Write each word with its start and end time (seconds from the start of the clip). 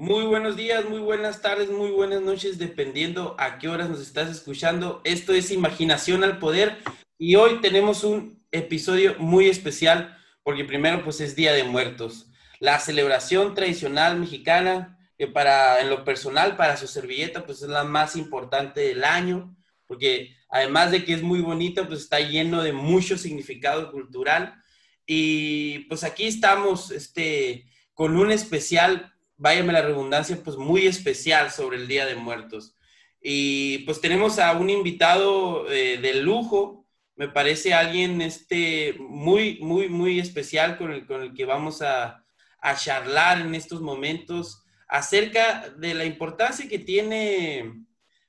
Muy 0.00 0.24
buenos 0.24 0.56
días, 0.56 0.86
muy 0.88 1.00
buenas 1.00 1.42
tardes, 1.42 1.68
muy 1.68 1.90
buenas 1.90 2.22
noches, 2.22 2.56
dependiendo 2.56 3.36
a 3.38 3.58
qué 3.58 3.68
horas 3.68 3.90
nos 3.90 4.00
estás 4.00 4.30
escuchando. 4.30 5.02
Esto 5.04 5.34
es 5.34 5.50
Imaginación 5.50 6.24
al 6.24 6.38
Poder 6.38 6.78
y 7.18 7.34
hoy 7.34 7.60
tenemos 7.60 8.02
un 8.02 8.42
episodio 8.50 9.16
muy 9.18 9.50
especial 9.50 10.16
porque 10.42 10.64
primero 10.64 11.04
pues 11.04 11.20
es 11.20 11.36
Día 11.36 11.52
de 11.52 11.64
Muertos, 11.64 12.30
la 12.60 12.78
celebración 12.78 13.54
tradicional 13.54 14.18
mexicana 14.18 14.98
que 15.18 15.26
para 15.26 15.82
en 15.82 15.90
lo 15.90 16.02
personal 16.02 16.56
para 16.56 16.78
su 16.78 16.86
servilleta 16.86 17.44
pues 17.44 17.60
es 17.60 17.68
la 17.68 17.84
más 17.84 18.16
importante 18.16 18.80
del 18.80 19.04
año 19.04 19.54
porque 19.86 20.34
además 20.48 20.92
de 20.92 21.04
que 21.04 21.12
es 21.12 21.22
muy 21.22 21.42
bonita 21.42 21.86
pues 21.86 22.00
está 22.00 22.20
lleno 22.20 22.62
de 22.62 22.72
mucho 22.72 23.18
significado 23.18 23.92
cultural 23.92 24.62
y 25.04 25.80
pues 25.80 26.04
aquí 26.04 26.24
estamos 26.24 26.90
este 26.90 27.66
con 27.92 28.16
un 28.16 28.32
especial 28.32 29.12
váyame 29.40 29.72
la 29.72 29.82
redundancia, 29.82 30.38
pues 30.44 30.56
muy 30.56 30.86
especial 30.86 31.50
sobre 31.50 31.78
el 31.78 31.88
Día 31.88 32.04
de 32.04 32.14
Muertos. 32.14 32.76
Y 33.22 33.78
pues 33.78 34.00
tenemos 34.00 34.38
a 34.38 34.52
un 34.52 34.68
invitado 34.70 35.70
eh, 35.70 35.98
de 35.98 36.14
lujo, 36.14 36.86
me 37.16 37.28
parece 37.28 37.74
alguien 37.74 38.20
este, 38.20 38.94
muy, 38.98 39.58
muy, 39.60 39.88
muy 39.88 40.20
especial 40.20 40.76
con 40.78 40.92
el, 40.92 41.06
con 41.06 41.22
el 41.22 41.34
que 41.34 41.46
vamos 41.46 41.82
a, 41.82 42.24
a 42.60 42.76
charlar 42.76 43.40
en 43.40 43.54
estos 43.54 43.80
momentos 43.80 44.62
acerca 44.88 45.70
de 45.70 45.94
la 45.94 46.04
importancia 46.04 46.68
que 46.68 46.78
tiene 46.78 47.84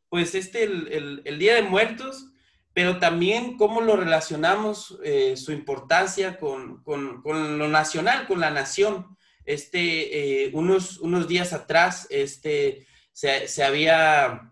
pues 0.09 0.35
este 0.35 0.63
el, 0.63 1.21
el, 1.25 1.39
Día 1.39 1.55
de 1.55 1.61
Muertos, 1.61 2.31
pero 2.73 2.99
también 2.99 3.57
cómo 3.57 3.81
lo 3.81 3.95
relacionamos, 3.95 4.97
eh, 5.03 5.35
su 5.35 5.51
importancia 5.51 6.37
con, 6.37 6.83
con, 6.83 7.21
con, 7.21 7.57
lo 7.57 7.67
nacional, 7.67 8.27
con 8.27 8.39
la 8.39 8.51
nación 8.51 9.17
este, 9.45 10.45
eh, 10.45 10.51
unos, 10.53 10.97
unos 10.99 11.27
días 11.27 11.53
atrás, 11.53 12.07
este, 12.09 12.85
se, 13.11 13.63
había 13.63 14.51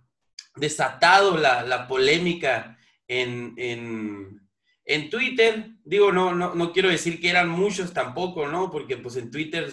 desatado 0.56 1.38
la, 1.38 1.88
polémica 1.88 2.78
en, 3.08 3.54
en, 4.86 5.10
Twitter. 5.10 5.72
Digo, 5.84 6.12
no, 6.12 6.34
no, 6.34 6.56
no, 6.56 6.74
quiero 6.74 6.90
decir 6.90 7.20
que 7.20 7.30
eran 7.30 7.50
muchos 7.50 7.94
tampoco, 7.94 8.48
¿no? 8.48 8.70
Porque 8.72 8.98
pues 8.98 9.16
en 9.16 9.32
Twitter 9.32 9.72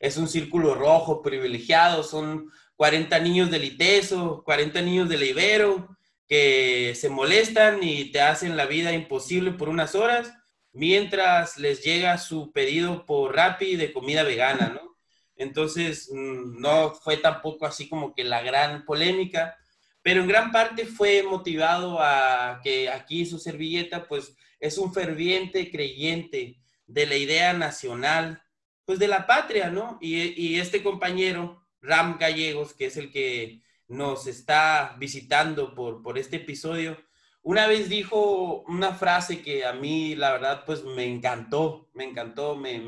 es, 0.00 0.16
un 0.16 0.28
círculo 0.28 0.74
rojo 0.74 1.22
privilegiado, 1.22 2.02
son 2.02 2.50
40 2.76 3.18
niños 3.20 3.50
del 3.50 3.64
ITESO, 3.64 4.42
40 4.44 4.82
niños 4.82 5.08
del 5.08 5.24
Ibero, 5.24 5.96
que 6.26 6.94
se 6.94 7.08
molestan 7.08 7.82
y 7.82 8.10
te 8.12 8.20
hacen 8.20 8.56
la 8.56 8.66
vida 8.66 8.92
imposible 8.92 9.52
por 9.52 9.68
unas 9.68 9.94
horas 9.94 10.32
mientras 10.72 11.56
les 11.58 11.82
llega 11.82 12.18
su 12.18 12.52
pedido 12.52 13.04
por 13.06 13.34
Rappi 13.34 13.76
de 13.76 13.92
comida 13.92 14.22
vegana, 14.22 14.68
¿no? 14.68 14.96
Entonces, 15.36 16.10
mm, 16.12 16.60
no 16.60 16.94
fue 16.94 17.16
tampoco 17.16 17.66
así 17.66 17.88
como 17.88 18.14
que 18.14 18.24
la 18.24 18.42
gran 18.42 18.84
polémica, 18.84 19.56
pero 20.02 20.20
en 20.22 20.28
gran 20.28 20.52
parte 20.52 20.86
fue 20.86 21.22
motivado 21.22 21.98
a 22.00 22.60
que 22.62 22.88
aquí 22.88 23.26
su 23.26 23.38
servilleta, 23.38 24.08
pues, 24.08 24.36
es 24.60 24.78
un 24.78 24.92
ferviente 24.92 25.70
creyente 25.70 26.56
de 26.86 27.06
la 27.06 27.16
idea 27.16 27.52
nacional, 27.52 28.42
pues, 28.84 28.98
de 28.98 29.08
la 29.08 29.26
patria, 29.26 29.70
¿no? 29.70 29.98
Y, 30.00 30.16
y 30.40 30.60
este 30.60 30.82
compañero, 30.82 31.64
Ram 31.80 32.18
Gallegos, 32.18 32.74
que 32.74 32.86
es 32.86 32.96
el 32.96 33.12
que 33.12 33.62
nos 33.86 34.26
está 34.26 34.96
visitando 34.98 35.74
por, 35.74 36.02
por 36.02 36.18
este 36.18 36.36
episodio, 36.36 36.98
una 37.42 37.66
vez 37.66 37.88
dijo 37.88 38.62
una 38.68 38.94
frase 38.94 39.42
que 39.42 39.64
a 39.64 39.72
mí, 39.72 40.14
la 40.14 40.32
verdad, 40.32 40.64
pues 40.66 40.84
me 40.84 41.04
encantó, 41.04 41.90
me 41.94 42.04
encantó, 42.04 42.56
me, 42.56 42.78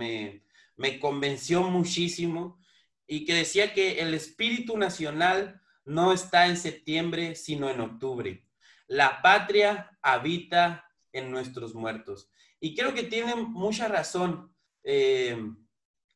me, 0.77 1.01
convenció 1.01 1.62
muchísimo 1.62 2.59
y 3.07 3.25
que 3.25 3.34
decía 3.34 3.73
que 3.73 4.01
el 4.01 4.15
espíritu 4.15 4.77
nacional 4.77 5.61
no 5.84 6.12
está 6.12 6.47
en 6.47 6.57
septiembre, 6.57 7.34
sino 7.34 7.70
en 7.70 7.81
octubre. 7.81 8.47
La 8.87 9.23
patria 9.23 9.98
habita 10.02 10.85
en 11.13 11.30
nuestros 11.30 11.74
muertos. 11.74 12.30
Y 12.61 12.74
creo 12.74 12.95
que 12.95 13.05
tiene 13.05 13.35
mucha 13.35 13.89
razón 13.89 14.55
eh, 14.85 15.39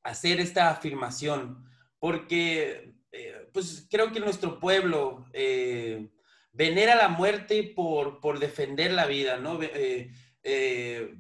hacer 0.03 0.41
esta 0.41 0.71
afirmación, 0.71 1.65
porque 1.99 2.95
eh, 3.11 3.49
pues 3.53 3.87
creo 3.91 4.13
que 4.13 4.21
nuestro 4.21 4.59
pueblo 4.59 5.27
eh, 5.33 6.11
venera 6.55 6.95
la 6.95 7.09
muerte 7.09 7.65
por, 7.75 8.21
por 8.21 8.39
defender 8.39 8.93
la 8.93 9.07
vida, 9.07 9.37
¿no? 9.37 9.61
Eh, 9.63 10.11
eh, 10.43 11.15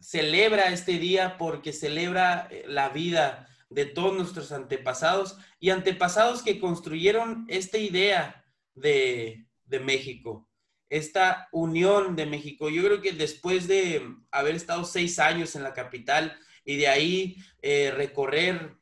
celebra 0.00 0.72
este 0.72 0.92
día 0.98 1.36
porque 1.36 1.72
celebra 1.72 2.48
eh, 2.50 2.64
la 2.66 2.88
vida 2.88 3.48
de 3.68 3.84
todos 3.84 4.16
nuestros 4.16 4.52
antepasados 4.52 5.36
y 5.58 5.70
antepasados 5.70 6.42
que 6.42 6.58
construyeron 6.58 7.46
esta 7.48 7.78
idea 7.78 8.44
de, 8.74 9.46
de 9.64 9.80
México, 9.80 10.48
esta 10.88 11.48
unión 11.52 12.16
de 12.16 12.26
México. 12.26 12.70
Yo 12.70 12.84
creo 12.84 13.00
que 13.00 13.12
después 13.12 13.66
de 13.66 14.16
haber 14.30 14.54
estado 14.54 14.84
seis 14.84 15.18
años 15.18 15.54
en 15.56 15.64
la 15.64 15.74
capital 15.74 16.36
y 16.64 16.76
de 16.76 16.88
ahí 16.88 17.36
recorrer 17.62 18.76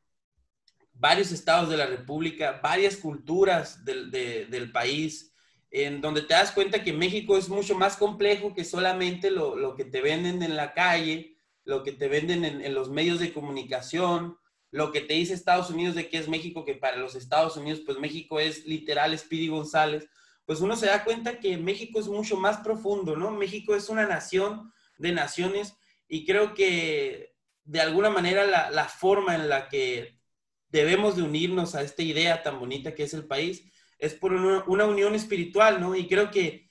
varios 0.93 1.33
estados 1.33 1.69
de 1.69 1.77
la 1.77 1.87
República, 1.87 2.61
varias 2.63 2.97
culturas 2.97 3.85
del, 3.85 4.11
del 4.11 4.73
país, 4.73 5.28
en 5.71 6.01
donde 6.01 6.23
te 6.23 6.35
das 6.35 6.53
cuenta 6.53 6.83
que 6.83 6.93
México 6.93 7.37
es 7.37 7.49
mucho 7.49 7.75
más 7.75 7.97
complejo 7.97 8.55
que 8.55 8.65
solamente 8.65 9.31
lo, 9.31 9.75
que 9.77 9.85
te 9.85 10.01
venden 10.01 10.43
en 10.43 10.57
la 10.57 10.73
calle, 10.73 11.37
lo 11.65 11.83
que 11.83 11.93
te 11.93 12.09
venden 12.09 12.45
en, 12.45 12.75
los 12.75 12.89
medios 12.89 13.21
de 13.21 13.33
comunicación, 13.33 14.39
lo 14.71 14.93
que 14.93 15.03
te 15.03 15.15
dice 15.15 15.35
Estados 15.35 15.71
Unidos 15.71 15.95
de 15.95 16.09
que 16.09 16.19
es 16.19 16.29
México, 16.29 16.65
que 16.65 16.75
para 16.75 16.97
los 16.97 17.15
Estados 17.15 17.57
Unidos, 17.57 17.83
pues 17.85 17.99
México 17.99 18.41
es 18.41 18.67
literal 18.67 19.17
Speedy 19.19 19.49
González, 19.49 20.09
pues 20.47 20.61
uno 20.61 20.77
se 20.77 20.87
da 20.87 21.05
cuenta 21.05 21.39
que 21.39 21.59
México 21.59 22.01
es 22.01 22.09
mucho 22.09 22.37
más 22.37 22.59
profundo, 22.59 23.17
¿no? 23.17 23.31
México 23.31 23.75
es 23.75 23.91
una 23.91 24.07
nación 24.07 24.73
de 24.97 25.13
naciones 25.13 25.75
y 26.09 26.25
creo 26.25 26.55
que 26.55 27.35
de 27.65 27.81
alguna 27.83 28.09
manera 28.09 28.47
la, 28.47 28.71
la 28.71 28.87
forma 28.87 29.35
en 29.35 29.51
la 29.51 29.69
que 29.69 30.19
debemos 30.71 31.17
de 31.17 31.23
unirnos 31.23 31.75
a 31.75 31.83
esta 31.83 32.03
idea 32.03 32.43
tan 32.43 32.59
bonita 32.59 32.95
que 32.95 33.03
es 33.03 33.13
el 33.13 33.27
país, 33.27 33.71
es 33.99 34.15
por 34.15 34.33
una, 34.33 34.87
unión 34.87 35.15
espiritual, 35.15 35.81
¿no? 35.81 35.95
Y 35.95 36.07
creo 36.07 36.31
que 36.31 36.69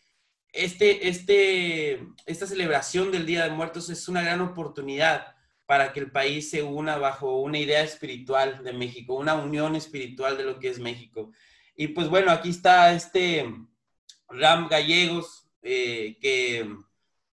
este, 0.53 1.09
este, 1.09 2.07
esta 2.25 2.47
celebración 2.47 3.11
del 3.11 3.25
Día 3.25 3.43
de 3.43 3.51
Muertos 3.51 3.89
es 3.89 4.07
una 4.07 4.21
gran 4.21 4.41
oportunidad 4.41 5.35
para 5.65 5.91
que 5.91 5.99
el 5.99 6.11
país 6.11 6.49
se 6.49 6.63
una 6.63 6.97
bajo 6.97 7.41
una 7.41 7.59
idea 7.59 7.83
espiritual 7.83 8.63
de 8.63 8.73
México, 8.73 9.15
una 9.15 9.35
unión 9.35 9.75
espiritual 9.75 10.37
de 10.37 10.45
lo 10.45 10.59
que 10.59 10.69
es 10.69 10.79
México. 10.79 11.31
Y 11.75 11.89
pues 11.89 12.07
bueno, 12.09 12.31
aquí 12.31 12.49
está 12.49 12.93
este 12.93 13.45
Ram 14.29 14.69
Gallegos, 14.69 15.49
eh, 15.61 16.17
que 16.21 16.65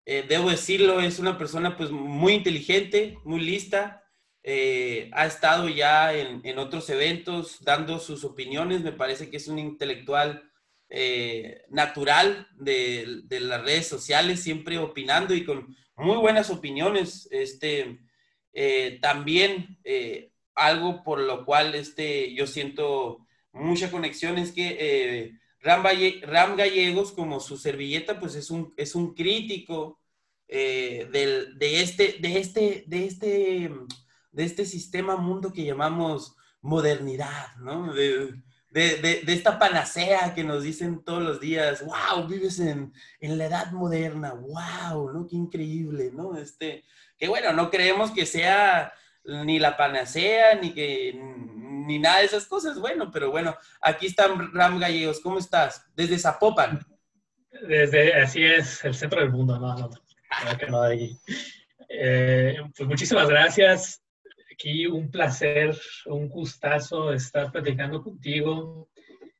eh, 0.04 0.24
debo 0.28 0.50
decirlo, 0.50 1.00
es 1.00 1.18
una 1.18 1.38
persona 1.38 1.76
pues 1.76 1.90
muy 1.90 2.34
inteligente, 2.34 3.18
muy 3.24 3.40
lista, 3.40 4.04
eh, 4.50 5.10
ha 5.12 5.26
estado 5.26 5.68
ya 5.68 6.14
en, 6.14 6.58
otros 6.58 6.88
eventos 6.88 7.62
dando 7.62 7.98
sus 7.98 8.24
opiniones, 8.24 8.80
me 8.80 8.92
parece 8.92 9.28
que 9.28 9.36
es 9.36 9.46
un 9.46 9.58
intelectual 9.58 10.42
eh, 10.88 11.64
natural 11.68 12.48
de, 12.56 13.24
las 13.28 13.62
redes 13.62 13.88
sociales, 13.88 14.42
siempre 14.42 14.78
opinando 14.78 15.34
y 15.34 15.44
con 15.44 15.76
muy 15.96 16.16
buenas 16.16 16.48
opiniones. 16.48 17.28
Este, 17.30 17.98
eh, 18.54 18.98
también 19.02 19.80
algo 20.54 21.04
por 21.04 21.20
lo 21.20 21.44
cual 21.44 21.74
este, 21.74 22.32
yo 22.32 22.46
siento 22.46 23.26
mucha 23.52 23.90
conexión 23.90 24.38
es 24.38 24.52
que 24.52 25.30
Ram, 25.60 25.84
Ram, 26.22 26.56
Gallegos, 26.56 27.12
como 27.12 27.40
su 27.40 27.58
servilleta, 27.58 28.18
pues 28.18 28.34
es 28.34 28.50
un, 28.50 28.72
es 28.78 28.94
un 28.94 29.12
crítico 29.12 30.00
de, 30.48 31.50
este, 31.60 32.16
de, 32.18 32.38
este, 32.38 32.84
de 32.86 33.04
este 33.04 33.70
de 34.32 34.44
este 34.44 34.64
sistema 34.64 35.16
mundo 35.16 35.52
que 35.52 35.64
llamamos 35.64 36.36
modernidad, 36.60 37.56
¿no? 37.58 37.92
De, 37.92 38.34
esta 38.72 39.58
panacea 39.58 40.34
que 40.34 40.44
nos 40.44 40.62
dicen 40.62 41.02
todos 41.02 41.22
los 41.22 41.40
días, 41.40 41.82
wow, 41.84 42.26
vives 42.26 42.60
en, 42.60 42.92
la 43.20 43.46
edad 43.46 43.72
moderna, 43.72 44.34
wow, 44.34 45.10
¿no? 45.12 45.26
Qué 45.26 45.36
increíble, 45.36 46.10
¿no? 46.12 46.36
Este, 46.36 46.84
que 47.16 47.28
bueno, 47.28 47.52
no 47.52 47.70
creemos 47.70 48.10
que 48.10 48.26
sea 48.26 48.92
ni 49.24 49.58
la 49.58 49.76
panacea, 49.76 50.54
ni 50.56 50.72
que, 50.72 51.12
ni 51.14 51.98
nada 51.98 52.18
de 52.18 52.26
esas 52.26 52.46
cosas, 52.46 52.78
bueno, 52.78 53.10
pero 53.10 53.30
bueno, 53.30 53.56
aquí 53.80 54.06
está 54.06 54.28
Ram 54.52 54.78
Gallegos, 54.78 55.20
¿cómo 55.20 55.38
estás? 55.38 55.86
Desde 55.94 56.18
Zapopan. 56.18 56.80
Desde, 57.66 58.14
así 58.14 58.44
es, 58.44 58.84
el 58.84 58.94
centro 58.94 59.20
del 59.20 59.30
mundo, 59.30 59.58
no, 59.58 59.74
no, 59.78 59.90
no, 60.68 60.90
eh, 61.88 62.56
pues 62.76 62.88
muchísimas 62.88 63.28
gracias 63.28 64.02
aquí 64.58 64.86
un 64.86 65.08
placer, 65.08 65.78
un 66.06 66.28
gustazo 66.28 67.12
estar 67.12 67.52
platicando 67.52 68.02
contigo. 68.02 68.90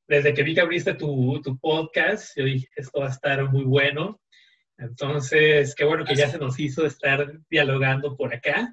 Desde 0.06 0.32
que 0.32 0.44
vi 0.44 0.55
que 0.55 0.61
abriste 0.61 0.94
tu, 0.94 1.41
tu 1.43 1.59
podcast, 1.59 2.37
yo 2.37 2.44
dije, 2.44 2.69
esto 2.76 3.00
va 3.00 3.09
a 3.09 3.11
estar 3.11 3.50
muy 3.50 3.65
bueno. 3.65 4.20
Entonces, 4.79 5.75
qué 5.75 5.85
bueno 5.85 6.05
que 6.05 6.15
ya 6.15 6.31
se 6.31 6.38
nos 6.38 6.59
hizo 6.61 6.87
estar 6.87 7.37
dialogando 7.50 8.17
por 8.17 8.32
acá. 8.32 8.73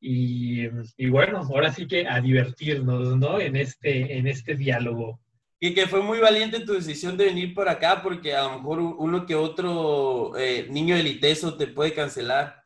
Y, 0.00 0.68
bueno, 1.08 1.38
ahora 1.38 1.72
sí 1.72 1.88
que 1.88 2.06
a 2.06 2.20
divertirnos, 2.20 3.16
¿no? 3.16 3.40
En 3.40 3.56
este, 3.56 4.18
en 4.18 4.28
este 4.28 4.54
diálogo. 4.54 5.20
Y 5.58 5.74
que 5.74 5.88
fue 5.88 6.00
muy 6.00 6.20
valiente 6.20 6.60
tu 6.60 6.74
decisión 6.74 7.16
de 7.16 7.24
venir 7.24 7.54
por 7.54 7.68
acá, 7.68 8.02
porque 8.02 8.34
a 8.36 8.44
lo 8.44 8.58
mejor 8.58 8.78
uno 8.78 9.26
que 9.26 9.34
otro 9.34 10.38
eh, 10.38 10.68
niño 10.70 10.94
eliteso 10.94 11.56
te 11.56 11.66
puede 11.66 11.92
cancelar. 11.92 12.59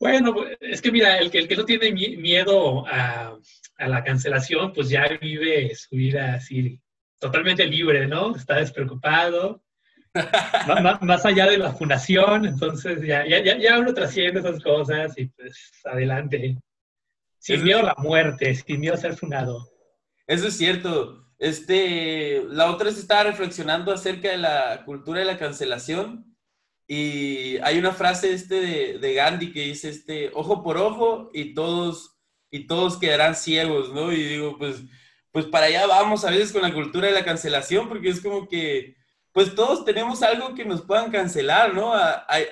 Bueno, 0.00 0.34
es 0.60 0.80
que 0.80 0.90
mira, 0.90 1.18
el 1.18 1.30
que, 1.30 1.38
el 1.40 1.46
que 1.46 1.56
no 1.56 1.66
tiene 1.66 1.92
miedo 1.92 2.86
a, 2.86 3.36
a 3.76 3.88
la 3.88 4.02
cancelación, 4.02 4.72
pues 4.72 4.88
ya 4.88 5.06
vive 5.20 5.74
su 5.74 5.94
vida 5.94 6.34
así 6.34 6.80
totalmente 7.18 7.66
libre, 7.66 8.06
¿no? 8.06 8.34
Está 8.34 8.56
despreocupado. 8.56 9.62
más, 11.02 11.24
allá 11.26 11.46
de 11.46 11.58
la 11.58 11.72
fundación, 11.72 12.46
entonces 12.46 13.00
ya, 13.02 13.24
ya, 13.26 13.58
ya 13.58 13.78
uno 13.78 13.94
trasciende 13.94 14.40
esas 14.40 14.60
cosas 14.62 15.16
y 15.18 15.26
pues 15.26 15.70
adelante. 15.84 16.56
Sin 17.38 17.62
miedo 17.62 17.80
a 17.80 17.84
la 17.84 17.94
muerte, 17.98 18.54
sin 18.54 18.80
miedo 18.80 18.94
a 18.94 18.98
ser 18.98 19.16
fundado. 19.16 19.68
Eso 20.26 20.48
es 20.48 20.56
cierto. 20.56 21.26
Este, 21.38 22.42
la 22.48 22.70
otra 22.70 22.86
vez 22.86 22.98
estaba 22.98 23.24
reflexionando 23.24 23.92
acerca 23.92 24.30
de 24.30 24.38
la 24.38 24.82
cultura 24.84 25.20
de 25.20 25.26
la 25.26 25.38
cancelación 25.38 26.29
y 26.92 27.56
hay 27.58 27.78
una 27.78 27.92
frase 27.92 28.32
este 28.32 28.56
de, 28.56 28.98
de 28.98 29.14
Gandhi 29.14 29.52
que 29.52 29.60
dice 29.60 29.90
este, 29.90 30.32
ojo 30.34 30.60
por 30.64 30.76
ojo 30.76 31.30
y 31.32 31.54
todos, 31.54 32.18
y 32.50 32.66
todos 32.66 32.98
quedarán 32.98 33.36
ciegos, 33.36 33.92
¿no? 33.92 34.10
Y 34.12 34.20
digo, 34.20 34.58
pues, 34.58 34.82
pues 35.30 35.46
para 35.46 35.66
allá 35.66 35.86
vamos 35.86 36.24
a 36.24 36.30
veces 36.30 36.50
con 36.52 36.62
la 36.62 36.74
cultura 36.74 37.06
de 37.06 37.12
la 37.12 37.24
cancelación 37.24 37.88
porque 37.88 38.08
es 38.08 38.20
como 38.20 38.48
que 38.48 38.96
pues 39.30 39.54
todos 39.54 39.84
tenemos 39.84 40.20
algo 40.24 40.52
que 40.56 40.64
nos 40.64 40.82
puedan 40.82 41.12
cancelar, 41.12 41.74
¿no? 41.74 41.92
Hay, 41.94 42.46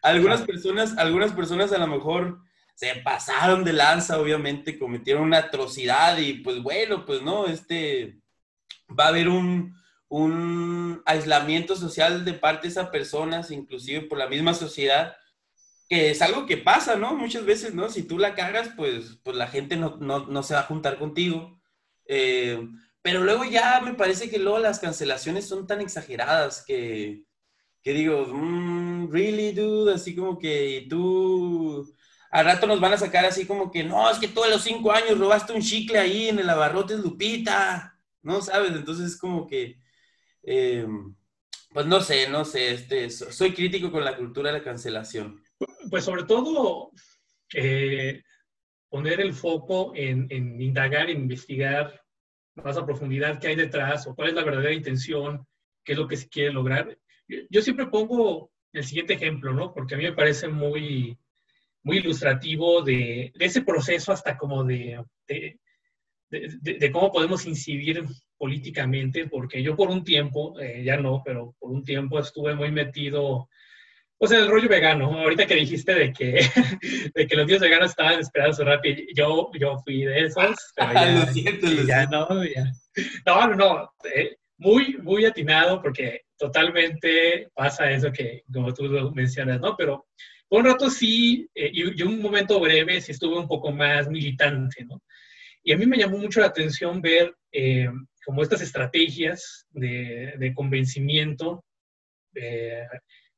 algunas 0.00 0.40
personas, 0.40 0.96
algunas 0.96 1.32
personas 1.32 1.70
a 1.70 1.78
lo 1.78 1.86
mejor 1.86 2.40
se 2.74 2.94
pasaron 3.04 3.62
de 3.62 3.74
lanza, 3.74 4.18
obviamente, 4.18 4.78
cometieron 4.78 5.24
una 5.24 5.36
atrocidad 5.36 6.16
y 6.16 6.38
pues 6.38 6.62
bueno, 6.62 7.04
pues 7.04 7.20
no, 7.20 7.44
este, 7.44 8.22
va 8.98 9.04
a 9.04 9.08
haber 9.08 9.28
un, 9.28 9.76
un 10.12 11.02
aislamiento 11.06 11.74
social 11.74 12.22
de 12.26 12.34
parte 12.34 12.66
de 12.66 12.72
esas 12.72 12.90
personas, 12.90 13.50
inclusive 13.50 14.02
por 14.02 14.18
la 14.18 14.28
misma 14.28 14.52
sociedad, 14.52 15.16
que 15.88 16.10
es 16.10 16.20
algo 16.20 16.44
que 16.44 16.58
pasa, 16.58 16.96
¿no? 16.96 17.14
Muchas 17.14 17.46
veces, 17.46 17.74
¿no? 17.74 17.88
Si 17.88 18.02
tú 18.02 18.18
la 18.18 18.34
cagas, 18.34 18.68
pues, 18.76 19.18
pues 19.22 19.38
la 19.38 19.46
gente 19.46 19.74
no, 19.76 19.96
no, 20.00 20.26
no 20.26 20.42
se 20.42 20.52
va 20.52 20.60
a 20.60 20.64
juntar 20.64 20.98
contigo. 20.98 21.58
Eh, 22.04 22.68
pero 23.00 23.24
luego 23.24 23.44
ya 23.44 23.80
me 23.80 23.94
parece 23.94 24.28
que 24.28 24.38
luego 24.38 24.58
las 24.58 24.80
cancelaciones 24.80 25.48
son 25.48 25.66
tan 25.66 25.80
exageradas 25.80 26.62
que, 26.66 27.24
que 27.82 27.94
digo, 27.94 28.26
mm, 28.26 29.10
really, 29.10 29.52
dude, 29.52 29.94
así 29.94 30.14
como 30.14 30.38
que 30.38 30.86
tú, 30.90 31.90
al 32.30 32.44
rato 32.44 32.66
nos 32.66 32.80
van 32.80 32.92
a 32.92 32.98
sacar 32.98 33.24
así 33.24 33.46
como 33.46 33.70
que, 33.70 33.82
no, 33.82 34.10
es 34.10 34.18
que 34.18 34.28
todos 34.28 34.50
los 34.50 34.62
cinco 34.62 34.92
años 34.92 35.18
robaste 35.18 35.54
un 35.54 35.62
chicle 35.62 35.98
ahí 35.98 36.28
en 36.28 36.38
el 36.38 36.50
abarrotes 36.50 37.00
Lupita, 37.00 37.98
¿no? 38.20 38.42
¿Sabes? 38.42 38.72
Entonces 38.72 39.12
es 39.12 39.16
como 39.18 39.46
que, 39.46 39.80
eh, 40.42 40.86
pues 41.72 41.86
no 41.86 42.00
sé, 42.00 42.28
no 42.28 42.44
sé, 42.44 42.72
este, 42.72 43.10
soy 43.10 43.52
crítico 43.52 43.90
con 43.90 44.04
la 44.04 44.16
cultura 44.16 44.52
de 44.52 44.58
la 44.58 44.64
cancelación. 44.64 45.42
Pues 45.90 46.04
sobre 46.04 46.24
todo, 46.24 46.90
eh, 47.54 48.22
poner 48.88 49.20
el 49.20 49.32
foco 49.32 49.92
en, 49.94 50.26
en 50.30 50.60
indagar, 50.60 51.08
en 51.08 51.22
investigar 51.22 52.02
más 52.54 52.76
a 52.76 52.84
profundidad 52.84 53.38
qué 53.40 53.48
hay 53.48 53.56
detrás 53.56 54.06
o 54.06 54.14
cuál 54.14 54.28
es 54.28 54.34
la 54.34 54.44
verdadera 54.44 54.74
intención, 54.74 55.46
qué 55.84 55.92
es 55.92 55.98
lo 55.98 56.06
que 56.06 56.16
se 56.16 56.28
quiere 56.28 56.52
lograr. 56.52 56.98
Yo 57.48 57.62
siempre 57.62 57.86
pongo 57.86 58.50
el 58.72 58.84
siguiente 58.84 59.14
ejemplo, 59.14 59.52
¿no? 59.52 59.72
Porque 59.72 59.94
a 59.94 59.98
mí 59.98 60.04
me 60.04 60.12
parece 60.12 60.48
muy, 60.48 61.16
muy 61.82 61.98
ilustrativo 61.98 62.82
de, 62.82 63.32
ese 63.38 63.62
proceso 63.62 64.12
hasta 64.12 64.36
como 64.36 64.64
de, 64.64 65.02
de, 65.26 65.58
de, 66.30 66.92
cómo 66.92 67.12
podemos 67.12 67.46
incidir 67.46 68.04
políticamente, 68.42 69.28
porque 69.28 69.62
yo 69.62 69.76
por 69.76 69.88
un 69.88 70.02
tiempo, 70.02 70.58
eh, 70.58 70.82
ya 70.82 70.96
no, 70.96 71.22
pero 71.24 71.54
por 71.60 71.70
un 71.70 71.84
tiempo 71.84 72.18
estuve 72.18 72.56
muy 72.56 72.72
metido 72.72 73.48
o 74.18 74.26
sea, 74.26 74.40
el 74.40 74.48
rollo 74.48 74.68
vegano, 74.68 75.16
ahorita 75.16 75.46
que 75.46 75.54
dijiste 75.54 75.94
de 75.94 76.12
que, 76.12 76.40
de 77.14 77.26
que 77.28 77.36
los 77.36 77.46
días 77.46 77.60
veganos 77.60 77.90
estaban 77.90 78.18
esperando 78.18 78.56
su 78.56 78.64
rápido, 78.64 79.00
yo, 79.14 79.48
yo 79.56 79.78
fui 79.84 80.04
de 80.04 80.26
esos, 80.26 80.56
pero 80.76 81.86
ya, 81.86 82.06
no, 82.06 82.26
No, 83.24 83.46
no, 83.46 83.54
no, 83.54 83.92
eh, 84.12 84.36
muy, 84.56 84.96
muy 84.98 85.24
atinado 85.24 85.80
porque 85.80 86.22
totalmente 86.36 87.48
pasa 87.54 87.92
eso 87.92 88.10
que, 88.10 88.42
como 88.52 88.74
tú 88.74 88.88
lo 88.88 89.12
mencionas, 89.12 89.60
¿no? 89.60 89.76
Pero 89.76 90.06
por 90.48 90.62
un 90.62 90.66
rato 90.66 90.90
sí, 90.90 91.48
eh, 91.54 91.70
y, 91.72 92.02
un 92.02 92.20
momento 92.20 92.58
breve 92.58 93.00
sí 93.00 93.12
estuve 93.12 93.38
un 93.38 93.46
poco 93.46 93.70
más 93.70 94.08
militante, 94.08 94.84
¿no? 94.84 95.00
Y 95.62 95.72
a 95.72 95.76
mí 95.76 95.86
me 95.86 95.96
llamó 95.96 96.18
mucho 96.18 96.40
la 96.40 96.46
atención 96.46 97.00
ver 97.00 97.36
eh, 97.52 97.88
como 98.24 98.42
estas 98.42 98.60
estrategias 98.60 99.66
de, 99.70 100.34
de 100.38 100.54
convencimiento 100.54 101.64
eh, 102.34 102.86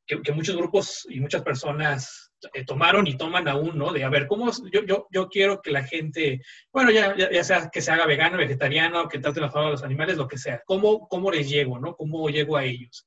que, 0.07 0.33
muchos 0.33 0.57
grupos 0.57 1.07
y 1.09 1.21
muchas 1.21 1.43
personas 1.43 2.33
eh, 2.53 2.65
tomaron 2.65 3.07
y 3.07 3.17
toman 3.17 3.49
aún, 3.49 3.79
¿no? 3.79 3.93
De, 3.93 4.05
a 4.05 4.09
ver, 4.11 4.27
¿cómo 4.27 4.51
yo, 4.71 4.85
yo, 4.85 5.07
yo 5.11 5.29
quiero 5.29 5.63
que 5.63 5.71
la 5.71 5.85
gente, 5.85 6.43
bueno, 6.73 6.91
ya, 6.91 7.17
ya, 7.17 7.45
sea 7.45 7.71
que 7.73 7.81
se 7.81 7.91
haga 7.91 8.07
vegano, 8.07 8.37
vegetariano, 8.37 9.09
que 9.09 9.19
traten 9.19 9.45
a 9.45 9.51
favor 9.51 9.69
de 9.69 9.73
los 9.73 9.83
animales, 9.83 10.17
lo 10.17 10.29
que 10.29 10.39
sea, 10.39 10.63
¿cómo, 10.67 11.09
cómo 11.09 11.31
les 11.31 11.49
llego, 11.49 11.79
¿no? 11.79 11.97
¿Cómo 11.97 12.29
llego 12.29 12.57
a 12.57 12.65
ellos? 12.65 13.07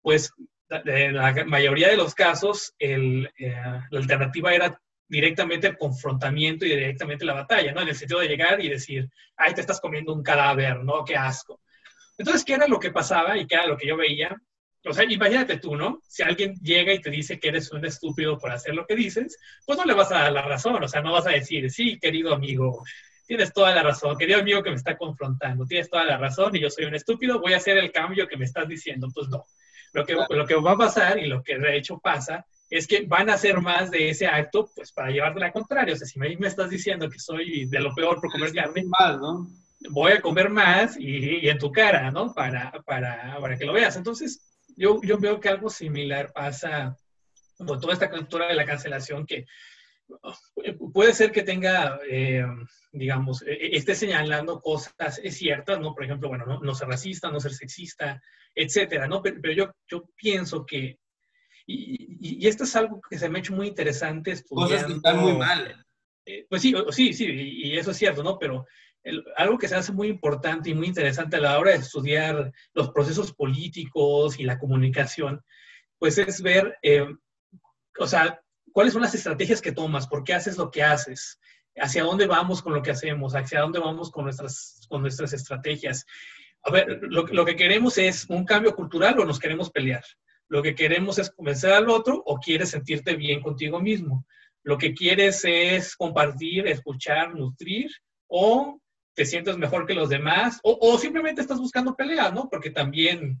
Pues 0.00 0.32
en 0.68 1.16
la 1.16 1.44
mayoría 1.46 1.88
de 1.88 1.96
los 1.96 2.14
casos, 2.14 2.74
el, 2.78 3.28
eh, 3.38 3.56
la 3.90 3.98
alternativa 3.98 4.54
era 4.54 4.80
directamente 5.10 5.66
el 5.66 5.76
confrontamiento 5.76 6.64
y 6.64 6.70
directamente 6.70 7.24
la 7.24 7.34
batalla, 7.34 7.72
¿no? 7.72 7.82
En 7.82 7.88
el 7.88 7.96
sentido 7.96 8.20
de 8.20 8.28
llegar 8.28 8.64
y 8.64 8.68
decir, 8.68 9.10
ay, 9.36 9.52
te 9.52 9.60
estás 9.60 9.80
comiendo 9.80 10.14
un 10.14 10.22
cadáver, 10.22 10.84
¿no? 10.84 11.04
Qué 11.04 11.16
asco. 11.16 11.60
Entonces, 12.16 12.44
¿qué 12.44 12.54
era 12.54 12.68
lo 12.68 12.78
que 12.78 12.92
pasaba 12.92 13.36
y 13.36 13.46
qué 13.46 13.56
era 13.56 13.66
lo 13.66 13.76
que 13.76 13.88
yo 13.88 13.96
veía? 13.96 14.40
O 14.86 14.92
sea, 14.94 15.04
imagínate 15.04 15.58
tú, 15.58 15.76
¿no? 15.76 16.00
Si 16.06 16.22
alguien 16.22 16.54
llega 16.62 16.94
y 16.94 17.00
te 17.00 17.10
dice 17.10 17.40
que 17.40 17.48
eres 17.48 17.72
un 17.72 17.84
estúpido 17.84 18.38
por 18.38 18.52
hacer 18.52 18.74
lo 18.74 18.86
que 18.86 18.94
dices, 18.94 19.36
pues 19.66 19.76
no 19.76 19.84
le 19.84 19.94
vas 19.94 20.12
a 20.12 20.20
dar 20.20 20.32
la 20.32 20.42
razón, 20.42 20.82
o 20.82 20.88
sea, 20.88 21.02
no 21.02 21.12
vas 21.12 21.26
a 21.26 21.30
decir, 21.30 21.68
sí, 21.70 21.98
querido 21.98 22.32
amigo, 22.32 22.82
tienes 23.26 23.52
toda 23.52 23.74
la 23.74 23.82
razón, 23.82 24.16
querido 24.16 24.38
amigo 24.38 24.62
que 24.62 24.70
me 24.70 24.76
está 24.76 24.96
confrontando, 24.96 25.66
tienes 25.66 25.90
toda 25.90 26.04
la 26.04 26.18
razón 26.18 26.54
y 26.54 26.60
yo 26.60 26.70
soy 26.70 26.84
un 26.84 26.94
estúpido, 26.94 27.40
voy 27.40 27.52
a 27.52 27.56
hacer 27.56 27.76
el 27.78 27.90
cambio 27.90 28.28
que 28.28 28.36
me 28.36 28.44
estás 28.44 28.68
diciendo, 28.68 29.08
pues 29.12 29.28
no. 29.28 29.44
Lo 29.92 30.06
que, 30.06 30.14
lo 30.14 30.46
que 30.46 30.54
va 30.54 30.72
a 30.72 30.76
pasar 30.76 31.18
y 31.18 31.26
lo 31.26 31.42
que 31.42 31.58
de 31.58 31.76
hecho 31.76 31.98
pasa 31.98 32.46
es 32.70 32.86
que 32.86 33.04
van 33.06 33.28
a 33.28 33.34
hacer 33.34 33.60
más 33.60 33.90
de 33.90 34.10
ese 34.10 34.26
acto, 34.26 34.70
pues 34.74 34.92
para 34.92 35.10
llevarte 35.10 35.40
la 35.40 35.52
contraria. 35.52 35.94
O 35.94 35.96
sea, 35.96 36.06
si 36.06 36.18
me, 36.18 36.34
me 36.36 36.46
estás 36.46 36.70
diciendo 36.70 37.10
que 37.10 37.18
soy 37.18 37.66
de 37.66 37.80
lo 37.80 37.94
peor 37.94 38.20
por 38.20 38.30
comer 38.30 38.52
carne, 38.52 38.84
mal, 38.84 39.20
¿no? 39.20 39.48
voy 39.88 40.12
a 40.12 40.20
comer 40.20 40.50
más 40.50 40.96
y, 40.98 41.40
y, 41.40 41.48
en 41.48 41.58
tu 41.58 41.72
cara, 41.72 42.10
¿no? 42.10 42.32
Para, 42.34 42.70
para, 42.84 43.38
para 43.40 43.56
que 43.56 43.64
lo 43.64 43.72
veas. 43.72 43.96
Entonces, 43.96 44.42
yo, 44.76 45.00
yo 45.02 45.18
veo 45.18 45.40
que 45.40 45.48
algo 45.48 45.70
similar 45.70 46.32
pasa 46.32 46.96
con 47.56 47.80
toda 47.80 47.94
esta 47.94 48.10
cultura 48.10 48.48
de 48.48 48.54
la 48.54 48.66
cancelación 48.66 49.26
que 49.26 49.46
uh, 50.08 50.92
puede 50.92 51.12
ser 51.12 51.32
que 51.32 51.42
tenga, 51.42 51.98
eh, 52.08 52.44
digamos, 52.92 53.42
e, 53.42 53.52
e, 53.52 53.76
esté 53.76 53.94
señalando 53.94 54.60
cosas 54.60 55.20
ciertas, 55.30 55.80
¿no? 55.80 55.94
Por 55.94 56.04
ejemplo, 56.04 56.28
bueno, 56.28 56.60
no, 56.60 56.74
ser 56.74 56.88
racista, 56.88 57.30
no 57.30 57.40
ser 57.40 57.52
sexista, 57.52 58.20
etcétera, 58.54 59.06
¿no? 59.06 59.22
Pero, 59.22 59.52
yo, 59.52 59.70
yo 59.88 60.04
pienso 60.14 60.66
que, 60.66 60.98
y, 61.72 62.46
esto 62.46 62.64
es 62.64 62.74
algo 62.76 63.00
que 63.08 63.18
se 63.18 63.28
me 63.28 63.38
ha 63.38 63.40
hecho 63.40 63.54
muy 63.54 63.68
interesante 63.68 64.32
estudiando. 64.32 64.74
Cosas 64.74 64.86
que 64.86 64.92
están 64.94 65.18
muy 65.18 65.34
mal. 65.34 65.86
Eh, 66.26 66.46
pues 66.48 66.62
sí, 66.62 66.74
sí, 66.90 67.12
sí, 67.12 67.26
y, 67.26 67.78
eso 67.78 67.90
es 67.90 67.96
cierto, 67.96 68.22
¿no? 68.22 68.38
Pero 68.38 68.66
algo 69.36 69.56
que 69.56 69.68
se 69.68 69.76
hace 69.76 69.92
muy 69.92 70.08
importante 70.08 70.68
y 70.68 70.74
muy 70.74 70.86
interesante 70.86 71.36
a 71.36 71.40
la 71.40 71.58
hora 71.58 71.70
de 71.70 71.78
estudiar 71.78 72.52
los 72.74 72.90
procesos 72.90 73.32
políticos 73.32 74.38
y 74.38 74.44
la 74.44 74.58
comunicación, 74.58 75.42
pues 75.98 76.18
es 76.18 76.42
ver, 76.42 76.76
eh, 76.82 77.06
o 77.98 78.06
sea, 78.06 78.42
cuáles 78.72 78.92
son 78.92 79.02
las 79.02 79.14
estrategias 79.14 79.62
que 79.62 79.72
tomas, 79.72 80.06
por 80.06 80.22
qué 80.22 80.34
haces 80.34 80.58
lo 80.58 80.70
que 80.70 80.82
haces, 80.82 81.40
hacia 81.76 82.04
dónde 82.04 82.26
vamos 82.26 82.62
con 82.62 82.74
lo 82.74 82.82
que 82.82 82.90
hacemos, 82.90 83.34
hacia 83.34 83.60
dónde 83.60 83.78
vamos 83.78 84.10
con 84.10 84.24
nuestras, 84.24 84.86
con 84.88 85.00
nuestras 85.00 85.32
estrategias. 85.32 86.04
A 86.62 86.70
ver, 86.70 87.00
lo, 87.02 87.26
lo 87.26 87.44
que 87.46 87.56
queremos 87.56 87.96
es 87.96 88.26
un 88.28 88.44
cambio 88.44 88.74
cultural 88.74 89.18
o 89.18 89.24
nos 89.24 89.38
queremos 89.38 89.70
pelear. 89.70 90.04
Lo 90.50 90.62
que 90.62 90.74
queremos 90.74 91.16
es 91.20 91.30
convencer 91.30 91.72
al 91.72 91.88
otro 91.88 92.20
o 92.26 92.40
quieres 92.40 92.70
sentirte 92.70 93.14
bien 93.14 93.40
contigo 93.40 93.80
mismo. 93.80 94.26
Lo 94.64 94.76
que 94.78 94.92
quieres 94.92 95.44
es 95.44 95.94
compartir, 95.94 96.66
escuchar, 96.66 97.36
nutrir 97.36 97.88
o 98.26 98.80
te 99.14 99.24
sientes 99.24 99.56
mejor 99.56 99.86
que 99.86 99.94
los 99.94 100.08
demás 100.08 100.58
o, 100.64 100.98
simplemente 100.98 101.40
estás 101.40 101.58
buscando 101.58 101.94
pelea, 101.94 102.32
¿no? 102.32 102.48
Porque 102.50 102.70
también 102.70 103.40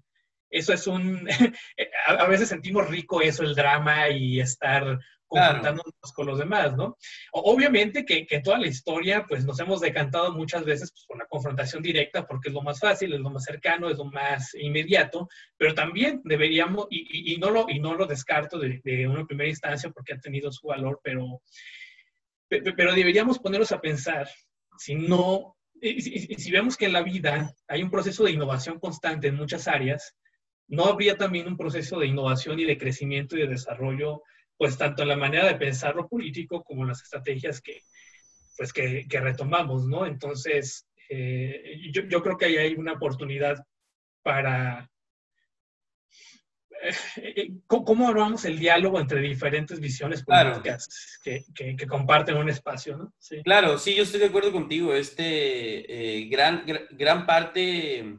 eso 0.50 0.72
es 0.72 0.86
un, 0.86 1.28
a, 2.06 2.26
veces 2.26 2.48
sentimos 2.48 2.88
rico 2.88 3.20
eso, 3.20 3.42
el 3.42 3.56
drama 3.56 4.08
y 4.10 4.38
estar 4.38 5.00
confrontándonos 5.30 6.12
con 6.14 6.26
los 6.26 6.38
demás, 6.38 6.76
¿no? 6.76 6.98
Obviamente 7.32 8.04
que, 8.04 8.26
que, 8.26 8.40
toda 8.40 8.58
la 8.58 8.66
historia, 8.66 9.24
pues 9.28 9.44
nos 9.44 9.58
hemos 9.60 9.80
decantado 9.80 10.32
muchas 10.32 10.64
veces 10.64 10.90
pues, 10.92 11.06
por 11.06 11.18
la 11.18 11.26
confrontación 11.26 11.82
directa, 11.82 12.26
porque 12.26 12.48
es 12.48 12.54
lo 12.54 12.62
más 12.62 12.80
fácil, 12.80 13.14
es 13.14 13.20
lo 13.20 13.30
más 13.30 13.44
cercano, 13.44 13.88
es 13.88 13.96
lo 13.96 14.06
más 14.06 14.54
inmediato, 14.54 15.28
pero 15.56 15.72
también 15.72 16.20
deberíamos, 16.24 16.88
y, 16.90 17.36
no, 17.38 17.50
lo, 17.50 17.66
y 17.68 17.78
no 17.78 17.94
lo 17.94 18.06
descarto 18.06 18.58
de, 18.58 19.08
una 19.08 19.24
primera 19.24 19.48
instancia 19.48 19.90
porque 19.90 20.14
ha 20.14 20.18
tenido 20.18 20.50
su 20.52 20.66
valor, 20.66 21.00
pero 21.02 21.40
pero 22.48 22.94
deberíamos 22.94 23.38
ponernos 23.38 23.70
a 23.70 23.80
pensar, 23.80 24.28
si 24.76 24.96
no, 24.96 25.56
si, 25.80 26.50
vemos 26.50 26.76
que 26.76 26.86
en 26.86 26.92
la 26.92 27.02
vida 27.02 27.54
hay 27.68 27.84
un 27.84 27.90
proceso 27.90 28.24
de 28.24 28.32
innovación 28.32 28.80
constante 28.80 29.28
en 29.28 29.36
muchas 29.36 29.68
áreas, 29.68 30.16
¿no 30.66 30.86
habría 30.86 31.16
también 31.16 31.46
un 31.46 31.56
proceso 31.56 32.00
de 32.00 32.08
innovación 32.08 32.58
y 32.58 32.64
de 32.64 32.76
crecimiento 32.76 33.36
y 33.36 33.42
de 33.42 33.48
desarrollo, 33.48 34.22
pues 34.60 34.76
tanto 34.76 35.00
en 35.00 35.08
la 35.08 35.16
manera 35.16 35.46
de 35.46 35.54
pensar 35.54 35.96
lo 35.96 36.06
político 36.06 36.62
como 36.62 36.84
las 36.84 37.02
estrategias 37.02 37.62
que, 37.62 37.82
pues 38.58 38.74
que, 38.74 39.06
retomamos, 39.10 39.86
¿no? 39.86 40.04
Entonces, 40.04 40.86
eh, 41.08 41.80
yo, 41.90 42.02
yo, 42.02 42.22
creo 42.22 42.36
que 42.36 42.44
ahí 42.44 42.56
hay 42.58 42.74
una 42.74 42.92
oportunidad 42.92 43.56
para, 44.22 44.90
eh, 47.16 47.52
¿cómo 47.66 48.06
hablamos 48.06 48.44
el 48.44 48.58
diálogo 48.58 49.00
entre 49.00 49.22
diferentes 49.22 49.80
visiones 49.80 50.22
políticas 50.22 51.18
que, 51.24 51.42
que, 51.54 51.86
comparten 51.86 52.36
un 52.36 52.50
espacio? 52.50 52.98
¿no? 52.98 53.14
Sí. 53.18 53.42
Claro, 53.42 53.78
sí, 53.78 53.94
yo 53.94 54.02
estoy 54.02 54.20
de 54.20 54.26
acuerdo 54.26 54.52
contigo. 54.52 54.92
Este, 54.92 56.18
eh, 56.18 56.28
gran, 56.28 56.66
gran 56.90 57.24
parte 57.24 58.14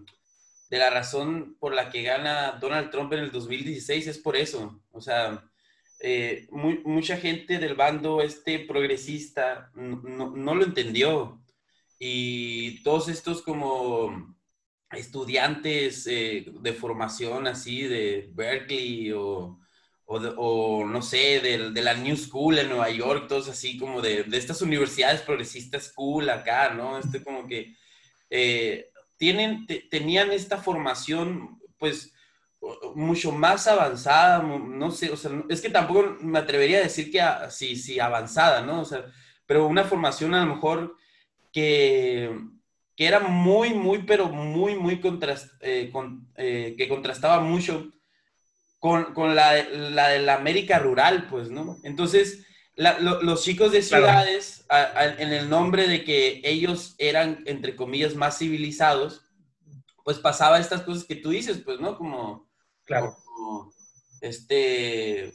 de 0.71 0.77
la 0.79 0.89
razón 0.89 1.55
por 1.60 1.75
la 1.75 1.91
que 1.91 2.01
gana 2.01 2.53
Donald 2.60 2.89
Trump 2.89 3.13
en 3.13 3.19
el 3.19 3.31
2016 3.31 4.07
es 4.07 4.17
por 4.17 4.36
eso. 4.36 4.81
O 4.89 5.01
sea, 5.01 5.50
eh, 6.03 6.48
mucha 6.51 7.17
gente 7.17 7.60
del 7.60 7.75
bando 7.75 8.22
este 8.22 8.60
progresista 8.60 9.72
no, 9.75 10.55
lo 10.55 10.63
entendió. 10.63 11.41
Y 12.00 12.81
todos 12.84 13.08
estos 13.08 13.43
como 13.43 14.36
estudiantes 14.91 16.08
eh, 16.08 16.46
de 16.62 16.74
formación 16.74 17.48
así 17.48 17.84
de 17.84 18.29
Berkeley 18.34 19.12
o, 19.13 19.60
no 20.08 21.01
sé, 21.01 21.39
de, 21.39 21.81
la 21.81 21.93
New 21.93 22.17
School 22.17 22.60
en 22.60 22.70
Nueva 22.70 22.89
York, 22.89 23.27
todos 23.27 23.48
así 23.48 23.77
como 23.77 24.01
de, 24.01 24.24
de 24.24 24.38
estas 24.38 24.62
universidades 24.62 25.22
progresistas 25.22 25.93
cool 25.93 26.29
acá, 26.29 26.74
¿no? 26.74 26.98
Este 26.98 27.24
como 27.24 27.48
que 27.48 27.75
eh, 28.29 28.89
tienen, 29.17 29.67
tenían 29.89 30.31
esta 30.31 30.58
formación 30.58 31.60
pues 31.77 32.12
mucho 32.96 33.32
más 33.32 33.68
avanzada, 33.68 34.44
no 34.44 34.91
sé, 34.91 35.10
o 35.10 35.18
sea, 35.18 35.32
es 35.50 35.62
que 35.62 35.70
tampoco 35.70 36.18
me 36.22 36.39
atrevería 36.39 36.77
a 36.77 36.84
decir 36.84 37.12
que 37.12 37.24
sí, 37.50 37.75
sí, 37.75 38.00
avanzada, 38.00 38.62
¿no? 38.62 38.82
O 38.82 38.86
sea, 38.86 39.06
pero 39.46 39.68
una 39.68 39.84
formación 39.84 40.34
a 40.34 40.46
lo 40.46 40.56
mejor 40.56 40.96
que 41.51 42.30
que 43.01 43.08
era 43.08 43.20
muy, 43.20 43.74
muy, 43.74 44.03
pero 44.03 44.30
muy, 44.30 44.75
muy 44.75 45.00
contrast, 45.00 45.53
eh, 45.62 45.89
con, 45.91 46.27
eh, 46.36 46.75
que 46.77 46.88
contrastaba 46.88 47.39
mucho 47.39 47.91
con, 48.77 49.15
con 49.15 49.36
la, 49.36 49.56
la, 49.63 50.10
de 50.10 50.20
la 50.20 50.36
América 50.36 50.77
rural, 50.77 51.27
pues, 51.27 51.50
¿no? 51.50 51.77
Entonces, 51.84 52.46
los 52.75 53.44
chicos 53.44 53.72
de 53.72 53.82
ciudades, 53.82 54.68
en 55.18 55.34
el 55.34 55.50
nombre 55.50 55.88
de 55.88 56.03
que 56.03 56.41
ellos 56.44 56.94
eran, 57.00 57.44
entre 57.48 57.75
comillas, 57.75 58.13
más 58.13 58.38
civilizados, 58.38 59.24
pues 60.03 60.20
pasaba 60.20 60.60
estas 60.60 60.82
cosas 60.82 61.03
que 61.03 61.15
tú 61.15 61.32
dices, 61.32 61.58
pues, 61.58 61.80
¿no? 61.80 61.98
Como, 61.98 62.50
claro. 63.00 63.17
este, 64.21 65.31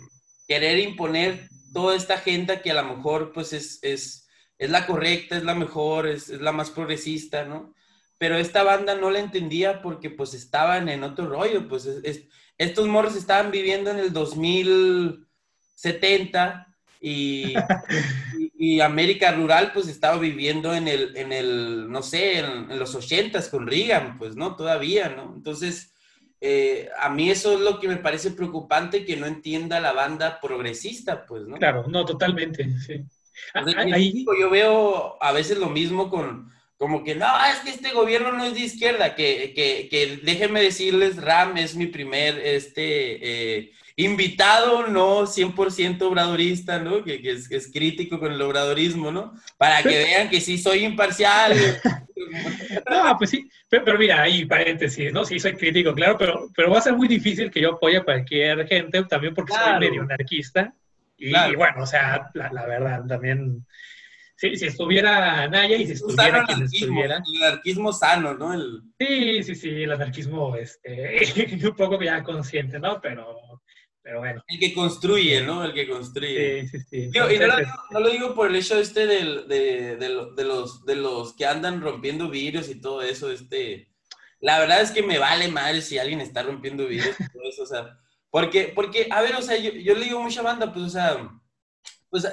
querer 0.46 0.78
imponer 0.78 1.48
toda 1.72 1.96
esta 1.96 2.14
agenda 2.14 2.62
que 2.62 2.70
a 2.70 2.82
lo 2.82 2.96
mejor, 2.96 3.32
pues, 3.32 3.52
es, 3.52 3.80
es 3.82 4.26
es 4.58 4.70
la 4.70 4.86
correcta, 4.86 5.36
es 5.36 5.44
la 5.44 5.54
mejor, 5.54 6.06
es, 6.06 6.28
la 6.28 6.52
más 6.52 6.70
progresista, 6.70 7.44
¿no? 7.44 7.74
Pero 8.18 8.36
esta 8.36 8.62
banda 8.62 8.94
no 8.94 9.10
la 9.10 9.18
entendía 9.18 9.82
porque 9.82 10.08
pues 10.08 10.32
estaban 10.32 10.88
en 10.88 11.04
otro 11.04 11.28
rollo, 11.28 11.68
pues 11.68 11.86
estos 12.56 12.88
morros 12.88 13.14
estaban 13.14 13.50
viviendo 13.50 13.90
en 13.90 13.98
el 13.98 14.14
2070 14.14 16.74
y, 17.00 17.52
y, 18.56 18.80
América 18.80 19.32
Rural 19.32 19.72
pues 19.74 19.86
estaba 19.86 20.18
viviendo 20.18 20.74
en 20.74 20.88
el, 20.88 21.14
en 21.14 21.30
el 21.32 21.90
no 21.90 22.02
sé, 22.02 22.38
en, 22.38 22.78
los 22.78 22.94
80 22.94 23.50
con 23.50 23.66
Reagan, 23.66 24.16
pues, 24.18 24.34
¿no? 24.34 24.56
Todavía, 24.56 25.10
¿no? 25.10 25.34
Entonces, 25.36 25.92
eh, 26.40 26.88
a 26.98 27.08
mí 27.08 27.30
eso 27.30 27.54
es 27.54 27.60
lo 27.60 27.80
que 27.80 27.88
me 27.88 27.96
parece 27.96 28.30
preocupante, 28.30 29.04
que 29.04 29.16
no 29.16 29.26
entienda 29.26 29.80
la 29.80 29.92
banda 29.92 30.40
progresista, 30.40 31.24
pues, 31.26 31.46
¿no? 31.46 31.56
Claro, 31.56 31.84
no, 31.88 32.04
totalmente, 32.04 32.68
sí. 32.78 33.04
Ahí, 33.52 34.24
yo 34.38 34.50
veo 34.50 35.22
a 35.22 35.32
veces 35.32 35.58
lo 35.58 35.68
mismo 35.68 36.08
con, 36.10 36.50
como 36.78 37.04
que 37.04 37.14
no, 37.14 37.26
es 37.46 37.58
que 37.60 37.70
este 37.70 37.92
gobierno 37.92 38.32
no 38.32 38.44
es 38.44 38.54
de 38.54 38.60
izquierda, 38.60 39.14
que, 39.14 39.52
que, 39.54 39.88
que 39.90 40.20
déjenme 40.22 40.60
decirles, 40.62 41.16
Ram 41.16 41.56
es 41.56 41.74
mi 41.74 41.86
primer 41.86 42.38
este, 42.38 43.58
eh, 43.58 43.72
invitado, 43.96 44.86
no 44.86 45.22
100% 45.22 46.02
obradorista, 46.02 46.78
¿no? 46.78 47.02
Que, 47.02 47.22
que, 47.22 47.32
es, 47.32 47.50
es, 47.50 47.72
crítico 47.72 48.20
con 48.20 48.32
el 48.32 48.42
obradorismo, 48.42 49.10
¿no? 49.10 49.34
Para 49.56 49.82
que 49.82 49.88
vean 49.88 50.28
que 50.28 50.40
sí 50.40 50.58
soy 50.58 50.84
imparcial. 50.84 51.54
no, 52.90 53.16
pues 53.18 53.30
sí, 53.30 53.50
pero, 53.68 53.98
mira, 53.98 54.22
ahí 54.22 54.44
paréntesis, 54.44 55.12
¿no? 55.12 55.24
Sí 55.24 55.38
soy 55.38 55.54
crítico, 55.54 55.94
claro, 55.94 56.16
pero, 56.18 56.48
pero 56.54 56.70
va 56.70 56.78
a 56.78 56.82
ser 56.82 56.94
muy 56.94 57.08
difícil 57.08 57.50
que 57.50 57.60
yo 57.60 57.74
apoye 57.74 57.98
a 57.98 58.04
cualquier 58.04 58.66
gente, 58.66 59.02
también 59.04 59.34
porque 59.34 59.52
soy 59.52 59.78
medio 59.78 60.02
anarquista. 60.02 60.72
Y, 61.18 61.32
bueno, 61.54 61.82
o 61.82 61.86
sea, 61.86 62.30
la, 62.34 62.66
verdad, 62.66 63.04
también, 63.06 63.64
si, 64.36 64.66
estuviera 64.66 65.48
Naya 65.48 65.76
y 65.76 65.86
si 65.86 65.92
estuviera 65.92 66.44
quien 66.44 66.62
estuviera. 66.62 67.22
El 67.34 67.42
anarquismo 67.42 67.92
sano, 67.92 68.34
¿no? 68.34 68.52
Sí, 68.98 69.42
sí, 69.42 69.54
sí, 69.54 69.82
el 69.82 69.92
anarquismo, 69.92 70.56
este, 70.56 71.20
un 71.66 71.76
poco 71.76 72.00
ya 72.02 72.22
consciente, 72.22 72.78
¿no? 72.78 73.00
Pero, 73.00 73.62
pero 74.02 74.20
bueno. 74.20 74.42
El 74.46 74.58
que 74.58 74.74
construye, 74.74 75.42
¿no? 75.42 75.64
El 75.64 75.72
que 75.72 75.88
construye. 75.88 76.68
Sí, 76.68 76.78
sí, 76.78 76.84
sí. 76.90 77.10
y 77.14 77.18
no, 77.18 78.00
lo, 78.00 78.10
digo 78.10 78.34
por 78.34 78.48
el 78.50 78.56
hecho 78.56 78.78
este 78.78 79.06
del, 79.06 79.48
de, 79.48 79.96
de, 79.96 80.44
los, 80.44 80.84
de 80.84 80.96
los 80.96 81.34
que 81.34 81.46
andan 81.46 81.80
rompiendo 81.80 82.28
vidrios 82.28 82.68
y 82.68 82.80
todo 82.80 83.02
eso, 83.02 83.30
este... 83.30 83.88
La 84.38 84.58
verdad 84.58 84.82
es 84.82 84.90
que 84.90 85.02
me 85.02 85.18
vale 85.18 85.48
mal 85.48 85.80
si 85.80 85.98
alguien 85.98 86.20
está 86.20 86.42
rompiendo 86.42 86.86
vidrios 86.86 87.18
y 87.18 87.32
todo 87.32 87.42
eso, 87.48 87.62
o 87.62 87.66
sea 87.66 87.98
porque, 88.36 88.70
porque, 88.74 89.08
a 89.10 89.22
ver, 89.22 89.34
o 89.36 89.40
sea, 89.40 89.56
yo, 89.56 89.70
yo 89.70 89.94
le 89.94 90.04
digo 90.04 90.20
mucha 90.20 90.42
banda, 90.42 90.70
pues, 90.70 90.84
o 90.84 90.88
sea, 90.90 91.30
pues, 92.10 92.28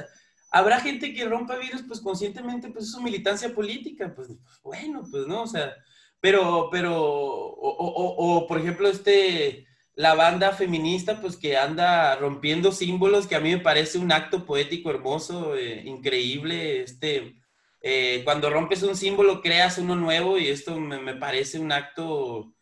habrá 0.54 0.80
gente 0.80 1.14
que 1.14 1.26
rompa 1.26 1.58
virus, 1.58 1.82
pues, 1.82 2.00
conscientemente, 2.00 2.70
pues, 2.70 2.86
es 2.86 2.92
su 2.92 3.02
militancia 3.02 3.54
política, 3.54 4.14
pues, 4.16 4.30
bueno, 4.62 5.04
pues, 5.10 5.28
¿no? 5.28 5.42
O 5.42 5.48
sea, 5.48 5.74
pero, 6.22 6.70
pero, 6.72 6.94
o, 6.96 8.46
por 8.48 8.60
ejemplo, 8.60 8.88
este, 8.88 9.66
la 9.96 10.14
banda 10.14 10.52
feminista, 10.52 11.20
pues, 11.20 11.38
que 11.38 11.58
anda 11.58 12.16
rompiendo 12.18 12.72
símbolos, 12.72 13.26
que 13.26 13.36
a 13.36 13.40
mí 13.40 13.52
me 13.52 13.60
parece 13.60 13.98
un 13.98 14.12
acto 14.12 14.46
poético 14.46 14.92
hermoso, 14.92 15.56
eh, 15.58 15.82
increíble, 15.86 16.84
este, 16.84 17.36
eh, 17.82 18.22
cuando 18.24 18.52
rompes 18.52 18.84
un 18.84 18.96
símbolo, 18.96 19.42
creas 19.42 19.80
uno 19.80 19.96
nuevo, 19.96 20.38
y 20.38 20.50
esto 20.50 20.80
me, 20.80 21.00
me 21.00 21.16
parece 21.16 21.60
un 21.60 21.72
acto 21.72 22.54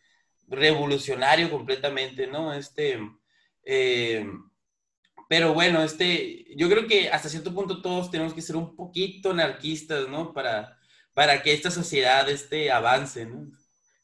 revolucionario 0.48 1.52
completamente, 1.52 2.26
¿no? 2.28 2.54
Este, 2.54 3.00
eh, 3.66 4.26
pero 5.32 5.54
bueno, 5.54 5.82
este, 5.82 6.44
yo 6.58 6.70
creo 6.70 6.88
que 6.88 7.08
hasta 7.08 7.30
cierto 7.30 7.54
punto 7.54 7.82
todos 7.82 8.12
tenemos 8.12 8.34
que 8.34 8.42
ser 8.42 8.58
un 8.58 8.76
poquito 8.76 9.32
anarquistas, 9.32 10.10
¿no? 10.10 10.34
Para, 10.34 10.78
para 11.14 11.42
que 11.42 11.54
esta 11.54 11.72
sociedad 11.72 12.30
este, 12.30 12.70
avance, 12.70 13.26
¿no? 13.26 13.50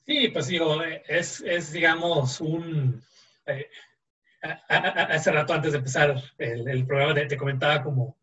Sí, 0.05 0.29
pues 0.29 0.47
digo, 0.47 0.81
es, 0.81 1.41
es 1.41 1.73
digamos, 1.73 2.39
un... 2.39 3.03
Eh, 3.45 3.67
hace 4.69 5.33
rato 5.33 5.53
antes 5.53 5.73
de 5.73 5.79
empezar 5.79 6.15
el, 6.37 6.65
el 6.65 6.87
programa 6.87 7.13
te, 7.27 7.35
comentaba 7.35 7.83
como 7.83 8.15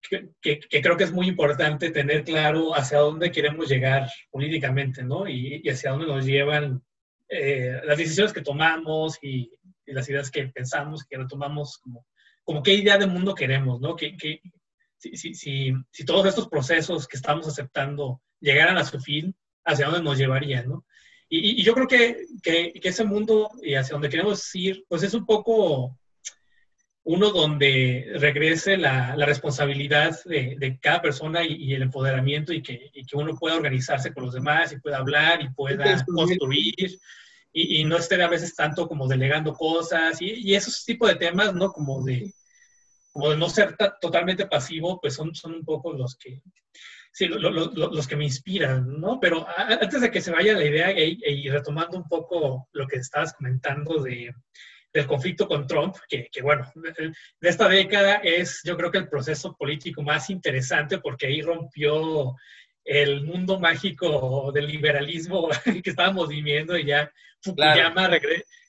que, 0.00 0.30
que, 0.40 0.80
creo 0.80 0.96
que 0.96 1.04
es 1.04 1.12
muy 1.12 1.28
importante 1.28 1.90
tener 1.90 2.24
claro 2.24 2.74
hacia 2.74 2.96
dónde 2.96 3.30
queremos 3.30 3.68
llegar 3.68 4.10
políticamente, 4.30 5.02
¿no? 5.02 5.28
Y, 5.28 5.60
y 5.62 5.68
hacia 5.68 5.90
dónde 5.90 6.06
nos 6.06 6.24
llevan 6.24 6.82
eh, 7.28 7.78
las 7.84 7.98
decisiones 7.98 8.32
que 8.32 8.40
tomamos 8.40 9.18
y, 9.20 9.52
y 9.86 9.92
las 9.92 10.08
ideas 10.08 10.30
que 10.30 10.48
pensamos, 10.48 11.04
que 11.04 11.16
retomamos, 11.16 11.78
como, 11.78 12.06
como 12.44 12.62
qué 12.62 12.74
idea 12.74 12.98
de 12.98 13.06
mundo 13.06 13.34
queremos, 13.34 13.80
¿no? 13.80 13.96
Que, 13.96 14.16
que 14.16 14.40
si, 14.98 15.16
si, 15.16 15.34
si, 15.34 15.72
si, 15.90 16.04
todos 16.04 16.26
estos 16.26 16.48
procesos 16.48 17.06
que 17.06 17.16
estamos 17.16 17.46
aceptando 17.46 18.22
llegaran 18.40 18.76
a 18.76 18.84
su 18.84 19.00
fin, 19.00 19.34
¿hacia 19.64 19.86
dónde 19.86 20.02
nos 20.02 20.18
llevarían, 20.18 20.68
no? 20.68 20.84
Y, 21.28 21.60
y 21.60 21.64
yo 21.64 21.74
creo 21.74 21.88
que, 21.88 22.26
que, 22.42 22.72
que, 22.72 22.88
ese 22.88 23.04
mundo 23.04 23.50
y 23.62 23.74
hacia 23.74 23.94
donde 23.94 24.08
queremos 24.08 24.54
ir, 24.54 24.84
pues 24.88 25.02
es 25.02 25.12
un 25.12 25.26
poco 25.26 25.98
uno 27.02 27.30
donde 27.30 28.12
regrese 28.14 28.76
la, 28.76 29.14
la 29.16 29.26
responsabilidad 29.26 30.16
de, 30.24 30.56
de, 30.58 30.78
cada 30.78 31.02
persona 31.02 31.44
y, 31.44 31.54
y 31.54 31.74
el 31.74 31.82
empoderamiento 31.82 32.52
y 32.52 32.62
que, 32.62 32.90
y 32.92 33.04
que, 33.04 33.16
uno 33.16 33.36
pueda 33.36 33.56
organizarse 33.56 34.12
con 34.12 34.24
los 34.24 34.34
demás 34.34 34.72
y 34.72 34.80
pueda 34.80 34.98
hablar 34.98 35.40
y 35.42 35.48
pueda 35.50 36.04
construir 36.04 36.98
y, 37.58 37.84
no 37.84 37.96
estén 37.96 38.20
a 38.20 38.28
veces 38.28 38.54
tanto 38.54 38.86
como 38.86 39.08
delegando 39.08 39.54
cosas 39.54 40.20
y, 40.20 40.50
y, 40.50 40.54
esos 40.54 40.84
tipos 40.84 41.08
de 41.08 41.16
temas, 41.16 41.54
¿no? 41.54 41.72
Como 41.72 42.04
de, 42.04 42.34
como 43.10 43.30
de 43.30 43.38
no 43.38 43.48
ser 43.48 43.76
totalmente 43.98 44.46
pasivo, 44.46 45.00
pues 45.00 45.14
son, 45.14 45.34
son 45.34 45.54
un 45.54 45.64
poco 45.64 45.94
los 45.94 46.16
que, 46.16 46.42
sí, 47.12 47.28
los 47.28 48.06
que 48.06 48.16
me 48.16 48.24
inspiran, 48.24 49.00
¿no? 49.00 49.18
Pero 49.18 49.46
antes 49.56 50.02
de 50.02 50.10
que 50.10 50.20
se 50.20 50.32
vaya 50.32 50.52
la 50.52 50.64
idea 50.64 50.92
y, 50.92 51.48
retomando 51.48 51.96
un 51.96 52.06
poco 52.06 52.68
lo 52.72 52.86
que 52.86 52.96
estabas 52.96 53.32
comentando 53.32 54.02
de, 54.02 54.34
del 54.92 55.06
conflicto 55.06 55.48
con 55.48 55.66
Trump, 55.66 55.96
que, 56.10 56.28
que, 56.30 56.42
bueno, 56.42 56.70
de 56.74 57.48
esta 57.48 57.70
década 57.70 58.16
es 58.16 58.60
yo 58.64 58.76
creo 58.76 58.90
que 58.90 58.98
el 58.98 59.08
proceso 59.08 59.56
político 59.56 60.02
más 60.02 60.28
interesante 60.28 60.98
porque 60.98 61.28
ahí 61.28 61.40
rompió 61.40 62.36
el 62.86 63.24
mundo 63.24 63.58
mágico 63.58 64.52
del 64.52 64.68
liberalismo 64.68 65.48
que 65.82 65.90
estábamos 65.90 66.28
viviendo 66.28 66.78
y 66.78 66.86
ya 66.86 67.10
Fukuyama 67.42 68.10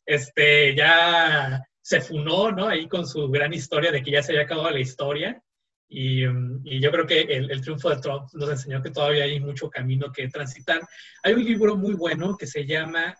este, 0.05 0.75
ya 0.75 1.63
se 1.81 2.01
funó, 2.01 2.51
¿no? 2.51 2.67
Ahí 2.67 2.88
con 2.88 3.05
su 3.05 3.29
gran 3.29 3.53
historia 3.53 3.91
de 3.91 4.01
que 4.01 4.12
ya 4.12 4.24
se 4.24 4.31
había 4.31 4.43
acabado 4.43 4.71
la 4.71 4.79
historia. 4.79 5.41
Y, 5.89 6.25
y 6.25 6.81
yo 6.81 6.91
creo 6.91 7.05
que 7.05 7.21
el, 7.21 7.50
el, 7.50 7.62
triunfo 7.62 7.89
de 7.89 8.01
Trump 8.01 8.27
nos 8.33 8.50
enseñó 8.50 8.81
que 8.81 8.91
todavía 8.91 9.24
hay 9.24 9.39
mucho 9.39 9.69
camino 9.69 10.12
que 10.12 10.27
transitar. 10.27 10.81
Hay 11.24 11.33
un 11.33 11.45
libro 11.45 11.77
muy 11.77 11.93
bueno 11.93 12.36
que 12.38 12.45
se 12.45 12.65
llama 12.65 13.15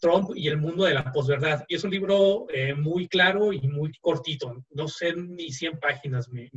Trump 0.00 0.30
y 0.34 0.48
el 0.48 0.58
mundo 0.58 0.84
de 0.84 0.94
la 0.94 1.12
posverdad. 1.12 1.64
Y 1.68 1.76
es 1.76 1.84
un 1.84 1.90
libro 1.90 2.46
eh, 2.52 2.74
muy 2.74 3.06
claro 3.06 3.52
y 3.52 3.60
muy 3.68 3.92
cortito. 4.00 4.64
No 4.70 4.88
sé 4.88 5.14
ni 5.14 5.52
100 5.52 5.78
páginas, 5.78 6.28
me, 6.28 6.50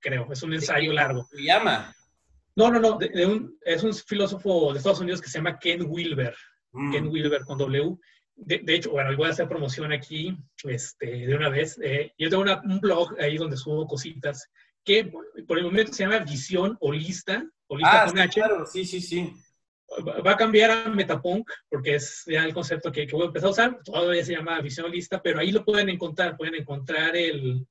creo. 0.00 0.32
Es 0.32 0.42
un 0.42 0.54
ensayo 0.54 0.92
largo. 0.92 1.24
¿Se 1.30 1.42
llama? 1.42 1.94
No, 2.56 2.70
no, 2.70 2.80
no. 2.80 2.98
De, 2.98 3.26
un, 3.26 3.58
es 3.62 3.82
un 3.82 3.94
filósofo 3.94 4.72
de 4.72 4.78
Estados 4.78 5.00
Unidos 5.00 5.20
que 5.20 5.28
se 5.28 5.38
llama 5.38 5.58
Ken 5.58 5.84
Wilber. 5.86 6.34
Mm. 6.72 6.92
Ken 6.92 7.08
Wilber 7.08 7.42
con 7.44 7.58
W. 7.58 7.96
De, 8.36 8.58
de, 8.58 8.74
hecho, 8.74 8.90
bueno, 8.90 9.16
voy 9.16 9.28
a 9.28 9.30
hacer 9.30 9.48
promoción 9.48 9.92
aquí 9.92 10.36
este, 10.64 11.26
de 11.26 11.34
una 11.34 11.48
vez. 11.48 11.78
Eh, 11.82 12.12
yo 12.18 12.30
tengo 12.30 12.42
una, 12.42 12.60
un 12.62 12.80
blog 12.80 13.16
ahí 13.20 13.36
donde 13.36 13.56
subo 13.56 13.86
cositas 13.86 14.48
que 14.84 15.10
por 15.46 15.58
el 15.58 15.64
momento 15.64 15.92
se 15.92 16.04
llama 16.04 16.18
Visión 16.18 16.76
Holista. 16.80 17.44
Holista 17.66 18.02
ah, 18.02 18.06
con 18.06 18.18
H. 18.18 18.34
claro, 18.34 18.66
sí, 18.66 18.84
sí, 18.84 19.00
sí. 19.00 19.32
Va 20.26 20.32
a 20.32 20.36
cambiar 20.36 20.70
a 20.70 20.88
Metapunk, 20.88 21.48
porque 21.68 21.96
es 21.96 22.24
ya 22.26 22.44
el 22.44 22.52
concepto 22.52 22.90
que, 22.90 23.06
que 23.06 23.14
voy 23.14 23.24
a 23.24 23.26
empezar 23.26 23.48
a 23.48 23.52
usar. 23.52 23.80
Todavía 23.84 24.24
se 24.24 24.32
llama 24.32 24.60
Visión 24.60 24.86
Holista, 24.86 25.22
pero 25.22 25.38
ahí 25.38 25.52
lo 25.52 25.64
pueden 25.64 25.88
encontrar. 25.88 26.36
Pueden 26.36 26.56
encontrar 26.56 27.16
el, 27.16 27.66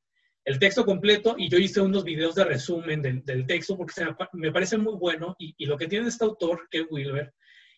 el 0.45 0.59
texto 0.59 0.85
completo 0.85 1.35
y 1.37 1.49
yo 1.49 1.57
hice 1.57 1.81
unos 1.81 2.03
videos 2.03 2.35
de 2.35 2.43
resumen 2.43 3.01
del, 3.01 3.45
texto 3.45 3.77
porque 3.77 3.93
me, 4.33 4.51
parece 4.51 4.77
muy 4.77 4.95
bueno 4.95 5.35
y, 5.39 5.65
lo 5.65 5.77
que 5.77 5.87
tiene 5.87 6.07
este 6.07 6.25
autor, 6.25 6.67
Ken 6.69 6.87
Wilber, 6.89 7.33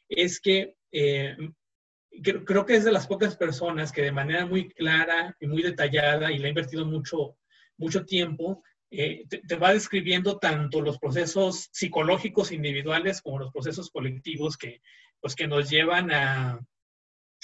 es 0.10 0.40
que 0.40 0.76
eh, 0.92 1.36
creo, 2.24 2.44
creo, 2.44 2.66
que 2.66 2.76
es 2.76 2.84
de 2.84 2.92
las 2.92 3.08
pocas 3.08 3.38
personas 3.38 3.92
que 3.92 4.02
de 4.02 4.12
manera 4.12 4.46
muy 4.46 4.70
clara 4.70 5.36
y 5.40 5.48
muy 5.48 5.62
detallada 5.62 6.32
y 6.32 6.40
le 6.40 6.48
ha 6.48 6.50
invertido 6.50 6.86
mucho, 6.86 7.38
mucho 7.78 8.06
tiempo, 8.06 8.64
eh, 8.90 9.26
te, 9.30 9.40
te, 9.40 9.56
va 9.56 9.74
describiendo 9.74 10.38
tanto 10.38 10.82
los 10.82 10.98
procesos 10.98 11.70
psicológicos 11.72 12.52
individuales 12.52 13.22
como 13.22 13.40
los 13.40 13.52
procesos 13.52 13.90
colectivos 13.92 14.58
que, 14.58 14.82
pues, 15.20 15.36
que 15.36 15.48
nos 15.48 15.70
llevan 15.70 16.12
a, 16.12 16.60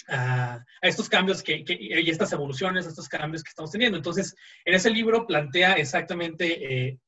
a, 0.08 0.56
a 0.56 0.88
estos 0.88 1.10
cambios 1.10 1.44
que, 1.44 1.64
que, 1.64 1.78
y 1.80 2.10
estas 2.10 2.34
evoluciones, 2.34 2.86
estos 2.86 3.08
cambios 3.08 3.44
que 3.44 3.50
estamos 3.50 3.72
teniendo. 3.72 3.98
Entonces, 3.98 4.36
en 4.66 4.74
ese 4.74 4.90
libro 4.90 5.28
plantea 5.28 5.74
exactamente 5.74 6.88
eh, 6.88 7.00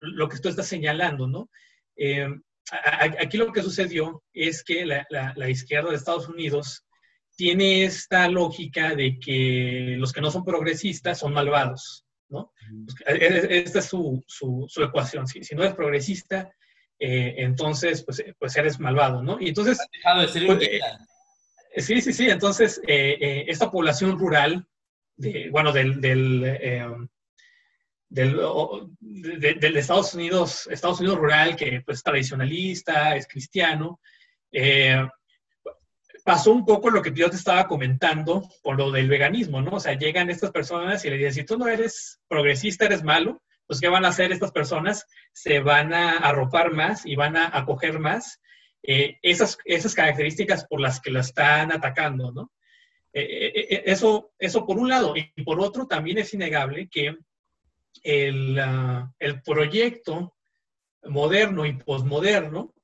lo 0.00 0.28
que 0.28 0.38
tú 0.38 0.48
estás 0.48 0.66
señalando, 0.66 1.26
¿no? 1.26 1.50
Eh, 1.96 2.28
aquí 2.70 3.36
lo 3.36 3.52
que 3.52 3.62
sucedió 3.62 4.24
es 4.32 4.64
que 4.64 4.84
la, 4.84 5.06
la, 5.10 5.32
la, 5.36 5.48
izquierda 5.48 5.90
de 5.90 5.96
Estados 5.96 6.28
Unidos 6.28 6.84
tiene 7.36 7.84
esta 7.84 8.28
lógica 8.28 8.94
de 8.94 9.18
que 9.20 9.94
los 9.98 10.12
que 10.12 10.20
no 10.20 10.30
son 10.30 10.44
progresistas 10.44 11.18
son 11.18 11.32
malvados, 11.32 12.04
¿no? 12.28 12.52
Pues, 12.84 13.20
esta 13.48 13.78
es 13.78 13.84
su, 13.84 14.24
su, 14.26 14.66
su 14.68 14.82
ecuación. 14.82 15.26
Si, 15.26 15.44
si, 15.44 15.54
no 15.54 15.62
eres 15.62 15.76
progresista, 15.76 16.50
eh, 16.98 17.34
entonces 17.38 18.02
pues, 18.04 18.24
pues 18.38 18.56
eres 18.56 18.80
malvado, 18.80 19.22
¿no? 19.22 19.38
Y 19.40 19.48
entonces... 19.48 19.78
dejado 19.92 20.22
de 20.22 20.28
ser 20.28 20.46
pues, 20.46 20.68
Sí, 21.76 22.00
sí, 22.00 22.12
sí. 22.12 22.28
Entonces, 22.30 22.80
eh, 22.86 23.18
eh, 23.20 23.44
esta 23.48 23.70
población 23.70 24.18
rural, 24.18 24.66
de, 25.16 25.50
bueno, 25.50 25.72
del, 25.72 26.00
del, 26.00 26.42
eh, 26.44 26.86
del, 28.08 28.40
de, 29.00 29.54
del, 29.54 29.76
Estados 29.76 30.14
Unidos, 30.14 30.66
Estados 30.70 31.00
Unidos 31.00 31.18
rural, 31.18 31.54
que 31.54 31.82
pues, 31.84 31.98
es 31.98 32.02
tradicionalista, 32.02 33.14
es 33.14 33.28
cristiano, 33.28 34.00
eh, 34.50 35.06
pasó 36.24 36.50
un 36.52 36.64
poco 36.64 36.88
lo 36.88 37.02
que 37.02 37.12
yo 37.12 37.28
te 37.28 37.36
estaba 37.36 37.68
comentando 37.68 38.48
con 38.62 38.76
lo 38.78 38.90
del 38.90 39.08
veganismo, 39.08 39.60
¿no? 39.60 39.72
O 39.72 39.80
sea, 39.80 39.98
llegan 39.98 40.30
estas 40.30 40.50
personas 40.50 41.04
y 41.04 41.10
le 41.10 41.18
dicen, 41.18 41.34
si 41.34 41.44
tú 41.44 41.58
no 41.58 41.68
eres 41.68 42.20
progresista, 42.26 42.86
eres 42.86 43.04
malo, 43.04 43.42
pues 43.66 43.80
¿qué 43.80 43.88
van 43.88 44.04
a 44.04 44.08
hacer 44.08 44.32
estas 44.32 44.50
personas? 44.50 45.06
Se 45.32 45.60
van 45.60 45.92
a 45.92 46.16
arropar 46.18 46.72
más 46.72 47.04
y 47.04 47.16
van 47.16 47.36
a 47.36 47.50
acoger 47.56 47.98
más 47.98 48.40
eh, 48.88 49.18
esas, 49.20 49.58
esas 49.64 49.94
características 49.94 50.64
por 50.66 50.80
las 50.80 51.00
que 51.00 51.10
la 51.10 51.20
están 51.20 51.72
atacando, 51.72 52.30
¿no? 52.30 52.52
Eh, 53.12 53.52
eh, 53.54 53.82
eso, 53.86 54.32
eso 54.38 54.64
por 54.64 54.78
un 54.78 54.88
lado. 54.88 55.14
Y 55.16 55.42
por 55.42 55.60
otro, 55.60 55.86
también 55.86 56.18
es 56.18 56.32
innegable 56.34 56.88
que 56.88 57.16
el, 58.04 58.58
uh, 58.58 59.12
el 59.18 59.42
proyecto 59.42 60.36
moderno 61.04 61.66
y 61.66 61.72
posmoderno 61.72 62.74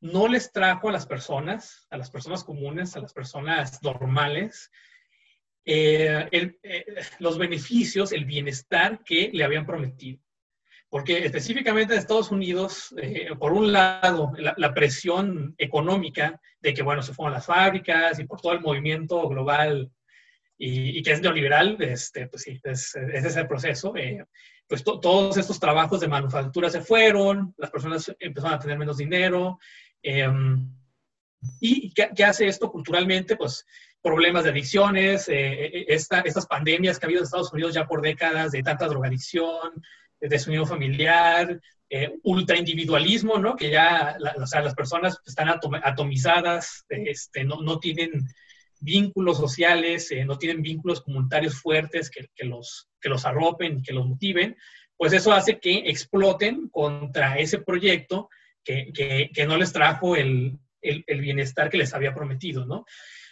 no 0.00 0.26
les 0.26 0.50
trajo 0.50 0.88
a 0.88 0.92
las 0.92 1.06
personas, 1.06 1.86
a 1.90 1.96
las 1.96 2.10
personas 2.10 2.42
comunes, 2.42 2.96
a 2.96 3.00
las 3.00 3.12
personas 3.12 3.80
normales, 3.82 4.70
los 7.20 7.38
beneficios, 7.38 8.10
el 8.10 8.24
bienestar 8.24 9.04
que 9.04 9.30
le 9.32 9.44
habían 9.44 9.64
prometido 9.64 10.20
porque 10.92 11.24
específicamente 11.24 11.94
en 11.94 12.00
Estados 12.00 12.30
Unidos, 12.30 12.94
eh, 12.98 13.30
por 13.38 13.54
un 13.54 13.72
lado, 13.72 14.30
la, 14.36 14.52
la, 14.58 14.74
presión 14.74 15.54
económica 15.56 16.38
de 16.60 16.74
que, 16.74 16.82
bueno, 16.82 17.00
se 17.00 17.14
fueron 17.14 17.32
las 17.32 17.46
fábricas 17.46 18.18
y 18.18 18.24
por 18.24 18.42
todo 18.42 18.52
el 18.52 18.60
movimiento 18.60 19.26
global 19.26 19.90
y, 20.58 20.98
y 20.98 21.02
que 21.02 21.12
es 21.12 21.22
neoliberal, 21.22 21.78
este, 21.80 22.26
pues 22.26 22.42
sí, 22.42 22.60
es, 22.62 22.94
ese 22.94 23.26
es 23.26 23.36
el 23.36 23.48
proceso. 23.48 23.96
Eh, 23.96 24.22
pues 24.66 24.84
to, 24.84 25.00
todos 25.00 25.38
estos 25.38 25.58
trabajos 25.58 25.98
de 25.98 26.08
manufactura 26.08 26.68
se 26.68 26.82
fueron, 26.82 27.54
las 27.56 27.70
personas 27.70 28.14
empezaron 28.20 28.56
a 28.56 28.60
tener 28.60 28.76
menos 28.76 28.98
dinero. 28.98 29.60
Eh, 30.02 30.28
¿Y 31.58 31.94
qué, 31.94 32.10
qué, 32.14 32.24
hace 32.24 32.48
esto 32.48 32.70
culturalmente? 32.70 33.36
Pues 33.36 33.64
problemas 34.02 34.44
de 34.44 34.50
adicciones, 34.50 35.26
eh, 35.30 35.86
esta, 35.88 36.20
estas 36.20 36.46
pandemias 36.46 36.98
que 36.98 37.06
ha 37.06 37.08
habido 37.08 37.20
en 37.20 37.24
Estados 37.24 37.52
Unidos 37.54 37.72
ya 37.72 37.86
por 37.86 38.02
décadas 38.02 38.52
de 38.52 38.62
tanta 38.62 38.88
drogadicción, 38.88 39.82
desunión 40.28 40.66
familiar, 40.66 41.60
eh, 41.94 42.14
ultraindividualismo, 42.22 43.38
¿no? 43.38 43.54
Que 43.54 43.70
ya 43.70 44.16
o 44.36 44.46
sea, 44.46 44.62
las 44.62 44.74
personas 44.74 45.18
están 45.26 45.50
atom 45.50 45.74
atomizadas, 45.74 46.86
este, 46.88 47.44
no, 47.44 47.60
no, 47.60 47.78
tienen 47.78 48.26
vínculos 48.80 49.36
sociales, 49.36 50.10
eh, 50.10 50.24
no 50.24 50.38
tienen 50.38 50.62
vínculos 50.62 51.02
comunitarios 51.02 51.60
fuertes 51.60 52.08
que, 52.08 52.28
que, 52.34 52.46
los, 52.46 52.88
que 52.98 53.10
los 53.10 53.26
arropen, 53.26 53.82
que 53.82 53.92
los 53.92 54.06
motiven, 54.06 54.56
pues 54.96 55.12
eso 55.12 55.32
hace 55.32 55.58
que 55.58 55.82
exploten 55.86 56.68
contra 56.70 57.36
ese 57.36 57.58
proyecto 57.58 58.30
que, 58.64 58.90
que, 58.94 59.30
que 59.34 59.46
no 59.46 59.56
les 59.56 59.72
trajo 59.72 60.16
el, 60.16 60.58
el, 60.80 61.04
el, 61.06 61.20
bienestar 61.20 61.68
que 61.68 61.78
les 61.78 61.92
había 61.92 62.14
prometido, 62.14 62.64
¿no? 62.64 62.86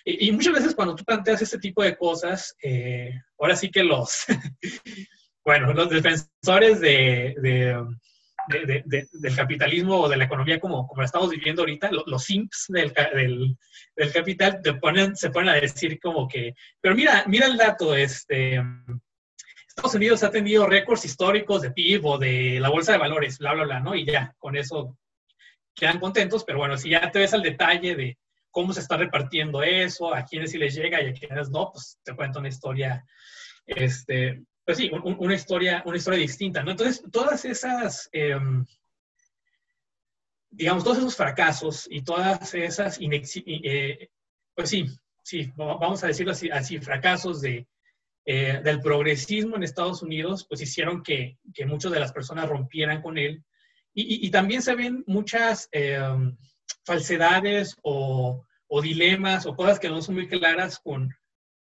Y, 0.05 0.29
y, 0.29 0.33
muchas 0.33 0.53
veces 0.53 0.75
cuando 0.75 0.95
tú 0.95 1.05
planteas 1.05 1.41
este 1.43 1.59
tipo 1.59 1.83
de 1.83 1.97
cosas, 1.97 2.55
eh, 2.63 3.21
ahora 3.39 3.57
sí 3.57 3.71
que 3.71 3.85
los, 3.85 4.25
bueno, 5.45 5.73
los 5.73 5.89
defensores 5.89 6.81
de, 6.81 7.35
de, 7.41 7.85
de, 8.49 8.83
de, 8.85 9.09
del 9.13 9.37
capitalismo 9.37 10.01
o 10.01 10.09
de 10.09 10.17
la 10.17 10.25
economía 10.25 10.61
como, 10.61 10.87
como 10.87 11.03
la 11.03 11.07
estamos 11.07 11.31
viviendo 11.31 11.63
ahorita, 11.63 11.91
los, 11.91 12.05
los 12.07 12.25
simps 12.25 12.67
del, 12.69 12.93
del, 12.93 13.57
del, 13.97 14.13
capital 14.13 14.61
te 14.63 14.75
ponen, 14.75 15.17
se 15.17 15.31
ponen 15.31 15.51
a 15.51 15.55
decir 15.55 15.99
como 16.01 16.29
que, 16.29 16.55
pero 16.81 16.95
mira, 16.95 17.25
mira 17.27 17.47
el 17.47 17.57
dato, 17.57 17.95
este, 17.95 18.63
Estados 19.67 19.95
Unidos 19.95 20.23
ha 20.25 20.31
tenido 20.31 20.67
récords 20.67 21.05
históricos 21.05 21.63
de 21.63 21.71
PIB 21.71 22.05
o 22.05 22.19
de 22.19 22.59
la 22.61 22.69
bolsa 22.69 22.93
de 22.93 22.99
valores, 22.99 23.39
bla, 23.39 23.55
bla, 23.55 23.65
bla, 23.65 23.81
¿no? 23.81 23.95
Y 23.95 24.05
ya, 24.05 24.35
con 24.39 24.57
eso 24.57 24.99
quedan 25.75 26.01
contentos, 26.01 26.45
pero 26.45 26.59
bueno, 26.59 26.77
si 26.77 26.91
ya 26.91 27.11
te 27.11 27.21
ves 27.21 27.33
al 27.33 27.43
detalle 27.43 27.97
de 27.97 28.19
cómo 28.51 28.73
se 28.73 28.81
está 28.81 28.97
repartiendo 28.97 29.63
eso, 29.63 30.15
a 30.15 30.25
quiénes 30.25 30.51
sí 30.51 30.59
les 30.59 30.75
llega 30.75 31.01
y 31.01 31.09
a 31.09 31.13
quiénes 31.13 31.51
no, 31.51 31.71
pues 31.73 31.99
te 32.03 32.15
cuento 32.15 32.41
una 32.41 32.49
historia 32.49 33.05
este, 33.65 34.43
pues 34.71 34.79
sí, 34.79 34.89
un, 34.93 35.17
una, 35.19 35.35
historia, 35.35 35.83
una 35.85 35.97
historia 35.97 36.21
distinta, 36.21 36.63
¿no? 36.63 36.71
Entonces, 36.71 37.03
todas 37.11 37.45
esas, 37.45 38.09
eh, 38.13 38.39
digamos, 40.49 40.85
todos 40.85 40.99
esos 40.99 41.17
fracasos 41.17 41.89
y 41.91 42.03
todas 42.03 42.55
esas, 42.55 42.97
eh, 43.01 44.09
pues 44.55 44.71
sí, 44.71 44.87
sí, 45.25 45.51
vamos 45.57 46.05
a 46.05 46.07
decirlo 46.07 46.31
así, 46.31 46.51
así 46.51 46.79
fracasos 46.79 47.41
de, 47.41 47.67
eh, 48.25 48.61
del 48.63 48.79
progresismo 48.81 49.57
en 49.57 49.65
Estados 49.65 50.03
Unidos, 50.03 50.47
pues 50.49 50.61
hicieron 50.61 51.03
que, 51.03 51.37
que 51.53 51.67
muchas 51.67 51.91
de 51.91 51.99
las 51.99 52.13
personas 52.13 52.49
rompieran 52.49 53.03
con 53.03 53.19
él. 53.19 53.43
Y, 53.93 54.03
y, 54.03 54.27
y 54.29 54.31
también 54.31 54.63
se 54.63 54.77
ven 54.77 55.03
muchas 55.09 55.69
em, 55.73 56.37
falsedades 56.85 57.77
o, 57.83 58.47
o 58.69 58.81
dilemas 58.81 59.47
o 59.47 59.57
cosas 59.57 59.81
que 59.81 59.89
no 59.89 60.01
son 60.01 60.15
muy 60.15 60.29
claras 60.29 60.79
con, 60.79 61.13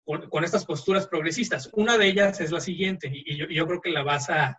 con, 0.07 0.29
con, 0.29 0.45
estas 0.45 0.65
posturas 0.65 1.05
progresistas. 1.05 1.69
Una 1.73 1.97
de 1.97 2.07
ellas 2.07 2.39
es 2.39 2.51
la 2.51 2.61
siguiente, 2.61 3.11
y 3.13 3.35
yo, 3.35 3.45
yo 3.49 3.67
creo 3.67 3.81
que 3.81 3.89
la 3.89 4.03
vas 4.03 4.29
a, 4.29 4.57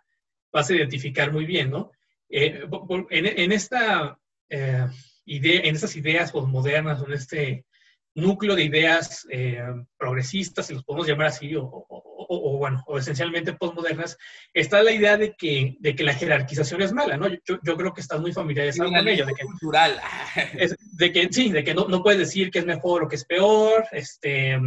vas 0.53 0.69
a 0.69 0.75
identificar 0.75 1.31
muy 1.31 1.45
bien, 1.45 1.71
¿no? 1.71 1.91
Eh, 2.29 2.61
en, 3.09 3.25
en, 3.25 3.51
esta, 3.51 4.15
eh, 4.47 4.85
idea, 5.25 5.61
en 5.61 5.73
estas 5.73 5.95
ideas 5.95 6.31
postmodernas, 6.31 7.01
en 7.01 7.13
este 7.13 7.65
núcleo 8.13 8.55
de 8.55 8.65
ideas 8.65 9.25
eh, 9.31 9.63
progresistas, 9.97 10.67
si 10.67 10.75
los 10.75 10.83
podemos 10.83 11.07
llamar 11.07 11.27
así, 11.27 11.55
o, 11.55 12.57
bueno, 12.59 12.83
o 12.85 12.99
esencialmente 12.99 13.53
postmodernas, 13.53 14.17
está 14.53 14.83
la 14.83 14.91
idea 14.91 15.17
de 15.17 15.33
que, 15.33 15.77
de 15.79 15.95
que 15.95 16.03
la 16.03 16.13
jerarquización 16.13 16.83
es 16.83 16.93
mala, 16.93 17.17
¿no? 17.17 17.27
Yo, 17.27 17.57
yo 17.63 17.75
creo 17.75 17.91
que 17.91 18.01
estás 18.01 18.21
muy 18.21 18.33
familiarizado 18.33 18.91
con 18.91 19.07
ello. 19.07 19.25
De 19.25 19.33
que, 19.33 19.45
cultural. 19.45 19.99
de 20.93 21.11
que, 21.11 21.29
sí, 21.31 21.49
de 21.51 21.63
que 21.63 21.73
no, 21.73 21.87
no, 21.87 22.03
puedes 22.03 22.19
decir 22.19 22.51
que 22.51 22.59
es 22.59 22.65
mejor 22.67 23.03
o 23.03 23.07
que 23.07 23.15
es 23.15 23.25
peor, 23.25 23.85
este, 23.91 24.59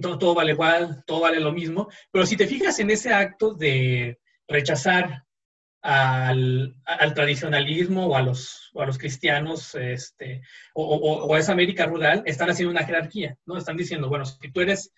todo, 0.00 0.18
todo 0.18 0.34
vale 0.34 0.52
igual, 0.52 1.02
todo 1.06 1.20
vale 1.20 1.40
lo 1.40 1.52
mismo, 1.52 1.88
pero 2.10 2.26
si 2.26 2.36
te 2.36 2.46
fijas 2.46 2.78
en 2.78 2.90
ese 2.90 3.12
acto 3.12 3.54
de 3.54 4.18
rechazar 4.48 5.24
al, 5.82 6.76
al, 6.84 7.14
tradicionalismo 7.14 8.06
o 8.06 8.16
a 8.16 8.22
los, 8.22 8.70
a 8.76 8.86
los 8.86 8.98
cristianos 8.98 9.74
este, 9.74 10.42
o, 10.74 11.34
a 11.34 11.38
esa 11.38 11.52
América 11.52 11.86
rural, 11.86 12.22
están 12.24 12.50
haciendo 12.50 12.70
una 12.70 12.86
jerarquía, 12.86 13.36
¿no? 13.44 13.58
Están 13.58 13.76
diciendo, 13.76 14.08
bueno, 14.08 14.24
si 14.24 14.50
tú 14.52 14.60
eres 14.60 14.92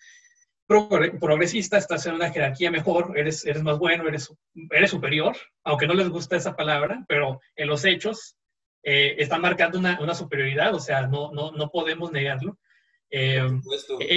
progresista, 0.67 1.77
estás 1.77 2.05
en 2.05 2.15
una 2.15 2.31
jerarquía 2.31 2.71
mejor, 2.71 3.17
eres, 3.17 3.45
eres 3.45 3.61
más 3.63 3.77
bueno, 3.77 4.07
eres, 4.07 4.33
eres 4.71 4.89
superior, 4.89 5.35
aunque 5.63 5.87
no 5.87 5.93
les 5.93 6.09
gusta 6.09 6.35
esa 6.35 6.55
palabra, 6.55 7.03
pero 7.07 7.39
en 7.55 7.67
los 7.67 7.85
hechos 7.85 8.35
eh, 8.83 9.15
están 9.17 9.41
marcando 9.41 9.77
una, 9.77 9.99
una, 9.99 10.15
superioridad, 10.15 10.73
o 10.73 10.79
sea, 10.79 11.07
no, 11.07 11.31
no, 11.31 11.51
no 11.51 11.69
podemos 11.69 12.11
negarlo. 12.11 12.57
Eh, 13.09 13.47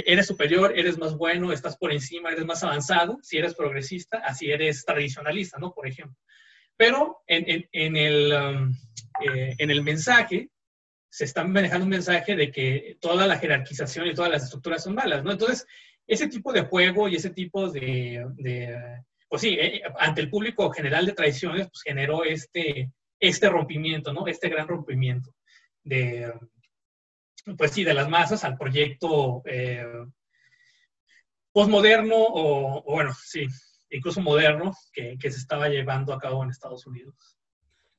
eres 0.06 0.26
superior, 0.26 0.72
eres 0.76 0.98
más 0.98 1.16
bueno, 1.16 1.52
estás 1.52 1.76
por 1.76 1.92
encima, 1.92 2.30
eres 2.30 2.44
más 2.44 2.62
avanzado, 2.62 3.18
si 3.22 3.38
eres 3.38 3.54
progresista, 3.54 4.18
así 4.18 4.50
eres 4.50 4.84
tradicionalista, 4.84 5.58
¿no? 5.58 5.72
Por 5.72 5.86
ejemplo. 5.86 6.16
Pero 6.76 7.18
en, 7.26 7.66
en, 7.72 7.96
el, 7.96 8.32
um, 8.32 8.72
eh, 9.20 9.54
en 9.58 9.70
el 9.70 9.82
mensaje 9.82 10.50
se 11.10 11.24
está 11.24 11.44
manejando 11.44 11.84
un 11.84 11.90
mensaje 11.90 12.36
de 12.36 12.50
que 12.50 12.96
toda 13.00 13.26
la 13.26 13.38
jerarquización 13.38 14.06
y 14.06 14.14
todas 14.14 14.30
las 14.30 14.44
estructuras 14.44 14.84
son 14.84 14.94
malas, 14.94 15.24
¿no? 15.24 15.32
Entonces, 15.32 15.66
ese 16.06 16.28
tipo 16.28 16.52
de 16.52 16.62
juego 16.62 17.08
y 17.08 17.16
ese 17.16 17.30
tipo 17.30 17.68
de, 17.68 18.24
de 18.36 19.02
pues 19.28 19.42
sí, 19.42 19.58
eh, 19.60 19.82
ante 19.98 20.20
el 20.20 20.30
público 20.30 20.70
general 20.70 21.04
de 21.06 21.12
tradiciones, 21.12 21.68
pues 21.68 21.82
generó 21.82 22.24
este, 22.24 22.90
este 23.20 23.48
rompimiento, 23.48 24.12
¿no? 24.12 24.26
Este 24.26 24.48
gran 24.48 24.68
rompimiento 24.68 25.34
de, 25.84 26.32
pues 27.56 27.72
sí, 27.72 27.84
de 27.84 27.94
las 27.94 28.08
masas 28.08 28.44
al 28.44 28.56
proyecto 28.56 29.42
eh, 29.46 29.84
postmoderno 31.52 32.16
o, 32.16 32.82
bueno, 32.82 33.14
sí, 33.14 33.46
incluso 33.90 34.20
moderno, 34.20 34.76
que, 34.92 35.16
que, 35.18 35.30
se 35.30 35.38
estaba 35.38 35.68
llevando 35.68 36.12
a 36.12 36.18
cabo 36.18 36.42
en 36.42 36.50
Estados 36.50 36.86
Unidos. 36.86 37.14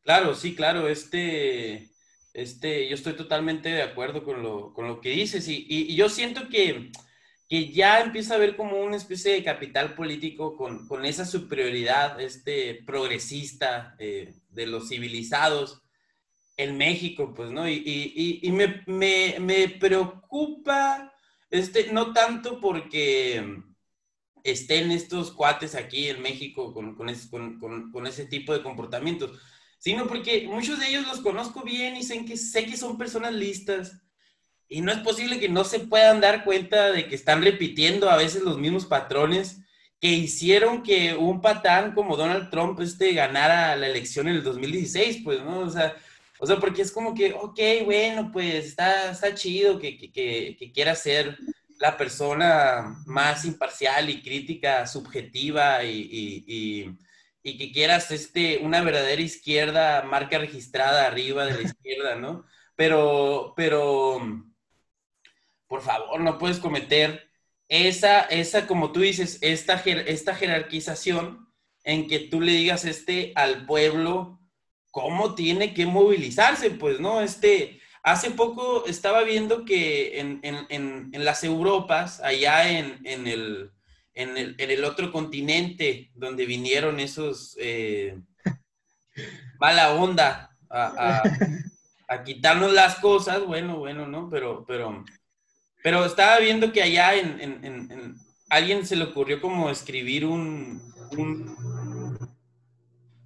Claro, 0.03 0.33
sí, 0.35 0.55
claro, 0.55 0.87
este, 0.87 1.89
este, 2.33 2.87
yo 2.87 2.95
estoy 2.95 3.13
totalmente 3.13 3.69
de 3.69 3.81
acuerdo 3.81 4.23
con 4.23 4.43
lo, 4.43 4.73
con 4.73 4.87
lo 4.87 5.01
que 5.01 5.09
dices 5.09 5.47
y, 5.47 5.65
y, 5.67 5.95
yo 5.95 6.09
siento 6.09 6.47
que, 6.47 6.91
que, 7.47 7.71
ya 7.71 8.01
empieza 8.01 8.33
a 8.33 8.37
haber 8.37 8.55
como 8.55 8.81
una 8.81 8.97
especie 8.97 9.33
de 9.33 9.43
capital 9.43 9.95
político 9.95 10.55
con, 10.55 10.87
con 10.87 11.05
esa 11.05 11.25
superioridad 11.25 12.19
este, 12.21 12.83
progresista 12.85 13.95
eh, 13.99 14.33
de 14.49 14.67
los 14.67 14.89
civilizados 14.89 15.81
en 16.59 16.77
México, 16.77 17.33
pues, 17.33 17.51
¿no? 17.51 17.69
Y, 17.69 17.81
y, 17.85 18.39
y 18.43 18.51
me, 18.51 18.83
me, 18.85 19.37
me, 19.39 19.69
preocupa, 19.69 21.13
este, 21.49 21.93
no 21.93 22.11
tanto 22.11 22.59
porque 22.59 23.63
estén 24.43 24.91
estos 24.91 25.31
cuates 25.31 25.73
aquí 25.73 26.09
en 26.09 26.21
México 26.21 26.73
con, 26.73 26.95
con, 26.95 27.07
con, 27.59 27.91
con, 27.93 28.07
ese, 28.07 28.25
tipo 28.25 28.51
de 28.51 28.61
comportamientos, 28.61 29.39
sino 29.77 30.05
porque 30.05 30.49
muchos 30.49 30.81
de 30.81 30.89
ellos 30.89 31.07
los 31.07 31.21
conozco 31.21 31.63
bien 31.63 31.95
y 31.95 32.03
sé 32.03 32.25
que, 32.25 32.35
sé 32.35 32.65
que 32.65 32.75
son 32.75 32.97
personas 32.97 33.33
listas 33.33 34.01
y 34.67 34.81
no 34.81 34.91
es 34.91 34.97
posible 34.97 35.39
que 35.39 35.47
no 35.47 35.63
se 35.63 35.79
puedan 35.79 36.19
dar 36.19 36.43
cuenta 36.43 36.91
de 36.91 37.07
que 37.07 37.15
están 37.15 37.41
repitiendo 37.41 38.09
a 38.09 38.17
veces 38.17 38.43
los 38.43 38.57
mismos 38.57 38.85
patrones 38.85 39.61
que 40.01 40.09
hicieron 40.09 40.83
que 40.83 41.15
un 41.15 41.39
patán 41.39 41.93
como 41.93 42.17
Donald 42.17 42.49
Trump 42.49 42.81
este, 42.81 43.13
ganara 43.13 43.77
la 43.77 43.87
elección 43.87 44.27
en 44.27 44.35
el 44.35 44.43
2016, 44.43 45.21
pues, 45.23 45.41
¿no? 45.41 45.59
O 45.59 45.69
sea, 45.69 45.95
o 46.39 46.47
sea 46.47 46.57
porque 46.57 46.81
es 46.81 46.91
como 46.91 47.13
que, 47.13 47.33
ok, 47.33 47.59
bueno, 47.85 48.31
pues 48.31 48.65
está, 48.65 49.11
está 49.11 49.35
chido 49.35 49.79
que, 49.79 49.97
que, 49.97 50.55
que 50.57 50.71
quiera 50.71 50.95
ser 50.95 51.37
la 51.79 51.97
persona 51.97 53.01
más 53.05 53.45
imparcial 53.45 54.09
y 54.09 54.21
crítica, 54.21 54.85
subjetiva 54.85 55.83
y, 55.83 56.97
que 57.41 57.71
quieras 57.71 58.11
este, 58.11 58.59
una 58.59 58.81
verdadera 58.83 59.21
izquierda, 59.21 60.03
marca 60.03 60.37
registrada 60.37 61.07
arriba 61.07 61.45
de 61.45 61.55
la 61.55 61.61
izquierda, 61.69 62.15
¿no? 62.15 62.45
Pero, 62.75 63.53
pero, 63.55 64.21
por 65.67 65.81
favor, 65.81 66.19
no 66.19 66.37
puedes 66.37 66.59
cometer 66.59 67.27
esa, 67.67 68.21
esa 68.21 68.67
como 68.67 68.91
tú 68.91 68.99
dices, 68.99 69.39
esta, 69.41 69.75
esta 69.75 70.35
jerarquización 70.35 71.47
en 71.83 72.07
que 72.07 72.19
tú 72.19 72.41
le 72.41 72.51
digas 72.51 72.85
este 72.85 73.31
al 73.35 73.65
pueblo 73.65 74.38
cómo 75.01 75.35
tiene 75.35 75.73
que 75.73 75.85
movilizarse, 75.85 76.71
pues, 76.71 76.99
¿no? 76.99 77.21
Este, 77.21 77.79
Hace 78.01 78.31
poco 78.31 78.85
estaba 78.85 79.23
viendo 79.23 79.65
que 79.65 80.19
en, 80.19 81.11
las 81.11 81.43
Europas, 81.43 82.21
allá 82.21 82.69
en, 82.69 83.05
el, 83.05 83.71
en, 84.13 84.55
el, 84.57 84.83
otro 84.85 85.11
continente 85.11 86.09
donde 86.15 86.45
vinieron 86.45 86.99
esos 87.01 87.57
eh, 87.59 88.17
mala 89.59 89.93
onda 89.93 90.57
a, 90.69 91.23
quitarnos 92.25 92.73
las 92.73 92.95
cosas, 92.95 93.45
bueno, 93.45 93.77
bueno, 93.77 94.07
¿no? 94.07 94.29
Pero, 94.29 94.65
pero, 94.65 95.03
pero 95.83 96.05
estaba 96.05 96.39
viendo 96.39 96.71
que 96.71 96.81
allá 96.81 97.15
en, 97.15 98.15
alguien 98.49 98.85
se 98.87 98.95
le 98.95 99.03
ocurrió 99.03 99.41
como 99.41 99.69
escribir 99.69 100.25
un 100.25 100.81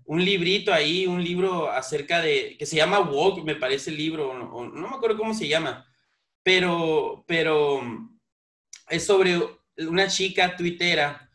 librito 0.07 0.73
ahí, 0.73 1.05
un 1.07 1.23
libro 1.23 1.71
acerca 1.71 2.21
de, 2.21 2.55
que 2.57 2.65
se 2.65 2.75
llama 2.75 2.99
Walk, 2.99 3.43
me 3.43 3.55
parece 3.55 3.89
el 3.89 3.97
libro, 3.97 4.33
no, 4.33 4.69
me 4.69 4.95
acuerdo 4.95 5.17
cómo 5.17 5.33
se 5.33 5.47
llama, 5.47 5.85
pero, 6.43 7.23
pero 7.27 7.81
es 8.89 9.05
sobre 9.05 9.39
una 9.77 10.07
chica 10.07 10.55
tuitera 10.55 11.29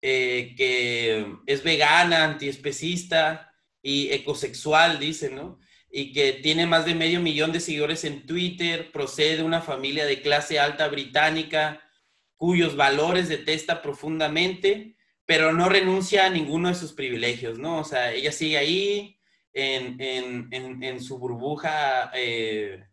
eh, 0.00 0.54
que 0.56 1.26
es 1.46 1.62
vegana, 1.62 2.24
antiespecista 2.24 3.52
y 3.82 4.10
ecosexual, 4.10 4.98
dice, 4.98 5.30
¿no? 5.30 5.58
Y 5.90 6.12
que 6.12 6.32
tiene 6.32 6.66
más 6.66 6.86
de 6.86 6.94
medio 6.94 7.20
millón 7.20 7.52
de 7.52 7.60
seguidores 7.60 8.04
en 8.04 8.26
Twitter, 8.26 8.90
procede 8.92 9.38
de 9.38 9.42
una 9.42 9.60
familia 9.60 10.06
de 10.06 10.22
clase 10.22 10.58
alta 10.58 10.88
británica, 10.88 11.82
cuyos 12.36 12.76
valores 12.76 13.28
detesta 13.28 13.82
profundamente 13.82 14.96
pero 15.26 15.52
no 15.52 15.68
renuncia 15.68 16.26
a 16.26 16.30
ninguno 16.30 16.68
de 16.68 16.74
sus 16.74 16.92
privilegios, 16.92 17.58
¿no? 17.58 17.80
O 17.80 17.84
sea, 17.84 18.12
ella 18.12 18.32
sigue 18.32 18.58
ahí 18.58 19.18
en, 19.52 20.00
en, 20.00 20.82
en, 20.82 21.00
su 21.00 21.18
burbuja 21.18 22.10
eh, 22.14 22.84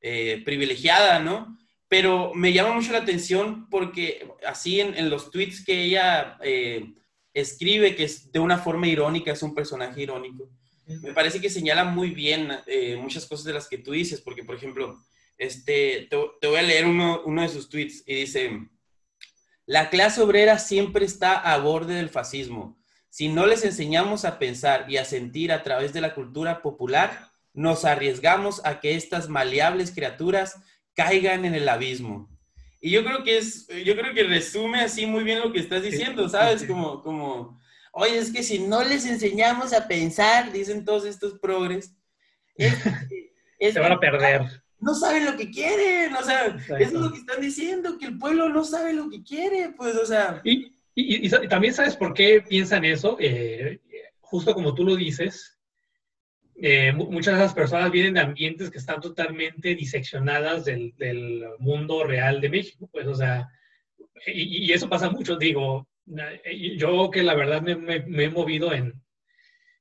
eh, 0.00 0.42
privilegiada, 0.44 1.20
¿no? 1.20 1.56
Pero 1.88 2.34
me 2.34 2.52
llama 2.52 2.74
mucho 2.74 2.92
la 2.92 2.98
atención 2.98 3.68
porque 3.70 4.28
así 4.46 4.80
en, 4.80 5.08
los 5.08 5.30
tweets 5.30 5.64
que 5.64 5.84
ella 5.84 6.36
eh, 6.42 6.92
escribe, 7.32 7.94
que 7.94 8.04
es 8.04 8.30
de 8.32 8.40
una 8.40 8.58
forma 8.58 8.88
irónica, 8.88 9.32
es 9.32 9.42
un 9.42 9.54
personaje 9.54 10.02
irónico, 10.02 10.50
me 10.86 11.12
parece 11.12 11.40
que 11.40 11.50
señala 11.50 11.84
muy 11.84 12.10
bien 12.12 12.48
muchas 12.98 13.26
cosas 13.26 13.44
de 13.44 13.52
las 13.52 13.68
que 13.68 13.76
tú 13.76 13.92
dices, 13.92 14.22
porque, 14.22 14.42
por 14.42 14.56
ejemplo, 14.56 14.98
este, 15.36 16.08
te, 16.10 16.16
te 16.40 16.46
voy 16.46 16.56
a 16.56 16.62
leer 16.62 16.86
uno, 16.86 17.20
uno 17.26 17.42
de 17.42 17.48
sus 17.48 17.68
tweets 17.68 18.02
y 18.06 18.14
dice... 18.14 18.68
La 19.68 19.90
clase 19.90 20.22
obrera 20.22 20.58
siempre 20.58 21.04
está 21.04 21.34
a 21.34 21.58
borde 21.58 21.92
del 21.92 22.08
fascismo. 22.08 22.78
Si 23.10 23.28
no 23.28 23.44
les 23.44 23.66
enseñamos 23.66 24.24
a 24.24 24.38
pensar 24.38 24.86
y 24.88 24.96
a 24.96 25.04
sentir 25.04 25.52
a 25.52 25.62
través 25.62 25.92
de 25.92 26.00
la 26.00 26.14
cultura 26.14 26.62
popular, 26.62 27.28
nos 27.52 27.84
arriesgamos 27.84 28.64
a 28.64 28.80
que 28.80 28.94
estas 28.94 29.28
maleables 29.28 29.90
criaturas 29.90 30.56
caigan 30.94 31.44
en 31.44 31.54
el 31.54 31.68
abismo. 31.68 32.30
Y 32.80 32.92
yo 32.92 33.04
creo 33.04 33.22
que 33.22 33.36
es, 33.36 33.68
yo 33.84 33.94
creo 33.94 34.14
que 34.14 34.22
resume 34.22 34.80
así 34.80 35.04
muy 35.04 35.22
bien 35.22 35.40
lo 35.40 35.52
que 35.52 35.60
estás 35.60 35.82
diciendo, 35.82 36.30
¿sabes? 36.30 36.64
Como, 36.64 37.02
como, 37.02 37.60
oye, 37.92 38.16
es 38.16 38.32
que 38.32 38.42
si 38.42 38.60
no 38.60 38.82
les 38.82 39.04
enseñamos 39.04 39.74
a 39.74 39.86
pensar, 39.86 40.50
dicen 40.50 40.86
todos 40.86 41.04
estos 41.04 41.38
progres, 41.40 41.94
se 42.56 43.80
van 43.80 43.92
a 43.92 44.00
perder 44.00 44.62
no 44.80 44.94
saben 44.94 45.24
lo 45.24 45.36
que 45.36 45.50
quieren, 45.50 46.14
o 46.14 46.22
sea, 46.22 46.46
eso 46.46 46.74
es 46.78 46.92
lo 46.92 47.10
que 47.10 47.18
están 47.18 47.40
diciendo, 47.40 47.98
que 47.98 48.06
el 48.06 48.18
pueblo 48.18 48.48
no 48.48 48.64
sabe 48.64 48.92
lo 48.92 49.10
que 49.10 49.22
quiere, 49.22 49.72
pues, 49.76 49.96
o 49.96 50.06
sea. 50.06 50.40
Y, 50.44 50.72
y, 50.94 51.28
también 51.48 51.74
sabes 51.74 51.96
por 51.96 52.14
qué 52.14 52.42
piensan 52.48 52.84
eso, 52.84 53.16
eh, 53.20 53.80
justo 54.20 54.54
como 54.54 54.74
tú 54.74 54.84
lo 54.84 54.96
dices, 54.96 55.58
eh, 56.60 56.92
muchas 56.92 57.36
de 57.36 57.44
esas 57.44 57.54
personas 57.54 57.90
vienen 57.90 58.14
de 58.14 58.20
ambientes 58.20 58.70
que 58.70 58.78
están 58.78 59.00
totalmente 59.00 59.74
diseccionadas 59.74 60.64
del, 60.64 60.92
del 60.96 61.44
mundo 61.58 62.04
real 62.04 62.40
de 62.40 62.50
México, 62.50 62.88
pues, 62.92 63.06
o 63.06 63.14
sea, 63.14 63.48
y, 64.26 64.72
eso 64.72 64.88
pasa 64.88 65.10
mucho, 65.10 65.36
digo, 65.36 65.88
yo 66.76 67.10
que 67.10 67.22
la 67.22 67.34
verdad 67.34 67.62
me, 67.62 67.76
me 67.76 68.24
he 68.24 68.30
movido 68.30 68.72
en, 68.72 69.00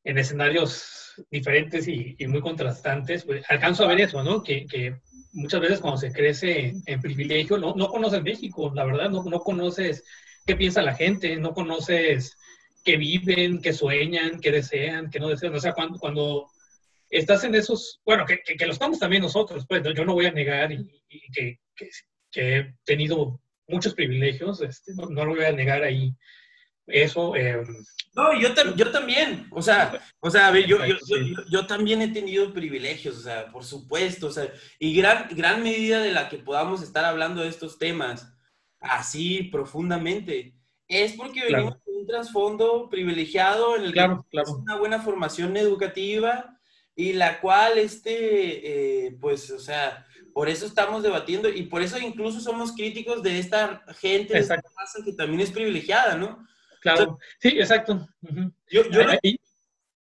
en 0.03 0.17
escenarios 0.17 1.06
diferentes 1.29 1.87
y, 1.87 2.15
muy 2.27 2.41
contrastantes, 2.41 3.23
pues 3.25 3.43
alcanzo 3.49 3.83
a 3.83 3.87
ver 3.87 4.01
eso, 4.01 4.23
¿no? 4.23 4.43
Que, 4.43 4.95
muchas 5.33 5.61
veces 5.61 5.79
cuando 5.79 5.99
se 5.99 6.11
crece 6.11 6.73
en, 6.85 6.99
privilegio, 6.99 7.57
no, 7.57 7.75
no 7.75 7.87
conoces 7.89 8.23
México, 8.23 8.71
la 8.73 8.85
verdad, 8.85 9.09
no, 9.09 9.23
no 9.23 9.39
conoces 9.39 10.03
qué 10.45 10.55
piensa 10.55 10.81
la 10.81 10.95
gente, 10.95 11.35
no 11.35 11.53
conoces 11.53 12.35
qué 12.83 12.97
viven, 12.97 13.61
qué 13.61 13.73
sueñan, 13.73 14.39
qué 14.39 14.51
desean, 14.51 15.09
qué 15.09 15.19
no 15.19 15.27
desean. 15.27 15.53
O 15.53 15.59
sea, 15.59 15.73
cuando, 15.73 15.99
cuando 15.99 16.47
estás 17.09 17.43
en 17.43 17.53
esos, 17.55 18.01
bueno, 18.05 18.25
que, 18.25 18.65
lo 18.65 18.71
estamos 18.71 18.97
también 18.97 19.21
nosotros, 19.21 19.65
pues 19.67 19.83
yo 19.95 20.05
no 20.05 20.13
voy 20.13 20.25
a 20.25 20.31
negar 20.31 20.71
y, 20.71 20.87
que, 21.33 21.59
que, 21.75 21.89
he 22.57 22.73
tenido 22.85 23.41
muchos 23.67 23.93
privilegios, 23.93 24.61
este, 24.61 24.93
no, 24.93 25.07
no, 25.07 25.25
lo 25.25 25.35
voy 25.35 25.45
a 25.45 25.51
negar 25.51 25.83
ahí 25.83 26.15
eso. 26.87 27.35
Eh, 27.35 27.61
no, 28.15 28.39
yo, 28.39 28.49
yo 28.75 28.91
también, 28.91 29.47
o 29.51 29.61
sea, 29.61 30.01
o 30.19 30.31
sea, 30.31 30.47
a 30.47 30.51
ver, 30.51 30.65
yo, 30.65 30.79
yo, 30.85 31.17
yo, 31.49 31.67
también 31.67 32.01
he 32.01 32.07
tenido 32.07 32.53
privilegios, 32.53 33.17
o 33.17 33.21
sea, 33.21 33.51
por 33.51 33.63
supuesto, 33.63 34.27
o 34.27 34.31
sea, 34.31 34.51
y 34.79 34.95
gran, 34.95 35.27
gran 35.31 35.61
medida 35.61 36.01
de 36.01 36.11
la 36.11 36.29
que 36.29 36.37
podamos 36.37 36.81
estar 36.81 37.05
hablando 37.05 37.41
de 37.41 37.49
estos 37.49 37.77
temas 37.77 38.33
así 38.79 39.43
profundamente 39.43 40.53
es 40.87 41.13
porque 41.13 41.43
venimos 41.43 41.75
de 41.85 41.91
un 41.91 42.07
trasfondo 42.07 42.89
privilegiado 42.89 43.75
en 43.75 43.83
el 43.83 43.93
que 43.93 44.01
tenemos 44.31 44.49
una 44.61 44.77
buena 44.77 45.01
formación 45.01 45.57
educativa 45.57 46.57
y 46.95 47.13
la 47.13 47.39
cual, 47.39 47.77
este, 47.77 49.07
eh, 49.07 49.17
pues, 49.19 49.51
o 49.51 49.59
sea, 49.59 50.07
por 50.33 50.49
eso 50.49 50.65
estamos 50.65 51.03
debatiendo 51.03 51.49
y 51.49 51.63
por 51.63 51.81
eso 51.81 51.99
incluso 51.99 52.39
somos 52.39 52.71
críticos 52.71 53.21
de 53.21 53.39
esta 53.39 53.83
gente 53.99 54.33
de 54.33 54.39
esta 54.39 54.61
que 55.03 55.13
también 55.13 55.41
es 55.41 55.51
privilegiada, 55.51 56.15
¿no? 56.15 56.47
Claro, 56.95 57.19
sí, 57.39 57.49
exacto. 57.49 58.07
yo, 58.69 58.89
yo, 58.89 59.03
lo, 59.03 59.13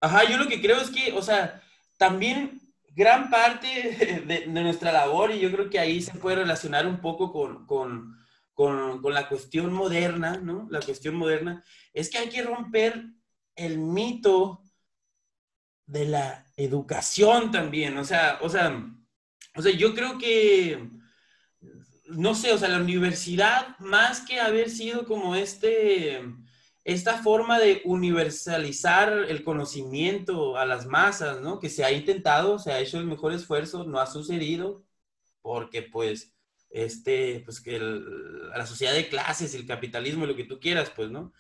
ajá, 0.01 0.29
yo 0.29 0.37
lo 0.37 0.47
que 0.47 0.61
creo 0.61 0.77
es 0.81 0.89
que, 0.89 1.13
o 1.13 1.21
sea, 1.21 1.61
también 1.97 2.61
gran 2.95 3.29
parte 3.29 4.23
de, 4.25 4.47
nuestra 4.47 4.91
labor, 4.91 5.31
y 5.31 5.39
yo 5.39 5.51
creo 5.51 5.69
que 5.69 5.79
ahí 5.79 6.01
se 6.01 6.17
puede 6.17 6.37
relacionar 6.37 6.87
un 6.87 6.99
poco 6.99 7.31
con, 7.31 7.65
con, 7.65 8.17
con, 8.53 9.01
con, 9.01 9.13
la 9.13 9.27
cuestión 9.27 9.71
moderna, 9.73 10.37
¿no? 10.37 10.67
La 10.69 10.81
cuestión 10.81 11.15
moderna, 11.15 11.63
es 11.93 12.09
que 12.09 12.17
hay 12.17 12.29
que 12.29 12.43
romper 12.43 13.05
el 13.55 13.77
mito 13.77 14.61
de 15.85 16.05
la 16.05 16.45
educación 16.55 17.51
también, 17.51 17.97
o 17.97 18.05
sea, 18.05 18.39
o 18.41 18.49
sea, 18.49 18.73
o 19.55 19.61
sea, 19.61 19.71
yo 19.73 19.93
creo 19.93 20.17
que, 20.17 20.89
no 22.07 22.33
sé, 22.35 22.53
o 22.53 22.57
sea, 22.57 22.69
la 22.69 22.81
universidad, 22.81 23.77
más 23.79 24.21
que 24.21 24.39
haber 24.39 24.69
sido 24.69 25.05
como 25.05 25.35
este, 25.35 26.21
esta 26.83 27.21
forma 27.21 27.59
de 27.59 27.81
universalizar 27.85 29.11
el 29.29 29.43
conocimiento 29.43 30.57
a 30.57 30.65
las 30.65 30.87
masas, 30.87 31.41
¿no? 31.41 31.59
Que 31.59 31.69
se 31.69 31.83
ha 31.83 31.91
intentado, 31.91 32.59
se 32.59 32.71
ha 32.71 32.79
hecho 32.79 32.97
el 32.97 33.05
mejor 33.05 33.33
esfuerzo, 33.33 33.83
no 33.83 33.99
ha 33.99 34.07
sucedido, 34.07 34.83
porque 35.41 35.83
pues, 35.83 36.33
este, 36.69 37.41
pues 37.45 37.61
que 37.61 37.79
la 37.79 38.65
sociedad 38.65 38.93
de 38.93 39.09
clases, 39.09 39.53
el 39.53 39.67
capitalismo, 39.67 40.25
lo 40.25 40.35
que 40.35 40.45
tú 40.45 40.59
quieras, 40.59 40.91
pues, 40.95 41.11
¿no? 41.11 41.33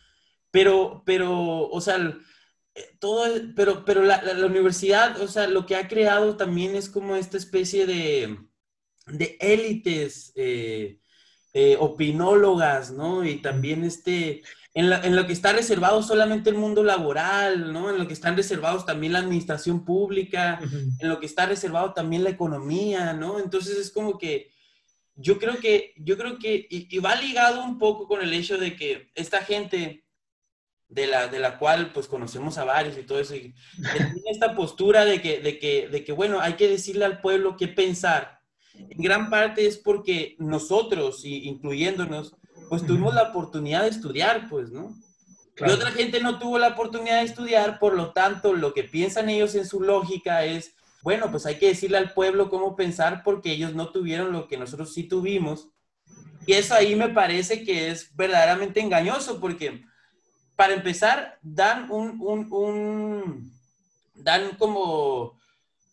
Pero, 0.51 1.03
pero, 1.05 1.69
o 1.69 1.81
sea, 1.81 1.97
eh, 2.75 2.97
todo, 2.99 3.25
pero, 3.55 3.85
pero 3.85 4.03
la, 4.03 4.21
la, 4.21 4.45
universidad, 4.45 5.19
o 5.21 5.27
sea, 5.27 5.47
lo 5.47 5.65
que 5.65 5.75
ha 5.75 5.87
creado 5.87 6.37
también 6.37 6.75
es 6.75 6.89
como 6.89 7.15
esta 7.15 7.37
especie 7.37 7.85
de, 7.85 8.37
de 9.07 9.37
élites 9.39 10.31
eh, 10.35 10.99
eh, 11.53 11.77
opinólogas, 11.79 12.91
¿no? 12.91 13.25
Y 13.25 13.41
también 13.41 13.83
este, 13.83 14.43
en, 14.73 15.15
lo 15.15 15.27
que 15.27 15.33
está 15.33 15.51
reservado 15.51 16.01
solamente 16.01 16.49
el 16.49 16.55
mundo 16.55 16.83
laboral, 16.83 17.73
¿no? 17.73 17.89
En 17.89 17.97
lo 17.97 18.07
que 18.07 18.13
están 18.13 18.37
reservados 18.37 18.85
también 18.85 19.13
la 19.13 19.19
administración 19.19 19.83
pública, 19.83 20.59
en 20.99 21.09
lo 21.09 21.19
que 21.19 21.25
está 21.25 21.45
reservado 21.45 21.93
también 21.93 22.23
la 22.23 22.29
economía, 22.29 23.13
¿no? 23.13 23.39
Entonces 23.39 23.77
es 23.77 23.91
como 23.91 24.17
que 24.17 24.51
yo 25.15 25.37
creo 25.39 25.57
que, 25.57 25.93
yo 25.97 26.17
creo 26.17 26.39
que, 26.39 26.67
y, 26.69 26.97
va 26.99 27.15
ligado 27.15 27.63
un 27.63 27.77
poco 27.77 28.07
con 28.07 28.21
el 28.21 28.33
hecho 28.33 28.57
de 28.57 28.75
que 28.75 29.11
esta 29.13 29.43
gente 29.43 30.05
de 30.87 31.07
la, 31.07 31.27
de 31.27 31.39
la 31.39 31.57
cual 31.57 31.91
pues 31.93 32.07
conocemos 32.07 32.57
a 32.57 32.63
varios 32.63 32.97
y 32.97 33.03
todo 33.03 33.19
eso, 33.19 33.35
y 33.35 33.53
tiene 33.75 34.21
esta 34.31 34.55
postura 34.55 35.03
de 35.03 35.21
que, 35.21 35.41
de, 35.41 35.59
que, 35.59 35.89
de 35.89 36.03
que, 36.05 36.13
bueno, 36.13 36.39
hay 36.39 36.53
que 36.53 36.69
decirle 36.69 37.03
al 37.03 37.19
pueblo 37.19 37.57
qué 37.57 37.67
pensar. 37.67 38.39
En 38.73 39.01
gran 39.01 39.29
parte 39.29 39.65
es 39.65 39.77
porque 39.77 40.37
nosotros, 40.39 41.25
incluyéndonos, 41.25 42.37
pues 42.71 42.85
tuvimos 42.85 43.13
la 43.13 43.23
oportunidad 43.23 43.81
de 43.81 43.89
estudiar, 43.89 44.47
pues, 44.47 44.71
¿no? 44.71 44.95
Y 45.57 45.69
otra 45.69 45.91
gente 45.91 46.21
no 46.21 46.39
tuvo 46.39 46.57
la 46.57 46.69
oportunidad 46.69 47.17
de 47.17 47.25
estudiar, 47.25 47.79
por 47.79 47.97
lo 47.97 48.13
tanto, 48.13 48.53
lo 48.53 48.73
que 48.73 48.85
piensan 48.85 49.27
ellos 49.27 49.55
en 49.55 49.65
su 49.65 49.81
lógica 49.81 50.45
es, 50.45 50.73
bueno, 51.03 51.29
pues 51.29 51.45
hay 51.45 51.59
que 51.59 51.67
decirle 51.67 51.97
al 51.97 52.13
pueblo 52.13 52.49
cómo 52.49 52.77
pensar 52.77 53.23
porque 53.25 53.51
ellos 53.51 53.75
no 53.75 53.89
tuvieron 53.89 54.31
lo 54.31 54.47
que 54.47 54.55
nosotros 54.55 54.93
sí 54.93 55.03
tuvimos. 55.03 55.67
Y 56.45 56.53
eso 56.53 56.73
ahí 56.73 56.95
me 56.95 57.09
parece 57.09 57.65
que 57.65 57.91
es 57.91 58.15
verdaderamente 58.15 58.79
engañoso 58.79 59.41
porque, 59.41 59.83
para 60.55 60.73
empezar, 60.73 61.39
dan 61.41 61.91
un, 61.91 62.21
un, 62.21 62.47
un 62.53 63.53
dan 64.15 64.55
como 64.55 65.37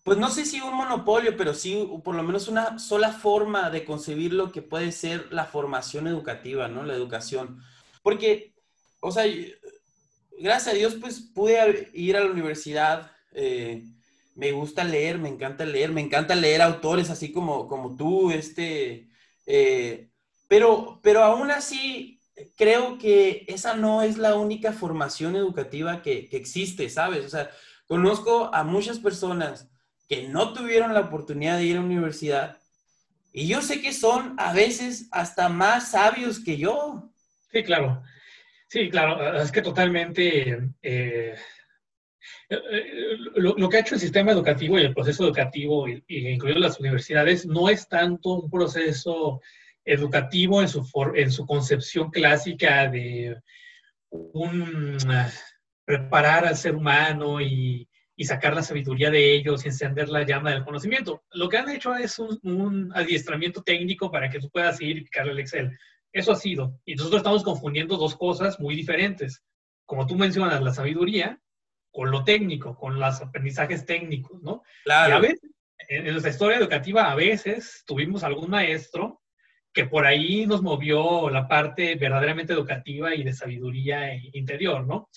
pues 0.09 0.19
no 0.19 0.31
sé 0.31 0.47
si 0.47 0.59
un 0.63 0.75
monopolio, 0.75 1.37
pero 1.37 1.53
sí 1.53 1.87
por 2.03 2.15
lo 2.15 2.23
menos 2.23 2.49
una 2.49 2.79
sola 2.79 3.13
forma 3.13 3.69
de 3.69 3.85
concebir 3.85 4.33
lo 4.33 4.51
que 4.51 4.63
puede 4.63 4.91
ser 4.91 5.31
la 5.31 5.45
formación 5.45 6.07
educativa, 6.07 6.67
¿no? 6.67 6.83
La 6.83 6.95
educación. 6.95 7.63
Porque, 8.03 8.55
o 9.01 9.13
sea, 9.13 9.25
gracias 10.39 10.75
a 10.75 10.79
Dios, 10.79 10.95
pues 10.95 11.21
pude 11.21 11.91
ir 11.93 12.17
a 12.17 12.25
la 12.25 12.31
universidad. 12.31 13.13
Eh, 13.33 13.85
me 14.35 14.53
gusta 14.53 14.83
leer, 14.83 15.19
me 15.19 15.29
encanta 15.29 15.67
leer, 15.67 15.93
me 15.93 16.01
encanta 16.01 16.35
leer 16.35 16.63
autores 16.63 17.11
así 17.11 17.31
como, 17.31 17.69
como 17.69 17.95
tú, 17.95 18.31
este, 18.31 19.11
eh, 19.45 20.09
pero, 20.49 21.01
pero 21.03 21.23
aún 21.23 21.51
así 21.51 22.19
creo 22.57 22.97
que 22.97 23.45
esa 23.47 23.75
no 23.75 24.01
es 24.01 24.17
la 24.17 24.37
única 24.37 24.73
formación 24.73 25.37
educativa 25.37 26.01
que, 26.01 26.31
que 26.31 26.39
existe, 26.39 26.89
¿sabes? 26.89 27.27
O 27.27 27.29
sea, 27.29 27.51
conozco 27.87 28.49
a 28.55 28.65
muchas 28.65 28.99
personas 29.01 29.68
que 30.09 30.29
no 30.29 30.53
tuvieron 30.53 30.95
la 30.95 31.01
oportunidad 31.01 31.59
de 31.59 31.65
ir 31.65 31.77
a 31.77 31.81
la 31.81 31.87
universidad. 31.87 32.59
Y 33.33 33.47
yo 33.47 33.61
sé 33.61 33.81
que 33.81 33.93
son 33.93 34.35
a 34.39 34.53
veces 34.53 35.09
hasta 35.13 35.49
más 35.49 35.91
sabios 35.91 36.41
que 36.41 36.57
yo. 36.57 37.13
Sí, 37.53 37.63
claro. 37.63 38.03
Sí, 38.69 38.89
claro. 38.91 39.41
Es 39.41 39.53
que 39.53 39.63
totalmente... 39.63 40.71
Eh, 40.83 41.35
eh, 42.51 43.17
lo, 43.37 43.69
que 43.69 43.77
ha 43.77 43.81
hecho 43.81 43.95
el 43.95 44.01
sistema 44.01 44.33
educativo 44.33 44.79
y 44.79 44.83
el 44.83 44.95
proceso 44.95 45.25
educativo, 45.25 45.87
incluido 45.87 46.59
las 46.59 46.81
universidades, 46.81 47.47
no 47.47 47.69
es 47.69 47.89
tanto 47.89 48.31
un 48.31 48.51
proceso 48.51 49.41
educativo 49.85 50.61
en 50.63 50.69
su, 50.69 50.87
en 51.15 51.31
su 51.31 51.47
concepción 51.47 52.11
clásica 52.11 52.89
de 52.89 53.37
un, 54.11 54.99
preparar 55.85 56.47
al 56.47 56.57
ser 56.57 56.75
humano 56.75 57.41
y 57.41 57.88
y 58.21 58.25
sacar 58.25 58.53
la 58.53 58.65
sabiduría 58.65 59.13
de 59.13 59.33
ellos 59.33 59.65
y 59.65 59.69
encender 59.69 60.09
la 60.09 60.25
llama 60.25 60.51
del 60.51 60.65
conocimiento. 60.65 61.23
Lo 61.31 61.49
que 61.49 61.57
han 61.57 61.71
hecho 61.71 61.95
es 61.95 62.19
un, 62.19 62.91
adiestramiento 62.93 63.63
técnico 63.63 64.11
para 64.11 64.29
que 64.29 64.41
tú 64.41 64.51
puedas 64.51 64.81
ir 64.81 64.99
y 64.99 65.03
picarle 65.03 65.31
el 65.31 65.39
Excel. 65.39 65.79
Eso 66.13 66.33
ha 66.33 66.35
sido. 66.35 66.81
Y 66.85 66.97
nosotros 66.97 67.21
estamos 67.21 67.45
confundiendo 67.45 67.97
dos 67.97 68.17
cosas 68.17 68.59
muy 68.59 68.75
diferentes. 68.75 69.45
Como 69.87 70.05
tú 70.05 70.17
mencionas, 70.17 70.61
la 70.61 70.75
sabiduría 70.75 71.41
con 71.93 72.11
lo 72.11 72.25
técnico, 72.25 72.77
con 72.77 72.99
los 72.99 73.23
aprendizajes 73.23 73.87
técnicos, 73.87 74.43
¿no? 74.43 74.65
Claro. 74.83 75.11
Y 75.11 75.17
a 75.17 75.21
veces, 75.21 75.51
en 75.89 76.11
nuestra 76.11 76.33
historia 76.33 76.59
educativa, 76.59 77.13
a 77.13 77.15
veces 77.15 77.85
tuvimos 77.87 78.25
algún 78.25 78.51
maestro 78.51 79.23
que 79.73 79.85
por 79.85 80.07
ahí 80.07 80.45
nos 80.45 80.61
movió 80.61 81.31
la 81.31 81.47
parte 81.47 81.95
verdaderamente 81.95 82.53
educativa 82.53 83.15
y 83.15 83.23
de 83.23 83.33
sabiduría 83.33 84.13
interior, 84.33 84.85
¿no? 84.85 85.09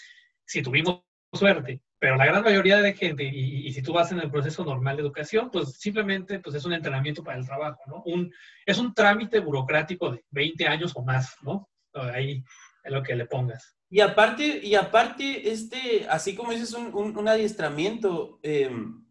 Si 0.45 0.61
tuvimos 0.61 1.01
suerte. 1.33 1.81
Pero 2.01 2.15
la 2.15 2.25
gran 2.25 2.43
mayoría 2.43 2.81
de 2.81 2.95
gente, 2.95 3.23
y, 3.23 3.71
si 3.71 3.83
tú 3.83 3.93
vas 3.93 4.11
en 4.11 4.19
el 4.19 4.31
proceso 4.31 4.65
normal 4.65 4.95
de 4.95 5.03
educación, 5.03 5.51
pues 5.51 5.73
simplemente 5.73 6.39
pues 6.39 6.55
es 6.55 6.65
un 6.65 6.73
entrenamiento 6.73 7.23
para 7.23 7.37
el 7.37 7.45
trabajo, 7.45 7.79
¿no? 7.85 8.01
Un, 8.07 8.33
es 8.65 8.79
un 8.79 8.91
trámite 8.95 9.39
burocrático 9.39 10.09
de 10.09 10.25
20 10.31 10.67
años 10.67 10.93
o 10.95 11.03
más, 11.03 11.35
¿no? 11.43 11.69
Ahí 11.93 12.43
es 12.83 12.91
lo 12.91 13.03
que 13.03 13.15
le 13.15 13.27
pongas. 13.27 13.77
Y 13.87 13.99
aparte, 13.99 14.61
y 14.63 14.73
aparte 14.73 15.51
este, 15.51 16.07
así 16.09 16.33
como 16.33 16.53
dices, 16.53 16.73
un, 16.73 16.91
un, 17.15 17.27
adiestramiento, 17.27 18.39
em, 18.41 19.05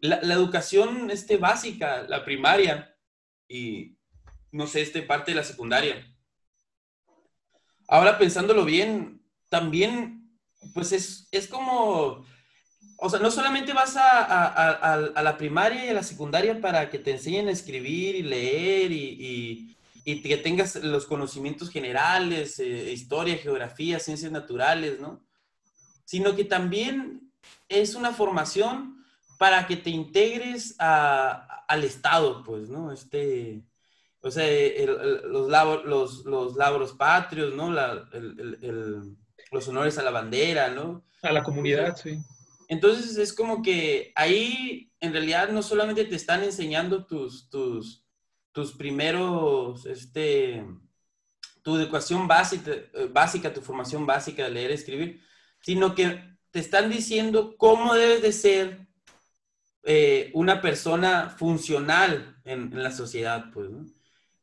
la, 0.00 0.18
la, 0.22 0.32
educación 0.32 1.10
este, 1.10 1.36
básica, 1.36 2.04
la 2.08 2.24
primaria, 2.24 2.96
y 3.46 3.98
no 4.52 4.66
sé, 4.66 4.80
este 4.80 5.02
parte 5.02 5.32
de 5.32 5.36
la 5.36 5.44
secundaria. 5.44 6.02
Ahora 7.88 8.16
pensándolo 8.16 8.64
bien, 8.64 9.20
también 9.50 10.21
pues 10.74 10.92
es, 10.92 11.28
es 11.30 11.48
como, 11.48 12.24
o 12.96 13.10
sea, 13.10 13.18
no 13.18 13.30
solamente 13.30 13.72
vas 13.72 13.96
a, 13.96 15.22
la 15.22 15.36
primaria 15.36 15.86
y 15.86 15.88
a 15.88 15.94
la 15.94 16.02
secundaria 16.02 16.60
para 16.60 16.88
que 16.88 16.98
te 16.98 17.10
enseñen 17.10 17.48
a 17.48 17.52
escribir 17.52 18.14
y 18.14 18.22
leer 18.22 18.92
y, 18.92 19.76
que 20.04 20.36
tengas 20.36 20.76
los 20.76 21.06
conocimientos 21.06 21.70
generales, 21.70 22.58
eh, 22.58 22.92
historia, 22.92 23.36
geografía, 23.38 24.00
ciencias 24.00 24.32
naturales, 24.32 24.98
¿no? 24.98 25.24
Sino 26.04 26.34
que 26.34 26.44
también 26.44 27.32
es 27.68 27.94
una 27.94 28.12
formación 28.12 29.04
para 29.38 29.66
que 29.66 29.76
te 29.76 29.90
integres 29.90 30.74
al 30.78 31.84
Estado, 31.84 32.42
pues, 32.44 32.68
¿no? 32.68 32.92
Este, 32.92 33.62
o 34.20 34.30
sea, 34.30 34.46
los, 35.26 35.48
labor, 35.48 35.84
los, 35.86 36.24
los, 36.24 36.54
labros 36.54 36.92
patrios, 36.92 37.54
¿no? 37.54 37.72
Los 39.52 39.68
honores 39.68 39.98
a 39.98 40.02
la 40.02 40.10
bandera, 40.10 40.70
¿no? 40.70 41.04
A 41.22 41.30
la 41.30 41.42
comunidad, 41.42 41.96
sí. 41.96 42.18
Entonces 42.68 43.16
es 43.18 43.32
como 43.34 43.62
que 43.62 44.12
ahí 44.16 44.90
en 44.98 45.12
realidad 45.12 45.50
no 45.50 45.62
solamente 45.62 46.04
te 46.04 46.16
están 46.16 46.42
enseñando 46.42 47.04
tus, 47.04 47.50
tus, 47.50 48.02
tus 48.50 48.72
primeros, 48.72 49.84
este, 49.84 50.64
tu 51.62 51.76
educación 51.76 52.26
básica, 52.26 52.72
básica, 53.10 53.52
tu 53.52 53.60
formación 53.60 54.06
básica 54.06 54.44
de 54.44 54.50
leer 54.50 54.70
y 54.70 54.74
escribir, 54.74 55.20
sino 55.60 55.94
que 55.94 56.18
te 56.50 56.60
están 56.60 56.90
diciendo 56.90 57.56
cómo 57.58 57.94
debes 57.94 58.22
de 58.22 58.32
ser 58.32 58.86
eh, 59.82 60.30
una 60.32 60.62
persona 60.62 61.28
funcional 61.28 62.40
en, 62.44 62.72
en, 62.72 62.82
la 62.82 62.92
sociedad, 62.92 63.46
pues, 63.52 63.70
¿no? 63.70 63.84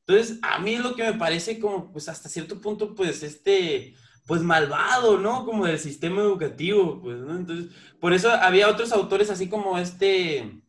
Entonces, 0.05 0.39
a 0.41 0.59
mí 0.59 0.73
es 0.73 0.81
lo 0.81 0.95
que 0.95 1.03
me 1.03 1.13
parece 1.13 1.59
como, 1.59 1.91
pues, 1.91 2.09
hasta 2.09 2.29
cierto 2.29 2.59
punto, 2.59 2.95
pues, 2.95 3.23
este, 3.23 3.95
pues, 4.29 4.43
malvado, 4.43 5.17
¿no? 5.17 5.43
Como 5.43 5.65
del 5.65 5.79
sistema 5.79 6.21
educativo, 6.21 7.01
pues, 7.01 7.17
¿no? 7.17 7.35
Entonces, 7.35 7.75
por 7.99 8.13
eso 8.13 8.29
había 8.29 8.69
otros 8.69 8.91
autores 8.91 9.31
así 9.31 9.49
como 9.49 9.79
este 9.79 10.61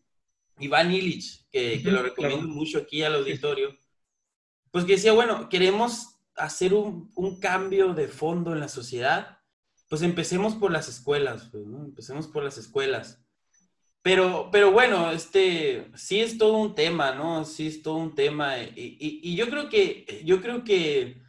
Iván 0.58 0.90
Illich, 0.90 1.46
que, 1.50 1.82
que 1.82 1.90
lo 1.90 2.02
recomiendo 2.02 2.48
mucho 2.48 2.78
aquí 2.78 3.02
al 3.02 3.16
auditorio, 3.16 3.76
pues 4.70 4.86
que 4.86 4.92
decía, 4.92 5.12
bueno, 5.12 5.50
queremos 5.50 6.16
hacer 6.36 6.72
un, 6.72 7.12
un, 7.14 7.38
cambio 7.38 7.92
de 7.92 8.08
fondo 8.08 8.54
en 8.54 8.60
la 8.60 8.68
sociedad, 8.68 9.40
pues 9.90 10.00
empecemos 10.00 10.54
por 10.54 10.70
las 10.72 10.88
escuelas, 10.88 11.50
pues, 11.52 11.66
¿no? 11.66 11.84
Empecemos 11.84 12.28
por 12.28 12.42
las 12.42 12.56
escuelas. 12.56 13.22
Pero, 14.00 14.48
pero 14.50 14.72
bueno, 14.72 15.10
este, 15.10 15.90
sí 15.96 16.20
es 16.20 16.38
todo 16.38 16.56
un 16.56 16.74
tema, 16.74 17.12
¿no? 17.12 17.44
Sí 17.44 17.66
es 17.66 17.82
todo 17.82 17.96
un 17.96 18.14
tema. 18.14 18.56
Y, 18.56 18.96
y, 18.98 19.20
y 19.22 19.36
yo 19.36 19.50
creo 19.50 19.68
que, 19.68 20.22
yo 20.24 20.40
creo 20.40 20.64
que 20.64 21.20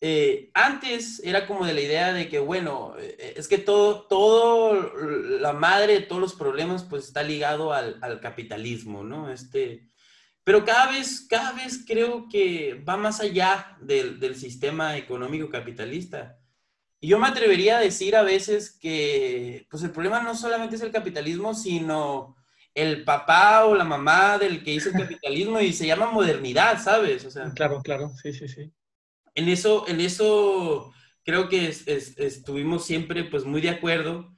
eh, 0.00 0.50
antes 0.54 1.20
era 1.24 1.46
como 1.46 1.66
de 1.66 1.74
la 1.74 1.80
idea 1.80 2.12
de 2.12 2.28
que, 2.28 2.38
bueno, 2.38 2.94
eh, 2.98 3.34
es 3.36 3.48
que 3.48 3.58
todo, 3.58 4.02
todo, 4.02 4.92
la 5.40 5.52
madre 5.52 5.94
de 5.94 6.00
todos 6.02 6.20
los 6.20 6.34
problemas, 6.34 6.84
pues 6.84 7.06
está 7.06 7.22
ligado 7.22 7.72
al, 7.72 7.98
al 8.00 8.20
capitalismo, 8.20 9.02
¿no? 9.02 9.30
Este, 9.30 9.88
pero 10.44 10.64
cada 10.64 10.92
vez, 10.92 11.26
cada 11.28 11.52
vez 11.52 11.84
creo 11.86 12.28
que 12.30 12.82
va 12.88 12.96
más 12.96 13.20
allá 13.20 13.76
del, 13.80 14.20
del 14.20 14.36
sistema 14.36 14.96
económico 14.96 15.50
capitalista. 15.50 16.38
Y 17.00 17.08
yo 17.08 17.18
me 17.18 17.28
atrevería 17.28 17.78
a 17.78 17.80
decir 17.80 18.16
a 18.16 18.22
veces 18.22 18.70
que, 18.70 19.66
pues 19.70 19.82
el 19.82 19.90
problema 19.90 20.22
no 20.22 20.34
solamente 20.34 20.76
es 20.76 20.82
el 20.82 20.90
capitalismo, 20.90 21.54
sino 21.54 22.36
el 22.72 23.04
papá 23.04 23.64
o 23.66 23.74
la 23.74 23.84
mamá 23.84 24.38
del 24.38 24.62
que 24.62 24.72
hizo 24.72 24.90
el 24.90 24.94
capitalismo 24.96 25.60
y 25.60 25.72
se 25.72 25.86
llama 25.86 26.10
modernidad, 26.10 26.80
¿sabes? 26.80 27.24
O 27.24 27.30
sea, 27.30 27.50
claro, 27.52 27.82
claro, 27.82 28.12
sí, 28.22 28.32
sí, 28.32 28.48
sí. 28.48 28.72
En 29.38 29.48
eso, 29.48 29.86
en 29.86 30.00
eso 30.00 30.92
creo 31.22 31.48
que 31.48 31.68
estuvimos 31.68 32.84
siempre 32.84 33.22
pues 33.22 33.44
muy 33.44 33.60
de 33.60 33.70
acuerdo. 33.70 34.34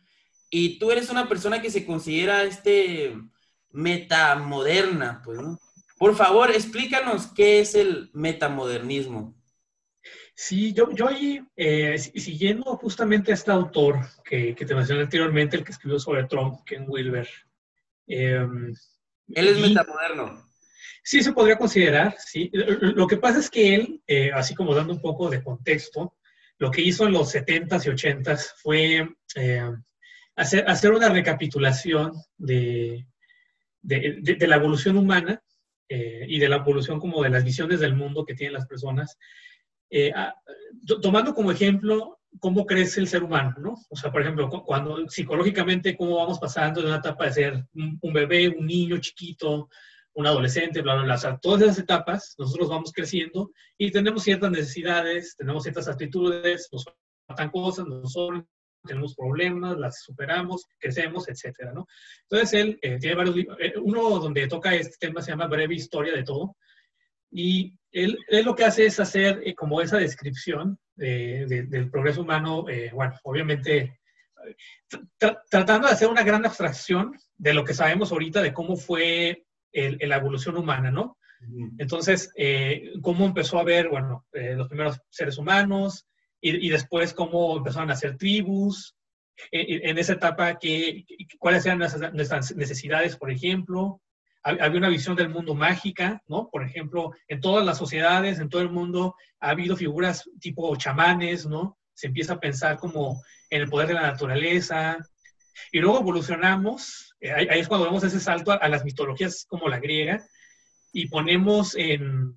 Y 0.51 0.79
tú 0.79 0.91
eres 0.91 1.09
una 1.09 1.27
persona 1.27 1.63
que 1.63 1.71
se 1.71 1.87
considera 1.87 2.43
este 2.43 3.17
metamoderna, 3.71 5.23
pues, 5.25 5.39
¿no? 5.41 5.59
Por 5.99 6.15
favor, 6.15 6.51
explícanos 6.51 7.29
qué 7.29 7.61
es 7.61 7.75
el 7.75 8.11
metamodernismo. 8.13 9.35
Sí, 10.35 10.75
yo, 10.75 10.91
yo 10.93 11.09
ahí, 11.09 11.43
eh, 11.57 11.97
siguiendo 11.99 12.77
justamente 12.77 13.31
a 13.31 13.35
este 13.37 13.53
autor 13.53 14.01
que, 14.23 14.55
que, 14.55 14.67
te 14.67 14.75
mencioné 14.75 15.03
anteriormente, 15.03 15.57
el 15.57 15.65
que 15.65 15.73
escribió 15.73 15.99
sobre 15.99 16.25
Trump, 16.25 16.61
Ken 16.67 16.85
Wilber. 16.87 17.29
Em, 18.07 18.75
él 19.29 19.49
es 19.49 19.59
metamoderno. 19.59 20.50
Sí, 21.03 21.23
se 21.23 21.33
podría 21.33 21.57
considerar, 21.57 22.15
sí. 22.19 22.51
Lo 22.53 23.07
que 23.07 23.17
pasa 23.17 23.39
es 23.39 23.51
que 23.51 23.75
él, 23.75 24.03
eh, 24.07 24.31
así 24.33 24.55
como 24.55 24.75
dando 24.75 24.93
un 24.93 25.01
poco 25.01 25.31
de 25.31 25.43
contexto, 25.43 26.17
lo 26.59 26.71
que 26.71 26.83
hizo 26.83 27.07
en 27.07 27.13
los 27.13 27.35
70s 27.35 27.87
y 27.87 27.91
80s 27.91 28.53
fue 28.57 29.09
eh, 29.37 29.71
hacer, 30.37 30.93
una 30.93 31.09
recapitulación 31.09 32.13
de, 32.37 33.07
la 33.83 34.57
evolución 34.57 34.99
humana 34.99 35.43
y 35.89 36.39
de 36.39 36.49
la 36.49 36.57
evolución 36.57 37.01
como 37.01 37.23
de 37.23 37.31
las 37.31 37.43
visiones 37.43 37.81
del 37.81 37.97
mundo 37.97 38.25
que 38.25 38.35
tienen 38.35 38.53
las 38.53 38.67
personas 38.67 39.19
eh, 39.91 40.13
tomando 41.03 41.35
como 41.35 41.51
ejemplo 41.51 42.21
cómo 42.39 42.65
crece 42.65 43.01
el 43.01 43.09
ser 43.09 43.25
humano, 43.25 43.57
¿no? 43.59 43.75
O 43.89 43.97
sea, 43.97 44.13
por 44.13 44.23
ejemplo, 44.23 44.49
cuando 44.65 45.09
psicológicamente 45.09 45.97
cómo 45.97 46.17
vamos 46.17 46.39
pasando 46.39 46.81
de 46.81 46.87
una 46.87 46.99
etapa 46.99 47.25
de 47.25 47.33
ser 47.33 47.65
un, 47.75 48.13
bebé, 48.13 48.49
un 48.49 48.67
niño 48.67 48.99
chiquito, 48.99 49.69
un 50.21 50.27
adolescente, 50.27 50.83
bla, 50.83 50.95
bla, 50.95 51.05
bla. 51.05 51.15
O 51.15 51.19
sea, 51.19 51.39
todas 51.39 51.63
esas 51.63 51.79
etapas 51.79 52.35
nosotros 52.39 52.69
vamos 52.69 52.93
creciendo 52.93 53.51
y 53.77 53.91
tenemos 53.91 54.23
ciertas 54.23 54.51
necesidades, 54.51 55.37
tenemos 55.37 55.63
ciertas 55.63 55.89
actitudes, 55.89 56.69
nos 56.73 56.85
faltan 57.27 57.51
cosas, 57.51 57.87
nos 57.87 58.15
tenemos 58.87 59.15
problemas, 59.15 59.77
las 59.79 60.03
superamos, 60.03 60.67
crecemos, 60.79 61.29
etcétera, 61.29 61.73
¿no? 61.73 61.87
Entonces 62.23 62.53
él 62.55 62.79
eh, 62.81 62.99
tiene 62.99 63.17
varios 63.17 63.37
libros, 63.37 63.59
eh, 63.61 63.75
uno 63.83 64.19
donde 64.19 64.49
toca 64.49 64.75
este 64.75 64.97
tema 64.99 65.21
se 65.21 65.33
llama 65.33 65.49
Breve 65.49 65.75
Historia 65.75 66.15
de 66.15 66.23
Todo, 66.23 66.57
y 67.31 67.75
él, 67.93 68.19
lo 68.45 68.55
que 68.55 68.65
hace 68.65 68.87
es 68.87 68.99
hacer 69.01 69.41
eh, 69.45 69.55
como 69.55 69.81
esa 69.81 69.99
descripción 69.99 70.79
del 70.97 71.91
progreso 71.91 72.21
humano, 72.21 72.69
eh, 72.69 72.91
bueno, 72.93 73.15
obviamente 73.23 74.01
tratando 75.49 75.87
de 75.87 75.95
hacer 75.95 76.09
una 76.09 76.23
gran 76.23 76.45
abstracción 76.45 77.17
de 77.39 77.55
lo 77.55 77.65
que 77.65 77.73
sabemos 77.73 78.13
ahorita 78.13 78.43
de 78.43 78.53
cómo 78.53 78.77
fue 78.77 79.47
la 79.73 80.17
evolución 80.17 80.57
humana, 80.57 80.91
¿no? 80.91 81.17
Entonces, 81.79 82.33
eh, 82.37 82.93
cómo 83.01 83.25
empezó 83.25 83.59
a 83.59 83.65
ver, 83.65 83.89
bueno, 83.89 84.27
los 84.33 84.69
primeros 84.69 85.01
seres 85.09 85.39
humanos 85.39 86.07
y, 86.41 86.69
después 86.69 87.15
cómo 87.15 87.57
empezaron 87.57 87.91
a 87.91 87.95
hacer 87.95 88.17
tribus, 88.17 88.95
en, 89.51 89.97
esa 89.99 90.15
etapa, 90.15 90.59
que, 90.59 91.05
cuáles 91.39 91.65
eran 91.65 91.79
nuestras 91.79 92.55
necesidades, 92.55 93.17
por 93.17 93.31
ejemplo, 93.31 94.03
había 94.43 94.79
una 94.79 94.89
visión 94.89 95.17
del 95.17 95.29
mundo 95.29 95.55
mágica, 95.55 96.23
¿no? 96.27 96.49
Por 96.51 96.65
ejemplo, 96.65 97.13
en 97.29 97.41
todas 97.41 97.65
las 97.65 97.77
sociedades, 97.77 98.39
en 98.39 98.49
todo 98.49 98.63
el 98.63 98.71
mundo, 98.71 99.15
ha 99.39 99.51
habido 99.51 99.77
figuras 99.77 100.29
tipo 100.41 100.75
chamanes, 100.77 101.47
¿no? 101.47 101.79
Se 101.95 102.07
empieza 102.07 102.35
a 102.35 102.41
pensar 102.41 102.79
como 102.79 103.23
en 103.51 103.63
el 103.63 103.69
poder 103.69 103.89
de 103.89 103.95
la 103.95 104.03
naturaleza. 104.03 104.97
Y 105.73 105.81
luego 105.81 106.01
evolucionamos, 106.01 107.10
eh, 107.21 107.33
ahí, 107.33 107.61
es 107.61 107.69
cuando 107.69 107.87
vemos 107.87 108.03
ese 108.05 108.21
salto 108.21 108.53
a, 108.53 108.69
las 108.69 108.85
mitologías 108.85 109.45
como 109.49 109.69
la 109.69 109.79
griega, 109.79 110.25
y 110.93 111.09
ponemos, 111.09 111.77
en, 111.77 112.37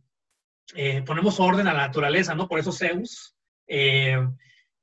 eh, 0.76 1.02
ponemos 1.04 1.39
orden 1.39 1.67
a 1.67 1.74
la 1.74 1.88
naturaleza, 1.88 2.36
¿no? 2.36 2.48
Por 2.48 2.60
eso 2.60 2.72
Zeus 2.72 3.36
eh, 3.67 4.17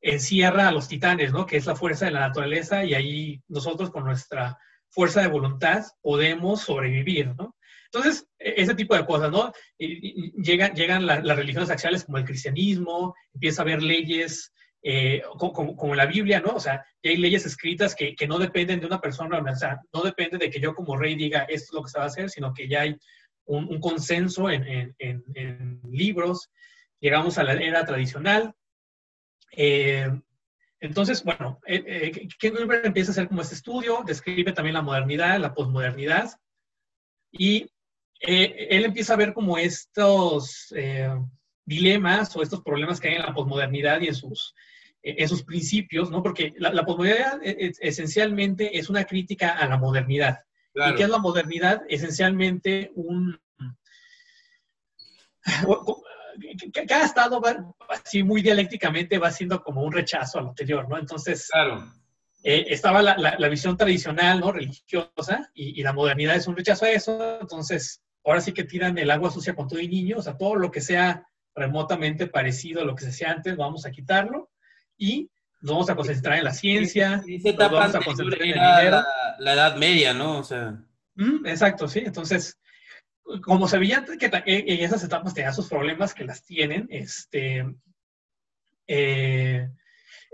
encierra 0.01 0.69
a 0.69 0.73
los 0.73 0.89
titanes, 0.89 1.33
¿no? 1.33 1.47
Que 1.47 1.59
es 1.59 1.67
la 1.67 1.77
fuerza 1.77 2.07
de 2.07 2.13
la 2.13 2.21
naturaleza, 2.21 2.85
y 2.85 2.95
ahí 2.95 3.43
nosotros 3.49 3.91
con 3.91 4.05
nuestra 4.05 4.59
fuerza 4.89 5.21
de 5.21 5.29
voluntad 5.29 5.85
podemos 6.01 6.63
sobrevivir, 6.63 7.35
¿no? 7.37 7.57
Entonces, 7.93 8.27
e, 8.39 8.55
ese 8.57 8.75
tipo 8.75 8.97
de 8.97 9.05
cosas, 9.05 9.31
¿no? 9.31 9.53
llegan 9.79 10.75
llegan 10.75 11.07
las 11.07 11.37
religiones 11.37 11.71
axiales 11.71 12.05
como 12.05 12.19
el 12.19 12.25
cristianismo, 12.25 13.15
empieza 13.35 13.63
a 13.63 13.65
haber 13.65 13.83
leyes 13.83 14.53
eh, 14.83 15.23
como, 15.38 15.95
la 15.95 16.07
Biblia, 16.07 16.40
¿no? 16.40 16.55
O 16.55 16.61
sea, 16.61 16.85
hay 17.03 17.16
leyes 17.16 17.45
escritas 17.47 17.95
que, 17.95 18.14
no 18.27 18.38
dependen 18.38 18.81
de 18.81 18.87
una 18.87 19.01
persona, 19.01 19.38
o 19.38 19.57
sea, 19.57 19.81
no 19.93 20.03
depende 20.03 20.38
de 20.38 20.51
que 20.51 20.61
yo 20.61 20.75
como 20.75 20.97
rey 20.97 21.14
diga 21.14 21.40
esto 21.43 21.71
es 21.71 21.73
lo 21.73 21.83
que 21.83 21.90
se 21.90 21.99
va 21.99 22.05
a 22.05 22.09
hacer, 22.09 22.31
sino 22.31 22.53
que 22.55 22.69
ya 22.69 22.83
hay 22.83 22.97
un, 23.45 23.81
consenso 23.81 24.49
en, 24.51 24.95
libros. 25.90 26.51
Llegamos 27.01 27.38
a 27.38 27.45
la 27.45 27.55
era 27.55 27.85
tradicional. 27.85 28.55
Eh, 29.57 30.09
entonces, 30.81 31.23
bueno, 31.25 31.61
eh, 31.66 31.83
eh 31.87 32.29
empieza 32.85 33.11
a 33.11 33.12
hacer 33.12 33.29
como 33.29 33.43
este 33.43 33.55
estudio, 33.55 34.03
describe 34.07 34.53
también 34.53 34.75
la 34.75 34.83
modernidad, 34.83 35.38
la 35.38 35.53
posmodernidad, 35.53 36.31
y 37.31 37.71
eh, 38.21 38.69
él 38.71 38.85
empieza 38.85 39.14
a 39.14 39.16
ver 39.16 39.33
como 39.33 39.57
estos 39.57 40.73
eh, 40.77 41.11
dilemas 41.71 42.37
o 42.37 42.43
estos 42.43 42.63
problemas 42.63 43.01
que 43.01 43.09
hay 43.09 43.15
en 43.15 43.23
la 43.23 43.33
posmodernidad 43.33 44.01
y 44.01 44.09
en 44.09 44.15
sus, 44.15 44.55
en 45.03 45.29
sus 45.29 45.45
principios, 45.45 46.11
¿no? 46.11 46.23
Porque 46.23 46.53
la, 46.59 46.73
la 46.73 46.85
posmodernidad 46.85 47.41
esencialmente 47.43 48.77
es 48.77 48.91
una 48.91 49.05
crítica 49.05 49.53
a 49.53 49.66
la 49.68 49.79
modernidad. 49.79 50.41
¿Y 50.75 50.95
qué 50.97 51.05
es 51.05 51.09
la 51.09 51.18
modernidad? 51.18 51.83
Esencialmente 51.89 52.93
un 52.95 53.41
cada 56.87 57.05
estado 57.05 57.41
va, 57.41 57.75
así 57.89 58.23
muy 58.23 58.43
dialécticamente 58.43 59.18
va 59.18 59.31
siendo 59.31 59.62
como 59.62 59.83
un 59.83 59.93
rechazo 59.93 60.39
al 60.39 60.49
anterior, 60.49 60.89
¿no? 60.89 60.99
Entonces, 60.99 61.49
claro. 61.51 61.93
Eh, 62.43 62.66
estaba 62.68 63.03
la, 63.03 63.16
la, 63.16 63.49
visión 63.49 63.77
tradicional, 63.77 64.41
¿no? 64.41 64.51
Religiosa, 64.51 65.51
y, 65.53 65.79
y, 65.79 65.83
la 65.83 65.93
modernidad 65.93 66.37
es 66.37 66.47
un 66.47 66.57
rechazo 66.57 66.87
a 66.87 66.91
eso, 66.91 67.39
entonces, 67.39 68.01
ahora 68.25 68.41
sí 68.41 68.53
que 68.53 68.64
tiran 68.64 68.97
el 68.97 69.11
agua 69.11 69.31
sucia 69.31 69.55
con 69.55 69.68
todo 69.68 69.79
y 69.79 69.89
niño, 69.89 70.16
o 70.18 70.23
sea, 70.23 70.39
todo 70.39 70.55
lo 70.55 70.71
que 70.71 70.81
sea 70.81 71.30
remotamente 71.55 72.26
parecido 72.26 72.82
a 72.82 72.84
lo 72.84 72.94
que 72.94 73.05
se 73.05 73.11
hacía 73.11 73.30
antes, 73.30 73.57
vamos 73.57 73.86
a 73.86 73.90
quitarlo, 73.90 74.51
y 74.96 75.30
nos 75.61 75.72
vamos 75.72 75.90
a 75.90 75.94
concentrar 75.96 76.38
en 76.38 76.44
la 76.44 76.55
ciencia, 76.55 77.22
nos 77.26 77.57
vamos 77.57 77.94
a 77.94 78.01
concentrar 78.01 78.42
en 78.42 78.48
el 78.48 78.55
dinero. 78.55 79.03
la, 79.38 79.53
Edad 79.53 79.76
Media, 79.76 80.14
¿no? 80.14 80.38
O 80.38 80.44
sea. 80.44 80.78
Mm, 81.16 81.46
exacto, 81.46 81.86
sí. 81.86 82.01
Entonces, 82.05 82.59
como 83.42 83.68
se 83.68 83.78
veía 83.78 84.05
que 84.05 84.30
en 84.46 84.84
esas 84.84 85.05
etapas 85.05 85.34
tenían 85.34 85.55
sus 85.55 85.68
problemas 85.68 86.14
que 86.14 86.24
las 86.24 86.42
tienen, 86.44 86.86
este, 86.90 87.64
eh, 88.86 89.68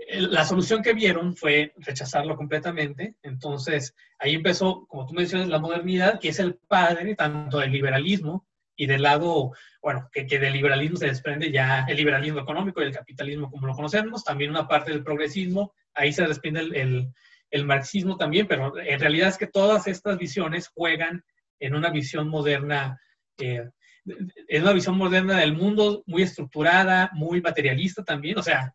la 0.09 0.45
solución 0.45 0.81
que 0.81 0.93
vieron 0.93 1.35
fue 1.35 1.73
rechazarlo 1.77 2.35
completamente. 2.35 3.15
Entonces, 3.21 3.93
ahí 4.17 4.35
empezó, 4.35 4.85
como 4.87 5.05
tú 5.05 5.13
mencionas, 5.13 5.49
la 5.49 5.59
modernidad, 5.59 6.19
que 6.19 6.29
es 6.29 6.39
el 6.39 6.55
padre 6.55 7.15
tanto 7.15 7.59
del 7.59 7.71
liberalismo 7.71 8.46
y 8.77 8.85
del 8.85 9.01
lado, 9.01 9.51
bueno, 9.81 10.07
que, 10.11 10.27
que, 10.27 10.39
del 10.39 10.53
liberalismo 10.53 10.97
se 10.97 11.07
desprende 11.07 11.51
ya 11.51 11.83
el 11.87 11.97
liberalismo 11.97 12.39
económico 12.39 12.79
y 12.79 12.85
el 12.85 12.93
capitalismo 12.93 13.49
como 13.49 13.67
lo 13.67 13.73
conocemos, 13.73 14.23
también 14.23 14.51
una 14.51 14.67
parte 14.67 14.91
del 14.91 15.03
progresismo, 15.03 15.73
ahí 15.95 16.13
se 16.13 16.25
desprende 16.25 16.61
el, 16.61 17.11
el, 17.49 17.65
marxismo 17.65 18.15
también, 18.15 18.47
pero 18.47 18.77
en 18.77 18.99
realidad 18.99 19.29
es 19.29 19.37
que 19.37 19.47
todas 19.47 19.87
estas 19.87 20.17
visiones 20.19 20.69
juegan 20.69 21.23
en 21.59 21.73
una 21.73 21.89
visión 21.89 22.29
moderna, 22.29 23.01
eh, 23.39 23.67
en 24.05 24.61
una 24.61 24.73
visión 24.73 24.95
moderna 24.95 25.39
del 25.39 25.53
mundo 25.53 26.03
muy 26.05 26.21
estructurada, 26.21 27.09
muy 27.13 27.41
materialista 27.41 28.03
también, 28.03 28.37
o 28.37 28.43
sea, 28.43 28.73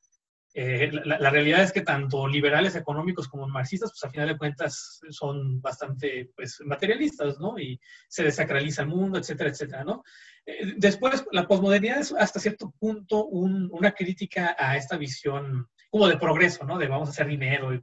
eh, 0.55 0.91
la, 0.93 1.31
realidad 1.31 1.63
es 1.63 1.73
que 1.73 1.81
tanto 1.81 2.29
liberales 2.29 2.77
económicos 2.77 3.27
como 3.27 3.49
marxistas, 3.49 3.91
pues 3.91 4.05
a 4.05 4.11
final 4.11 4.29
de 4.29 4.37
cuentas 4.37 5.01
son 5.09 5.63
bastante 5.63 6.31
pues, 6.37 6.61
materialistas, 6.65 7.39
¿no? 7.39 7.59
Y 7.59 7.81
se 8.07 8.25
desacraliza 8.25 8.83
el 8.83 8.89
mundo, 8.89 9.19
etcétera, 9.19 9.49
etcétera, 9.49 9.85
¿no? 9.85 10.03
Eh, 10.45 10.75
después, 10.77 11.25
la 11.33 11.47
posmodernidad 11.47 12.01
es 12.01 12.13
hasta 12.13 12.39
cierto 12.39 12.75
punto 12.79 13.25
una 13.27 13.93
crítica 13.93 14.55
a 14.59 14.77
esta 14.77 14.99
visión 14.99 15.69
como 15.89 16.07
de 16.07 16.19
progreso, 16.19 16.65
¿no? 16.65 16.79
De 16.79 16.87
vamos 16.87 17.09
a 17.09 17.13
hacer 17.13 17.29
dinero 17.29 17.73
y, 17.73 17.81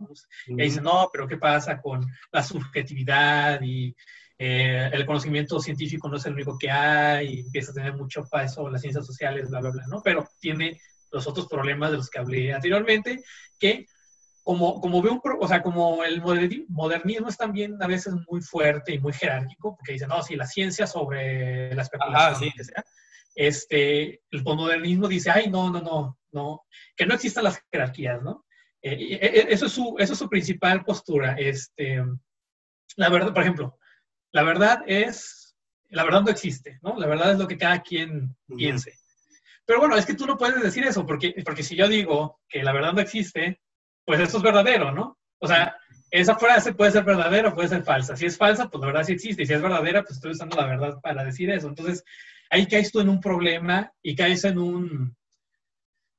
dicen, 0.47 0.83
no, 0.83 1.09
pero 1.11 1.27
¿qué 1.27 1.37
pasa 1.37 1.81
con 1.81 2.05
la 2.31 2.43
subjetividad 2.43 3.61
y 3.63 3.95
eh, 4.37 4.89
el 4.93 5.05
conocimiento 5.05 5.59
científico 5.59 6.07
no 6.07 6.17
es 6.17 6.25
el 6.25 6.33
único 6.33 6.57
que 6.57 6.69
hay 6.69 7.27
y 7.33 7.39
empieza 7.41 7.71
a 7.71 7.75
tener 7.75 7.93
mucho 7.95 8.23
peso 8.31 8.69
las 8.69 8.81
ciencias 8.81 9.05
sociales, 9.05 9.49
bla, 9.49 9.59
bla, 9.59 9.71
bla, 9.71 9.83
¿no? 9.87 10.01
Pero 10.03 10.27
tiene 10.39 10.79
los 11.11 11.27
otros 11.27 11.47
problemas 11.47 11.91
de 11.91 11.97
los 11.97 12.09
que 12.09 12.19
hablé 12.19 12.53
anteriormente, 12.53 13.23
que 13.57 13.85
como, 14.43 14.81
como 14.81 15.01
veo 15.01 15.13
un, 15.13 15.21
o 15.39 15.47
sea, 15.47 15.61
como 15.61 16.03
el 16.03 16.21
modernismo 16.21 17.29
es 17.29 17.37
también 17.37 17.81
a 17.81 17.87
veces 17.87 18.15
muy 18.29 18.41
fuerte 18.41 18.93
y 18.93 18.99
muy 18.99 19.13
jerárquico, 19.13 19.75
porque 19.75 19.93
dicen, 19.93 20.09
no, 20.09 20.23
si 20.23 20.35
la 20.35 20.47
ciencia 20.47 20.87
sobre 20.87 21.73
la 21.75 21.83
especulación, 21.83 22.51
que 22.55 22.63
sea, 22.63 22.83
este, 23.35 24.21
el 24.31 24.43
modernismo 24.43 25.07
dice, 25.07 25.29
ay, 25.31 25.49
no, 25.49 25.69
no, 25.69 25.81
no, 25.81 26.17
no, 26.31 26.65
que 26.95 27.05
no 27.05 27.13
existan 27.13 27.43
las 27.43 27.61
jerarquías, 27.71 28.21
¿no? 28.21 28.45
Eh, 28.81 29.19
eh, 29.21 29.47
eso, 29.49 29.67
es 29.67 29.71
su, 29.71 29.95
eso 29.99 30.13
es 30.13 30.19
su 30.19 30.29
principal 30.29 30.83
postura. 30.83 31.35
Este, 31.37 32.03
la 32.95 33.09
verdad, 33.09 33.33
por 33.33 33.43
ejemplo, 33.43 33.77
la 34.31 34.43
verdad 34.43 34.83
es, 34.87 35.55
la 35.89 36.03
verdad 36.03 36.21
no 36.21 36.31
existe, 36.31 36.79
¿no? 36.81 36.97
La 36.97 37.07
verdad 37.07 37.31
es 37.31 37.39
lo 37.39 37.47
que 37.47 37.57
cada 37.57 37.81
quien 37.81 38.35
piense. 38.47 38.98
Pero 39.69 39.81
bueno, 39.81 39.95
es 39.97 40.07
que 40.07 40.15
tú 40.15 40.25
no 40.25 40.35
puedes 40.35 40.63
decir 40.63 40.83
eso, 40.83 41.05
porque, 41.05 41.35
porque 41.45 41.61
si 41.61 41.75
yo 41.75 41.87
digo 41.87 42.39
que 42.49 42.63
la 42.63 42.73
verdad 42.73 42.91
no 42.91 43.01
existe, 43.01 43.61
pues 44.03 44.19
eso 44.19 44.37
es 44.37 44.43
verdadero, 44.43 44.91
¿no? 44.91 45.19
O 45.37 45.47
sea, 45.47 45.77
esa 46.09 46.35
frase 46.39 46.73
puede 46.73 46.89
ser 46.89 47.03
verdadera 47.03 47.49
o 47.49 47.53
puede 47.53 47.67
ser 47.67 47.83
falsa. 47.83 48.15
Si 48.15 48.25
es 48.25 48.35
falsa, 48.35 48.67
pues 48.67 48.81
la 48.81 48.87
verdad 48.87 49.03
sí 49.03 49.13
existe. 49.13 49.43
Y 49.43 49.45
si 49.45 49.53
es 49.53 49.61
verdadera, 49.61 50.01
pues 50.01 50.15
estoy 50.15 50.31
usando 50.31 50.57
la 50.57 50.65
verdad 50.65 50.99
para 51.03 51.23
decir 51.23 51.51
eso. 51.51 51.67
Entonces, 51.67 52.03
ahí 52.49 52.65
caes 52.65 52.91
tú 52.91 52.99
en 52.99 53.09
un 53.09 53.21
problema 53.21 53.93
y 54.01 54.15
caes 54.15 54.43
en 54.43 54.57
un... 54.57 55.15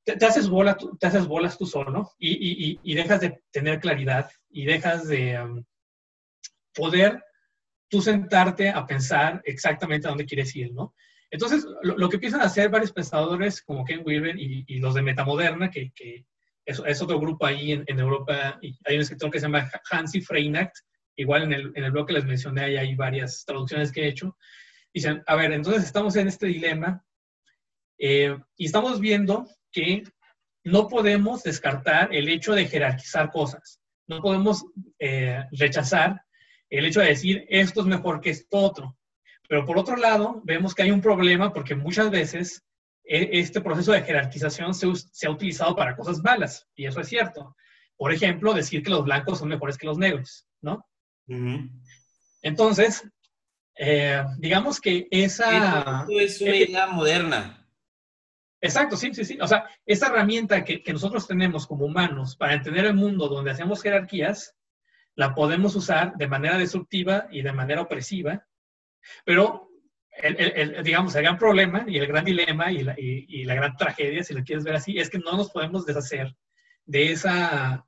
Te, 0.05 0.25
haces, 0.25 0.47
bola, 0.47 0.77
te 0.97 1.07
haces 1.07 1.27
bolas 1.27 1.57
tú 1.57 1.65
solo 1.65 2.13
y, 2.17 2.29
y, 2.29 2.79
y, 2.81 2.95
dejas 2.95 3.19
de 3.19 3.43
tener 3.51 3.81
claridad 3.81 4.31
y 4.49 4.63
dejas 4.63 5.09
de 5.09 5.41
um, 5.41 5.61
poder 6.73 7.21
tú 7.89 8.01
sentarte 8.01 8.69
a 8.69 8.87
pensar 8.87 9.41
exactamente 9.43 10.07
a 10.07 10.11
dónde 10.11 10.25
quieres 10.25 10.55
ir, 10.55 10.71
¿no? 10.71 10.95
Entonces, 11.31 11.65
lo, 11.81 12.09
que 12.09 12.17
empiezan 12.17 12.41
a 12.41 12.45
hacer 12.45 12.69
varios 12.69 12.91
pensadores 12.91 13.61
como 13.61 13.85
Ken 13.85 14.01
Wilber 14.05 14.37
y, 14.37 14.79
los 14.79 14.93
de 14.93 15.01
Metamoderna, 15.01 15.71
que, 15.71 15.91
que 15.95 16.25
es, 16.65 17.01
otro 17.01 17.19
grupo 17.19 17.45
ahí 17.45 17.71
en, 17.71 17.99
Europa, 17.99 18.59
y 18.61 18.77
hay 18.85 18.95
un 18.95 19.01
escritor 19.01 19.31
que 19.31 19.39
se 19.39 19.45
llama 19.45 19.71
Hansi 19.89 20.19
Freinacht, 20.19 20.75
igual 21.15 21.43
en 21.43 21.53
el, 21.53 21.71
en 21.75 21.85
el 21.85 21.91
blog 21.91 22.07
que 22.07 22.13
les 22.13 22.25
mencioné, 22.25 22.63
ahí 22.63 22.77
hay 22.77 22.95
varias 22.95 23.45
traducciones 23.45 23.93
que 23.93 24.03
he 24.03 24.07
hecho, 24.09 24.37
dicen, 24.93 25.23
a 25.25 25.35
ver, 25.35 25.53
entonces 25.53 25.83
estamos 25.83 26.17
en 26.17 26.27
este 26.27 26.47
dilema 26.47 27.03
eh, 27.97 28.37
y 28.57 28.65
estamos 28.65 28.99
viendo 28.99 29.47
que 29.71 30.03
no 30.65 30.89
podemos 30.89 31.43
descartar 31.43 32.13
el 32.13 32.27
hecho 32.27 32.53
de 32.53 32.65
jerarquizar 32.65 33.31
cosas, 33.31 33.79
no 34.07 34.21
podemos 34.21 34.65
eh, 34.99 35.45
rechazar 35.51 36.21
el 36.69 36.85
hecho 36.85 37.01
de 37.01 37.07
decir 37.07 37.45
esto 37.49 37.81
es 37.81 37.87
mejor 37.87 38.21
que 38.21 38.31
esto 38.31 38.57
otro. 38.57 38.97
Pero 39.51 39.65
por 39.65 39.77
otro 39.77 39.97
lado, 39.97 40.39
vemos 40.45 40.73
que 40.73 40.83
hay 40.83 40.91
un 40.91 41.01
problema 41.01 41.51
porque 41.51 41.75
muchas 41.75 42.09
veces 42.09 42.63
e, 43.03 43.31
este 43.33 43.59
proceso 43.59 43.91
de 43.91 44.01
jerarquización 44.01 44.73
se, 44.73 45.27
ha 45.27 45.29
utilizado 45.29 45.75
para 45.75 45.93
cosas 45.97 46.23
malas, 46.23 46.69
y 46.73 46.85
eso 46.85 47.01
es 47.01 47.09
cierto. 47.09 47.57
Por 47.97 48.13
ejemplo, 48.13 48.53
decir 48.53 48.81
que 48.81 48.91
los 48.91 49.03
blancos 49.03 49.39
son 49.39 49.49
mejores 49.49 49.77
que 49.77 49.87
los 49.87 49.97
negros, 49.97 50.47
¿no? 50.61 50.87
Entonces, 52.41 53.05
eh, 53.75 54.23
digamos 54.37 54.79
que 54.79 55.09
esa... 55.11 56.05
Eso 56.07 56.17
es 56.17 56.39
una 56.39 56.55
idea 56.55 56.87
moderna. 56.87 57.67
Exacto, 58.61 58.95
sí, 58.95 59.13
sí, 59.13 59.25
sí. 59.25 59.37
O 59.41 59.47
sea, 59.49 59.69
esa 59.85 60.07
herramienta 60.07 60.63
que, 60.63 60.81
que, 60.81 60.93
nosotros 60.93 61.27
tenemos 61.27 61.67
como 61.67 61.87
humanos 61.87 62.37
para 62.37 62.53
entender 62.53 62.85
el 62.85 62.93
mundo 62.93 63.27
donde 63.27 63.51
hacemos 63.51 63.81
jerarquías, 63.81 64.55
la 65.13 65.35
podemos 65.35 65.75
usar 65.75 66.13
de 66.15 66.29
manera 66.29 66.57
destructiva 66.57 67.27
y 67.31 67.41
de 67.41 67.51
manera 67.51 67.81
opresiva 67.81 68.47
pero, 69.25 69.69
el, 70.11 70.83
digamos, 70.83 71.15
el 71.15 71.23
gran 71.23 71.37
problema 71.37 71.85
y 71.87 71.97
el 71.97 72.07
gran 72.07 72.25
dilema 72.25 72.71
y 72.71 72.83
la, 72.83 72.95
y, 72.97 73.43
la, 73.45 73.55
gran 73.55 73.75
tragedia, 73.75 74.23
si 74.23 74.33
lo 74.33 74.43
quieres 74.43 74.63
ver 74.63 74.75
así, 74.75 74.97
es 74.99 75.09
que 75.09 75.19
no 75.19 75.37
nos 75.37 75.51
podemos 75.51 75.85
deshacer 75.85 76.35
de 76.85 77.11
esa 77.11 77.85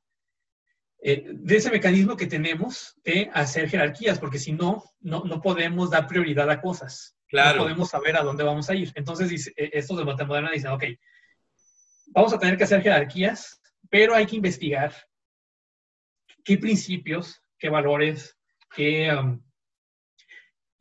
eh, 1.06 1.32
de 1.34 1.58
ese 1.58 1.70
mecanismo 1.70 2.16
que 2.16 2.28
tenemos 2.28 2.96
de 3.04 3.30
hacer 3.34 3.70
jerarquías, 3.70 4.20
porque 4.20 4.40
si 4.40 4.54
no, 4.54 4.86
no, 5.02 5.26
no 5.26 5.42
podemos 5.42 5.90
dar 5.90 6.08
prioridad 6.08 6.50
a 6.50 6.62
cosas. 6.62 7.18
Claro. 7.28 7.58
No 7.58 7.64
podemos 7.64 7.90
saber 7.90 8.16
a 8.16 8.24
dónde 8.24 8.46
vamos 8.46 8.70
a 8.70 8.76
ir. 8.76 8.92
Entonces, 8.96 9.48
eh, 9.58 9.72
estos 9.74 9.98
de 9.98 10.06
Moderna 10.06 10.52
dicen, 10.52 10.72
ok, 10.72 10.84
vamos 12.08 12.34
a 12.34 12.40
tener 12.40 12.58
que 12.58 12.64
hacer 12.64 12.82
jerarquías, 12.82 13.62
pero 13.90 14.16
hay 14.16 14.26
que 14.26 14.38
investigar 14.38 14.94
qué 16.46 16.58
principios, 16.58 17.42
qué 17.60 17.68
valores, 17.68 18.38
qué, 18.74 19.14
um, 19.14 19.44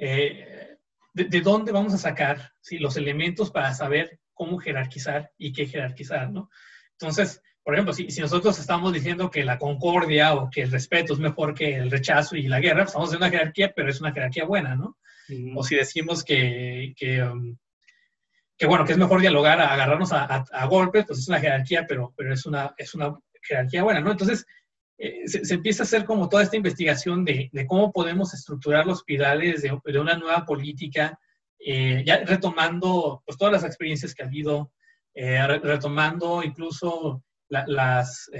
eh, 0.04 0.78
de, 1.14 1.40
dónde 1.42 1.70
vamos 1.70 1.94
a 1.94 1.98
sacar 1.98 2.50
los 2.72 2.96
elementos 2.96 3.52
para 3.52 3.72
saber 3.72 4.18
cómo 4.34 4.58
jerarquizar 4.58 5.30
y 5.38 5.52
qué 5.52 5.66
jerarquizar, 5.66 6.28
¿no? 6.28 6.50
Entonces, 6.98 7.40
por 7.62 7.74
ejemplo, 7.74 7.92
si, 7.92 8.08
nosotros 8.20 8.58
estamos 8.58 8.92
diciendo 8.92 9.30
que 9.30 9.44
la 9.44 9.60
concordia 9.60 10.34
o 10.34 10.50
que 10.50 10.62
el 10.62 10.72
respeto 10.72 11.12
es 11.12 11.20
mejor 11.20 11.54
que 11.54 11.76
el 11.76 11.88
rechazo 11.88 12.34
y 12.34 12.48
la 12.48 12.58
guerra, 12.58 12.78
pues 12.78 12.88
estamos 12.88 13.12
en 13.12 13.18
una 13.18 13.30
jerarquía, 13.30 13.72
pero 13.76 13.90
es 13.90 14.00
una 14.00 14.12
jerarquía 14.12 14.44
buena, 14.44 14.74
¿no? 14.74 14.98
O 15.54 15.62
si 15.62 15.76
decimos 15.76 16.24
que, 16.24 16.92
um, 17.22 17.56
que, 18.58 18.66
bueno, 18.66 18.84
que 18.84 18.92
es 18.92 18.98
mejor 18.98 19.20
dialogar 19.20 19.60
a 19.60 19.72
agarrarnos 19.72 20.12
a, 20.12 20.66
golpes, 20.68 21.04
pues 21.06 21.20
es 21.20 21.28
una 21.28 21.38
jerarquía, 21.38 21.86
pero, 21.86 22.12
pero 22.16 22.34
es, 22.34 22.44
una, 22.44 22.74
es 22.76 22.92
una 22.94 23.16
jerarquía 23.40 23.84
buena, 23.84 24.00
¿no? 24.00 24.10
Entonces, 24.10 24.44
eh, 25.04 25.26
se, 25.26 25.54
empieza 25.54 25.82
a 25.82 25.86
hacer 25.86 26.04
como 26.04 26.28
toda 26.28 26.44
esta 26.44 26.56
investigación 26.56 27.24
de, 27.24 27.50
cómo 27.66 27.90
podemos 27.90 28.32
estructurar 28.34 28.86
los 28.86 29.02
pilares 29.02 29.60
de, 29.60 29.98
una 29.98 30.16
nueva 30.16 30.46
política, 30.46 31.18
eh, 31.58 32.04
ya 32.06 32.18
retomando 32.18 33.20
pues, 33.26 33.36
todas 33.36 33.52
las 33.52 33.64
experiencias 33.64 34.14
que 34.14 34.22
ha 34.22 34.26
habido, 34.26 34.70
eh, 35.12 35.44
retomando 35.44 36.44
incluso 36.44 37.24
las, 37.48 38.30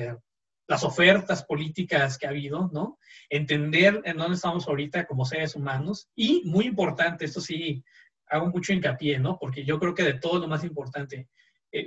las 0.69 0.85
ofertas 0.85 1.45
políticas 1.45 2.17
que 2.17 2.29
ha 2.29 2.31
habido, 2.31 2.71
¿no? 2.73 2.97
Entender 3.29 4.01
en 4.05 4.17
dónde 4.17 4.37
estamos 4.37 4.69
ahorita 4.69 5.05
como 5.07 5.25
seres 5.25 5.57
humanos 5.57 6.11
y, 6.15 6.43
muy 6.45 6.67
importante, 6.67 7.25
esto 7.25 7.41
sí, 7.41 7.83
hago 8.29 8.47
mucho 8.51 8.73
hincapié, 8.73 9.19
¿no? 9.19 9.37
Porque 9.37 9.65
yo 9.65 9.81
creo 9.81 9.95
que 9.95 10.05
de 10.05 10.15
todo 10.15 10.39
lo 10.39 10.47
más 10.47 10.63
importante, 10.63 11.29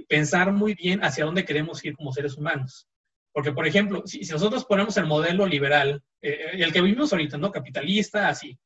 pensar 0.09 0.51
muy 0.51 0.73
bien 0.73 1.01
hacia 1.01 1.23
dónde 1.23 1.45
queremos 1.45 1.83
ir 1.85 1.95
como 1.95 2.11
seres 2.11 2.35
humanos. 2.35 2.89
Porque, 3.35 3.51
por 3.51 3.67
ejemplo, 3.67 4.01
si, 4.05 4.21
nosotros 4.31 4.63
ponemos 4.63 4.95
el 4.95 5.07
modelo 5.07 5.45
liberal, 5.45 6.01
eh, 6.21 6.29
eh, 6.29 6.63
el 6.63 6.71
que 6.71 6.79
vivimos 6.79 7.11
ahorita, 7.11 7.37
¿no? 7.37 7.51
Capitalista, 7.51 8.29
así, 8.29 8.57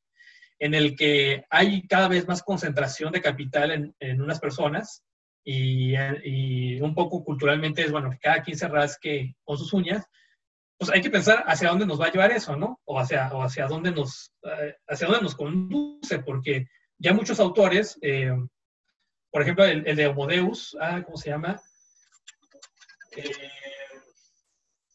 en 0.59 0.75
el 0.75 0.95
que 0.95 1.43
hay 1.49 1.87
cada 1.87 2.07
vez 2.07 2.27
más 2.27 2.43
concentración 2.43 3.11
de 3.11 3.19
capital 3.19 3.71
en, 3.71 3.95
en 3.99 4.21
unas 4.21 4.39
personas 4.39 5.03
y, 5.43 5.95
y, 6.23 6.79
un 6.81 6.93
poco 6.93 7.23
culturalmente 7.23 7.81
es, 7.81 7.91
bueno, 7.91 8.11
que 8.11 8.19
cada 8.19 8.43
quien 8.43 8.59
se 8.59 8.67
rasque 8.67 9.33
con 9.43 9.57
sus 9.57 9.73
uñas, 9.73 10.05
pues 10.77 10.91
hay 10.91 11.01
que 11.01 11.09
pensar 11.09 11.43
hacia 11.47 11.69
dónde 11.69 11.87
nos 11.87 11.99
va 11.99 12.05
a 12.05 12.11
llevar 12.11 12.31
eso, 12.31 12.55
¿no? 12.55 12.79
O 12.85 12.99
hacia, 12.99 13.33
o 13.33 13.41
hacia, 13.41 13.65
dónde, 13.65 13.89
nos, 13.89 14.31
eh, 14.43 14.75
hacia 14.87 15.07
dónde 15.07 15.23
nos 15.23 15.33
conduce, 15.33 16.19
porque 16.19 16.67
ya 16.99 17.11
muchos 17.11 17.39
autores, 17.39 17.99
por 19.31 19.41
ejemplo, 19.41 19.65
el, 19.65 19.87
el, 19.87 19.95
de 19.95 20.05
Homodeus, 20.05 20.77
ah, 20.79 21.01
¿cómo 21.03 21.17
se 21.17 21.31
llama? 21.31 21.59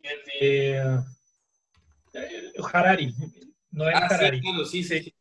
El 0.04 0.40
de 0.40 1.00
eh, 2.12 2.52
Harari, 2.72 3.14
Noel 3.70 3.94
ah, 3.96 4.06
Harari. 4.10 4.40
Sí, 4.66 4.84
sí, 4.84 5.00
sí, 5.00 5.14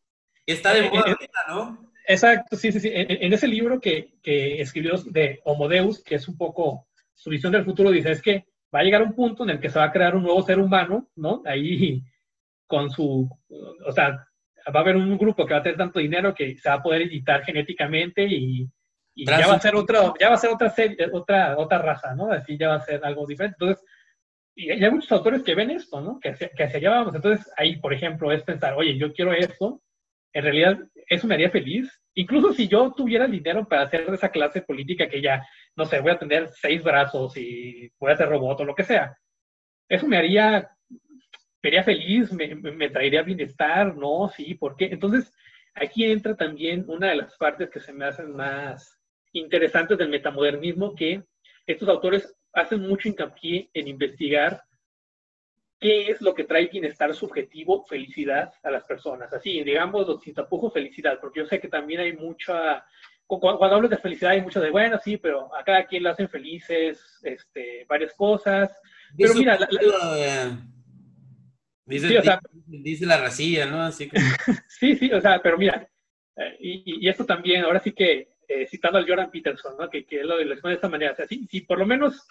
Está 0.46 0.74
de 0.74 0.86
eh, 0.86 0.90
moda 0.90 1.04
ahorita, 1.08 1.40
¿no? 1.50 1.92
Exacto, 2.06 2.58
sí, 2.58 2.72
sí, 2.72 2.80
sí. 2.80 2.90
En, 2.94 3.32
ese 3.32 3.48
libro 3.48 3.80
que, 3.80 4.16
que, 4.22 4.62
escribió 4.62 4.98
de 5.06 5.40
Homodeus, 5.46 6.04
que 6.04 6.16
es 6.16 6.28
un 6.28 6.38
poco 6.38 6.88
su 7.14 7.30
visión 7.30 7.54
del 7.54 7.64
futuro, 7.64 7.92
dice, 7.92 8.12
es 8.12 8.22
que 8.22 8.46
va 8.74 8.80
a 8.80 8.84
llegar 8.84 9.02
un 9.02 9.14
punto 9.14 9.44
en 9.44 9.52
el 9.52 9.60
que 9.60 9.70
se 9.70 9.80
va 9.80 9.86
a 9.86 9.92
crear 9.92 10.16
un 10.16 10.24
nuevo 10.24 10.44
ser 10.44 10.60
humano, 10.60 11.10
¿no? 11.16 11.42
Ahí 11.46 12.04
con 12.68 12.90
su, 12.90 13.30
o 13.86 13.92
sea, 13.92 14.28
va 14.74 14.80
a 14.80 14.84
haber 14.84 14.96
un 14.96 15.18
grupo 15.18 15.46
que 15.46 15.54
va 15.54 15.60
a 15.60 15.64
tener 15.64 15.78
tanto 15.78 16.00
dinero 16.00 16.34
que 16.34 16.58
se 16.58 16.70
va 16.70 16.76
a 16.76 16.84
poder 16.84 17.04
editar 17.04 17.44
genéticamente 17.44 18.24
y, 18.24 18.70
ya 19.16 19.48
va 19.48 19.54
a 19.54 19.60
ser 19.60 19.76
otro, 19.76 20.16
ya 20.20 20.30
va 20.30 20.36
a 20.36 20.40
ser 20.40 20.50
otra 20.50 20.72
serie, 20.72 21.08
otra, 21.12 21.56
otra 21.58 21.78
raza, 21.78 22.16
¿no? 22.16 22.32
Así 22.32 22.58
ya 22.58 22.70
va 22.70 22.76
a 22.76 22.82
ser 22.82 23.06
algo 23.06 23.28
diferente. 23.28 23.58
Entonces, 23.60 23.86
y 24.56 24.72
hay 24.72 24.92
muchos 24.92 25.12
autores 25.12 25.44
que 25.44 25.56
ven 25.56 25.72
esto, 25.72 26.00
¿no? 26.02 26.20
Que 26.20 26.30
hacia, 26.30 26.50
que 26.50 26.64
hacia 26.64 26.78
allá 26.78 26.90
vamos. 26.92 27.16
Entonces, 27.16 27.52
ahí, 27.58 27.78
por 27.78 27.94
ejemplo, 27.94 28.32
es 28.32 28.44
pensar, 28.44 28.76
oye, 28.76 28.98
yo 28.98 29.12
quiero 29.14 29.34
esto, 29.34 29.82
en 30.34 30.44
realidad 30.44 30.80
eso 31.08 31.28
me 31.28 31.36
haría 31.36 31.50
feliz. 31.50 31.90
Incluso 32.16 32.54
si 32.54 32.68
yo 32.68 32.92
tuviera 32.96 33.28
dinero 33.28 33.68
para 33.68 33.84
hacer 33.84 34.06
esa 34.14 34.30
clase 34.30 34.62
política 34.62 35.10
que 35.10 35.22
ya, 35.22 35.46
no 35.76 35.86
sé, 35.86 36.00
voy 36.00 36.12
a 36.12 36.20
tener 36.20 36.50
seis 36.50 36.84
brazos 36.84 37.36
y 37.38 37.92
voy 38.00 38.12
a 38.12 38.14
hacer 38.14 38.30
robot 38.30 38.60
o 38.62 38.66
lo 38.66 38.76
que 38.76 38.84
sea, 38.84 39.18
eso 39.90 40.08
me 40.08 40.18
haría, 40.18 40.70
me 41.62 41.70
haría 41.70 41.84
feliz, 41.84 42.32
me, 42.32 42.56
me 42.56 42.90
traería 42.90 43.24
bienestar, 43.24 43.96
¿no? 43.96 44.30
Sí, 44.30 44.54
¿por 44.56 44.76
qué? 44.76 44.86
Entonces, 44.86 45.32
aquí 45.74 46.06
entra 46.06 46.36
también 46.36 46.86
una 46.88 47.10
de 47.10 47.16
las 47.16 47.36
partes 47.38 47.70
que 47.70 47.80
se 47.80 47.94
me 47.94 48.06
hacen 48.06 48.36
más 48.36 49.00
interesantes 49.34 49.98
del 49.98 50.10
metamodernismo, 50.10 50.94
que 50.96 51.24
estos 51.66 51.90
autores 51.90 52.36
hacen 52.54 52.82
mucho 52.82 53.10
hincapié 53.10 53.70
en 53.74 53.88
investigar 53.88 54.64
qué 55.84 56.10
es 56.10 56.22
lo 56.22 56.34
que 56.34 56.46
trae 56.46 56.68
bienestar 56.68 57.14
subjetivo, 57.14 57.84
felicidad 57.84 58.54
a 58.64 58.72
las 58.72 58.86
personas. 58.86 59.34
Así, 59.34 59.64
digamos, 59.64 60.08
sin 60.24 60.34
tapujos, 60.34 60.72
felicidad, 60.72 61.20
porque 61.20 61.42
yo 61.42 61.46
sé 61.46 61.60
que 61.60 61.68
también 61.68 62.00
hay 62.00 62.14
mucha, 62.14 62.86
cuando, 63.28 63.62
hablo 63.66 63.90
de 63.90 63.98
felicidad 63.98 64.32
hay 64.32 64.42
mucho 64.42 64.62
de, 64.62 64.70
bueno, 64.70 64.98
sí, 65.04 65.18
pero 65.18 65.54
a 65.54 65.62
cada 65.64 65.86
quien 65.86 66.04
le 66.04 66.10
hacen 66.10 66.30
felices 66.30 67.20
este, 67.24 67.86
varias 67.90 68.14
cosas. 68.14 68.72
Pero 69.18 69.34
mira, 69.34 69.60
dice, 71.86 73.06
la 73.06 73.18
racilla, 73.18 73.66
¿no? 73.66 73.82
Así 73.82 74.08
que... 74.08 74.18
sí, 74.70 74.96
sí, 74.96 75.12
o 75.12 75.20
sea, 75.20 75.42
pero 75.42 75.58
mira, 75.58 75.86
eh, 76.38 76.58
y, 76.62 77.10
esto 77.10 77.26
también, 77.26 77.66
ahora 77.66 77.82
sí 77.82 77.92
que, 77.92 78.36
eh, 78.48 78.68
citando 78.68 79.00
al 79.00 79.08
Jordan 79.08 79.30
Peterson, 79.30 79.76
¿no? 79.78 79.90
que, 79.90 80.06
que 80.06 80.24
lo, 80.24 80.42
lo 80.42 80.56
de 80.56 80.74
esta 80.74 80.88
manera, 80.88 81.12
o 81.12 81.16
sea, 81.16 81.28
si, 81.28 81.46
si 81.48 81.60
por 81.60 81.78
lo 81.78 81.86
menos 81.86 82.26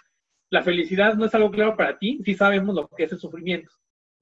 la 0.53 0.63
felicidad 0.63 1.15
no 1.15 1.25
es 1.25 1.35
algo 1.35 1.51
claro 1.51 1.75
para 1.79 1.99
ti, 1.99 2.21
sí 2.23 2.35
sabemos 2.35 2.75
lo 2.75 2.87
que 2.87 3.05
es 3.05 3.13
el 3.13 3.19
sufrimiento. 3.19 3.73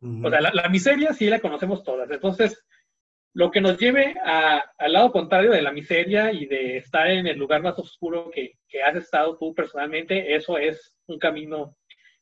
O 0.00 0.30
sea, 0.30 0.40
la, 0.40 0.68
miseria 0.68 1.12
sí 1.12 1.26
la 1.26 1.40
conocemos 1.40 1.82
todas. 1.82 2.08
Entonces, 2.08 2.64
lo 3.34 3.50
que 3.50 3.60
nos 3.60 3.76
lleve 3.76 4.14
al 4.22 4.92
lado 4.92 5.10
contrario 5.10 5.50
de 5.50 5.60
la 5.60 5.72
miseria 5.72 6.32
y 6.32 6.46
de 6.46 6.76
estar 6.76 7.10
en 7.10 7.26
el 7.26 7.36
lugar 7.36 7.62
más 7.62 7.76
oscuro 7.80 8.30
que, 8.30 8.54
has 8.80 8.94
estado 8.94 9.36
tú 9.38 9.52
personalmente, 9.52 10.36
eso 10.36 10.56
es 10.56 10.94
un 11.08 11.18
camino 11.18 11.76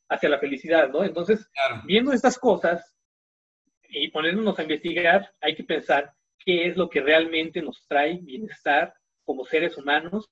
hacia 0.09 0.29
la 0.29 0.39
felicidad, 0.39 0.89
¿no? 0.89 1.03
Entonces, 1.03 1.47
viendo 1.85 2.11
estas 2.11 2.39
cosas 2.39 2.97
y 3.89 4.07
poniéndonos 4.07 4.57
a 4.57 4.63
investigar, 4.63 5.31
hay 5.39 5.53
que 5.53 5.63
pensar 5.63 6.11
qué 6.39 6.65
es 6.65 6.77
lo 6.77 6.89
que 6.89 7.01
realmente 7.01 7.61
nos 7.61 7.85
trae 7.87 8.17
bienestar 8.23 8.91
como 9.23 9.45
seres 9.45 9.77
humanos 9.77 10.27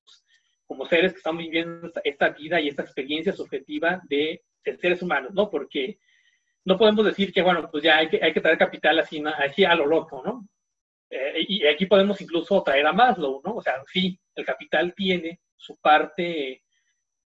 como 0.67 0.85
seres 0.85 1.13
que 1.13 1.17
estamos 1.17 1.41
viviendo 1.41 1.91
esta, 2.03 2.29
vida 2.29 2.59
y 2.59 2.67
esta 2.67 2.83
experiencia 2.83 3.31
subjetiva 3.33 4.01
de, 4.07 4.43
seres 4.81 5.01
humanos, 5.01 5.33
¿no? 5.33 5.49
Porque 5.49 5.97
no 6.65 6.77
podemos 6.77 7.05
decir 7.05 7.31
que, 7.31 7.41
bueno, 7.41 7.69
pues 7.71 7.83
ya 7.83 7.97
hay 7.97 8.09
que, 8.09 8.19
hay 8.21 8.33
que 8.33 8.41
traer 8.41 8.57
capital 8.57 8.99
así, 8.99 9.23
así 9.37 9.63
a 9.63 9.73
lo 9.75 9.85
loco, 9.85 10.21
¿no? 10.25 10.45
Eh, 11.09 11.45
y 11.47 11.65
aquí 11.65 11.85
podemos 11.85 12.19
incluso 12.19 12.61
traer 12.63 12.85
a 12.85 12.91
Maslow, 12.91 13.41
¿no? 13.45 13.55
O 13.55 13.61
sea, 13.61 13.81
sí, 13.87 14.19
el 14.35 14.45
capital 14.45 14.93
tiene 14.93 15.39
su 15.55 15.77
parte 15.79 16.63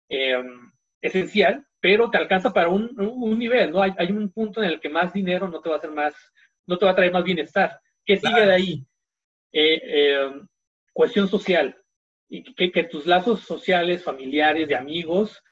em, 0.09 0.73
esencial, 1.03 1.67
pero 1.79 2.09
te 2.09 2.17
alcanza 2.17 2.55
para 2.55 2.69
un, 2.69 2.99
un 2.99 3.39
nivel, 3.39 3.71
¿no? 3.71 3.83
Hay, 3.83 3.93
hay, 3.99 4.11
un 4.13 4.33
punto 4.33 4.63
en 4.63 4.71
el 4.71 4.81
que 4.81 4.89
más 4.89 5.13
dinero 5.13 5.47
no 5.47 5.61
te 5.61 5.69
va 5.69 5.75
a 5.75 5.79
hacer 5.79 5.91
más, 5.91 6.15
no 6.67 6.79
te 6.79 6.87
va 6.87 6.93
a 6.93 6.97
traer 6.97 7.13
más 7.13 7.23
bienestar. 7.23 7.79
¿Qué 8.03 8.17
sigue 8.17 8.47
de 8.47 8.53
ahí? 8.53 8.87
Eh, 9.53 9.81
em, 9.85 10.49
cuestión 10.95 11.29
social 11.29 11.77
y 12.29 12.43
que, 12.55 12.85
tus 12.85 13.07
lazos 13.07 13.41
sociales, 13.41 14.03
familiares, 14.03 14.69
de 14.69 14.77
amigos, 14.77 15.43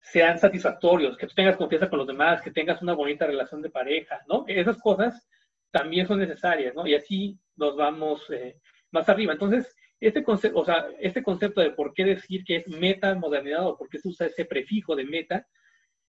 sean 0.00 0.38
satisfactorios, 0.38 1.16
que 1.16 1.26
tú 1.26 1.34
tengas 1.34 1.56
confianza 1.56 1.88
con 1.88 1.98
los 1.98 2.06
demás, 2.06 2.42
que 2.42 2.50
tengas 2.50 2.82
una 2.82 2.94
bonita 2.94 3.26
relación 3.26 3.62
de 3.62 3.70
pareja, 3.70 4.20
¿no? 4.28 4.44
Esas 4.46 4.78
cosas 4.80 5.26
también 5.70 6.06
son 6.06 6.18
necesarias, 6.18 6.74
¿no? 6.74 6.86
Y 6.86 6.94
así 6.94 7.38
nos 7.56 7.76
vamos 7.76 8.28
eh, 8.30 8.58
más 8.90 9.08
arriba. 9.08 9.32
Entonces, 9.32 9.74
este 10.00 10.22
concepto, 10.22 10.60
o 10.60 10.64
sea, 10.64 10.86
este 11.00 11.22
concepto 11.22 11.60
de 11.60 11.70
por 11.70 11.94
qué 11.94 12.04
decir 12.04 12.44
que 12.44 12.56
es 12.56 12.68
meta 12.68 13.14
modernidad 13.14 13.66
o 13.66 13.76
por 13.76 13.88
qué 13.88 13.98
se 13.98 14.08
usa 14.08 14.26
ese 14.26 14.44
prefijo 14.44 14.94
de 14.94 15.04
meta, 15.04 15.46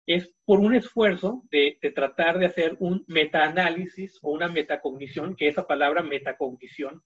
es 0.06 0.30
por 0.44 0.60
un 0.60 0.74
esfuerzo 0.74 1.42
de, 1.50 1.78
de 1.80 1.90
tratar 1.90 2.38
de 2.38 2.46
hacer 2.46 2.76
un 2.78 3.04
metaanálisis 3.06 4.18
o 4.22 4.32
una 4.32 4.48
metacognición, 4.48 5.34
que 5.36 5.48
esa 5.48 5.66
palabra 5.66 6.02
metacognición 6.02 7.02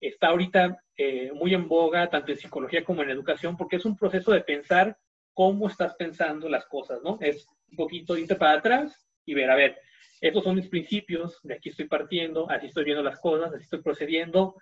está 0.00 0.28
ahorita 0.28 0.82
eh, 0.96 1.32
muy 1.32 1.54
en 1.54 1.68
boga, 1.68 2.08
tanto 2.08 2.32
en 2.32 2.38
psicología 2.38 2.84
como 2.84 3.02
en 3.02 3.10
educación, 3.10 3.56
porque 3.56 3.76
es 3.76 3.84
un 3.84 3.96
proceso 3.96 4.32
de 4.32 4.42
pensar 4.42 4.96
cómo 5.32 5.68
estás 5.68 5.94
pensando 5.94 6.48
las 6.48 6.66
cosas, 6.66 7.00
¿no? 7.02 7.18
Es 7.20 7.46
un 7.70 7.76
poquito 7.76 8.16
irte 8.16 8.34
para 8.34 8.58
atrás 8.58 9.06
y 9.24 9.34
ver, 9.34 9.50
a 9.50 9.56
ver, 9.56 9.78
estos 10.20 10.42
son 10.42 10.56
mis 10.56 10.68
principios, 10.68 11.38
de 11.42 11.54
aquí 11.54 11.68
estoy 11.68 11.86
partiendo, 11.86 12.50
así 12.50 12.66
estoy 12.66 12.84
viendo 12.84 13.02
las 13.02 13.20
cosas, 13.20 13.52
así 13.52 13.62
estoy 13.62 13.82
procediendo, 13.82 14.56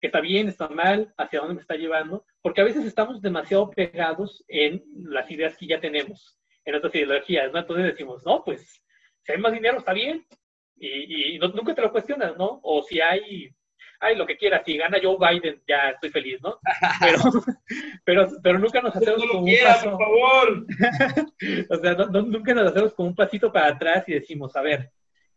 está 0.00 0.20
bien, 0.20 0.48
está 0.48 0.68
mal, 0.68 1.12
hacia 1.16 1.40
dónde 1.40 1.54
me 1.54 1.60
está 1.60 1.76
llevando, 1.76 2.24
porque 2.42 2.60
a 2.60 2.64
veces 2.64 2.84
estamos 2.84 3.22
demasiado 3.22 3.70
pegados 3.70 4.44
en 4.48 4.82
las 4.96 5.30
ideas 5.30 5.56
que 5.56 5.66
ya 5.66 5.80
tenemos, 5.80 6.38
en 6.64 6.74
otras 6.74 6.94
ideologías, 6.94 7.52
¿no? 7.52 7.60
Entonces 7.60 7.86
decimos, 7.86 8.24
no, 8.24 8.42
pues, 8.44 8.82
si 9.22 9.32
hay 9.32 9.38
más 9.38 9.52
dinero, 9.52 9.78
está 9.78 9.92
bien, 9.92 10.26
y, 10.76 11.36
y 11.36 11.38
nunca 11.38 11.74
te 11.74 11.82
lo 11.82 11.92
cuestionas, 11.92 12.36
¿no? 12.36 12.60
O 12.62 12.82
si 12.82 13.00
hay 13.00 13.54
ay, 14.00 14.16
lo 14.16 14.26
que 14.26 14.36
quiera, 14.36 14.62
si 14.64 14.76
gana 14.76 14.98
Joe 15.02 15.16
Biden, 15.18 15.62
ya 15.66 15.90
estoy 15.90 16.10
feliz, 16.10 16.40
¿no? 16.42 16.58
Pero, 17.00 17.18
pero, 18.04 18.28
pero 18.42 18.58
nunca 18.58 18.80
nos 18.80 18.94
hacemos 18.94 19.24
como 19.26 19.44
un 19.44 19.54
paso. 19.62 19.90
por 19.90 19.98
favor. 19.98 20.66
o 21.70 21.76
sea, 21.76 21.94
nunca 21.94 22.54
nos 22.54 22.70
hacemos 22.70 22.94
como 22.94 23.08
un 23.08 23.14
pasito 23.14 23.52
para 23.52 23.68
atrás 23.68 24.08
y 24.08 24.14
decimos, 24.14 24.54
a 24.56 24.62
ver, 24.62 24.90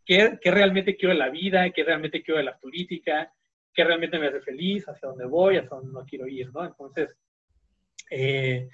¿qué, 0.06 0.38
¿qué, 0.42 0.52
realmente 0.52 0.96
quiero 0.96 1.14
de 1.14 1.20
la 1.20 1.30
vida? 1.30 1.70
¿Qué 1.72 1.84
realmente 1.84 2.22
quiero 2.22 2.38
de 2.38 2.46
la 2.46 2.58
política? 2.58 3.34
¿Qué 3.74 3.84
realmente 3.84 4.20
me 4.20 4.28
hace 4.28 4.42
feliz? 4.42 4.88
¿Hacia 4.88 5.10
dónde 5.10 5.26
voy? 5.26 5.58
¿Hacia 5.58 5.70
dónde 5.70 5.94
no 5.94 6.06
quiero 6.06 6.28
ir? 6.28 6.52
¿no? 6.54 6.66
Entonces, 6.66 7.18
eh, 8.10 8.68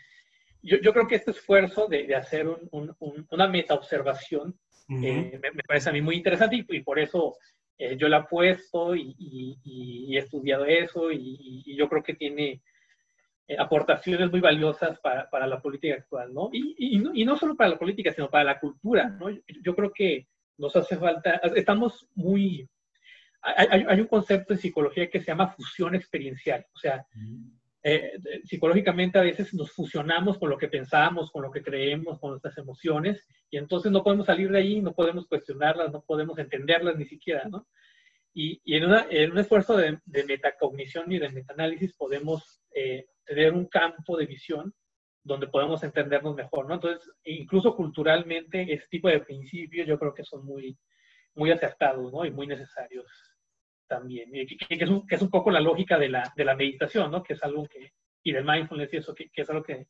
yo, 0.62 0.78
yo, 0.78 0.94
creo 0.94 1.08
que 1.08 1.16
este 1.16 1.32
esfuerzo 1.32 1.88
de, 1.88 2.08
de 2.08 2.16
hacer 2.16 2.48
un, 2.48 2.96
un, 3.00 3.28
una 3.30 3.48
meta-observación 3.48 4.58
eh, 4.88 5.40
me, 5.42 5.52
me, 5.52 5.64
parece 5.64 5.90
a 5.90 5.94
mí 5.94 6.02
muy 6.02 6.16
interesante 6.16 6.56
y, 6.58 6.66
y 6.70 6.82
por 6.82 7.00
eso 7.00 7.36
eh, 7.78 7.98
yo 7.98 8.08
la 8.08 8.20
he 8.20 8.24
puesto 8.24 8.96
y, 8.96 10.16
he 10.16 10.18
estudiado 10.18 10.66
eso 10.66 11.12
y, 11.12 11.76
yo 11.76 11.90
creo 11.90 12.04
que 12.04 12.14
tiene 12.14 12.62
eh, 13.48 13.58
aportaciones 13.58 14.32
muy 14.32 14.40
valiosas 14.40 15.00
para, 15.00 15.30
para, 15.30 15.46
la 15.46 15.62
política 15.62 15.96
actual, 15.96 16.34
¿no? 16.34 16.50
Y, 16.54 16.98
no, 17.00 17.12
y 17.14 17.26
no 17.26 17.36
solo 17.36 17.56
para 17.56 17.72
la 17.72 17.80
política, 17.80 18.12
sino 18.12 18.30
para 18.30 18.46
la 18.46 18.60
cultura, 18.60 19.10
¿no? 19.10 19.28
Yo, 19.62 19.76
creo 19.76 19.92
que 19.92 20.28
nos 20.58 20.76
hace 20.76 20.98
falta, 20.98 21.42
estamos 21.56 22.08
muy... 22.16 22.68
Hay, 23.42 23.86
hay, 23.88 24.00
un 24.00 24.08
concepto 24.08 24.54
en 24.54 24.60
psicología 24.60 25.10
que 25.10 25.20
se 25.20 25.28
llama 25.28 25.50
fusión 25.50 25.94
experiencial, 25.94 26.66
o 26.74 26.78
sea, 26.80 27.06
eh, 27.88 28.14
psicológicamente 28.46 29.20
a 29.20 29.22
veces 29.22 29.54
nos 29.54 29.72
fusionamos 29.72 30.40
con 30.40 30.50
lo 30.50 30.58
que 30.58 30.68
pensamos, 30.68 31.30
con 31.30 31.44
lo 31.44 31.52
que 31.52 31.62
creemos, 31.62 32.20
con 32.20 32.32
nuestras 32.32 32.58
emociones, 32.58 33.28
y 33.52 33.58
entonces 33.58 33.92
no 33.92 34.04
podemos 34.04 34.26
salir 34.26 34.50
de 34.50 34.58
ahí, 34.58 34.82
no 34.82 34.96
podemos 34.96 35.28
cuestionarlas, 35.28 35.92
no 35.92 36.02
podemos 36.02 36.40
entenderlas 36.40 36.98
ni 36.98 37.06
siquiera, 37.06 37.44
¿no? 37.48 37.68
Y, 38.34 38.60
y 38.66 38.78
en, 38.78 38.86
una, 38.86 39.06
en, 39.12 39.32
un 39.34 39.38
esfuerzo 39.38 39.78
de, 39.78 40.00
de, 40.04 40.24
metacognición 40.26 41.12
y 41.12 41.20
de 41.20 41.30
metaanálisis 41.30 41.94
podemos 41.94 42.60
eh, 42.74 43.06
tener 43.24 43.54
un 43.54 43.68
campo 43.68 44.18
de 44.18 44.26
visión 44.26 44.74
donde 45.24 45.46
podemos 45.46 45.84
entendernos 45.84 46.36
mejor, 46.36 46.68
¿no? 46.68 46.74
Entonces, 46.74 47.08
incluso 47.24 47.76
culturalmente, 47.76 48.74
ese 48.74 48.88
tipo 48.90 49.10
de 49.10 49.20
principios 49.20 49.88
yo 49.88 50.00
creo 50.00 50.16
que 50.16 50.24
son 50.24 50.44
muy, 50.44 50.76
muy 51.36 51.52
acertados, 51.52 52.12
¿no? 52.12 52.26
Y 52.26 52.32
muy 52.32 52.48
necesarios 52.48 53.06
también, 53.88 54.32
que, 54.32 54.58
que, 54.58 54.84
es 54.84 54.90
un, 54.90 55.06
que, 55.06 55.16
es 55.16 55.22
un, 55.22 55.30
poco 55.30 55.52
la 55.52 55.60
lógica 55.60 55.98
de 55.98 56.10
la, 56.10 56.34
de 56.36 56.46
la 56.46 56.56
meditación, 56.56 57.12
¿no? 57.12 57.24
Que 57.24 57.34
es 57.34 57.44
algo 57.44 57.66
que, 57.68 57.94
y 58.24 58.32
del 58.32 58.46
mindfulness 58.46 58.94
y 58.94 58.98
eso, 58.98 59.14
que, 59.14 59.30
que 59.30 59.42
es 59.42 59.50
algo 59.50 59.64
que, 59.64 59.88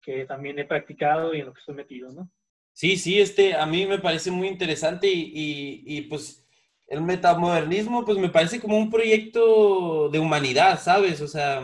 que, 0.00 0.24
también 0.24 0.58
he 0.58 0.64
practicado 0.64 1.34
y 1.34 1.40
en 1.40 1.46
lo 1.46 1.52
que 1.52 1.60
estoy 1.60 1.74
metido, 1.74 2.12
¿no? 2.12 2.30
Sí, 2.72 2.96
sí, 2.96 3.20
este, 3.20 3.54
a 3.54 3.66
mí 3.66 3.86
me 3.86 3.98
parece 3.98 4.30
muy 4.30 4.48
interesante 4.48 5.08
y, 5.08 5.32
y, 5.34 5.82
y 5.86 6.00
pues 6.02 6.46
el 6.88 7.02
metamodernismo, 7.02 8.04
pues 8.04 8.18
me 8.18 8.30
parece 8.30 8.60
como 8.60 8.78
un 8.78 8.90
proyecto 8.90 10.08
de 10.08 10.18
humanidad, 10.18 10.80
¿sabes? 10.80 11.20
O 11.20 11.28
sea, 11.28 11.62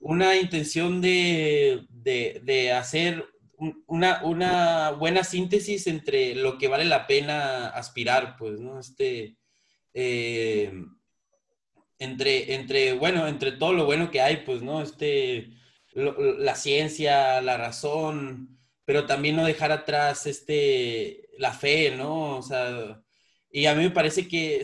una 0.00 0.36
intención 0.36 1.00
de, 1.00 1.86
de, 1.90 2.40
de 2.44 2.72
hacer 2.72 3.24
una, 3.86 4.22
una, 4.24 4.90
buena 4.92 5.24
síntesis 5.24 5.86
entre 5.86 6.34
lo 6.34 6.58
que 6.58 6.68
vale 6.68 6.84
la 6.84 7.06
pena 7.06 7.68
aspirar, 7.68 8.36
pues, 8.38 8.60
¿no? 8.60 8.78
Este, 8.78 9.36
eh, 9.94 10.72
entre, 11.98 12.54
entre, 12.54 12.92
bueno, 12.92 13.26
entre 13.26 13.52
todo 13.52 13.72
lo 13.72 13.84
bueno 13.84 14.10
que 14.10 14.20
hay, 14.20 14.38
pues, 14.38 14.62
¿no? 14.62 14.82
Este, 14.82 15.50
la 15.94 16.54
ciencia, 16.54 17.40
la 17.42 17.56
razón, 17.56 18.58
pero 18.84 19.06
también 19.06 19.36
no 19.36 19.44
dejar 19.44 19.72
atrás 19.72 20.26
este, 20.26 21.28
la 21.38 21.52
fe, 21.52 21.94
¿no? 21.96 22.38
O 22.38 22.42
sea, 22.42 23.02
y 23.50 23.66
a 23.66 23.74
mí 23.74 23.82
me 23.84 23.90
parece 23.90 24.28
que 24.28 24.62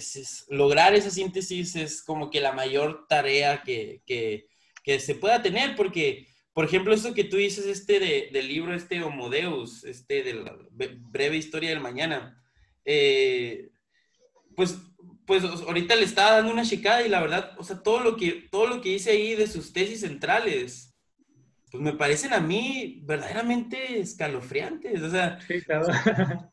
lograr 0.48 0.94
esa 0.94 1.10
síntesis 1.10 1.76
es 1.76 2.02
como 2.02 2.30
que 2.30 2.40
la 2.40 2.52
mayor 2.52 3.06
tarea 3.08 3.62
que, 3.62 4.02
que, 4.06 4.46
que 4.82 5.00
se 5.00 5.14
pueda 5.14 5.42
tener, 5.42 5.74
porque, 5.76 6.28
por 6.52 6.64
ejemplo, 6.64 6.94
eso 6.94 7.14
que 7.14 7.24
tú 7.24 7.36
dices, 7.36 7.66
este 7.66 7.98
de, 7.98 8.30
del 8.32 8.48
libro, 8.48 8.74
este 8.74 9.02
Homo 9.02 9.30
Deus, 9.30 9.84
este 9.84 10.22
de 10.22 10.34
la 10.34 10.56
breve 10.70 11.36
historia 11.36 11.70
del 11.70 11.80
mañana, 11.80 12.42
eh, 12.84 13.70
pues, 14.54 14.76
pues 15.26 15.44
ahorita 15.44 15.96
le 15.96 16.04
estaba 16.04 16.32
dando 16.32 16.52
una 16.52 16.64
checada 16.64 17.04
y 17.04 17.08
la 17.08 17.20
verdad, 17.20 17.52
o 17.58 17.64
sea, 17.64 17.82
todo 17.82 18.00
lo 18.00 18.16
que, 18.16 18.46
todo 18.50 18.66
lo 18.66 18.80
que 18.80 18.90
dice 18.90 19.10
ahí 19.10 19.34
de 19.34 19.46
sus 19.46 19.72
tesis 19.72 20.00
centrales, 20.00 20.94
pues 21.70 21.82
me 21.82 21.92
parecen 21.92 22.32
a 22.32 22.40
mí 22.40 23.00
verdaderamente 23.04 23.98
escalofriantes. 23.98 25.02
O 25.02 25.10
sea, 25.10 25.38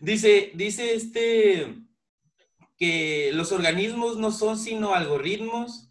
dice, 0.00 0.52
dice 0.54 0.94
este 0.94 1.76
que 2.78 3.30
los 3.32 3.52
organismos 3.52 4.18
no 4.18 4.30
son 4.30 4.58
sino 4.58 4.94
algoritmos 4.94 5.90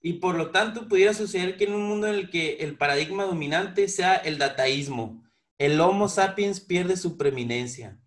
y 0.00 0.14
por 0.14 0.34
lo 0.34 0.50
tanto 0.50 0.88
pudiera 0.88 1.14
suceder 1.14 1.56
que 1.56 1.64
en 1.64 1.74
un 1.74 1.88
mundo 1.88 2.08
en 2.08 2.14
el 2.14 2.30
que 2.30 2.56
el 2.56 2.76
paradigma 2.76 3.24
dominante 3.24 3.88
sea 3.88 4.14
el 4.14 4.38
dataísmo, 4.38 5.24
el 5.58 5.80
Homo 5.80 6.08
sapiens 6.08 6.60
pierde 6.60 6.96
su 6.96 7.16
preeminencia. 7.16 7.98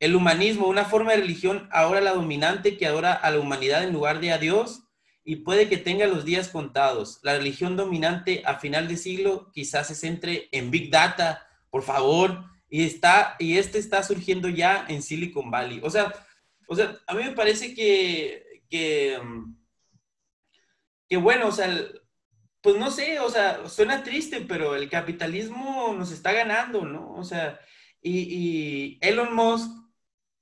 El 0.00 0.16
humanismo, 0.16 0.66
una 0.66 0.84
forma 0.84 1.12
de 1.12 1.18
religión 1.18 1.68
ahora 1.70 2.00
la 2.00 2.14
dominante 2.14 2.76
que 2.76 2.86
adora 2.86 3.12
a 3.12 3.30
la 3.30 3.38
humanidad 3.38 3.84
en 3.84 3.92
lugar 3.92 4.18
de 4.20 4.32
a 4.32 4.38
Dios, 4.38 4.82
y 5.24 5.36
puede 5.36 5.68
que 5.68 5.76
tenga 5.76 6.06
los 6.06 6.24
días 6.24 6.48
contados. 6.48 7.20
La 7.22 7.36
religión 7.36 7.76
dominante 7.76 8.42
a 8.46 8.56
final 8.56 8.88
de 8.88 8.96
siglo 8.96 9.52
quizás 9.52 9.86
se 9.86 9.94
centre 9.94 10.48
en 10.50 10.70
Big 10.70 10.90
Data, 10.90 11.46
por 11.70 11.82
favor, 11.82 12.44
y, 12.68 12.84
está, 12.84 13.36
y 13.38 13.58
este 13.58 13.78
está 13.78 14.02
surgiendo 14.02 14.48
ya 14.48 14.86
en 14.88 15.02
Silicon 15.02 15.50
Valley. 15.50 15.80
O 15.84 15.90
sea, 15.90 16.12
o 16.66 16.74
sea 16.74 16.98
a 17.06 17.14
mí 17.14 17.22
me 17.22 17.32
parece 17.32 17.74
que, 17.74 18.62
que, 18.68 19.20
que 21.08 21.16
bueno, 21.16 21.48
o 21.48 21.52
sea, 21.52 21.68
pues 22.62 22.76
no 22.76 22.90
sé, 22.90 23.20
o 23.20 23.30
sea, 23.30 23.68
suena 23.68 24.02
triste, 24.02 24.40
pero 24.42 24.74
el 24.74 24.88
capitalismo 24.88 25.94
nos 25.96 26.10
está 26.12 26.32
ganando, 26.32 26.84
¿no? 26.84 27.14
O 27.14 27.24
sea, 27.24 27.60
y, 28.02 28.98
Elon 29.00 29.34
Musk 29.34 29.70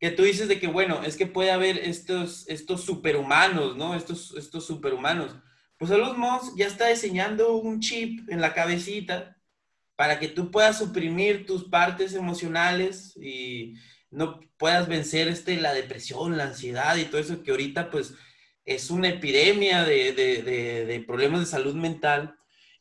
que 0.01 0.11
tú 0.11 0.23
dices 0.23 0.49
de 0.49 0.61
que, 0.61 0.69
bueno, 0.69 1.03
es 1.03 1.17
que 1.17 1.27
puede 1.27 1.51
haber 1.51 1.79
estos, 1.79 2.49
estos 2.49 2.85
superhumanos, 2.85 3.77
¿no? 3.77 3.95
Estos, 3.95 4.35
estos 4.37 4.67
superhumanos. 4.67 5.37
Pues 5.77 5.91
Elon 5.91 6.19
Musk 6.19 6.57
ya 6.57 6.67
está 6.67 6.89
diseñando 6.89 7.55
un 7.57 7.81
chip 7.81 8.29
en 8.29 8.41
la 8.41 8.55
cabecita 8.55 9.37
para 9.97 10.21
que 10.21 10.29
tú 10.29 10.51
puedas 10.51 10.79
suprimir 10.79 11.47
tus 11.47 11.65
partes 11.65 12.15
emocionales 12.15 13.17
y 13.17 13.75
no 14.11 14.41
puedas 14.57 14.89
vencer 14.89 15.29
este, 15.29 15.57
la 15.61 15.73
depresión, 15.73 16.37
la 16.37 16.45
ansiedad 16.45 16.97
y 16.97 17.05
todo 17.05 17.21
eso 17.21 17.43
que 17.43 17.51
ahorita 17.51 17.91
pues 17.91 18.15
es 18.65 18.91
una 18.91 19.09
epidemia 19.09 19.85
de, 19.85 20.13
de, 20.13 20.43
de, 20.43 20.87
de 20.87 21.01
problemas 21.01 21.41
de 21.41 21.47
salud 21.47 21.75
mental 21.75 22.37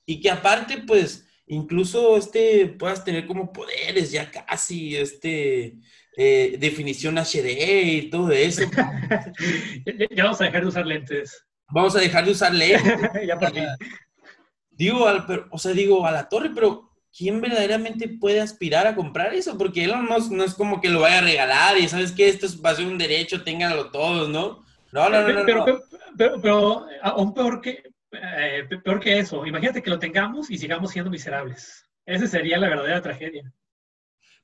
y 0.05 0.21
que 0.21 0.29
aparte 0.29 0.77
pues 0.79 1.26
incluso 1.47 2.17
este 2.17 2.67
puedas 2.67 3.03
tener 3.03 3.25
como 3.25 3.51
poderes 3.51 4.11
ya 4.11 4.29
casi 4.29 4.95
este 4.95 5.75
eh, 6.15 6.57
definición 6.59 7.17
HD 7.17 7.83
y 7.83 8.09
todo 8.09 8.31
eso. 8.31 8.63
ya 10.11 10.23
vamos 10.23 10.41
a 10.41 10.45
dejar 10.45 10.61
de 10.61 10.67
usar 10.67 10.85
lentes. 10.85 11.45
Vamos 11.69 11.95
a 11.95 11.99
dejar 11.99 12.25
de 12.25 12.31
usar 12.31 12.53
lentes. 12.53 12.91
ya 13.27 13.37
por 13.37 13.51
Digo, 14.71 15.07
al, 15.07 15.47
o 15.49 15.57
sea, 15.57 15.73
digo, 15.73 16.05
a 16.05 16.11
la 16.11 16.29
torre, 16.29 16.51
pero 16.53 16.91
¿quién 17.15 17.41
verdaderamente 17.41 18.07
puede 18.07 18.41
aspirar 18.41 18.85
a 18.85 18.95
comprar 18.95 19.33
eso? 19.33 19.57
Porque 19.57 19.83
él 19.83 19.91
no, 19.91 20.19
no 20.19 20.43
es 20.43 20.53
como 20.53 20.81
que 20.81 20.89
lo 20.89 21.01
vaya 21.01 21.17
a 21.17 21.21
regalar 21.21 21.77
y 21.77 21.87
sabes 21.87 22.11
que 22.11 22.27
esto 22.27 22.47
va 22.63 22.71
a 22.71 22.75
ser 22.75 22.85
un 22.85 22.97
derecho, 22.97 23.43
ténganlo 23.43 23.89
todos, 23.89 24.29
¿no? 24.29 24.63
No, 24.91 25.09
no, 25.09 25.27
no, 25.27 25.45
pero, 25.45 25.65
Pero, 26.41 26.85
aún 27.01 27.33
peor 27.33 27.61
que, 27.61 27.83
eh, 28.11 28.67
peor 28.83 28.99
que 28.99 29.19
eso, 29.19 29.45
imagínate 29.45 29.81
que 29.81 29.89
lo 29.89 29.99
tengamos 29.99 30.49
y 30.49 30.57
sigamos 30.57 30.91
siendo 30.91 31.11
miserables. 31.11 31.85
Esa 32.05 32.27
sería 32.27 32.57
la 32.57 32.69
verdadera 32.69 33.01
tragedia. 33.01 33.51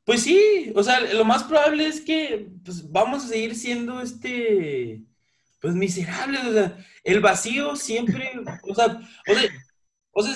Pues 0.04 0.24
sí, 0.24 0.72
o 0.76 0.84
sea, 0.84 1.00
lo 1.00 1.24
más 1.24 1.44
probable 1.44 1.88
es 1.88 2.02
que 2.02 2.50
pues, 2.64 2.92
vamos 2.92 3.24
a 3.24 3.28
seguir 3.30 3.56
siendo 3.56 4.02
este, 4.02 5.02
pues 5.62 5.74
miserables, 5.76 6.44
o 6.44 6.54
sea, 6.54 6.78
el 7.06 7.22
vacío 7.22 7.76
siempre, 7.78 8.32
o 8.64 8.76
sea, 8.76 9.00
o 10.12 10.24
sea, 10.24 10.36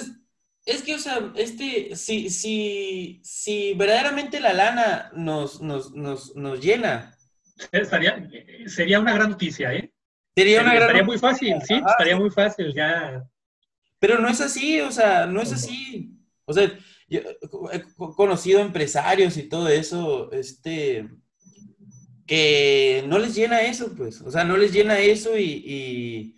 es 0.65 0.83
que, 0.83 0.95
o 0.95 0.99
sea, 0.99 1.31
este, 1.35 1.95
si, 1.95 2.29
si, 2.29 3.21
si 3.23 3.73
verdaderamente 3.73 4.39
la 4.39 4.53
lana 4.53 5.11
nos, 5.15 5.61
nos, 5.61 5.93
nos, 5.93 6.35
nos 6.35 6.61
llena. 6.61 7.17
Estaría, 7.71 8.29
sería 8.67 8.99
una 8.99 9.13
gran 9.13 9.31
noticia, 9.31 9.73
¿eh? 9.73 9.91
Sería 10.37 10.61
una 10.61 10.75
estaría 10.75 11.03
muy 11.03 11.17
fácil, 11.17 11.55
sí, 11.67 11.73
estaría 11.73 12.15
muy 12.15 12.29
fácil, 12.29 12.71
ya. 12.71 13.27
Pero 13.97 14.19
no 14.19 14.27
es 14.27 14.39
así, 14.39 14.79
o 14.81 14.91
sea, 14.91 15.25
no 15.25 15.41
es 15.41 15.51
así. 15.51 16.11
O 16.45 16.53
sea, 16.53 16.71
yo 17.09 17.21
he 17.71 17.83
conocido 18.15 18.59
empresarios 18.59 19.35
y 19.35 19.49
todo 19.49 19.67
eso, 19.67 20.31
este, 20.31 21.09
que 22.27 23.03
no 23.07 23.17
les 23.17 23.33
llena 23.33 23.61
eso, 23.61 23.95
pues, 23.95 24.21
o 24.21 24.29
sea, 24.29 24.43
no 24.43 24.57
les 24.57 24.71
llena 24.71 24.99
eso 24.99 25.35
y, 25.39 26.35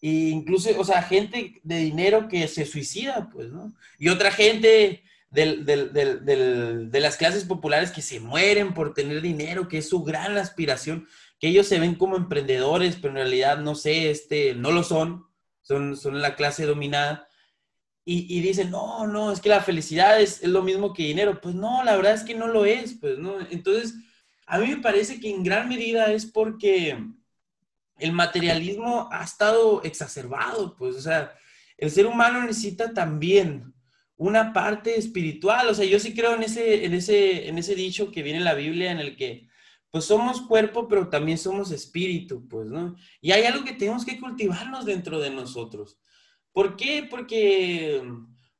y, 0.00 0.30
incluso, 0.30 0.70
o 0.80 0.84
sea, 0.84 1.02
gente 1.02 1.60
de 1.62 1.76
dinero 1.76 2.28
que 2.28 2.48
se 2.48 2.64
suicida, 2.64 3.28
pues, 3.30 3.50
¿no? 3.50 3.74
Y 3.98 4.08
otra 4.08 4.30
gente 4.30 5.02
del, 5.28 5.66
del, 5.66 5.92
del, 5.92 6.90
de 6.90 7.00
las 7.00 7.18
clases 7.18 7.44
populares 7.44 7.90
que 7.90 8.00
se 8.00 8.18
mueren 8.18 8.72
por 8.72 8.94
tener 8.94 9.20
dinero, 9.20 9.68
que 9.68 9.78
es 9.78 9.90
su 9.90 10.02
gran 10.02 10.38
aspiración, 10.38 11.06
que 11.38 11.48
ellos 11.48 11.66
se 11.66 11.78
ven 11.78 11.94
como 11.94 12.16
emprendedores, 12.16 12.96
pero 12.96 13.10
en 13.10 13.16
realidad, 13.16 13.58
no 13.58 13.74
sé, 13.74 14.10
este, 14.10 14.54
no 14.54 14.72
lo 14.72 14.82
son, 14.82 15.26
son, 15.62 15.96
son 15.96 16.20
la 16.20 16.34
clase 16.36 16.66
dominada 16.66 17.26
y, 18.08 18.40
dicen, 18.40 18.70
no, 18.70 19.04
no, 19.08 19.32
es 19.32 19.40
que 19.40 19.48
la 19.48 19.60
felicidad 19.60 20.20
es, 20.20 20.40
lo 20.44 20.62
mismo 20.62 20.92
que 20.94 21.02
dinero. 21.02 21.40
Pues 21.40 21.56
no, 21.56 21.82
la 21.82 21.96
verdad 21.96 22.14
es 22.14 22.22
que 22.22 22.36
no 22.36 22.46
lo 22.46 22.64
es, 22.64 22.94
pues, 23.00 23.18
¿no? 23.18 23.40
Entonces, 23.50 23.94
a 24.46 24.58
mí 24.58 24.68
me 24.68 24.76
parece 24.76 25.18
que 25.18 25.28
en 25.28 25.42
gran 25.42 25.68
medida 25.68 26.12
es 26.12 26.24
porque 26.24 26.96
el 27.98 28.12
materialismo 28.12 29.08
ha 29.10 29.24
estado 29.24 29.82
exacerbado, 29.82 30.76
pues, 30.76 30.94
o 30.94 31.00
sea, 31.00 31.34
el 31.76 31.90
ser 31.90 32.06
humano 32.06 32.42
necesita 32.42 32.94
también 32.94 33.74
una 34.16 34.52
parte 34.52 34.96
espiritual, 34.96 35.68
o 35.68 35.74
sea, 35.74 35.84
yo 35.84 35.98
sí 35.98 36.14
creo 36.14 36.34
en 36.34 36.44
ese, 36.44 36.84
en 36.84 36.94
ese, 36.94 37.48
en 37.48 37.58
ese 37.58 37.74
dicho 37.74 38.12
que 38.12 38.22
viene 38.22 38.38
en 38.38 38.44
la 38.44 38.54
Biblia 38.54 38.92
en 38.92 39.00
el 39.00 39.16
que, 39.16 39.45
pues 39.96 40.04
somos 40.04 40.42
cuerpo, 40.42 40.88
pero 40.88 41.08
también 41.08 41.38
somos 41.38 41.70
espíritu, 41.70 42.46
pues, 42.48 42.66
¿no? 42.66 42.96
Y 43.22 43.32
hay 43.32 43.44
algo 43.44 43.64
que 43.64 43.72
tenemos 43.72 44.04
que 44.04 44.20
cultivarnos 44.20 44.84
dentro 44.84 45.18
de 45.18 45.30
nosotros. 45.30 45.98
¿Por 46.52 46.76
qué? 46.76 47.06
Porque, 47.08 48.02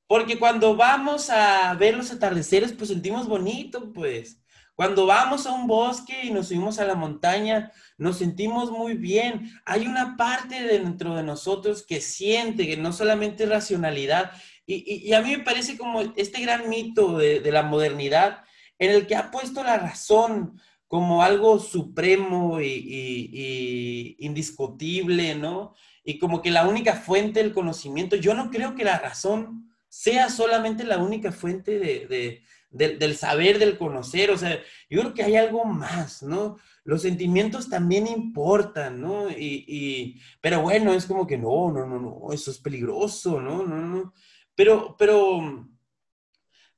porque 0.06 0.38
cuando 0.38 0.76
vamos 0.76 1.28
a 1.28 1.74
ver 1.74 1.94
los 1.94 2.10
atardeceres, 2.10 2.72
pues 2.72 2.88
sentimos 2.88 3.28
bonito, 3.28 3.92
pues. 3.92 4.40
Cuando 4.74 5.04
vamos 5.04 5.46
a 5.46 5.52
un 5.52 5.66
bosque 5.66 6.22
y 6.24 6.30
nos 6.30 6.48
subimos 6.48 6.78
a 6.78 6.86
la 6.86 6.94
montaña, 6.94 7.70
nos 7.98 8.16
sentimos 8.16 8.70
muy 8.70 8.94
bien. 8.94 9.52
Hay 9.66 9.86
una 9.86 10.16
parte 10.16 10.62
dentro 10.62 11.16
de 11.16 11.22
nosotros 11.22 11.84
que 11.86 12.00
siente, 12.00 12.66
que 12.66 12.78
no 12.78 12.94
solamente 12.94 13.44
es 13.44 13.50
racionalidad. 13.50 14.32
Y, 14.64 15.12
a 15.12 15.20
mí 15.20 15.36
me 15.36 15.44
parece 15.44 15.76
como 15.76 16.00
este 16.00 16.40
gran 16.40 16.70
mito 16.70 17.18
de, 17.18 17.40
de, 17.40 17.52
la 17.52 17.62
modernidad 17.62 18.42
en 18.78 18.90
el 18.90 19.06
que 19.06 19.16
ha 19.16 19.30
puesto 19.30 19.62
la 19.62 19.76
razón 19.76 20.58
como 20.88 21.22
algo 21.22 21.58
supremo 21.58 22.60
y, 22.60 22.66
y 22.66 24.16
indiscutible, 24.20 25.34
¿no? 25.34 25.74
y 26.06 26.18
como 26.18 26.40
que 26.40 26.52
la 26.52 26.66
única 26.66 26.94
fuente 26.94 27.42
del 27.42 27.52
conocimiento, 27.52 28.14
yo 28.14 28.32
no 28.32 28.50
creo 28.50 28.76
que 28.76 28.84
la 28.84 28.98
razón 28.98 29.68
sea 29.88 30.30
solamente 30.30 30.84
la 30.84 30.98
única 30.98 31.32
fuente 31.32 31.80
de, 31.80 32.42
del 32.70 33.16
saber, 33.16 33.58
del 33.58 33.76
conocer, 33.76 34.30
o 34.30 34.38
sea, 34.38 34.56
yo 34.88 35.00
creo 35.00 35.14
que 35.14 35.24
hay 35.24 35.34
algo 35.34 35.64
más, 35.64 36.22
¿no? 36.22 36.58
Los 36.84 37.02
sentimientos 37.02 37.68
también 37.68 38.06
importan, 38.06 39.00
¿no? 39.00 39.28
Y, 39.30 39.64
y, 39.66 40.20
pero 40.40 40.62
bueno, 40.62 40.92
es 40.92 41.06
como 41.06 41.26
que 41.26 41.36
no, 41.36 41.72
no, 41.72 41.84
no, 41.84 41.98
no, 41.98 42.32
eso 42.32 42.52
es 42.52 42.58
peligroso, 42.58 43.40
¿no? 43.40 43.64
No, 43.64 43.76
no. 43.76 44.14
Pero, 44.54 44.94
pero, 44.96 45.68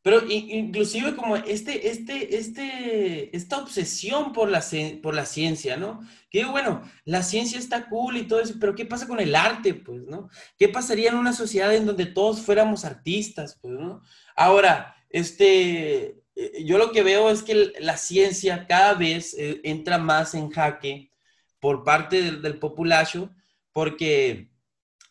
pero 0.08 0.24
inclusive 0.26 1.14
como 1.14 1.36
este, 1.36 1.90
este, 1.90 2.38
este, 2.38 3.36
esta 3.36 3.58
obsesión 3.58 4.32
por 4.32 4.48
la, 4.48 4.64
por 5.02 5.14
la 5.14 5.26
ciencia, 5.26 5.76
¿no? 5.76 6.00
Que 6.30 6.46
bueno, 6.46 6.80
la 7.04 7.22
ciencia 7.22 7.58
está 7.58 7.90
cool 7.90 8.16
y 8.16 8.22
todo 8.26 8.40
eso, 8.40 8.54
pero 8.58 8.74
¿qué 8.74 8.86
pasa 8.86 9.06
con 9.06 9.20
el 9.20 9.34
arte, 9.34 9.74
pues, 9.74 10.06
¿no? 10.06 10.30
¿Qué 10.56 10.70
pasaría 10.70 11.10
en 11.10 11.16
una 11.16 11.34
sociedad 11.34 11.74
en 11.74 11.84
donde 11.84 12.06
todos 12.06 12.40
fuéramos 12.40 12.86
artistas, 12.86 13.58
pues, 13.60 13.74
¿no? 13.74 14.00
Ahora, 14.34 14.96
este, 15.10 16.22
eh, 16.34 16.64
yo 16.64 16.78
lo 16.78 16.90
que 16.90 17.02
veo 17.02 17.28
es 17.28 17.42
que 17.42 17.74
la 17.78 17.98
ciencia 17.98 18.66
cada 18.66 18.94
vez 18.94 19.34
eh, 19.36 19.60
entra 19.62 19.98
más 19.98 20.34
en 20.34 20.48
jaque 20.48 21.12
por 21.60 21.84
parte 21.84 22.22
del, 22.22 22.40
del 22.40 22.58
populacho, 22.58 23.30
porque 23.74 24.52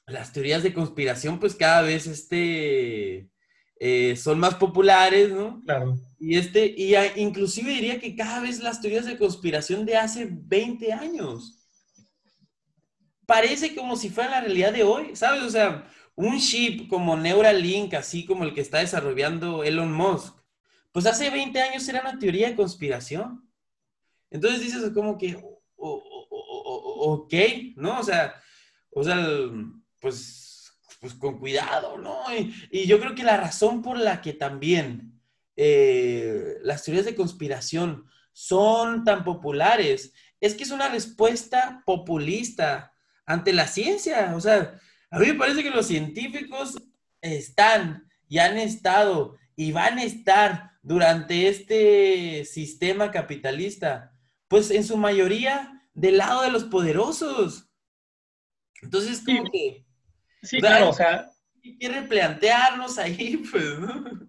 las 0.08 0.34
teorías 0.34 0.64
de 0.64 0.74
conspiración, 0.74 1.40
pues 1.40 1.54
cada 1.54 1.84
vez 1.84 2.08
este, 2.08 3.30
eh, 3.80 4.16
son 4.16 4.40
más 4.40 4.56
populares, 4.56 5.32
¿no? 5.32 5.62
Claro. 5.64 5.98
Y, 6.20 6.38
este, 6.38 6.66
y 6.66 6.96
inclusive 7.16 7.72
diría 7.72 8.00
que 8.00 8.16
cada 8.16 8.40
vez 8.40 8.60
las 8.60 8.82
teorías 8.82 9.06
de 9.06 9.18
conspiración 9.18 9.86
de 9.86 9.98
hace 9.98 10.28
20 10.30 10.92
años 10.94 11.58
parece 13.28 13.76
como 13.76 13.96
si 13.96 14.10
fuera 14.10 14.32
la 14.32 14.42
realidad 14.42 14.74
de 14.74 14.84
hoy, 14.84 15.16
¿sabes? 15.16 15.44
O 15.44 15.50
sea, 15.50 15.88
un 16.16 16.40
chip 16.40 16.90
como 16.90 17.16
Neuralink, 17.16 17.94
así 17.94 18.26
como 18.26 18.44
el 18.44 18.54
que 18.54 18.62
está 18.62 18.80
desarrollando 18.80 19.64
Elon 19.64 19.94
Musk, 19.94 20.36
pues 20.92 21.06
hace 21.06 21.30
20 21.30 21.62
años 21.62 21.88
era 21.88 22.02
una 22.02 22.18
teoría 22.18 22.50
de 22.50 22.56
conspiración. 22.56 23.48
Entonces 24.32 24.62
dices 24.62 24.92
como 24.94 25.18
que, 25.18 25.38
ok, 25.76 27.34
¿no? 27.76 28.00
O 28.00 28.04
sea, 28.04 28.34
o 28.90 29.04
sea, 29.04 29.22
pues, 30.00 30.47
pues 31.08 31.20
con 31.20 31.40
cuidado, 31.40 31.98
¿no? 31.98 32.18
Y, 32.72 32.86
yo 32.86 33.00
creo 33.00 33.16
que 33.16 33.24
la 33.24 33.38
razón 33.38 33.82
por 33.82 33.98
la 33.98 34.22
que 34.22 34.34
también 34.34 35.22
eh, 35.56 36.56
las 36.64 36.84
teorías 36.84 37.06
de 37.06 37.16
conspiración 37.16 38.06
son 38.34 39.04
tan 39.04 39.24
populares 39.24 40.14
es 40.40 40.54
que 40.54 40.64
es 40.64 40.72
una 40.72 40.90
respuesta 40.90 41.82
populista 41.86 42.94
ante 43.26 43.54
la 43.54 43.68
ciencia. 43.68 44.34
O 44.36 44.42
sea, 44.42 44.80
a 45.10 45.20
mí 45.20 45.28
me 45.28 45.34
parece 45.34 45.64
que 45.64 45.70
los 45.70 45.88
científicos 45.88 46.76
están 47.22 48.08
y 48.28 48.40
han 48.40 48.58
estado 48.58 49.38
y 49.56 49.72
van 49.72 49.98
a 49.98 50.04
estar 50.04 50.72
durante 50.84 51.48
este 51.48 52.46
sistema 52.46 53.12
capitalista, 53.12 54.14
pues 54.48 54.72
en 54.72 54.84
su 54.84 54.98
mayoría 54.98 55.88
del 55.94 56.18
lado 56.18 56.42
de 56.44 56.52
los 56.52 56.66
poderosos. 56.66 57.70
Entonces, 58.82 59.22
como 59.26 59.46
sí. 59.46 59.52
que... 59.52 59.87
Sí, 60.48 60.60
claro, 60.60 60.90
o 60.90 60.94
sea... 60.94 61.30
Hay 61.64 61.78
que 61.78 61.90
replantearnos 61.90 62.98
ahí, 62.98 63.38
pues, 63.52 63.80
¿no? 63.80 64.28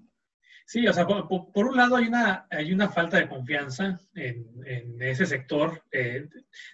Sí, 0.66 0.87
o 0.87 0.93
sea, 0.93 1.07
por, 1.07 1.27
por, 1.51 1.66
un 1.66 1.77
lado 1.77 1.97
hay 1.97 2.09
una, 2.09 2.47
hay 2.51 2.73
una 2.75 2.91
falta 2.91 3.16
de 3.16 3.29
confianza 3.29 3.99
en, 4.14 4.47
en 4.66 5.01
ese 5.03 5.25
sector. 5.25 5.83
Eh, 5.91 6.29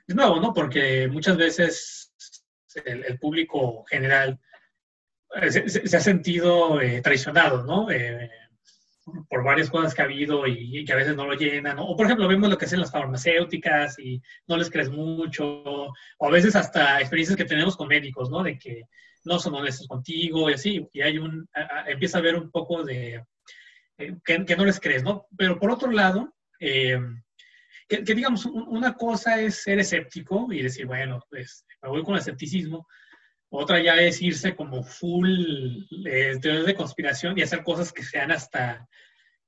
de 0.07 0.15
nuevo, 0.15 0.41
¿no? 0.41 0.53
Porque 0.53 1.07
muchas 1.07 1.37
veces 1.37 2.13
el, 2.85 3.05
el 3.05 3.19
público 3.21 3.85
general 3.85 4.41
eh, 5.41 5.51
se, 5.51 5.69
se, 5.69 5.97
ha 5.97 6.01
sentido 6.01 6.81
eh, 6.81 7.03
traicionado, 7.03 7.63
¿no? 7.65 7.91
Eh, 7.91 8.31
por 9.29 9.45
varias 9.45 9.71
cosas 9.71 9.95
que 9.95 10.03
ha 10.03 10.07
habido 10.07 10.47
y, 10.47 10.79
y, 10.79 10.85
que 10.85 10.93
a 10.93 10.97
veces 10.97 11.15
no 11.15 11.27
lo 11.27 11.35
llenan. 11.35 11.77
¿no? 11.77 11.87
O, 11.87 11.97
por 11.97 12.07
ejemplo, 12.07 12.27
vemos 12.27 12.49
lo 12.49 12.57
que 12.57 12.65
hacen 12.65 12.81
las 12.81 12.91
farmacéuticas 12.91 13.99
y 13.99 14.21
no 14.47 14.57
les 14.57 14.71
crees 14.71 14.91
mucho. 14.91 15.45
O 15.45 16.27
a 16.27 16.31
veces 16.31 16.57
hasta 16.57 17.01
experiencias 17.01 17.37
que 17.37 17.45
tenemos 17.45 17.77
con 17.77 17.89
médicos, 17.89 18.31
¿no? 18.31 18.43
De 18.43 18.59
que 18.59 18.89
no 19.25 19.39
son 19.39 19.55
honestos 19.55 19.87
contigo 19.89 20.51
y 20.51 20.55
así. 20.55 20.89
Y 20.93 21.03
hay 21.03 21.19
un, 21.19 21.49
empieza 21.87 22.19
a 22.19 22.21
haber 22.21 22.37
un 22.37 22.51
poco 22.51 22.83
de 22.85 23.25
eh, 23.99 24.17
que, 24.25 24.57
no 24.57 24.65
les 24.65 24.81
crees, 24.81 25.03
¿no? 25.03 25.27
Pero 25.37 25.59
por 25.59 25.71
otro 25.71 25.91
lado, 25.91 26.35
eh, 26.61 26.99
que, 27.89 28.03
que, 28.03 28.15
digamos, 28.15 28.47
una 28.47 28.95
cosa 28.95 29.41
es 29.41 29.63
ser 29.63 29.79
escéptico 29.79 30.53
y 30.53 30.63
decir, 30.63 30.87
bueno, 30.87 31.21
pues 31.31 31.65
me 31.83 31.89
voy 31.89 32.03
con 32.03 32.15
el 32.15 32.21
escepticismo. 32.21 32.87
Otra 33.51 33.81
ya 33.81 33.95
es 33.97 34.21
irse 34.21 34.57
como 34.57 34.83
full 34.83 35.87
eh, 36.07 36.37
teorías 36.41 36.67
de 36.67 36.75
conspiración 36.75 37.39
y 37.39 37.43
hacer 37.43 37.63
cosas 37.63 37.93
que 37.93 38.03
sean 38.03 38.33
hasta, 38.33 38.89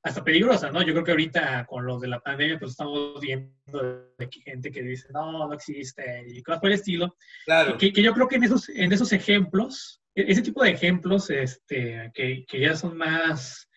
hasta 0.07 0.23
peligrosas, 0.23 0.73
¿no? 0.73 0.83
Yo 0.83 0.93
creo 0.93 1.05
que 1.05 1.11
ahorita 1.11 1.67
con 1.67 1.85
lo 1.85 1.99
de 1.99 2.07
la 2.07 2.21
pandemia, 2.21 2.61
pues 2.61 2.71
estamos 2.71 3.21
viendo 3.21 4.13
de 4.17 4.29
gente 4.45 4.71
que 4.71 4.83
dice, 4.83 5.09
no, 5.13 5.49
no 5.49 5.53
existe 5.53 6.25
y 6.29 6.41
cosas 6.43 6.61
por 6.61 6.71
el 6.71 6.77
estilo. 6.77 7.17
Claro. 7.45 7.77
Que, 7.77 7.93
que 7.93 8.03
yo 8.03 8.15
creo 8.15 8.29
que 8.29 8.37
en 8.37 8.45
esos, 8.45 8.69
en 8.69 8.93
esos 8.93 9.13
ejemplos, 9.13 10.01
e-, 10.15 10.31
ese 10.31 10.43
tipo 10.43 10.63
de 10.63 10.71
ejemplos 10.71 11.29
este, 11.31 12.13
que, 12.15 12.45
que 12.47 12.61
ya 12.61 12.77
son 12.77 12.97
más 12.97 13.69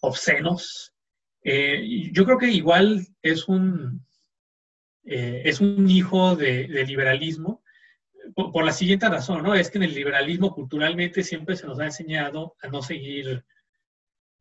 obscenos. 0.00 0.92
Eh, 1.44 2.10
yo 2.12 2.24
creo 2.24 2.38
que 2.38 2.48
igual 2.48 3.06
es 3.22 3.46
un, 3.46 4.04
eh, 5.04 5.42
es 5.44 5.60
un 5.60 5.88
hijo 5.88 6.34
de, 6.34 6.66
de 6.66 6.84
liberalismo 6.84 7.62
por, 8.34 8.50
por, 8.50 8.64
la 8.64 8.72
siguiente 8.72 9.08
razón, 9.08 9.44
¿no? 9.44 9.54
Es 9.54 9.70
que 9.70 9.78
en 9.78 9.84
el 9.84 9.94
liberalismo 9.94 10.52
culturalmente 10.52 11.22
siempre 11.22 11.54
se 11.54 11.68
nos 11.68 11.78
ha 11.78 11.84
enseñado 11.84 12.56
a 12.60 12.66
no 12.66 12.82
seguir 12.82 13.44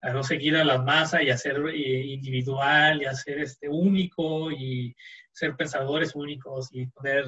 a 0.01 0.11
no 0.11 0.23
seguir 0.23 0.55
a 0.55 0.63
la 0.63 0.81
masa 0.81 1.21
y 1.21 1.29
a 1.29 1.37
ser 1.37 1.57
eh, 1.73 2.05
individual 2.05 3.01
y 3.01 3.05
a 3.05 3.13
ser 3.13 3.39
este, 3.39 3.67
único 3.67 4.51
y 4.51 4.95
ser 5.31 5.55
pensadores 5.55 6.15
únicos 6.15 6.69
y 6.71 6.85
poner 6.87 7.25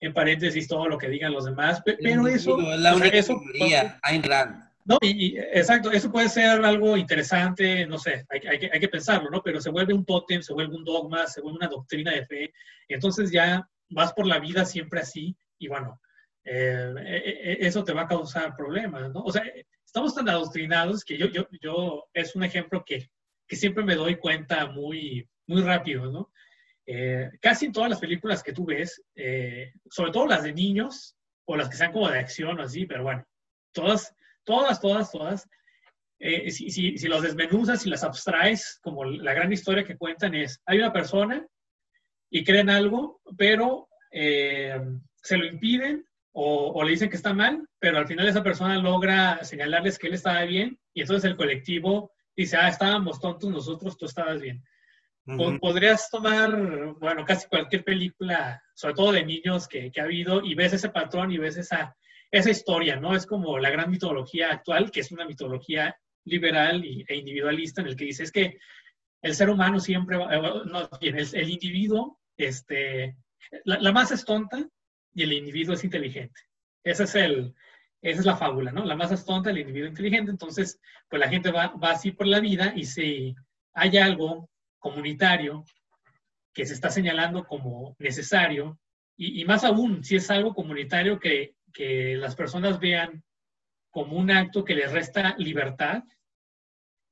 en 0.00 0.12
paréntesis 0.12 0.68
todo 0.68 0.88
lo 0.88 0.98
que 0.98 1.08
digan 1.08 1.32
los 1.32 1.44
demás. 1.44 1.82
Pero 1.84 2.26
eso... 2.26 2.56
La 2.76 2.94
única 2.94 3.16
eso, 3.16 3.40
Ayn 4.02 4.22
Rand. 4.22 4.68
No, 4.84 4.96
y, 5.02 5.26
y, 5.26 5.38
exacto, 5.38 5.90
eso 5.90 6.10
puede 6.10 6.30
ser 6.30 6.64
algo 6.64 6.96
interesante, 6.96 7.86
no 7.86 7.98
sé, 7.98 8.24
hay, 8.30 8.40
hay, 8.48 8.58
que, 8.58 8.70
hay, 8.72 8.80
que, 8.80 8.88
pensarlo, 8.88 9.28
¿no? 9.28 9.42
Pero 9.42 9.60
se 9.60 9.68
vuelve 9.68 9.92
un 9.92 10.06
tótem, 10.06 10.40
se 10.40 10.54
vuelve 10.54 10.74
un 10.74 10.84
dogma, 10.84 11.26
se 11.26 11.42
vuelve 11.42 11.58
una 11.58 11.68
doctrina 11.68 12.12
de 12.12 12.24
fe, 12.24 12.54
entonces 12.88 13.30
ya 13.30 13.68
vas 13.90 14.14
por 14.14 14.26
la 14.26 14.38
vida 14.38 14.64
siempre 14.64 15.00
así, 15.00 15.36
y 15.58 15.68
bueno, 15.68 16.00
eh, 16.42 16.94
eh, 17.04 17.58
eso 17.60 17.84
te 17.84 17.92
va 17.92 18.02
a 18.02 18.08
causar 18.08 18.56
problemas, 18.56 19.12
¿no? 19.12 19.24
O 19.24 19.30
sea, 19.30 19.42
estamos 19.98 20.14
tan 20.14 20.28
adoctrinados 20.28 21.04
que 21.04 21.18
yo, 21.18 21.26
yo, 21.26 21.48
yo 21.60 22.08
es 22.12 22.36
un 22.36 22.44
ejemplo 22.44 22.84
que, 22.84 23.10
que 23.46 23.56
siempre 23.56 23.84
me 23.84 23.96
doy 23.96 24.16
cuenta 24.16 24.66
muy, 24.66 25.28
muy 25.46 25.62
rápido, 25.62 26.10
¿no? 26.10 26.32
Eh, 26.86 27.30
casi 27.40 27.70
todas 27.70 27.90
las 27.90 27.98
películas 27.98 28.42
que 28.42 28.52
tú 28.52 28.64
ves, 28.64 29.02
eh, 29.14 29.72
sobre 29.90 30.12
todo 30.12 30.26
las 30.26 30.44
de 30.44 30.52
niños, 30.52 31.16
o 31.44 31.56
las 31.56 31.68
que 31.68 31.76
sean 31.76 31.92
como 31.92 32.08
de 32.08 32.18
acción 32.18 32.58
o 32.58 32.62
así, 32.62 32.86
pero 32.86 33.02
bueno, 33.02 33.26
todas 33.72 34.14
todas, 34.48 34.80
todas, 34.80 35.10
todas, 35.10 35.48
eh, 36.18 36.50
si, 36.50 36.70
si, 36.70 36.96
si, 36.96 37.06
los 37.06 37.20
desmenuzas 37.20 37.84
y 37.84 37.90
las 37.90 38.02
abstraes, 38.02 38.78
como 38.80 39.04
la 39.04 39.34
gran 39.34 39.52
historia 39.52 39.84
que 39.84 39.98
cuentan 39.98 40.34
es, 40.34 40.62
hay 40.64 40.78
una 40.78 40.90
persona 40.90 41.46
y 42.30 42.44
creen 42.44 42.70
algo, 42.70 43.20
pero 43.36 43.90
eh, 44.10 44.80
se 45.16 45.36
lo 45.36 45.44
impiden 45.44 46.07
o, 46.32 46.72
o, 46.72 46.84
le 46.84 46.90
dicen 46.90 47.10
que 47.10 47.16
está 47.16 47.32
mal, 47.32 47.66
pero 47.78 47.98
al 47.98 48.06
final 48.06 48.28
esa 48.28 48.42
persona 48.42 48.76
logra 48.78 49.42
señalarles 49.44 49.98
que 49.98 50.08
él 50.08 50.14
estaba 50.14 50.42
bien 50.42 50.78
y 50.94 51.00
entonces 51.00 51.30
el 51.30 51.36
colectivo 51.36 52.12
dice, 52.36 52.56
ah, 52.56 52.68
estábamos 52.68 53.20
tontos 53.20 53.50
nosotros, 53.50 53.96
tú 53.96 54.06
estabas 54.06 54.40
bien. 54.40 54.62
Uh 55.26 55.32
-huh. 55.32 55.60
Podrías 55.60 56.08
tomar, 56.10 56.94
bueno, 57.00 57.24
casi 57.24 57.48
cualquier 57.48 57.84
película, 57.84 58.62
sobre 58.74 58.94
todo 58.94 59.12
de 59.12 59.24
niños 59.24 59.68
que, 59.68 59.90
que 59.90 60.00
ha 60.00 60.04
habido, 60.04 60.42
y 60.42 60.54
ves 60.54 60.72
ese 60.72 60.88
patrón 60.88 61.32
y 61.32 61.38
ves 61.38 61.56
esa 61.56 61.94
esa 62.30 62.50
historia, 62.50 62.96
¿no? 62.96 63.14
Es 63.14 63.26
como 63.26 63.58
la 63.58 63.70
gran 63.70 63.90
mitología 63.90 64.50
actual, 64.52 64.90
que 64.90 65.00
es 65.00 65.12
una 65.12 65.26
mitología 65.26 65.96
liberal 66.24 66.84
y, 66.84 67.04
e 67.08 67.16
individualista, 67.16 67.80
en 67.80 67.88
el 67.88 67.96
que 67.96 68.04
dice 68.04 68.24
es 68.24 68.32
que 68.32 68.58
el 69.22 69.34
ser 69.34 69.50
humano 69.50 69.80
siempre, 69.80 70.16
va, 70.16 70.34
eh, 70.34 70.40
no, 70.66 70.88
el, 71.00 71.16
el 71.16 71.50
individuo, 71.50 72.20
este, 72.36 73.16
la, 73.64 73.80
la, 73.80 73.92
masa 73.92 74.14
es 74.14 74.24
tonta 74.24 74.68
y 75.14 75.22
el 75.22 75.32
individuo 75.32 75.74
es 75.74 75.84
inteligente. 75.84 76.40
Ese 76.84 77.04
es 77.04 77.14
el, 77.14 77.54
esa 78.02 78.20
es 78.20 78.26
la 78.26 78.36
fábula, 78.36 78.72
¿no? 78.72 78.84
La 78.84 78.96
masa 78.96 79.14
es 79.14 79.24
tonta, 79.24 79.50
el 79.50 79.58
individuo 79.58 79.88
inteligente, 79.88 80.30
entonces, 80.30 80.80
pues 81.08 81.20
la 81.20 81.28
gente 81.28 81.50
va, 81.50 81.68
va 81.68 81.90
así 81.90 82.12
por 82.12 82.26
la 82.26 82.40
vida 82.40 82.72
y 82.74 82.84
si 82.84 83.34
hay 83.74 83.96
algo 83.98 84.50
comunitario 84.78 85.64
que 86.52 86.66
se 86.66 86.74
está 86.74 86.90
señalando 86.90 87.44
como 87.44 87.96
necesario, 87.98 88.78
y, 89.16 89.40
y 89.40 89.44
más 89.44 89.64
aún, 89.64 90.04
si 90.04 90.16
es 90.16 90.30
algo 90.30 90.54
comunitario 90.54 91.18
que 91.18 91.54
que 91.72 92.16
las 92.16 92.34
personas 92.34 92.80
vean 92.80 93.22
como 93.90 94.16
un 94.16 94.30
acto 94.30 94.64
que 94.64 94.74
les 94.74 94.92
resta 94.92 95.34
libertad, 95.38 96.02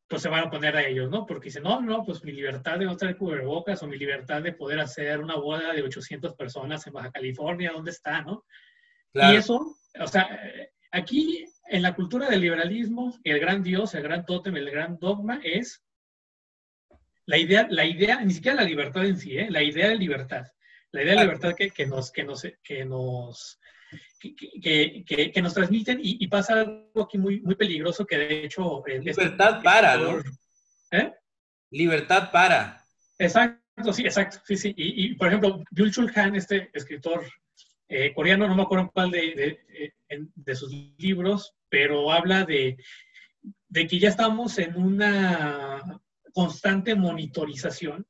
pues 0.09 0.23
se 0.23 0.29
van 0.29 0.45
a 0.45 0.51
poner 0.51 0.77
a 0.77 0.87
ellos, 0.87 1.11
¿no? 1.11 1.27
Porque 1.27 1.47
dicen, 1.47 1.65
no, 1.65 1.81
no, 1.81 2.05
pues 2.05 2.23
mi 2.23 2.33
libertad 2.33 2.79
de 2.79 2.85
no 2.85 2.97
traer 2.97 3.17
cubrebocas 3.17 3.83
o 3.83 3.89
mi 3.89 3.99
libertad 3.99 4.43
de 4.43 4.53
poder 4.53 4.79
hacer 4.81 5.21
una 5.21 5.37
boda 5.37 5.73
de 5.73 5.83
800 5.83 6.35
personas 6.35 6.87
en 6.87 6.93
Baja 6.93 7.11
California, 7.11 7.73
¿dónde 7.73 7.91
está, 7.91 8.23
no? 8.23 8.45
Claro. 9.13 9.35
Y 9.35 9.37
eso, 9.37 9.77
o 9.99 10.07
sea, 10.07 10.41
aquí 10.93 11.45
en 11.69 11.83
la 11.83 11.95
cultura 11.95 12.29
del 12.29 12.41
liberalismo, 12.41 13.19
el 13.25 13.41
gran 13.41 13.63
Dios, 13.63 13.95
el 13.95 14.03
gran 14.03 14.25
tótem, 14.25 14.57
el 14.57 14.71
gran 14.71 14.99
dogma 14.99 15.41
es 15.43 15.83
la 17.27 17.39
idea, 17.39 17.67
la 17.69 17.85
idea, 17.85 18.25
ni 18.25 18.33
siquiera 18.33 18.59
la 18.59 18.69
libertad 18.69 19.05
en 19.05 19.19
sí, 19.19 19.37
¿eh? 19.37 19.49
la 19.51 19.63
idea 19.63 19.89
de 19.89 19.97
libertad. 19.97 20.47
La 20.93 21.03
idea 21.03 21.15
de 21.15 21.23
libertad 21.23 21.55
que, 21.55 21.71
que 21.71 21.87
nos, 21.87 22.13
que 22.13 22.23
nos, 22.23 22.47
que 22.63 22.85
nos 22.85 23.59
que, 24.35 25.05
que, 25.05 25.31
que, 25.31 25.43
nos 25.43 25.55
transmiten 25.55 26.01
y, 26.03 26.17
y, 26.25 26.29
pasa 26.29 26.61
algo 26.61 27.03
aquí 27.03 27.19
muy, 27.19 27.41
muy 27.41 27.55
peligroso 27.55 28.07
que 28.07 28.19
de 28.19 28.45
hecho... 28.45 28.83
Libertad 28.87 29.51
este, 29.51 29.63
para, 29.63 29.97
¿no? 29.97 30.19
¿Eh? 30.91 31.13
Libertad 31.71 32.31
para. 32.33 32.83
Exacto, 33.19 33.93
sí, 33.93 34.03
exacto. 34.03 34.39
Sí, 34.45 34.57
sí. 34.57 34.75
Y, 34.77 35.07
y 35.07 35.15
por 35.15 35.29
ejemplo, 35.29 35.63
Byul 35.71 35.93
Chul 35.93 36.13
Han, 36.15 36.37
este 36.37 36.71
escritor 36.73 37.25
eh, 37.89 38.13
coreano, 38.15 38.49
no 38.49 38.57
me 38.57 38.63
acuerdo 38.63 38.91
cuál 38.93 39.11
de, 39.11 39.21
de, 39.35 39.93
de, 40.09 40.27
de, 40.35 40.55
sus 40.55 40.73
libros, 40.99 41.55
pero 41.69 42.11
habla 42.11 42.45
de, 42.45 42.77
de 43.69 43.87
que 43.87 43.99
ya 43.99 44.09
estamos 44.09 44.59
en 44.59 44.77
una 44.77 46.01
constante 46.33 46.95
monitorización 46.95 48.07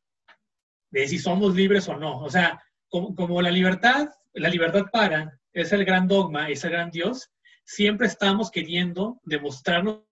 de 0.90 1.06
si 1.06 1.18
somos 1.18 1.54
libres 1.54 1.88
o 1.88 1.96
no. 1.96 2.20
O 2.20 2.30
sea, 2.30 2.62
como, 2.88 3.14
como 3.14 3.42
la 3.42 3.50
libertad, 3.50 4.08
la 4.32 4.48
libertad 4.48 4.86
para, 4.92 5.38
es 5.56 5.72
el 5.72 5.84
gran 5.84 6.06
dogma, 6.06 6.50
es 6.50 6.64
el 6.64 6.70
gran 6.72 6.90
Dios, 6.90 7.30
siempre 7.64 8.06
estamos 8.06 8.50
queriendo 8.50 9.20
demostrarnos 9.24 10.02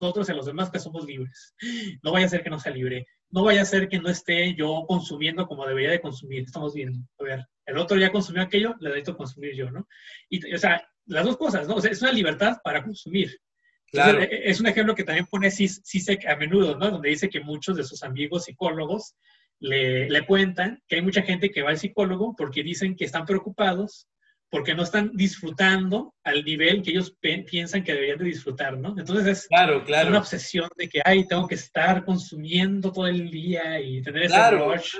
nosotros 0.00 0.28
y 0.28 0.32
a 0.32 0.34
los 0.34 0.46
demás 0.46 0.70
que 0.70 0.80
somos 0.80 1.04
libres. 1.04 1.54
No 2.02 2.12
vaya 2.12 2.26
a 2.26 2.28
ser 2.28 2.42
que 2.42 2.50
no 2.50 2.58
sea 2.58 2.72
libre. 2.72 3.06
No 3.30 3.44
vaya 3.44 3.62
a 3.62 3.66
ser 3.66 3.88
que 3.88 4.00
no 4.00 4.08
esté 4.08 4.54
yo 4.54 4.84
consumiendo 4.88 5.46
como 5.46 5.66
debería 5.66 5.90
de 5.90 6.00
consumir. 6.00 6.42
Estamos 6.42 6.74
viendo. 6.74 6.98
A 7.18 7.22
ver, 7.22 7.46
el 7.66 7.78
otro 7.78 7.96
ya 7.98 8.10
consumió 8.10 8.42
aquello, 8.42 8.74
le 8.80 8.88
necesito 8.88 9.16
consumir 9.16 9.54
yo, 9.54 9.70
¿no? 9.70 9.86
Y, 10.28 10.52
o 10.52 10.58
sea, 10.58 10.84
las 11.06 11.24
dos 11.24 11.36
cosas, 11.36 11.68
¿no? 11.68 11.76
O 11.76 11.80
sea, 11.80 11.92
es 11.92 12.02
una 12.02 12.12
libertad 12.12 12.58
para 12.64 12.82
consumir. 12.82 13.38
Claro. 13.86 14.20
E, 14.20 14.50
es 14.50 14.58
un 14.58 14.66
ejemplo 14.66 14.94
que 14.96 15.04
también 15.04 15.26
pone 15.26 15.50
Sisek 15.50 16.26
a 16.26 16.34
menudo, 16.34 16.76
¿no? 16.76 16.90
Donde 16.90 17.10
dice 17.10 17.28
que 17.28 17.40
muchos 17.40 17.76
de 17.76 17.84
sus 17.84 18.02
amigos 18.02 18.44
psicólogos 18.46 19.14
le, 19.60 20.10
le, 20.10 20.26
cuentan 20.26 20.82
que 20.88 20.96
hay 20.96 21.02
mucha 21.02 21.22
gente 21.22 21.50
que 21.50 21.62
va 21.62 21.70
al 21.70 21.78
psicólogo 21.78 22.34
porque 22.36 22.64
dicen 22.64 22.96
que 22.96 23.04
están 23.04 23.26
preocupados 23.26 24.08
porque 24.50 24.74
no 24.74 24.82
están 24.82 25.12
disfrutando 25.14 26.12
al 26.24 26.44
nivel 26.44 26.82
que 26.82 26.90
ellos 26.90 27.16
piensan 27.20 27.84
que 27.84 27.92
deberían 27.92 28.18
de 28.18 28.24
disfrutar, 28.24 28.76
¿no? 28.76 28.94
Entonces 28.98 29.26
es 29.26 29.46
claro, 29.46 29.84
claro. 29.84 30.08
una 30.08 30.18
obsesión 30.18 30.68
de 30.76 30.88
que, 30.88 31.00
ay, 31.04 31.26
tengo 31.26 31.46
que 31.46 31.54
estar 31.54 32.04
consumiendo 32.04 32.92
todo 32.92 33.06
el 33.06 33.30
día 33.30 33.80
y 33.80 34.02
tener 34.02 34.24
ese 34.24 34.50
rush, 34.50 34.96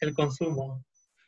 el 0.00 0.14
consumo. 0.14 0.82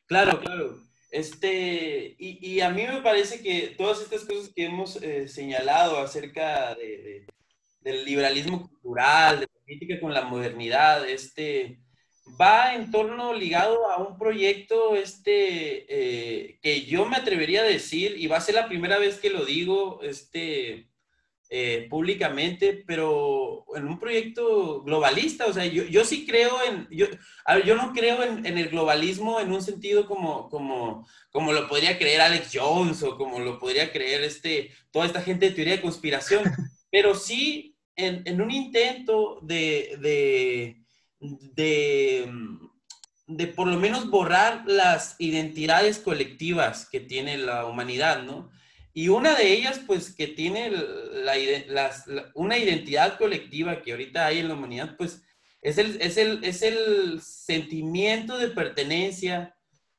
Claro, 0.06 0.40
claro. 0.40 0.80
Este, 1.10 2.16
y, 2.18 2.54
y, 2.54 2.60
a 2.60 2.70
mí 2.70 2.82
me 2.82 3.00
parece 3.00 3.40
que 3.42 3.74
todas 3.76 4.00
estas 4.00 4.24
cosas 4.24 4.50
que 4.54 4.64
hemos 4.64 5.00
eh, 5.02 5.28
señalado 5.28 5.98
acerca 5.98 6.74
de, 6.74 7.26
del 7.80 8.04
liberalismo 8.04 8.68
cultural, 8.68 9.40
de 9.40 9.46
la 9.46 9.60
política 9.64 10.00
con 10.00 10.12
la 10.12 10.22
modernidad, 10.24 11.08
este, 11.08 11.78
va 12.40 12.74
en 12.74 12.90
torno 12.90 13.32
ligado 13.32 13.90
a 13.90 13.98
un 13.98 14.18
proyecto 14.18 14.96
este, 14.96 15.86
eh, 15.88 16.58
que 16.60 16.84
yo 16.84 17.06
me 17.06 17.16
atrevería 17.16 17.62
a 17.62 17.64
decir, 17.64 18.16
y 18.18 18.26
va 18.26 18.38
a 18.38 18.40
ser 18.40 18.56
la 18.56 18.68
primera 18.68 18.98
vez 18.98 19.18
que 19.18 19.30
lo 19.30 19.44
digo 19.44 20.00
este, 20.02 20.88
eh, 21.48 21.86
públicamente, 21.88 22.82
pero 22.86 23.64
en 23.76 23.86
un 23.86 24.00
proyecto 24.00 24.82
globalista, 24.82 25.46
o 25.46 25.52
sea, 25.52 25.64
yo, 25.64 25.84
yo 25.84 26.04
sí 26.04 26.26
creo 26.26 26.58
en, 26.64 26.88
yo, 26.90 27.06
yo 27.64 27.76
no 27.76 27.92
creo 27.92 28.24
en, 28.24 28.44
en, 28.44 28.58
el 28.58 28.68
globalismo 28.68 29.38
en 29.38 29.52
un 29.52 29.62
sentido 29.62 30.06
como, 30.06 30.48
como, 30.48 31.06
como 31.30 31.52
lo 31.52 31.68
podría 31.68 31.98
creer 31.98 32.20
Alex 32.20 32.50
Jones 32.52 33.02
o 33.04 33.16
como 33.16 33.38
lo 33.38 33.60
podría 33.60 33.92
creer 33.92 34.24
este, 34.24 34.72
toda 34.90 35.06
esta 35.06 35.22
gente 35.22 35.48
de 35.48 35.54
teoría 35.54 35.76
de 35.76 35.82
conspiración, 35.82 36.42
pero 36.90 37.14
sí 37.14 37.76
en, 37.94 38.22
en 38.24 38.40
un 38.40 38.50
intento 38.50 39.38
de, 39.40 39.96
de 40.00 40.85
de, 41.54 42.30
de 43.26 43.46
por 43.46 43.66
lo 43.66 43.78
menos 43.78 44.10
borrar 44.10 44.64
las 44.66 45.16
identidades 45.18 45.98
colectivas 45.98 46.88
que 46.88 47.00
tiene 47.00 47.38
la 47.38 47.66
humanidad, 47.66 48.22
¿no? 48.22 48.50
Y 48.92 49.08
una 49.08 49.34
de 49.34 49.52
ellas, 49.52 49.80
pues, 49.86 50.14
que 50.14 50.26
tiene 50.26 50.70
la, 50.70 51.34
una 52.34 52.56
identidad 52.56 53.18
colectiva 53.18 53.82
que 53.82 53.92
ahorita 53.92 54.24
hay 54.24 54.38
en 54.38 54.48
la 54.48 54.54
humanidad, 54.54 54.96
pues, 54.96 55.22
es 55.60 55.76
el, 55.76 56.00
es 56.00 56.16
el, 56.16 56.42
es 56.42 56.62
el 56.62 57.20
sentimiento 57.20 58.38
de 58.38 58.48
pertenencia 58.48 59.54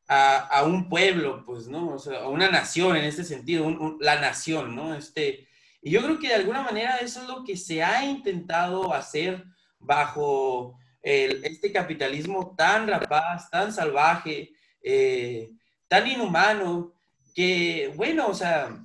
a, 0.08 0.38
a, 0.38 0.64
un 0.64 0.90
pueblo, 0.90 1.44
pues, 1.46 1.68
¿no? 1.68 1.90
O 1.90 2.00
sea, 2.00 2.22
a 2.22 2.30
una 2.30 2.50
nación 2.50 2.96
en 2.96 3.04
ese 3.04 3.24
sentido, 3.24 3.98
la 4.00 4.20
nación, 4.20 4.76
¿no? 4.76 4.96
Este, 4.96 5.48
y 5.82 5.92
yo 5.92 6.02
creo 6.02 6.18
que 6.18 6.30
de 6.30 6.36
alguna 6.36 6.64
manera 6.64 6.98
eso 6.98 7.22
es 7.22 7.28
lo 7.28 7.44
que 7.44 7.56
se 7.56 7.84
ha 7.84 8.04
intentado 8.04 8.94
hacer 8.94 9.46
bajo 9.80 10.78
este 11.02 11.72
capitalismo 11.72 12.56
tan 12.58 12.88
rapaz, 12.88 13.50
tan 13.50 13.72
salvaje, 13.72 14.52
eh, 14.82 15.52
tan 15.88 16.08
inhumano, 16.08 16.94
que, 17.34 17.92
bueno, 17.96 18.28
o 18.28 18.34
sea, 18.34 18.78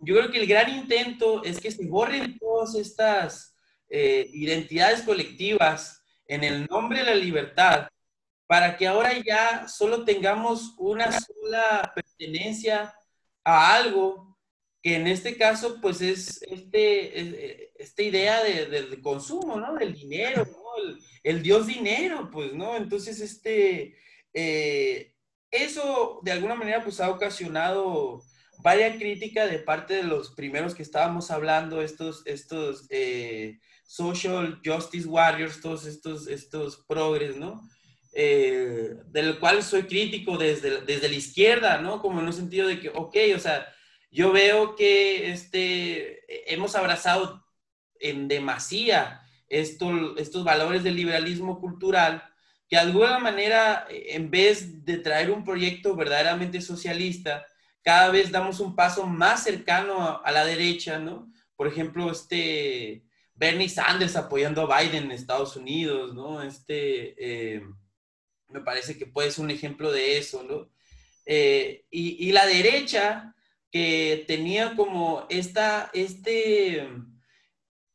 yo 0.00 0.14
creo 0.14 0.30
que 0.30 0.38
el 0.38 0.46
gran 0.46 0.70
intento 0.70 1.42
es 1.44 1.58
que 1.60 1.70
se 1.70 1.86
borren 1.86 2.38
todas 2.38 2.74
estas 2.76 3.54
eh, 3.90 4.30
identidades 4.32 5.02
colectivas 5.02 6.02
en 6.26 6.44
el 6.44 6.66
nombre 6.66 6.98
de 6.98 7.04
la 7.06 7.14
libertad, 7.14 7.88
para 8.46 8.76
que 8.76 8.86
ahora 8.86 9.12
ya 9.24 9.68
solo 9.68 10.04
tengamos 10.04 10.74
una 10.78 11.10
sola 11.12 11.92
pertenencia 11.94 12.94
a 13.44 13.74
algo, 13.74 14.38
que 14.82 14.96
en 14.96 15.06
este 15.06 15.36
caso, 15.36 15.80
pues 15.80 16.00
es 16.00 16.40
este, 16.42 17.82
esta 17.82 18.02
idea 18.02 18.42
de, 18.42 18.66
de, 18.66 19.02
consumo, 19.02 19.56
¿no? 19.56 19.74
Del 19.74 19.94
dinero, 19.94 20.46
¿no? 20.46 20.67
El 21.22 21.42
dios 21.42 21.66
dinero, 21.66 22.30
pues, 22.32 22.54
¿no? 22.54 22.76
Entonces, 22.76 23.20
este, 23.20 23.96
eh, 24.32 25.14
eso 25.50 26.20
de 26.22 26.32
alguna 26.32 26.54
manera, 26.54 26.82
pues, 26.82 27.00
ha 27.00 27.10
ocasionado 27.10 28.22
vaya 28.60 28.96
crítica 28.96 29.46
de 29.46 29.58
parte 29.58 29.94
de 29.94 30.02
los 30.02 30.30
primeros 30.30 30.74
que 30.74 30.82
estábamos 30.82 31.30
hablando, 31.30 31.80
estos, 31.82 32.26
estos 32.26 32.86
eh, 32.90 33.58
social 33.84 34.60
justice 34.64 35.06
warriors, 35.06 35.60
todos 35.60 35.86
estos, 35.86 36.26
estos 36.26 36.84
progres, 36.86 37.36
¿no? 37.36 37.62
Eh, 38.12 38.94
del 39.06 39.38
cual 39.38 39.62
soy 39.62 39.84
crítico 39.84 40.36
desde, 40.36 40.80
desde 40.82 41.08
la 41.08 41.14
izquierda, 41.14 41.80
¿no? 41.80 42.02
Como 42.02 42.20
en 42.20 42.26
un 42.26 42.32
sentido 42.32 42.66
de 42.66 42.80
que, 42.80 42.88
ok, 42.88 43.16
o 43.36 43.38
sea, 43.38 43.66
yo 44.10 44.32
veo 44.32 44.74
que 44.74 45.30
este, 45.30 46.52
hemos 46.52 46.74
abrazado 46.74 47.44
en 48.00 48.26
demasía 48.26 49.20
estos, 49.48 50.44
valores 50.44 50.82
del 50.82 50.96
liberalismo 50.96 51.60
cultural, 51.60 52.22
que 52.68 52.76
de 52.76 52.82
alguna 52.82 53.18
manera, 53.18 53.86
en 53.90 54.30
vez 54.30 54.84
de 54.84 54.98
traer 54.98 55.30
un 55.30 55.44
proyecto 55.44 55.96
verdaderamente 55.96 56.60
socialista, 56.60 57.46
cada 57.82 58.10
vez 58.10 58.30
damos 58.30 58.60
un 58.60 58.76
paso 58.76 59.06
más 59.06 59.44
cercano 59.44 60.20
a, 60.22 60.30
la 60.30 60.44
derecha, 60.44 60.98
¿no? 60.98 61.32
Por 61.56 61.66
ejemplo, 61.66 62.10
este 62.10 63.04
Bernie 63.34 63.68
Sanders 63.68 64.16
apoyando 64.16 64.62
a 64.62 64.80
Biden 64.80 65.04
en 65.04 65.12
Estados 65.12 65.56
Unidos, 65.56 66.14
¿no? 66.14 66.42
Este, 66.42 67.14
eh, 67.18 67.62
me 68.48 68.60
parece 68.60 68.98
que 68.98 69.06
puede 69.06 69.30
ser 69.30 69.44
un 69.44 69.50
ejemplo 69.50 69.90
de 69.90 70.18
eso, 70.18 70.42
¿no? 70.42 70.68
Eh, 71.24 71.86
y, 71.90 72.28
y, 72.28 72.32
la 72.32 72.46
derecha 72.46 73.34
que 73.70 74.24
tenía 74.26 74.74
como 74.74 75.26
esta, 75.28 75.90
este, 75.92 76.88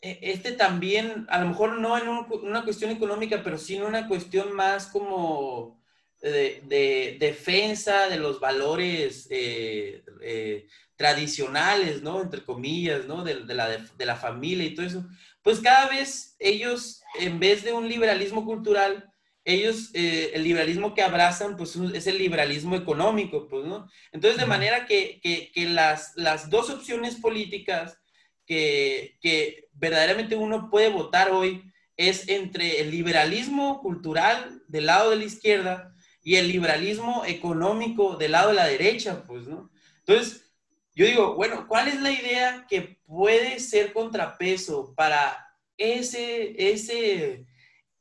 este 0.04 0.52
también, 0.52 1.26
a 1.30 1.40
lo 1.40 1.48
mejor 1.48 1.80
no 1.80 1.98
en 1.98 2.10
una 2.44 2.64
cuestión 2.64 2.92
económica, 2.92 3.42
pero 3.44 3.58
sí 3.58 3.76
en 3.76 3.84
una 3.84 4.08
cuestión 4.08 4.54
más 4.54 4.88
como 4.88 5.82
de, 6.24 7.18
defensa 7.20 8.08
de 8.08 8.18
los 8.18 8.40
valores 8.40 9.28
eh, 9.30 10.04
eh, 10.22 10.68
tradicionales, 10.96 12.02
¿no? 12.02 12.22
Entre 12.22 12.44
comillas, 12.44 13.06
¿no? 13.06 13.24
De, 13.24 13.36
la, 13.46 13.70
de, 13.70 14.06
la, 14.06 14.16
familia 14.16 14.66
y 14.66 14.76
todo 14.76 14.86
eso. 14.86 15.06
Pues 15.42 15.60
cada 15.60 15.90
vez 15.90 16.36
ellos, 16.40 17.02
en 17.20 17.40
vez 17.40 17.64
de 17.64 17.74
un 17.74 17.88
liberalismo 17.88 18.46
cultural, 18.46 19.10
ellos, 19.46 19.90
eh, 19.94 20.32
el 20.34 20.44
liberalismo 20.44 20.94
que 20.94 21.02
abrazan, 21.02 21.58
pues 21.58 21.76
es 21.76 22.08
el 22.08 22.18
liberalismo 22.18 22.78
económico, 22.78 23.48
pues, 23.50 23.66
¿no? 23.66 23.90
Entonces, 24.14 24.40
de 24.40 24.46
manera 24.46 24.86
que, 24.86 25.20
que, 25.22 25.52
que 25.54 25.68
las, 25.68 26.14
las 26.16 26.50
dos 26.50 26.70
opciones 26.70 27.16
políticas 27.16 28.00
que, 28.46 29.18
que 29.22 29.63
verdaderamente 29.74 30.36
uno 30.36 30.70
puede 30.70 30.90
votar 30.90 31.32
hoy 31.32 31.72
es 31.98 32.28
entre 32.30 32.82
el 32.82 32.92
liberalismo 32.92 33.82
cultural 33.82 34.64
del 34.68 34.88
lado 34.88 35.12
de 35.12 35.18
la 35.18 35.26
izquierda 35.26 35.94
y 36.24 36.36
el 36.36 36.48
liberalismo 36.48 37.24
económico 37.26 38.16
del 38.16 38.32
lado 38.32 38.50
de 38.50 38.56
la 38.56 38.66
derecha, 38.66 39.24
pues, 39.26 39.48
¿no? 39.48 39.70
Entonces, 40.00 40.52
yo 40.96 41.06
digo, 41.06 41.36
bueno, 41.36 41.68
¿cuál 41.68 41.88
es 41.88 42.00
la 42.02 42.12
idea 42.12 42.66
que 42.70 43.00
puede 43.06 43.60
ser 43.60 43.94
contrapeso 43.94 44.94
para 44.96 45.48
ese, 45.78 46.72
ese, 46.72 47.46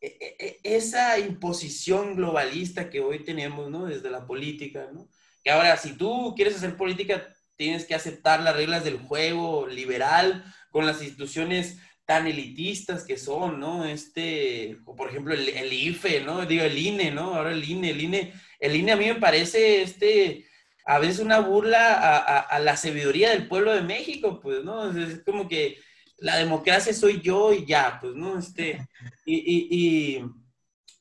e, 0.01 0.07
e, 0.07 0.37
e, 0.39 0.61
esa 0.63 1.19
imposición 1.19 2.17
globalista 2.17 2.91
que 2.91 3.01
hoy 3.01 3.25
tenemos, 3.25 3.71
¿no? 3.71 3.87
Desde 3.87 4.11
la 4.11 4.27
política, 4.27 4.89
¿no? 4.93 5.09
Que 5.43 5.51
ahora, 5.51 5.77
si 5.77 5.97
tú 5.97 6.35
quieres 6.37 6.57
hacer 6.57 6.77
política, 6.77 7.35
tienes 7.57 7.85
que 7.85 7.95
aceptar 7.95 8.41
las 8.41 8.57
reglas 8.57 8.85
del 8.85 8.99
juego 8.99 9.67
liberal 9.67 10.45
con 10.73 10.87
las 10.87 11.01
instituciones 11.01 11.79
tan 12.05 12.27
elitistas 12.27 13.05
que 13.05 13.17
son, 13.17 13.61
¿no? 13.61 13.85
Este, 13.85 14.79
por 14.85 15.09
ejemplo, 15.09 15.35
el, 15.35 15.73
IFE, 15.73 16.23
¿no? 16.23 16.45
Digo, 16.45 16.65
el 16.65 16.77
INE, 16.77 17.13
¿no? 17.13 17.35
Ahora 17.35 17.53
el 17.53 17.63
INE, 17.63 17.91
el 17.91 18.01
INE, 18.01 18.33
el 18.59 18.75
INE 18.75 18.93
a 18.93 18.97
mí 18.97 19.07
me 19.07 19.15
parece, 19.15 19.83
este, 19.83 20.47
a 20.85 20.99
veces 20.99 21.21
una 21.21 21.39
burla 21.39 22.17
a, 22.41 22.59
la 22.59 22.77
sabiduría 22.77 23.31
del 23.31 23.47
pueblo 23.47 23.73
de 23.73 23.83
México, 23.83 24.41
pues, 24.41 24.65
¿no? 24.65 24.91
Es 24.91 25.23
como 25.25 25.49
que 25.49 25.79
la 26.17 26.37
democracia 26.39 26.93
soy 26.93 27.21
yo 27.21 27.53
y 27.53 27.65
ya, 27.67 27.99
pues, 28.01 28.15
¿no? 28.15 28.39
Este, 28.39 28.89
y, 29.25 29.37
y, 29.37 29.69
y 29.71 30.25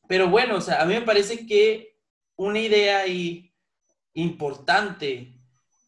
pero 0.07 0.30
bueno, 0.30 0.57
o 0.57 0.61
sea, 0.61 0.82
a 0.82 0.86
mí 0.86 0.93
me 0.93 1.01
parece 1.01 1.47
que 1.47 1.95
una 2.36 2.59
idea 2.59 2.99
ahí 2.99 3.53
importante 4.13 5.34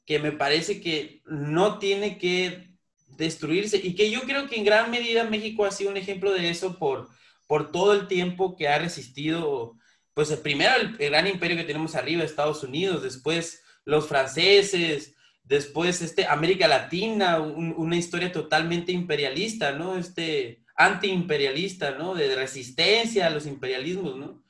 que 0.05 0.19
me 0.19 0.31
parece 0.31 0.81
que 0.81 1.21
no 1.25 1.77
tiene 1.79 2.17
que 2.17 2.72
destruirse 3.17 3.77
y 3.77 3.95
que 3.95 4.09
yo 4.09 4.21
creo 4.21 4.47
que 4.47 4.55
en 4.55 4.65
gran 4.65 4.91
medida 4.91 5.23
México 5.23 5.65
ha 5.65 5.71
sido 5.71 5.91
un 5.91 5.97
ejemplo 5.97 6.31
de 6.31 6.49
eso 6.49 6.77
por, 6.77 7.09
por 7.47 7.71
todo 7.71 7.93
el 7.93 8.07
tiempo 8.07 8.55
que 8.55 8.67
ha 8.67 8.79
resistido 8.79 9.77
pues 10.13 10.31
primero 10.37 10.71
el, 10.75 10.97
gran 10.97 11.27
imperio 11.27 11.57
que 11.57 11.63
tenemos 11.63 11.95
arriba, 11.95 12.23
Estados 12.23 12.63
Unidos, 12.63 13.03
después 13.03 13.63
los 13.85 14.07
franceses, 14.07 15.15
después 15.43 16.01
este, 16.01 16.27
América 16.27 16.67
Latina, 16.67 17.39
una 17.39 17.95
historia 17.95 18.31
totalmente 18.31 18.91
imperialista, 18.91 19.71
¿no? 19.71 19.97
Este, 19.97 20.63
antiimperialista, 20.75 21.91
¿no? 21.91 22.13
De 22.13 22.35
resistencia 22.35 23.27
a 23.27 23.29
los 23.29 23.45
imperialismos, 23.45 24.15
¿no? 24.15 24.43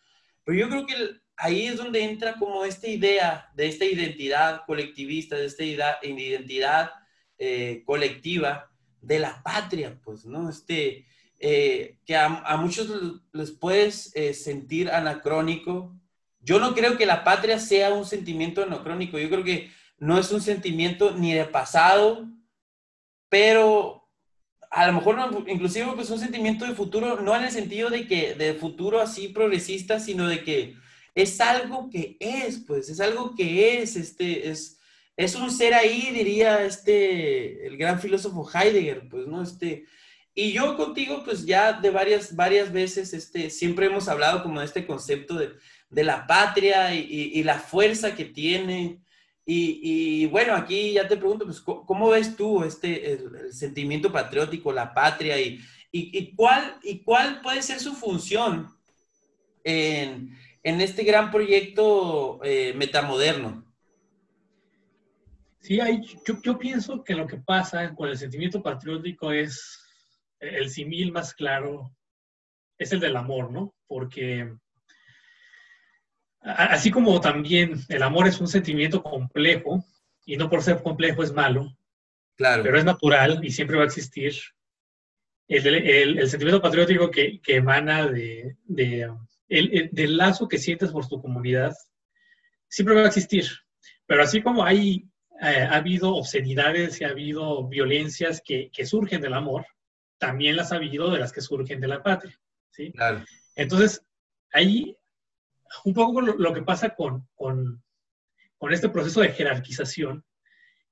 Pero 0.44 0.58
yo 0.58 0.70
creo 0.70 0.86
que 0.86 0.96
ahí 1.38 1.68
es 1.68 1.78
donde 1.78 2.04
entra 2.04 2.36
como 2.36 2.66
esta 2.66 2.88
idea 2.88 3.50
de 3.56 3.68
esta 3.68 3.86
identidad 3.86 4.64
colectivista, 4.66 5.38
de 5.38 5.46
esta 5.46 5.64
identidad 5.64 6.92
eh, 7.46 7.84
colectiva 7.86 8.72
de 9.02 9.20
la 9.20 9.44
patria, 9.44 10.00
pues, 10.02 10.24
¿no? 10.24 10.50
Este, 10.50 11.06
eh, 11.40 11.98
que 12.06 12.16
a, 12.16 12.56
muchos 12.56 12.88
les 13.34 13.52
puedes 13.52 14.16
eh, 14.16 14.34
sentir 14.34 14.90
anacrónico. 14.90 15.94
Yo 16.40 16.58
no 16.58 16.74
creo 16.74 16.96
que 16.96 17.06
la 17.06 17.26
patria 17.26 17.60
sea 17.60 17.94
un 17.94 18.06
sentimiento 18.06 18.64
anacrónico, 18.64 19.20
yo 19.20 19.30
creo 19.30 19.44
que 19.44 19.70
no 19.98 20.18
es 20.18 20.32
un 20.32 20.40
sentimiento 20.40 21.12
ni 21.18 21.34
de 21.34 21.44
pasado, 21.44 22.30
pero 23.28 24.08
a 24.72 24.88
lo 24.88 24.94
mejor 24.94 25.44
inclusive 25.48 25.92
pues 25.96 26.10
un 26.12 26.20
sentimiento 26.20 26.66
de 26.66 26.76
futuro, 26.76 27.20
no 27.20 27.36
en 27.36 27.44
el 27.44 27.52
sentido 27.52 27.90
de 27.90 28.08
que 28.08 28.36
de 28.36 28.54
futuro 28.54 29.02
así 29.02 29.28
progresista, 29.28 30.00
sino 30.00 30.30
de 30.30 30.46
que 30.46 30.76
es 31.14 31.42
algo 31.42 31.90
que 31.90 32.16
es, 32.22 32.60
pues, 32.60 32.88
es 32.88 33.02
algo 33.02 33.36
que 33.36 33.82
es, 33.82 33.98
este, 33.98 34.50
es, 34.50 34.80
es 35.16 35.36
un 35.36 35.52
ser 35.52 35.74
ahí, 35.74 36.12
diría 36.12 36.66
este, 36.66 37.68
el 37.68 37.78
gran 37.78 38.00
filósofo 38.00 38.50
Heidegger, 38.52 39.08
pues, 39.10 39.28
¿no? 39.28 39.44
Este, 39.44 39.86
y 40.36 40.52
yo 40.52 40.76
contigo, 40.76 41.24
pues 41.24 41.46
ya 41.46 41.74
de 41.74 41.92
varias, 41.92 42.36
varias 42.36 42.72
veces, 42.72 43.14
este, 43.14 43.50
siempre 43.50 43.86
hemos 43.86 44.08
hablado 44.08 44.42
como 44.42 44.60
de 44.60 44.66
este 44.66 44.88
concepto 44.88 45.36
de, 45.36 45.52
de 45.94 46.04
la 46.04 46.26
patria 46.26 46.94
y, 46.96 47.44
la 47.44 47.60
fuerza 47.60 48.16
que 48.16 48.26
tiene. 48.26 49.00
Y, 49.46 50.26
bueno, 50.28 50.56
aquí 50.56 50.94
ya 50.94 51.08
te 51.08 51.18
pregunto, 51.18 51.46
pues, 51.46 51.62
¿cómo 51.62 52.10
ves 52.10 52.36
tú 52.36 52.64
este, 52.64 53.14
el, 53.14 53.54
sentimiento 53.54 54.12
patriótico, 54.12 54.72
la 54.74 54.94
patria 54.94 55.40
y, 55.40 55.60
y, 55.92 56.34
cuál, 56.34 56.80
y 56.82 57.04
cuál 57.04 57.42
puede 57.42 57.62
ser 57.62 57.80
su 57.80 57.94
función 57.94 58.70
en, 59.64 60.36
en 60.64 60.82
este 60.82 61.04
gran 61.04 61.30
proyecto 61.30 62.40
eh, 62.44 62.74
metamoderno? 62.76 63.63
Sí, 65.64 65.80
hay, 65.80 66.02
yo, 66.26 66.42
yo, 66.44 66.60
pienso 66.60 67.06
que 67.06 67.16
lo 67.16 67.26
que 67.26 67.38
pasa 67.38 67.96
con 67.96 68.10
el 68.10 68.18
sentimiento 68.18 68.62
patriótico 68.62 69.32
es 69.32 69.82
el 70.40 70.70
simil 70.70 71.14
más 71.14 71.34
claro, 71.34 71.96
es 72.78 72.92
el 72.92 73.00
del 73.00 73.16
amor, 73.16 73.50
¿no? 73.50 73.74
Porque 73.88 74.54
así 76.42 76.92
como 76.92 77.22
también 77.22 77.80
el 77.88 78.04
amor 78.04 78.28
es 78.28 78.42
un 78.42 78.50
sentimiento 78.50 79.02
complejo, 79.02 79.86
y 80.26 80.36
no 80.36 80.50
por 80.50 80.62
ser 80.62 80.84
complejo 80.84 81.24
es 81.24 81.32
malo, 81.32 81.78
claro. 82.36 82.62
pero 82.62 82.78
es 82.78 82.84
natural 82.84 83.40
y 83.42 83.52
siempre 83.52 83.78
va 83.78 83.84
a 83.84 83.88
existir, 83.88 84.34
el, 85.48 85.66
el, 86.20 86.30
sentimiento 86.30 86.62
patriótico 86.62 87.10
que, 87.10 87.40
que 87.40 87.56
emana 87.56 88.08
de, 88.08 88.58
de 88.66 89.10
el, 89.48 89.90
del 89.94 90.18
lazo 90.18 90.50
que 90.50 90.58
sientes 90.58 90.92
por 90.92 91.08
tu 91.08 91.22
comunidad 91.22 91.74
siempre 92.68 92.96
va 92.96 93.04
a 93.04 93.08
existir. 93.08 93.46
Pero 94.06 94.24
así 94.24 94.42
como 94.42 94.66
hay, 94.66 95.08
eh, 95.44 95.62
ha 95.64 95.76
habido 95.76 96.16
obscenidades 96.16 97.00
y 97.00 97.04
ha 97.04 97.10
habido 97.10 97.68
violencias 97.68 98.42
que, 98.44 98.70
que, 98.72 98.86
surgen 98.86 99.22
del 99.22 99.34
amor, 99.34 99.66
también 100.18 100.56
las 100.56 100.72
ha 100.72 100.78
habido 100.78 101.12
de 101.12 101.20
las 101.20 101.32
que 101.32 101.42
surgen 101.42 101.80
de 101.82 101.88
la 101.88 102.02
patria. 102.02 102.40
¿sí? 102.72 102.92
Claro. 102.92 103.24
Entonces, 103.56 104.06
ahí 104.52 104.98
un 105.86 105.94
poco 105.94 106.22
lo, 106.22 106.38
lo 106.38 106.54
que 106.54 106.62
pasa 106.62 106.96
con, 106.96 107.28
con, 107.36 107.84
con, 108.58 108.74
este 108.74 108.90
proceso 108.90 109.22
de 109.22 109.34
jerarquización, 109.34 110.24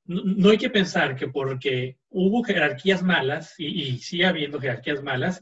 no, 0.05 0.23
no, 0.23 0.49
hay 0.49 0.57
que 0.57 0.69
pensar 0.69 1.15
que 1.15 1.27
porque 1.27 1.97
hubo 2.09 2.43
jerarquías 2.43 3.03
malas, 3.03 3.55
y, 3.57 3.67
y 3.67 3.97
sigue 3.99 4.25
habiendo 4.25 4.59
jerarquías 4.59 5.03
malas, 5.03 5.41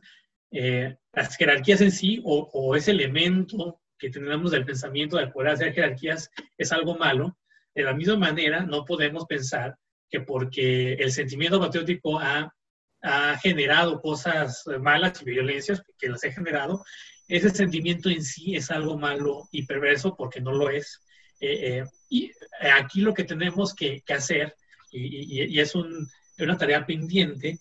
eh, 0.52 0.98
las 1.14 1.36
jerarquías 1.36 1.82
en 1.82 1.92
sí 1.92 2.22
o, 2.24 2.76
ese 2.76 2.92
elemento 2.92 3.82
que 3.98 4.10
tenemos 4.10 4.52
del 4.52 4.66
pensamiento 4.66 5.18
de 5.18 5.28
poder 5.28 5.52
hacer 5.52 5.74
jerarquías 5.74 6.32
es 6.58 6.72
algo 6.72 6.98
malo, 6.98 7.38
de 7.76 7.84
la 7.84 7.94
misma 7.94 8.18
manera 8.18 8.64
no 8.64 8.86
podemos 8.86 9.26
pensar 9.26 9.76
que 10.10 10.22
porque 10.22 10.94
el 10.94 11.12
sentimiento 11.12 11.60
patriótico 11.60 12.20
ha, 12.20 12.54
ha 13.02 13.38
generado 13.38 14.02
cosas 14.02 14.64
malas 14.82 15.22
y 15.22 15.26
violencias 15.26 15.82
que 15.98 16.10
las 16.10 16.24
ha 16.24 16.32
generado, 16.32 16.84
ese 17.28 17.52
sentimiento 17.52 18.10
en 18.10 18.24
sí 18.24 18.56
es 18.56 18.72
algo 18.72 18.98
malo 18.98 19.48
y 19.52 19.66
perverso 19.66 20.16
porque 20.16 20.42
no 20.42 20.52
lo 20.52 20.70
es. 20.70 21.00
Eh, 21.40 21.80
eh, 21.80 21.84
y 22.10 22.32
aquí 22.74 23.02
lo 23.02 23.14
que 23.14 23.24
tenemos 23.24 23.76
que, 23.76 24.04
hacer, 24.10 24.56
y, 24.92 25.46
y 25.56 25.60
es 25.60 25.76
un, 25.76 26.10
una 26.40 26.58
tarea 26.58 26.86
pendiente, 26.86 27.60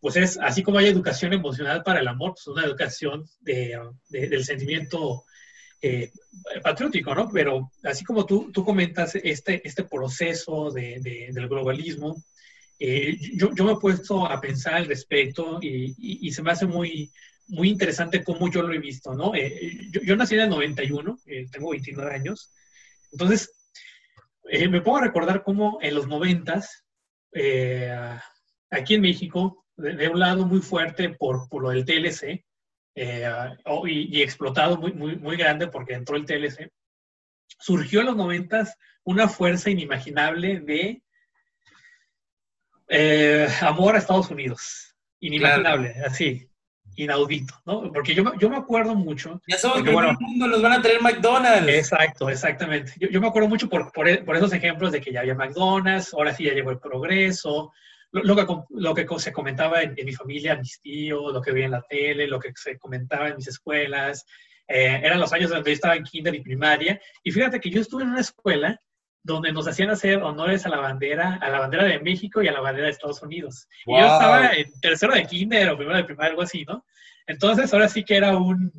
pues 0.00 0.16
es, 0.16 0.38
así 0.38 0.62
como 0.62 0.78
hay 0.78 0.86
educación 0.86 1.32
emocional 1.32 1.82
para 1.82 2.00
el 2.00 2.08
amor, 2.08 2.32
pues 2.32 2.46
una 2.46 2.64
educación 2.64 3.24
de, 3.40 3.78
del 4.10 4.44
sentimiento 4.44 5.24
eh, 5.86 6.10
patriótico, 6.62 7.14
¿no? 7.14 7.28
Pero 7.30 7.70
así 7.82 8.04
como 8.04 8.24
tú, 8.24 8.50
tú 8.50 8.64
comentas 8.64 9.14
este, 9.16 9.60
este 9.68 9.84
proceso 9.84 10.70
de, 10.70 10.98
del 11.30 11.46
globalismo, 11.46 12.16
eh, 12.78 13.18
yo, 13.34 13.50
yo, 13.54 13.64
me 13.64 13.72
he 13.72 13.76
puesto 13.76 14.26
a 14.26 14.40
pensar 14.40 14.74
al 14.74 14.86
respecto 14.86 15.58
y, 15.60 15.94
y, 16.26 16.32
se 16.32 16.42
me 16.42 16.52
hace 16.52 16.64
muy, 16.64 17.12
muy 17.48 17.68
interesante 17.68 18.24
cómo 18.24 18.50
yo 18.50 18.62
lo 18.62 18.72
he 18.72 18.78
visto, 18.78 19.14
¿no? 19.14 19.34
Eh, 19.34 19.88
yo, 19.90 20.00
yo, 20.00 20.16
nací 20.16 20.34
en 20.36 20.40
el 20.40 20.48
91, 20.48 21.18
tengo 21.52 21.70
29 21.70 22.14
años, 22.14 22.50
entonces 23.12 23.52
me 24.44 24.80
pongo 24.80 24.96
a 24.96 25.02
recordar 25.02 25.42
cómo 25.42 25.78
en 25.82 25.94
los 25.94 26.08
90 26.08 26.62
aquí 28.70 28.94
en 28.94 29.00
México 29.02 29.66
de, 29.76 30.08
un 30.08 30.18
lado 30.18 30.46
muy 30.46 30.60
fuerte 30.60 31.10
por, 31.10 31.48
por 31.50 31.62
lo 31.62 31.70
del 31.70 31.84
TLC 31.84 32.42
eh, 32.94 33.28
y, 33.86 34.22
explotado 34.22 34.76
muy, 34.76 34.92
muy, 34.92 35.16
muy 35.16 35.36
grande 35.36 35.66
porque 35.66 35.94
entró 35.94 36.16
el 36.16 36.24
TLC, 36.24 36.70
surgió 37.58 38.00
en 38.00 38.06
los 38.06 38.16
noventas 38.16 38.76
una 39.02 39.28
fuerza 39.28 39.70
inimaginable 39.70 40.60
de 40.60 41.02
eh, 42.88 43.48
amor 43.62 43.94
a 43.94 43.98
Estados 43.98 44.30
Unidos. 44.30 44.94
Inimaginable, 45.20 45.94
así, 46.06 46.48
inaudito, 46.96 47.54
¿no? 47.64 47.90
Porque 47.92 48.14
yo, 48.14 48.24
yo 48.38 48.50
me 48.50 48.56
acuerdo 48.56 48.94
mucho... 48.94 49.40
Ya 49.48 49.58
somos 49.58 49.82
que 49.82 49.90
bueno, 49.90 50.10
el 50.10 50.16
mundo, 50.18 50.46
nos 50.46 50.62
van 50.62 50.72
a 50.72 50.82
traer 50.82 51.00
McDonald's. 51.00 51.68
Exacto, 51.68 52.28
exactamente. 52.28 52.92
Yo, 52.98 53.08
yo 53.08 53.20
me 53.20 53.28
acuerdo 53.28 53.48
mucho 53.48 53.68
por, 53.68 53.90
por, 53.92 54.24
por, 54.24 54.36
esos 54.36 54.52
ejemplos 54.52 54.92
de 54.92 55.00
que 55.00 55.12
ya 55.12 55.20
había 55.20 55.34
McDonald's, 55.34 56.14
ahora 56.14 56.34
sí 56.34 56.44
ya 56.44 56.52
llegó 56.52 56.70
el 56.70 56.78
progreso, 56.78 57.72
lo, 58.22 58.36
que, 58.36 58.46
lo 58.70 58.94
que 58.94 59.06
se 59.18 59.32
comentaba 59.32 59.82
en, 59.82 59.94
mi 60.04 60.12
familia, 60.12 60.56
mis 60.56 60.80
tíos, 60.80 61.32
lo 61.32 61.40
que 61.40 61.52
veía 61.52 61.66
en 61.66 61.72
la 61.72 61.82
tele, 61.82 62.28
lo 62.28 62.38
que 62.38 62.52
se 62.54 62.78
comentaba 62.78 63.28
en 63.28 63.36
mis 63.36 63.48
escuelas, 63.48 64.24
eh, 64.68 65.00
eran 65.02 65.20
los 65.20 65.32
años 65.32 65.50
donde 65.50 65.70
yo 65.70 65.74
estaba 65.74 65.96
en 65.96 66.04
kinder 66.04 66.34
y 66.34 66.40
primaria. 66.40 67.00
Y 67.22 67.32
fíjate 67.32 67.58
que 67.58 67.70
yo 67.70 67.80
estuve 67.80 68.04
en 68.04 68.10
una 68.10 68.20
escuela 68.20 68.80
donde 69.22 69.52
nos 69.52 69.66
hacían 69.66 69.90
hacer 69.90 70.22
honores 70.22 70.64
a 70.64 70.68
la 70.68 70.78
bandera, 70.78 71.38
a 71.40 71.48
la 71.48 71.58
bandera 71.58 71.84
de 71.84 71.98
México 71.98 72.42
y 72.42 72.48
a 72.48 72.52
la 72.52 72.60
bandera 72.60 72.86
de 72.86 72.92
Estados 72.92 73.22
Unidos. 73.22 73.66
Y 73.86 73.98
yo 73.98 74.04
estaba 74.04 74.50
en 74.52 74.70
tercero 74.80 75.14
de 75.14 75.26
kinder 75.26 75.70
o 75.70 75.76
primero 75.76 75.96
de 75.96 76.04
primaria, 76.04 76.30
algo 76.30 76.42
así, 76.42 76.64
¿no? 76.64 76.84
Entonces 77.26 77.72
ahora 77.72 77.88
sí 77.88 78.04
que 78.04 78.16
era 78.16 78.36
un, 78.36 78.70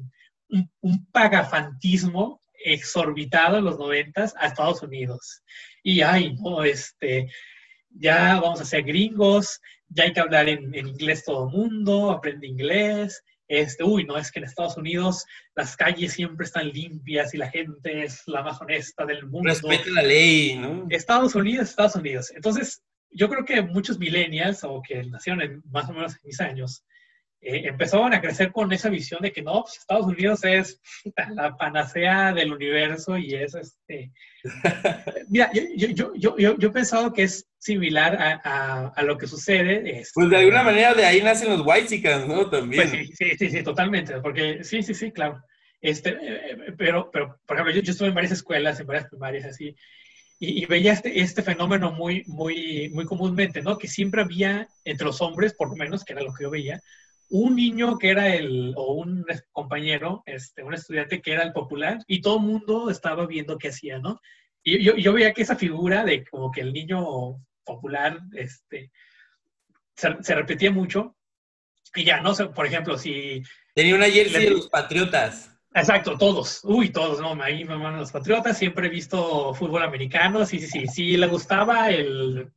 un, 0.49 0.71
un 0.81 1.05
pagafantismo 1.11 2.41
exorbitado 2.63 3.57
en 3.57 3.65
los 3.65 3.77
noventas 3.77 4.33
a 4.38 4.47
Estados 4.47 4.81
Unidos. 4.81 5.43
Y 5.83 6.01
ay, 6.01 6.36
no, 6.36 6.63
este, 6.63 7.27
ya 7.97 8.39
vamos 8.39 8.61
a 8.61 8.65
ser 8.65 8.83
gringos, 8.83 9.59
ya 9.89 10.03
hay 10.03 10.13
que 10.13 10.19
hablar 10.19 10.49
en, 10.49 10.73
inglés 10.73 11.23
todo 11.23 11.47
el 11.47 11.55
mundo, 11.55 12.11
aprende 12.11 12.47
inglés. 12.47 13.23
Este, 13.47 13.83
uy, 13.83 14.05
no, 14.05 14.17
es 14.17 14.31
que 14.31 14.39
en 14.39 14.45
Estados 14.45 14.75
Unidos 14.75 15.23
las 15.55 15.75
calles 15.75 16.13
siempre 16.13 16.45
están 16.45 16.69
limpias 16.69 17.33
y 17.33 17.37
la 17.37 17.49
gente 17.49 18.03
es 18.03 18.23
la 18.25 18.41
más 18.41 18.59
honesta 18.59 19.05
del 19.05 19.27
mundo. 19.27 19.49
Respeta 19.49 19.91
la 19.91 20.01
ley, 20.01 20.57
¿no? 20.57 20.87
Estados 20.89 21.35
Unidos, 21.35 21.69
Estados 21.69 21.95
Unidos. 21.95 22.31
Entonces, 22.35 22.81
yo 23.11 23.29
creo 23.29 23.45
que 23.45 23.61
muchos 23.61 23.99
millennials 23.99 24.63
o 24.63 24.81
que 24.81 25.03
nacieron 25.03 25.41
en, 25.41 25.63
más 25.71 25.87
o 25.89 25.93
menos 25.93 26.13
en 26.13 26.21
mis 26.23 26.41
años, 26.41 26.83
eh, 27.45 27.67
empezaban 27.67 28.11
a 28.13 28.21
crecer 28.21 28.51
con 28.51 28.73
esa 28.73 28.89
visión 28.89 29.21
de 29.21 29.31
que 29.31 29.43
no, 29.43 29.61
pues 29.61 29.77
Estados 29.77 30.07
Unidos 30.07 30.43
es 30.43 30.81
la 31.35 31.55
panacea 31.55 32.33
del 32.33 32.51
universo 32.51 33.19
y 33.19 33.35
es 33.35 33.53
este... 33.53 34.11
Mira, 35.29 35.51
yo, 35.53 35.61
yo, 35.75 36.13
yo, 36.15 36.37
yo, 36.37 36.57
yo 36.57 36.67
he 36.69 36.71
pensado 36.71 37.13
que 37.13 37.23
es 37.23 37.47
similar 37.59 38.15
a, 38.19 38.87
a, 38.87 39.03
lo 39.03 39.17
que 39.17 39.27
sucede. 39.27 39.99
Es, 39.99 40.11
pues 40.13 40.29
de 40.29 40.37
alguna 40.37 40.63
manera 40.63 40.95
de 40.95 41.05
ahí 41.05 41.21
nacen 41.21 41.49
los 41.49 41.65
whitesicans, 41.65 42.27
¿no? 42.27 42.49
También. 42.49 42.89
Pues 42.89 43.09
sí, 43.15 43.37
sí, 43.37 43.49
sí, 43.49 43.63
totalmente, 43.63 44.19
porque 44.21 44.63
sí, 44.63 44.81
sí, 44.81 44.95
sí, 44.95 45.11
claro. 45.11 45.43
Este, 45.81 46.09
eh, 46.09 46.51
eh, 46.51 46.73
pero, 46.75 47.11
pero, 47.11 47.39
por 47.45 47.57
ejemplo, 47.57 47.75
yo, 47.75 47.81
yo, 47.81 47.91
estuve 47.91 48.07
en 48.07 48.15
varias 48.15 48.33
escuelas, 48.33 48.79
en 48.79 48.87
varias 48.87 49.07
primarias 49.07 49.45
así, 49.45 49.75
y, 50.39 50.63
y, 50.63 50.65
veía 50.65 50.93
este, 50.93 51.19
este 51.21 51.43
fenómeno 51.43 51.91
muy, 51.91 52.23
muy, 52.25 52.89
muy 52.89 53.05
comúnmente, 53.05 53.61
¿no? 53.61 53.77
Que 53.77 53.87
siempre 53.87 54.21
había 54.21 54.67
entre 54.83 55.05
los 55.05 55.21
hombres, 55.21 55.53
por 55.53 55.69
lo 55.69 55.75
menos, 55.75 56.03
que 56.03 56.13
era 56.13 56.23
lo 56.23 56.33
que 56.33 56.43
yo 56.43 56.49
veía, 56.49 56.81
un 57.30 57.55
niño 57.55 57.97
que 57.97 58.09
era 58.09 58.34
el, 58.34 58.73
o 58.76 58.93
un 58.93 59.26
compañero, 59.51 60.23
este, 60.26 60.63
un 60.63 60.73
estudiante 60.73 61.21
que 61.21 61.34
era 61.34 61.43
el 61.43 61.53
popular, 61.53 61.99
y 62.07 62.21
todo 62.21 62.38
el 62.38 62.43
mundo 62.43 62.89
estaba 62.89 63.26
viendo 63.26 63.57
qué 63.57 63.69
hacía, 63.69 63.99
¿no? 63.99 64.19
Y 64.63 64.84
yo, 64.84 64.95
yo 64.95 65.13
veía 65.13 65.34
que 65.34 65.43
esa 65.43 65.55
figura 65.55 66.03
de 66.03 66.26
como 66.26 66.51
que 66.51 66.61
el 66.61 66.73
niño 66.73 67.38
popular, 67.63 68.19
este, 68.34 68.91
se, 69.95 70.36
repetía 70.36 70.71
mucho. 70.71 71.15
Y 71.95 72.03
ya, 72.03 72.21
no 72.21 72.34
sé, 72.34 72.47
por 72.47 72.65
ejemplo, 72.65 72.97
si... 72.97 73.41
Tenía 73.73 73.95
una 73.95 74.09
jersey 74.09 74.45
de 74.45 74.51
los 74.51 74.69
Patriotas. 74.69 75.51
Exacto, 75.73 76.17
todos. 76.17 76.61
Uy, 76.63 76.89
todos, 76.89 77.19
no, 77.19 77.41
ahí 77.41 77.65
me 77.65 77.78
mandan 77.78 77.99
los 77.99 78.11
Patriotas. 78.11 78.57
Siempre 78.57 78.88
he 78.88 78.89
visto 78.89 79.53
fútbol 79.53 79.84
americano. 79.84 80.45
Sí, 80.45 80.59
sí, 80.59 80.67
sí. 80.67 80.88
Sí, 80.88 81.17
le 81.17 81.28
gustaba 81.28 81.89
el... 81.89 82.51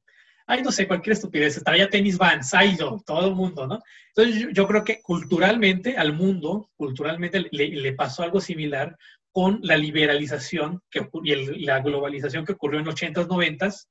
Ay, 0.50 0.62
no 0.62 0.72
sé, 0.72 0.88
cualquier 0.88 1.12
estupidez. 1.12 1.62
Traía 1.62 1.90
tenis 1.90 2.16
Vans, 2.16 2.54
ay, 2.54 2.74
yo, 2.78 3.02
todo 3.06 3.28
el 3.28 3.34
mundo, 3.34 3.66
¿no? 3.66 3.80
Entonces, 4.16 4.48
yo, 4.54 4.66
creo 4.66 4.82
que 4.82 5.02
culturalmente, 5.02 5.98
al 5.98 6.14
mundo, 6.14 6.70
culturalmente 6.74 7.46
le, 7.50 7.92
pasó 7.92 8.22
algo 8.22 8.40
similar 8.40 8.96
con 9.30 9.60
la 9.62 9.76
liberalización 9.76 10.82
que, 10.90 11.06
y 11.22 11.66
la 11.66 11.80
globalización 11.80 12.46
que 12.46 12.52
ocurrió 12.52 12.80
en 12.80 12.86
los 12.86 12.94
80s, 12.94 13.28
90s, 13.28 13.88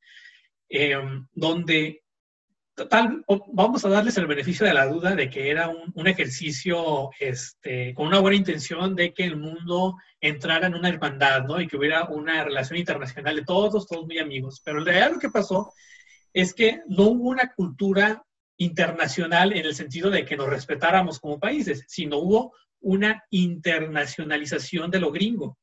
eh, 0.70 0.98
donde 1.32 2.02
Total, 2.78 3.26
vamos 3.54 3.84
a 3.84 3.90
darles 3.90 4.18
el 4.18 4.28
beneficio 4.28 4.64
de 4.64 4.74
la 4.76 4.86
duda 4.86 5.16
de 5.16 5.32
que 5.32 5.50
era 5.50 5.68
un, 5.68 6.08
ejercicio 6.08 7.10
este, 7.20 7.96
con 7.96 8.06
una 8.06 8.20
buena 8.20 8.38
intención 8.38 8.96
de 8.96 9.16
que 9.16 9.24
el 9.24 9.36
mundo 9.36 9.96
entrara 10.22 10.68
en 10.68 10.76
una 10.76 10.90
hermandad, 10.90 11.46
¿no? 11.46 11.60
Y 11.60 11.66
que 11.66 11.76
hubiera 11.76 12.04
una 12.06 12.44
relación 12.44 12.78
internacional 12.78 13.36
de 13.36 13.46
todos, 13.46 13.88
todos 13.88 14.06
muy 14.06 14.20
amigos. 14.20 14.62
Pero 14.64 14.78
en 14.78 14.86
realidad 14.86 15.12
lo 15.14 15.20
que 15.20 15.32
pasó 15.32 15.74
es 16.38 16.54
que 16.54 16.84
no 16.88 17.06
hubo 17.06 17.30
una 17.30 17.52
cultura 17.52 18.24
internacional 18.58 19.54
en 19.54 19.66
el 19.66 19.74
sentido 19.74 20.12
de 20.12 20.24
que 20.24 20.38
nos 20.38 20.48
respetáramos 20.48 21.20
como 21.20 21.40
países, 21.40 21.84
sino 21.88 22.20
hubo 22.20 22.54
una 22.80 23.24
internacionalización 23.32 24.92
de 24.92 25.00
lo 25.00 25.12
gringo. 25.12 25.58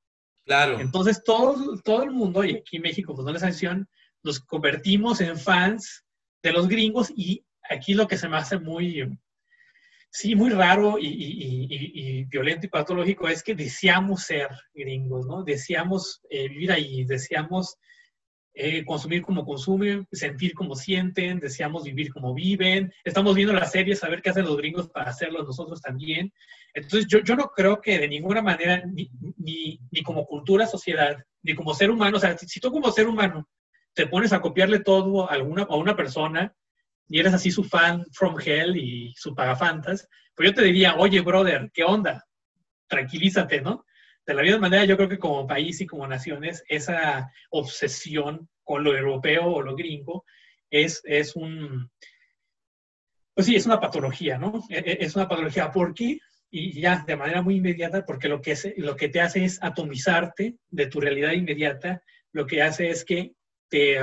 Claro. 0.45 0.81
Entonces 0.81 1.22
todo, 1.22 1.81
todo 1.81 2.03
el 2.03 2.11
mundo, 2.11 2.43
y 2.43 2.57
aquí 2.57 2.79
en 2.79 2.83
México, 2.83 3.14
pues 3.14 3.25
no 3.25 3.33
la 3.33 3.39
sanción, 3.39 3.89
nos 4.25 4.41
convertimos 4.41 5.20
en 5.20 5.39
fans 5.39 6.05
de 6.43 6.53
los 6.53 6.66
gringos 6.66 7.12
y 7.14 7.45
aquí 7.70 7.95
lo 7.95 8.09
que 8.09 8.18
se 8.18 8.29
me 8.29 8.37
hace 8.37 8.59
muy, 8.59 9.16
sí, 10.11 10.35
muy 10.35 10.51
raro 10.51 10.97
y, 10.99 12.25
violento 12.25 12.66
y 12.66 12.70
patológico 12.70 13.29
es 13.29 13.45
que 13.45 13.55
deseamos 13.55 14.25
ser 14.25 14.49
gringos, 14.75 15.25
¿no? 15.25 15.45
Deseamos 15.45 16.20
eh, 16.29 16.49
vivir 16.49 16.72
ahí, 16.72 17.05
deseamos 17.05 17.77
eh, 18.57 18.85
consumir 18.85 19.23
como 19.23 19.45
consumen, 19.45 20.07
sentir 20.13 20.55
como 20.55 20.77
sienten, 20.77 21.41
deseamos 21.41 21.83
vivir 21.83 22.13
como 22.13 22.33
viven. 22.33 22.93
Estamos 23.03 23.35
viendo 23.35 23.53
las 23.53 23.73
series, 23.73 24.05
a 24.05 24.09
ver 24.09 24.23
qué 24.23 24.31
hacen 24.31 24.45
los 24.45 24.57
gringos 24.57 24.89
para 24.89 25.11
hacerlo 25.11 25.43
nosotros 25.43 25.81
también. 25.81 26.33
Entonces, 26.73 27.09
yo, 27.09 27.35
no 27.35 27.49
creo 27.49 27.81
que 27.81 27.99
de 27.99 28.07
ninguna 28.07 28.43
manera, 28.43 28.83
ni, 28.87 29.81
como 30.05 30.25
cultura, 30.25 30.67
sociedad, 30.67 31.19
ni 31.43 31.55
como 31.55 31.75
ser 31.75 31.91
humano, 31.91 32.17
o 32.17 32.21
sea, 32.21 32.39
si, 32.39 32.47
si 32.47 32.61
tú 32.61 32.71
como 32.71 32.93
ser 32.93 33.09
humano 33.09 33.49
te 33.93 34.07
pones 34.07 34.33
a 34.33 34.41
copiarle 34.41 34.81
todo 34.81 35.29
a, 35.29 35.35
alguna, 35.35 35.65
a 35.65 35.75
una 35.77 35.97
persona 35.97 36.55
y 37.09 37.19
eres 37.19 37.35
así 37.35 37.51
su 37.51 37.65
fan 37.65 38.05
from 38.13 38.37
hell 38.45 38.77
y 38.77 39.13
su 39.17 39.35
pagafantas, 39.35 40.09
pues 40.35 40.51
yo 40.51 40.55
te 40.55 40.63
diría, 40.63 40.95
oye, 40.97 41.21
brother, 41.21 41.71
¿qué 41.75 41.83
onda? 41.83 42.25
Tranquilízate, 42.87 43.61
¿no? 43.61 43.85
De 44.27 44.35
la 44.35 44.43
misma 44.43 44.59
manera, 44.59 44.85
yo 44.85 44.97
creo 44.97 45.09
que 45.09 45.18
como 45.18 45.47
país 45.47 45.81
y 45.81 45.87
como 45.87 46.07
naciones, 46.07 46.64
esa 46.68 47.31
obsesión 47.51 48.49
con 48.62 48.83
lo 48.83 48.97
europeo 48.97 49.47
o 49.47 49.62
lo 49.62 49.77
gringo 49.77 50.25
es, 50.70 51.03
es 51.05 51.37
un, 51.37 51.91
pues 53.35 53.47
sí, 53.47 53.57
es 53.57 53.66
una 53.66 53.81
patología, 53.81 54.39
¿no? 54.39 54.64
E, 54.70 54.79
e, 54.79 55.05
es 55.05 55.14
una 55.16 55.29
patología. 55.29 55.70
¿Por 55.70 55.93
qué? 55.93 56.18
Y 56.51 56.81
ya, 56.81 57.05
de 57.07 57.16
manera 57.16 57.43
muy 57.43 57.57
inmediata, 57.57 58.05
porque 58.07 58.29
lo 58.29 58.41
que, 58.41 58.53
es, 58.53 58.72
lo 58.77 58.97
que 58.97 59.09
te 59.09 59.20
hace 59.20 59.45
es 59.45 59.62
atomizarte 59.62 60.57
de 60.70 60.87
tu 60.87 61.01
realidad 61.01 61.33
inmediata, 61.33 62.03
lo 62.33 62.47
que 62.47 62.62
hace 62.62 62.91
es 62.91 63.05
que 63.05 63.35
te, 63.68 63.99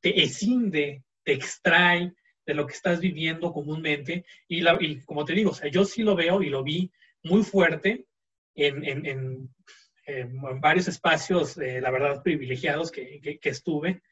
te 0.00 0.22
escinde, 0.22 1.02
te 1.24 1.32
extrae 1.32 2.12
de 2.46 2.54
lo 2.54 2.66
que 2.66 2.74
estás 2.74 3.00
viviendo 3.00 3.52
comúnmente. 3.52 4.24
Y, 4.48 4.64
como 5.00 5.24
te 5.24 5.34
digo, 5.34 5.50
o 5.50 5.54
sea, 5.54 5.70
yo 5.70 5.84
sí 5.84 6.02
lo 6.02 6.14
veo 6.16 6.42
y 6.42 6.48
lo 6.48 6.62
vi 6.62 6.90
muy 7.24 7.42
fuerte 7.42 8.06
en, 8.66 8.84
en, 8.84 9.50
en, 10.06 10.60
varios 10.60 10.88
espacios, 10.88 11.56
la 11.56 11.90
verdad, 11.90 12.22
privilegiados 12.22 12.90
que, 12.90 13.38
que, 13.40 13.48
estuve, 13.48 14.02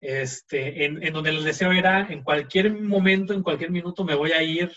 este, 0.00 0.84
en, 0.84 1.12
donde 1.12 1.30
el 1.30 1.44
deseo 1.44 1.72
era, 1.72 2.06
en 2.10 2.22
cualquier 2.22 2.72
momento, 2.72 3.32
en 3.32 3.42
cualquier 3.42 3.70
minuto, 3.70 4.04
me 4.04 4.14
voy 4.14 4.32
a 4.32 4.42
ir 4.42 4.70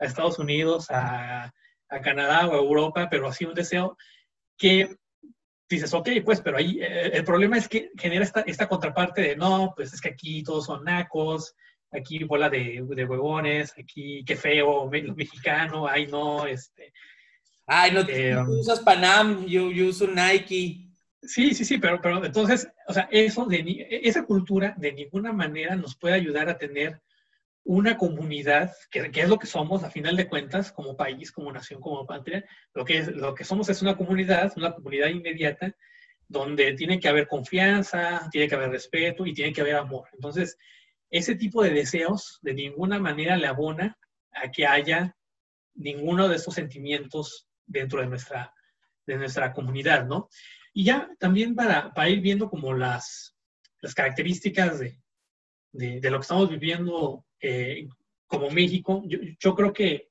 a 0.00 0.06
Estados 0.06 0.38
Unidos, 0.38 0.90
a, 0.90 1.52
a 1.88 2.00
Canadá 2.00 2.48
o 2.48 2.52
a 2.52 2.58
Europa, 2.58 3.08
pero 3.08 3.28
así 3.28 3.44
un 3.44 3.54
deseo 3.54 3.96
que 4.56 4.96
dices, 5.68 5.92
ok, 5.94 6.08
pues, 6.24 6.40
pero 6.40 6.56
ahí 6.56 6.78
eh, 6.80 7.10
el 7.14 7.24
problema 7.24 7.56
es 7.56 7.68
que 7.68 7.90
genera 7.96 8.24
esta, 8.24 8.40
esta, 8.40 8.68
contraparte 8.68 9.22
de, 9.22 9.36
no, 9.36 9.72
pues 9.74 9.92
es 9.92 10.00
que 10.00 10.10
aquí 10.10 10.42
todos 10.42 10.66
son 10.66 10.84
nacos, 10.84 11.54
aquí 11.90 12.22
bola 12.24 12.48
de, 12.50 12.84
de 12.86 13.04
huevones, 13.04 13.72
aquí 13.78 14.24
qué 14.24 14.36
feo, 14.36 14.90
lo 14.90 15.14
mexicano, 15.14 15.86
ay 15.86 16.06
no, 16.06 16.46
este... 16.46 16.92
Ay, 17.66 17.92
no, 17.92 18.00
eh, 18.00 18.36
tú 18.44 18.60
usas 18.60 18.80
Panam, 18.80 19.46
yo, 19.46 19.70
yo 19.70 19.86
uso 19.86 20.06
Nike. 20.06 20.90
Sí, 21.22 21.54
sí, 21.54 21.64
sí, 21.64 21.78
pero, 21.78 22.00
pero 22.02 22.24
entonces, 22.24 22.68
o 22.86 22.92
sea, 22.92 23.08
eso 23.10 23.46
de, 23.46 23.86
esa 24.02 24.24
cultura 24.24 24.74
de 24.76 24.92
ninguna 24.92 25.32
manera 25.32 25.74
nos 25.74 25.96
puede 25.96 26.14
ayudar 26.14 26.50
a 26.50 26.58
tener 26.58 27.00
una 27.64 27.96
comunidad, 27.96 28.74
que, 28.90 29.10
es 29.10 29.28
lo 29.28 29.38
que 29.38 29.46
somos 29.46 29.82
a 29.82 29.90
final 29.90 30.16
de 30.16 30.28
cuentas, 30.28 30.70
como 30.70 30.96
país, 30.96 31.32
como 31.32 31.50
nación, 31.50 31.80
como 31.80 32.06
patria, 32.06 32.44
lo 32.74 32.84
que, 32.84 32.98
es, 32.98 33.08
lo 33.08 33.34
que 33.34 33.44
somos 33.44 33.70
es 33.70 33.80
una 33.80 33.96
comunidad, 33.96 34.52
una 34.56 34.74
comunidad 34.74 35.08
inmediata, 35.08 35.74
donde 36.28 36.74
tiene 36.74 37.00
que 37.00 37.08
haber 37.08 37.26
confianza, 37.26 38.28
tiene 38.30 38.48
que 38.48 38.54
haber 38.54 38.70
respeto 38.70 39.24
y 39.24 39.32
tiene 39.32 39.52
que 39.54 39.62
haber 39.62 39.76
amor. 39.76 40.08
Entonces, 40.12 40.58
ese 41.10 41.36
tipo 41.36 41.62
de 41.62 41.70
deseos 41.70 42.38
de 42.42 42.52
ninguna 42.52 42.98
manera 42.98 43.36
le 43.36 43.46
abona 43.46 43.96
a 44.32 44.50
que 44.50 44.66
haya 44.66 45.16
ninguno 45.74 46.28
de 46.28 46.36
esos 46.36 46.54
sentimientos 46.54 47.48
dentro 47.66 48.00
de 48.00 48.06
nuestra, 48.06 48.52
de 49.06 49.16
nuestra 49.16 49.52
comunidad, 49.52 50.06
¿no? 50.06 50.28
Y 50.72 50.84
ya 50.84 51.08
también 51.18 51.54
para, 51.54 51.92
para 51.92 52.08
ir 52.08 52.20
viendo 52.20 52.48
como 52.48 52.74
las, 52.74 53.36
las 53.80 53.94
características 53.94 54.80
de, 54.80 54.98
de, 55.72 56.10
lo 56.10 56.18
que 56.18 56.22
estamos 56.22 56.48
viviendo 56.48 57.24
eh, 57.40 57.88
como 58.26 58.50
México, 58.50 59.02
yo, 59.38 59.54
creo 59.54 59.72
que 59.72 60.10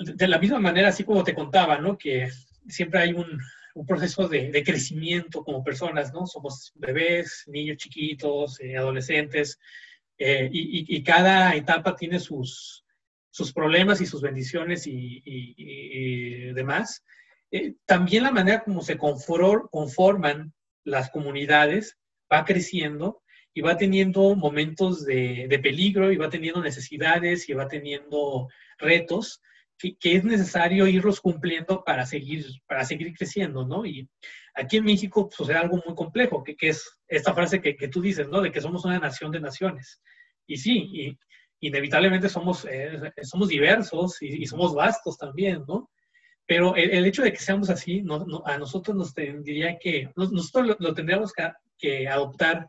de 0.00 0.28
la 0.28 0.38
misma 0.38 0.58
manera, 0.58 0.88
así 0.88 1.04
como 1.04 1.22
te 1.22 1.34
contaba, 1.34 1.78
¿no? 1.78 1.96
Que 1.96 2.30
siempre 2.66 3.00
hay 3.00 3.12
un, 3.12 3.38
un 3.74 3.86
proceso 3.86 4.28
de, 4.28 4.62
crecimiento 4.64 5.44
como 5.44 5.62
personas, 5.62 6.12
¿no? 6.12 6.26
Somos 6.26 6.72
bebés, 6.74 7.44
niños 7.46 7.76
chiquitos, 7.76 8.60
eh, 8.60 8.76
adolescentes, 8.76 9.58
eh, 10.16 10.48
y, 10.52 11.02
cada 11.02 11.54
etapa 11.56 11.96
tiene 11.96 12.20
sus, 12.20 12.83
sus 13.34 13.52
problemas 13.52 14.00
y 14.00 14.06
sus 14.06 14.22
bendiciones 14.22 14.86
y, 14.86 15.20
y 15.24 16.52
demás. 16.52 17.02
también 17.84 18.22
la 18.22 18.30
manera 18.30 18.62
como 18.62 18.80
se 18.80 18.96
conforman 18.96 20.54
las 20.84 21.10
comunidades 21.10 21.98
va 22.32 22.44
creciendo 22.44 23.24
y 23.52 23.60
va 23.60 23.76
teniendo 23.76 24.36
momentos 24.36 25.04
de, 25.04 25.58
peligro 25.60 26.12
y 26.12 26.16
va 26.16 26.30
teniendo 26.30 26.62
necesidades 26.62 27.48
y 27.48 27.54
va 27.54 27.66
teniendo 27.66 28.48
retos 28.78 29.42
que, 29.78 29.96
es 30.14 30.22
necesario 30.22 30.86
irlos 30.86 31.20
cumpliendo 31.20 31.82
para 31.82 32.06
seguir, 32.06 32.46
para 32.68 32.84
seguir 32.84 33.12
creciendo, 33.14 33.66
¿no? 33.66 33.84
Y 33.84 34.08
aquí 34.54 34.76
en 34.76 34.84
México 34.84 35.26
pues, 35.26 35.34
sucede 35.34 35.56
algo 35.56 35.82
muy 35.84 35.96
complejo, 35.96 36.44
que, 36.44 36.54
es 36.60 36.88
esta 37.08 37.34
frase 37.34 37.60
que, 37.60 37.88
tú 37.88 38.00
dices, 38.00 38.28
¿no? 38.28 38.40
De 38.40 38.52
que 38.52 38.60
somos 38.60 38.84
una 38.84 39.00
nación 39.00 39.32
de 39.32 39.40
naciones. 39.40 40.00
Y 40.46 40.56
sí, 40.58 40.78
y, 40.92 41.18
inevitablemente 41.66 42.28
somos, 42.28 42.66
eh, 42.70 43.12
somos 43.22 43.48
diversos 43.48 44.20
y, 44.20 44.46
somos 44.46 44.74
vastos 44.74 45.16
también, 45.16 45.64
¿no? 45.66 45.90
Pero 46.46 46.76
el, 46.76 47.06
hecho 47.06 47.22
de 47.22 47.32
que 47.32 47.38
seamos 47.38 47.70
así, 47.70 48.04
a 48.44 48.58
nosotros 48.58 48.94
nos 48.94 49.14
tendría 49.14 49.78
que, 49.78 50.10
nosotros 50.14 50.76
lo, 50.78 50.94
tendríamos 50.94 51.32
que, 51.32 51.50
que 51.78 52.06
adoptar 52.06 52.68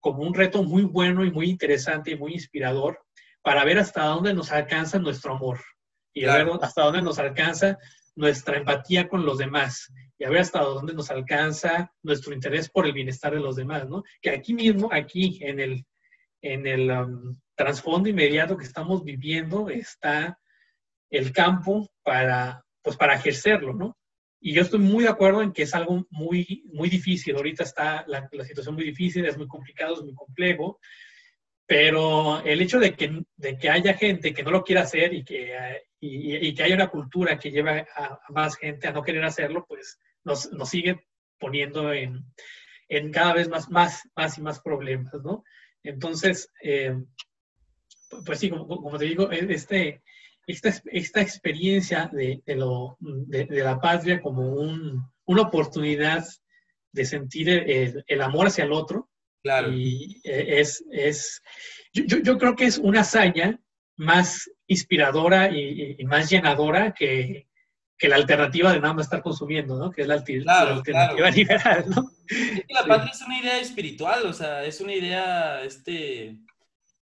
como 0.00 0.22
un 0.22 0.34
reto 0.34 0.64
muy 0.64 0.82
bueno 0.82 1.24
y 1.24 1.30
muy 1.30 1.48
interesante 1.48 2.10
y 2.10 2.18
muy 2.18 2.32
inspirador 2.32 2.98
para 3.42 3.64
ver 3.64 3.78
hasta 3.78 4.04
dónde 4.06 4.34
nos 4.34 4.50
alcanza 4.50 4.98
nuestro 4.98 5.34
amor 5.34 5.60
y 6.12 6.24
a 6.24 6.36
ver 6.36 6.48
hasta 6.60 6.82
dónde 6.82 7.02
nos 7.02 7.20
alcanza 7.20 7.78
nuestra 8.16 8.58
empatía 8.58 9.08
con 9.08 9.24
los 9.24 9.38
demás 9.38 9.88
y 10.18 10.24
a 10.24 10.30
ver 10.30 10.40
hasta 10.40 10.60
dónde 10.60 10.92
nos 10.92 11.10
alcanza 11.10 11.92
nuestro 12.02 12.34
interés 12.34 12.68
por 12.68 12.86
el 12.86 12.92
bienestar 12.92 13.34
de 13.34 13.40
los 13.40 13.56
demás, 13.56 13.88
¿no? 13.88 14.02
Que 14.20 14.30
aquí 14.30 14.52
mismo, 14.52 14.88
aquí 14.92 15.38
en 15.42 15.60
el, 15.60 15.84
en 16.42 16.66
el 16.66 16.90
um, 16.90 17.36
trasfondo 17.54 18.08
inmediato 18.08 18.56
que 18.56 18.64
estamos 18.64 19.04
viviendo 19.04 19.68
está 19.68 20.38
el 21.10 21.32
campo 21.32 21.90
para, 22.02 22.64
pues 22.82 22.96
para 22.96 23.14
ejercerlo, 23.14 23.74
¿no? 23.74 23.96
Y 24.40 24.54
yo 24.54 24.62
estoy 24.62 24.80
muy 24.80 25.04
de 25.04 25.10
acuerdo 25.10 25.40
en 25.40 25.52
que 25.52 25.62
es 25.62 25.74
algo 25.74 26.04
muy, 26.10 26.64
muy 26.72 26.88
difícil. 26.88 27.36
Ahorita 27.36 27.62
está 27.62 28.04
la, 28.08 28.28
la, 28.32 28.44
situación 28.44 28.74
muy 28.74 28.84
difícil, 28.84 29.24
es 29.24 29.36
muy 29.36 29.46
complicado, 29.46 29.94
es 29.94 30.02
muy 30.02 30.14
complejo. 30.14 30.80
pero 31.64 32.42
el 32.44 32.60
hecho 32.60 32.80
de 32.80 32.94
que, 32.94 33.22
de 33.36 33.56
que 33.56 33.70
haya 33.70 33.94
gente 33.94 34.34
que 34.34 34.42
no 34.42 34.50
lo 34.50 34.64
quiera 34.64 34.82
hacer 34.82 35.14
y 35.14 35.24
que, 35.24 35.54
y, 36.00 36.52
que 36.54 36.62
haya 36.64 36.74
una 36.74 36.88
cultura 36.88 37.38
que 37.38 37.52
lleva 37.52 37.86
a, 37.94 38.18
más 38.30 38.56
gente 38.56 38.88
a 38.88 38.92
no 38.92 39.02
querer 39.02 39.24
hacerlo, 39.24 39.64
pues 39.68 40.00
nos, 40.24 40.50
nos 40.52 40.68
sigue 40.68 41.06
poniendo 41.38 41.92
en, 41.92 42.24
en, 42.88 43.12
cada 43.12 43.34
vez 43.34 43.48
más, 43.48 43.70
más, 43.70 44.02
más 44.16 44.38
y 44.38 44.42
más 44.42 44.60
problemas, 44.60 45.14
¿no? 45.22 45.44
Entonces, 45.84 46.50
eh, 46.62 46.94
pues 48.24 48.38
sí, 48.38 48.50
como, 48.50 48.66
como, 48.66 48.98
te 48.98 49.06
digo, 49.06 49.30
e, 49.30 49.52
este, 49.52 50.02
esta, 50.46 50.72
esta 50.86 51.20
experiencia 51.20 52.10
de, 52.12 52.42
de, 52.44 52.56
lo, 52.56 52.96
de, 53.00 53.44
de, 53.46 53.62
la 53.62 53.80
patria 53.80 54.20
como 54.20 54.52
un, 54.52 55.02
una 55.24 55.42
oportunidad 55.42 56.24
de 56.92 57.04
sentir 57.04 57.48
el, 57.48 58.04
el, 58.06 58.22
amor 58.22 58.48
hacia 58.48 58.64
el 58.64 58.72
otro. 58.72 59.08
Claro. 59.42 59.72
Y 59.72 60.20
eh, 60.24 60.60
es, 60.60 60.84
es 60.90 61.42
yo, 61.92 62.18
yo, 62.18 62.38
creo 62.38 62.54
que 62.54 62.66
es 62.66 62.78
una 62.78 63.00
hazaña 63.00 63.58
más 63.96 64.50
inspiradora 64.66 65.50
y, 65.50 65.96
y 65.98 66.04
más 66.04 66.30
llenadora 66.30 66.92
que, 66.92 67.48
que, 67.98 68.08
la 68.08 68.16
alternativa 68.16 68.72
de 68.72 68.80
nada 68.80 68.94
más 68.94 69.06
estar 69.06 69.22
consumiendo, 69.22 69.78
¿no? 69.78 69.90
Que 69.90 70.02
es 70.02 70.08
la, 70.08 70.22
claro, 70.22 70.70
la 70.70 70.76
alternativa 70.76 71.16
claro. 71.16 71.36
liberal, 71.36 71.84
¿no? 71.88 72.10
Es 72.26 72.66
que 72.66 72.74
la 72.74 72.82
sí. 72.82 72.88
patria 72.88 73.12
es 73.12 73.22
una 73.22 73.38
idea 73.40 73.60
espiritual, 73.60 74.26
o 74.26 74.32
sea, 74.32 74.64
es 74.64 74.80
una 74.80 74.94
idea, 74.94 75.62
este, 75.62 76.38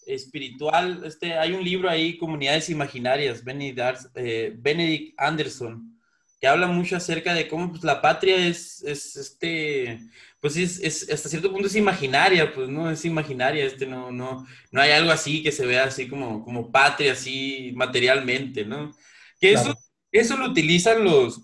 espiritual. 0.06 1.02
Este, 1.06 1.38
hay 1.38 1.54
un 1.54 1.64
libro 1.64 1.90
ahí, 1.90 2.18
Comunidades 2.18 2.70
Imaginarias, 2.70 3.44
Benedict, 3.44 4.08
eh, 4.16 4.54
Benedict 4.58 5.14
Anderson, 5.18 6.00
que 6.40 6.48
habla 6.48 6.68
mucho 6.68 6.96
acerca 6.96 7.34
de 7.34 7.48
cómo 7.48 7.72
pues, 7.72 7.84
la 7.84 8.02
patria 8.02 8.36
es, 8.48 8.84
es 8.84 9.16
este, 9.16 10.00
pues 10.40 10.58
es, 10.58 10.80
es, 10.80 11.10
hasta 11.10 11.30
cierto 11.30 11.52
punto 11.52 11.68
es 11.68 11.76
imaginaria, 11.76 12.54
pues 12.54 12.70
no 12.70 12.92
es 12.92 13.04
imaginaria, 13.06 13.66
este, 13.66 13.86
no, 13.88 14.12
no, 14.12 14.46
no 14.72 14.82
hay 14.82 14.92
algo 14.92 15.12
así 15.12 15.42
que 15.42 15.52
se 15.52 15.66
vea 15.66 15.86
así 15.86 16.08
como, 16.08 16.44
como 16.44 16.72
patria, 16.72 17.14
así 17.14 17.72
materialmente, 17.76 18.66
¿no? 18.66 18.92
Que 19.40 19.54
claro. 19.54 19.72
eso, 19.72 19.80
eso 20.12 20.38
lo 20.38 20.46
utilizan 20.46 21.04
los, 21.04 21.42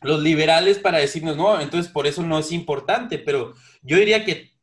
los 0.00 0.22
liberales 0.22 0.78
para 0.78 0.98
decirnos, 0.98 1.36
no, 1.36 1.60
entonces 1.60 1.92
por 1.92 2.06
eso 2.06 2.22
no 2.22 2.38
es 2.38 2.52
importante, 2.52 3.18
pero 3.18 3.54
yo 3.82 3.96
diría 3.98 4.24
que 4.24 4.53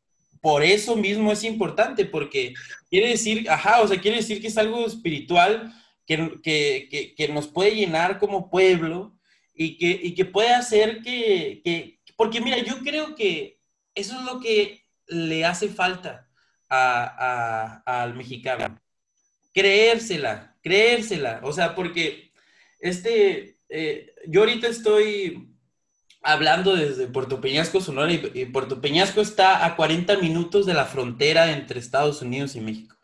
por 0.41 0.63
eso 0.63 0.95
mismo 0.95 1.31
es 1.31 1.43
importante, 1.43 2.05
porque 2.05 2.53
quiere 2.89 3.09
decir, 3.09 3.49
ajá, 3.49 3.81
o 3.81 3.87
sea, 3.87 4.01
quiere 4.01 4.17
decir 4.17 4.41
que 4.41 4.47
es 4.47 4.57
algo 4.57 4.85
espiritual 4.85 5.73
que, 6.05 6.41
que, 6.41 7.13
que, 7.15 7.27
nos 7.29 7.47
puede 7.47 7.75
llenar 7.75 8.17
como 8.17 8.49
pueblo 8.49 9.15
y 9.53 9.77
que, 9.77 9.99
y 10.01 10.15
que 10.15 10.25
puede 10.25 10.49
hacer 10.49 11.01
que, 11.03 11.61
que, 11.63 11.99
porque 12.17 12.41
mira, 12.41 12.57
yo 12.57 12.79
creo 12.79 13.15
que 13.15 13.59
eso 13.93 14.19
es 14.19 14.25
lo 14.25 14.39
que 14.39 14.83
le 15.07 15.45
hace 15.45 15.69
falta 15.69 16.27
a, 16.67 17.81
a, 17.85 18.01
al 18.01 18.15
mexicano, 18.15 18.81
creérsela, 19.53 20.57
creérsela, 20.61 21.39
o 21.43 21.53
sea, 21.53 21.75
porque 21.75 22.31
este, 22.79 23.59
eh, 23.69 24.13
yo 24.27 24.41
ahorita 24.41 24.67
estoy 24.67 25.50
hablando 26.21 26.75
desde 26.75 27.07
Puerto 27.07 27.41
Peñasco, 27.41 27.81
Sonora, 27.81 28.11
y, 28.11 28.45
Puerto 28.45 28.81
Peñasco 28.81 29.21
está 29.21 29.65
a 29.65 29.75
40 29.75 30.17
minutos 30.17 30.65
de 30.65 30.73
la 30.73 30.85
frontera 30.85 31.51
entre 31.51 31.79
Estados 31.79 32.21
Unidos 32.21 32.55
y 32.55 32.61
México. 32.61 32.95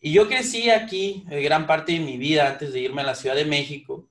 Y 0.00 0.12
yo 0.12 0.28
crecí 0.28 0.70
aquí 0.70 1.24
eh, 1.30 1.42
gran 1.42 1.66
parte 1.66 1.92
de 1.92 2.00
mi 2.00 2.16
vida 2.18 2.48
antes 2.48 2.72
de 2.72 2.80
irme 2.80 3.02
a 3.02 3.06
la 3.06 3.14
Ciudad 3.14 3.34
de 3.34 3.44
México. 3.44 4.08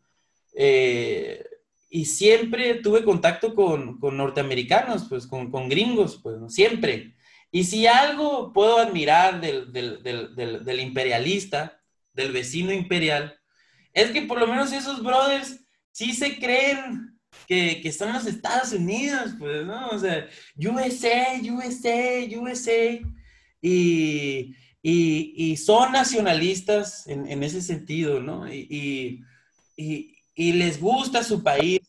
Eh, 0.54 1.44
y 1.90 2.06
siempre 2.06 2.76
tuve 2.76 3.04
contacto 3.04 3.56
con, 3.56 4.00
con 4.00 4.18
norteamericanos, 4.18 5.06
pues 5.08 5.26
con, 5.28 5.50
con, 5.52 5.70
gringos, 5.70 6.20
pues 6.22 6.36
siempre. 6.54 7.16
Y 7.52 7.64
si 7.64 7.88
algo 7.88 8.52
puedo 8.52 8.78
admirar 8.78 9.40
del, 9.40 9.72
del, 9.72 10.04
del, 10.04 10.66
del, 10.66 10.80
imperialista, 10.82 11.82
del 12.14 12.34
vecino 12.34 12.74
imperial, 12.74 13.40
es 13.94 14.12
que 14.12 14.24
por 14.24 14.40
lo 14.40 14.48
menos 14.48 14.74
esos 14.74 15.02
brothers 15.02 15.62
sí 15.92 16.14
se 16.14 16.38
creen 16.40 17.17
que, 17.48 17.80
que 17.82 17.92
son 17.94 18.12
los 18.12 18.28
Estados 18.28 18.74
Unidos, 18.74 19.32
pues, 19.40 19.66
¿no? 19.66 19.88
O 19.88 19.98
sea, 19.98 20.28
USA, 20.58 21.40
USA, 21.42 22.38
USA. 22.38 23.00
Y, 23.62 24.54
y, 24.84 25.34
y 25.36 25.58
son 25.58 25.94
nacionalistas 25.94 27.08
en, 27.08 27.26
en, 27.26 27.44
ese 27.44 27.62
sentido, 27.62 28.20
¿no? 28.20 28.52
Y, 28.54 29.24
y, 29.78 30.16
y, 30.36 30.54
les 30.54 30.80
gusta 30.80 31.24
su 31.24 31.42
país. 31.42 31.80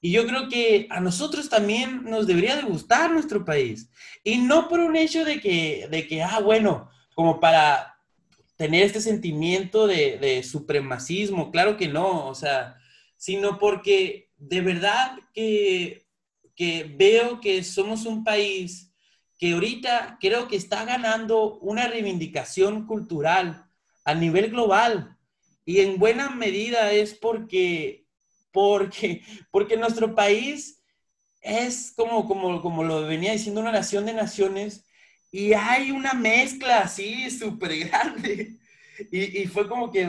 Y 0.00 0.10
yo 0.10 0.26
creo 0.26 0.48
que 0.48 0.88
a 0.90 1.00
nosotros 1.00 1.48
también 1.48 2.02
nos 2.04 2.26
debería 2.26 2.56
de 2.56 2.62
gustar 2.62 3.10
nuestro 3.10 3.44
país. 3.44 3.88
Y 4.24 4.38
no 4.38 4.68
por 4.68 4.80
un 4.80 4.96
hecho 4.96 5.24
de 5.24 5.40
que, 5.40 5.86
de 5.90 6.06
que 6.08 6.22
ah, 6.22 6.40
bueno, 6.40 6.90
como 7.14 7.38
para 7.38 7.94
tener 8.56 8.82
este 8.82 9.00
sentimiento 9.00 9.86
de, 9.86 10.18
de 10.18 10.42
supremacismo, 10.42 11.50
claro 11.50 11.76
que 11.76 11.88
no, 11.88 12.26
o 12.26 12.34
sea, 12.34 12.76
sino 13.16 13.58
porque 13.58 14.28
de 14.48 14.60
verdad 14.60 15.18
que, 15.32 16.06
que 16.54 16.84
veo 16.96 17.40
que 17.40 17.64
somos 17.64 18.04
un 18.04 18.24
país 18.24 18.92
que 19.38 19.52
ahorita 19.52 20.18
creo 20.20 20.48
que 20.48 20.56
está 20.56 20.84
ganando 20.84 21.58
una 21.58 21.88
reivindicación 21.88 22.86
cultural 22.86 23.66
a 24.04 24.14
nivel 24.14 24.50
global 24.50 25.16
y 25.64 25.80
en 25.80 25.98
buena 25.98 26.30
medida 26.30 26.92
es 26.92 27.14
porque, 27.14 28.06
porque, 28.52 29.22
porque 29.50 29.76
nuestro 29.76 30.14
país 30.14 30.82
es 31.40 31.92
como, 31.96 32.26
como, 32.26 32.60
como 32.60 32.84
lo 32.84 33.06
venía 33.06 33.32
diciendo 33.32 33.60
una 33.60 33.72
nación 33.72 34.04
de 34.04 34.12
naciones 34.12 34.84
y 35.32 35.54
hay 35.54 35.90
una 35.90 36.12
mezcla 36.12 36.82
así 36.82 37.30
súper 37.30 37.88
grande. 37.88 38.58
Y, 39.10 39.42
y, 39.42 39.46
fue 39.48 39.68
como 39.68 39.90
que 39.90 40.06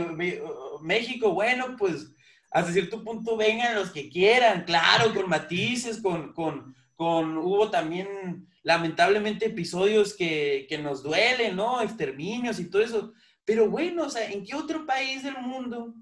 México, 0.82 1.34
bueno, 1.34 1.76
pues 1.76 2.15
hasta 2.56 2.72
cierto 2.72 3.04
punto 3.04 3.36
vengan 3.36 3.76
los 3.76 3.92
que 3.92 4.08
quieran, 4.08 4.64
claro, 4.64 5.14
con 5.14 5.28
matices, 5.28 5.98
con, 6.02 6.32
con, 6.32 6.74
con 6.96 7.38
hubo 7.38 7.70
también 7.70 8.48
lamentablemente 8.64 9.48
episodios 9.48 10.14
que, 10.14 10.66
que, 10.70 10.78
nos 10.78 11.04
duelen, 11.04 11.58
¿no? 11.58 11.82
Exterminios 11.82 12.62
y 12.62 12.70
todo 12.70 12.82
eso. 12.82 13.14
Pero 13.44 13.70
bueno, 13.70 14.04
o 14.04 14.10
sea, 14.10 14.32
¿en 14.32 14.46
qué 14.46 14.56
otro 14.56 14.86
país 14.86 15.22
del 15.22 15.36
mundo 15.36 15.96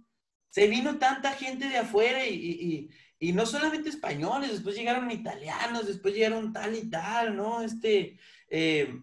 se 0.52 0.68
vino 0.68 1.00
tanta 1.00 1.32
gente 1.32 1.68
de 1.68 1.78
afuera 1.78 2.24
y, 2.24 2.36
y, 2.36 2.90
y 3.18 3.34
no 3.34 3.48
solamente 3.48 3.90
españoles, 3.90 4.52
después 4.52 4.76
llegaron 4.76 5.10
italianos, 5.10 5.88
después 5.88 6.14
llegaron 6.14 6.54
tal 6.54 6.76
y 6.76 6.88
tal, 6.88 7.36
¿no? 7.36 7.64
Este, 7.64 8.20
eh, 8.50 8.94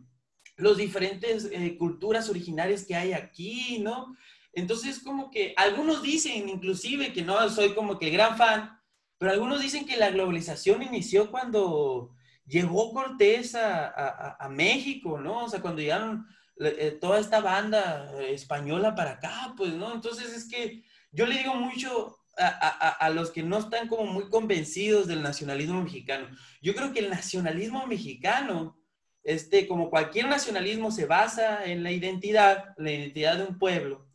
los 0.55 0.77
diferentes 0.77 1.49
eh, 1.51 1.77
culturas 1.77 2.29
originarias 2.29 2.85
que 2.85 2.95
hay 2.95 3.13
aquí, 3.13 3.81
¿no? 3.81 4.15
Entonces, 4.53 5.01
como 5.01 5.31
que 5.31 5.55
algunos 5.57 6.03
dicen, 6.03 6.49
inclusive, 6.49 7.13
que 7.13 7.23
no 7.23 7.49
soy 7.51 7.75
como 7.75 7.99
que 7.99 8.07
el 8.07 8.13
gran 8.13 8.37
fan, 8.37 8.79
pero 9.19 9.33
algunos 9.33 9.61
dicen 9.61 9.87
que 9.87 9.97
la 9.97 10.11
globalización 10.11 10.83
inició 10.83 11.31
cuando 11.31 12.15
llegó 12.47 12.93
Cortés 12.93 13.55
a, 13.55 14.49
México, 14.51 15.21
¿no? 15.21 15.45
O 15.45 15.49
sea, 15.49 15.61
cuando 15.61 15.81
llegaron 15.81 16.27
eh, 16.59 16.99
toda 17.01 17.21
esta 17.21 17.41
banda 17.41 18.11
española 18.23 18.95
para 18.95 19.13
acá, 19.13 19.55
pues, 19.57 19.73
¿no? 19.75 19.95
Entonces 19.95 20.33
es 20.33 20.49
que 20.49 20.83
yo 21.13 21.27
le 21.27 21.39
digo 21.39 21.55
mucho 21.55 22.17
a, 22.37 22.47
a, 22.47 22.89
a, 22.89 23.11
los 23.11 23.31
que 23.31 23.43
no 23.43 23.59
están 23.59 23.87
como 23.89 24.07
muy 24.07 24.29
convencidos 24.31 25.07
del 25.07 25.23
nacionalismo 25.23 25.83
mexicano. 25.83 26.29
Yo 26.61 26.75
creo 26.75 26.93
que 26.93 27.01
el 27.01 27.11
nacionalismo 27.11 27.87
mexicano, 27.87 28.81
este, 29.23 29.69
como 29.69 29.91
cualquier 29.91 30.27
nacionalismo, 30.27 30.91
se 30.91 31.07
basa 31.07 31.65
en 31.65 31.83
la 31.83 31.93
identidad, 31.93 32.75
la 32.79 32.91
identidad 32.91 33.37
de 33.37 33.45
un 33.45 33.59
pueblo 33.59 34.10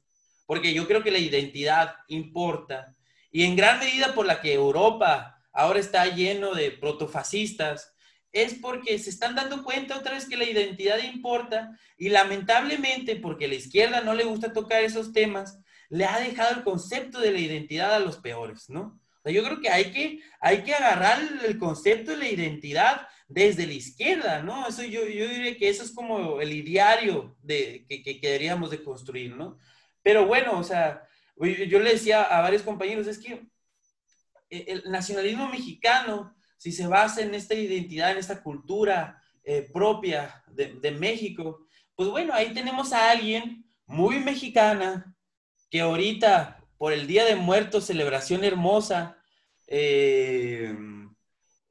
porque 0.46 0.74
yo 0.74 0.88
creo 0.88 1.04
que 1.04 1.12
la 1.12 1.20
identidad 1.20 1.96
importa. 2.08 2.96
Y 3.32 3.44
en 3.44 3.56
gran 3.56 3.80
medida 3.80 4.14
por 4.14 4.26
la 4.26 4.42
que 4.42 4.54
Europa 4.54 5.42
ahora 5.52 5.80
está 5.80 6.06
lleno 6.06 6.54
de 6.54 6.72
protofascistas, 6.72 7.96
es 8.32 8.54
porque 8.56 9.00
se 9.00 9.10
están 9.10 9.34
dando 9.34 9.64
cuenta 9.64 9.98
otra 9.98 10.14
vez 10.14 10.28
que 10.28 10.36
la 10.36 10.44
identidad 10.44 10.98
importa 11.02 11.80
y 11.98 12.10
lamentablemente 12.10 13.16
porque 13.16 13.48
la 13.48 13.56
izquierda 13.56 14.02
no 14.02 14.14
le 14.14 14.26
gusta 14.26 14.52
tocar 14.52 14.84
esos 14.84 15.14
temas, 15.14 15.58
le 15.90 16.04
ha 16.04 16.20
dejado 16.20 16.58
el 16.58 16.64
concepto 16.64 17.20
de 17.20 17.32
la 17.32 17.40
identidad 17.40 17.94
a 17.94 18.00
los 18.00 18.18
peores, 18.18 18.70
¿no? 18.70 19.00
O 19.20 19.22
sea, 19.24 19.32
yo 19.32 19.42
creo 19.42 19.62
que 19.62 19.70
hay 19.70 19.92
que, 19.92 20.20
hay 20.42 20.64
que 20.64 20.74
agarrar 20.74 21.20
el 21.46 21.58
concepto 21.58 22.12
de 22.12 22.18
la 22.18 22.30
identidad 22.30 23.08
desde 23.30 23.66
la 23.66 23.74
izquierda, 23.74 24.44
¿no? 24.44 24.68
Eso 24.68 24.84
yo, 24.84 25.08
yo 25.08 25.30
diría 25.30 25.56
que 25.58 25.70
eso 25.70 25.84
es 25.84 25.92
como 25.92 26.42
el 26.42 26.52
ideario 26.52 27.38
de, 27.42 27.86
que, 27.88 28.04
que, 28.04 28.20
que 28.20 28.28
deberíamos 28.28 28.70
de 28.70 28.84
construir, 28.84 29.36
¿no? 29.36 29.58
Pero 30.06 30.27
bueno, 30.27 30.60
o 30.60 30.64
sea, 30.64 31.02
yo 31.36 31.80
le 31.80 31.94
decía 31.94 32.22
a 32.22 32.41
varios 32.41 32.61
compañeros, 32.61 33.07
es 33.07 33.18
que 33.18 33.48
el 34.52 34.84
nacionalismo 34.86 35.49
mexicano, 35.49 36.36
si 36.57 36.72
se 36.72 36.86
basa 36.86 37.23
en 37.23 37.34
esta 37.34 37.56
identidad, 37.56 38.11
en 38.11 38.19
esta 38.19 38.44
cultura 38.44 39.19
eh, 39.44 39.68
propia 39.73 40.44
de, 40.45 40.76
de, 40.76 40.91
México, 40.91 41.65
pues 41.95 42.07
bueno, 42.07 42.36
ahí 42.36 42.53
tenemos 42.53 42.94
a 42.94 43.10
alguien 43.10 43.65
muy 43.88 44.19
mexicana 44.19 45.15
que 45.72 45.82
ahorita, 45.82 46.64
por 46.77 46.94
el 46.94 47.07
Día 47.07 47.26
de 47.26 47.36
Muertos, 47.36 47.86
celebración 47.86 48.44
hermosa, 48.44 49.18
eh, 49.65 50.72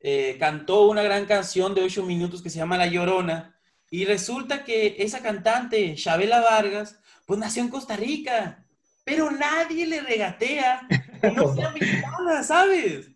eh, 0.01 0.37
cantó 0.41 0.89
una 0.89 1.05
gran 1.05 1.27
canción 1.27 1.73
de 1.73 1.85
ocho 1.85 2.03
minutos 2.03 2.43
que 2.43 2.51
se 2.51 2.59
llama 2.59 2.79
La 2.79 2.89
Llorona, 2.89 3.57
Y 3.91 4.07
resulta 4.07 4.65
que 4.65 4.97
esa 4.99 5.23
cantante, 5.23 5.95
Chabela 5.95 6.41
Vargas, 6.41 6.99
pues 7.27 7.39
nació 7.39 7.63
en 7.63 7.69
Costa 7.69 7.97
Rica, 7.97 8.65
pero 9.05 9.31
nadie 9.31 9.87
le 9.87 10.01
regatea 10.01 10.87
que 11.21 11.31
no 11.31 11.55
sea 11.55 11.71
mexicana, 11.75 12.43
¿sabes? 12.43 13.11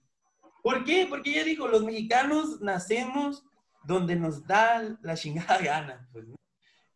¿Por 0.62 0.84
qué? 0.84 1.06
Porque 1.08 1.30
ella 1.30 1.44
dijo, 1.44 1.68
los 1.68 1.84
mexicanos 1.84 2.60
nacemos 2.60 3.44
donde 3.84 4.16
nos 4.16 4.46
da 4.46 4.96
la 5.02 5.14
chingada 5.14 5.58
gana. 5.58 6.08
Pues, 6.12 6.26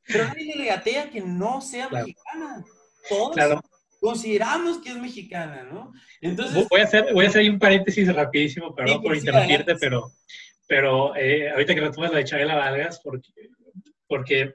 Pero 0.06 0.26
nadie 0.26 0.44
le 0.44 0.54
regatea 0.54 1.10
que 1.10 1.20
no 1.20 1.60
sea 1.60 1.88
mexicana. 1.88 2.64
Todos 3.08 3.62
consideramos 4.00 4.78
que 4.78 4.90
es 4.90 4.96
mexicana, 4.96 5.62
¿no? 5.62 5.92
Entonces... 6.20 6.68
Voy 6.68 6.80
a 6.80 6.84
hacer, 6.84 7.14
voy 7.14 7.24
a 7.24 7.28
hacer 7.28 7.48
un 7.48 7.58
paréntesis 7.58 8.12
rapidísimo, 8.12 8.74
perdón 8.74 9.00
por 9.00 9.16
interrumpirte, 9.16 9.76
pero, 9.76 10.12
pero 10.66 11.14
eh, 11.14 11.50
ahorita 11.50 11.74
que 11.74 11.80
retomas 11.80 12.10
la 12.10 12.18
de 12.18 12.24
Chabela 12.24 12.56
Vargas, 12.56 13.00
porque, 13.02 13.30
porque 14.08 14.54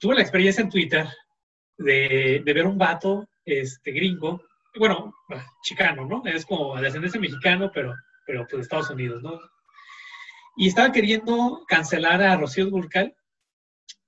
tuve 0.00 0.16
la 0.16 0.20
experiencia 0.20 0.62
en 0.62 0.68
Twitter 0.68 1.06
de, 1.78 2.42
de, 2.44 2.52
ver 2.52 2.66
un 2.66 2.78
vato 2.78 3.28
este, 3.44 3.92
gringo, 3.92 4.42
bueno, 4.78 5.14
chicano, 5.62 6.04
¿no? 6.06 6.22
Es 6.26 6.44
como 6.44 6.78
de 6.80 6.88
ascendencia 6.88 7.20
mexicano, 7.20 7.70
pero, 7.72 7.94
pero 8.26 8.42
pues 8.42 8.52
de 8.52 8.60
Estados 8.62 8.90
Unidos, 8.90 9.22
¿no? 9.22 9.40
Y 10.56 10.68
estaba 10.68 10.92
queriendo 10.92 11.64
cancelar 11.66 12.22
a 12.22 12.36
Rocío 12.36 12.66
Durcal, 12.66 13.14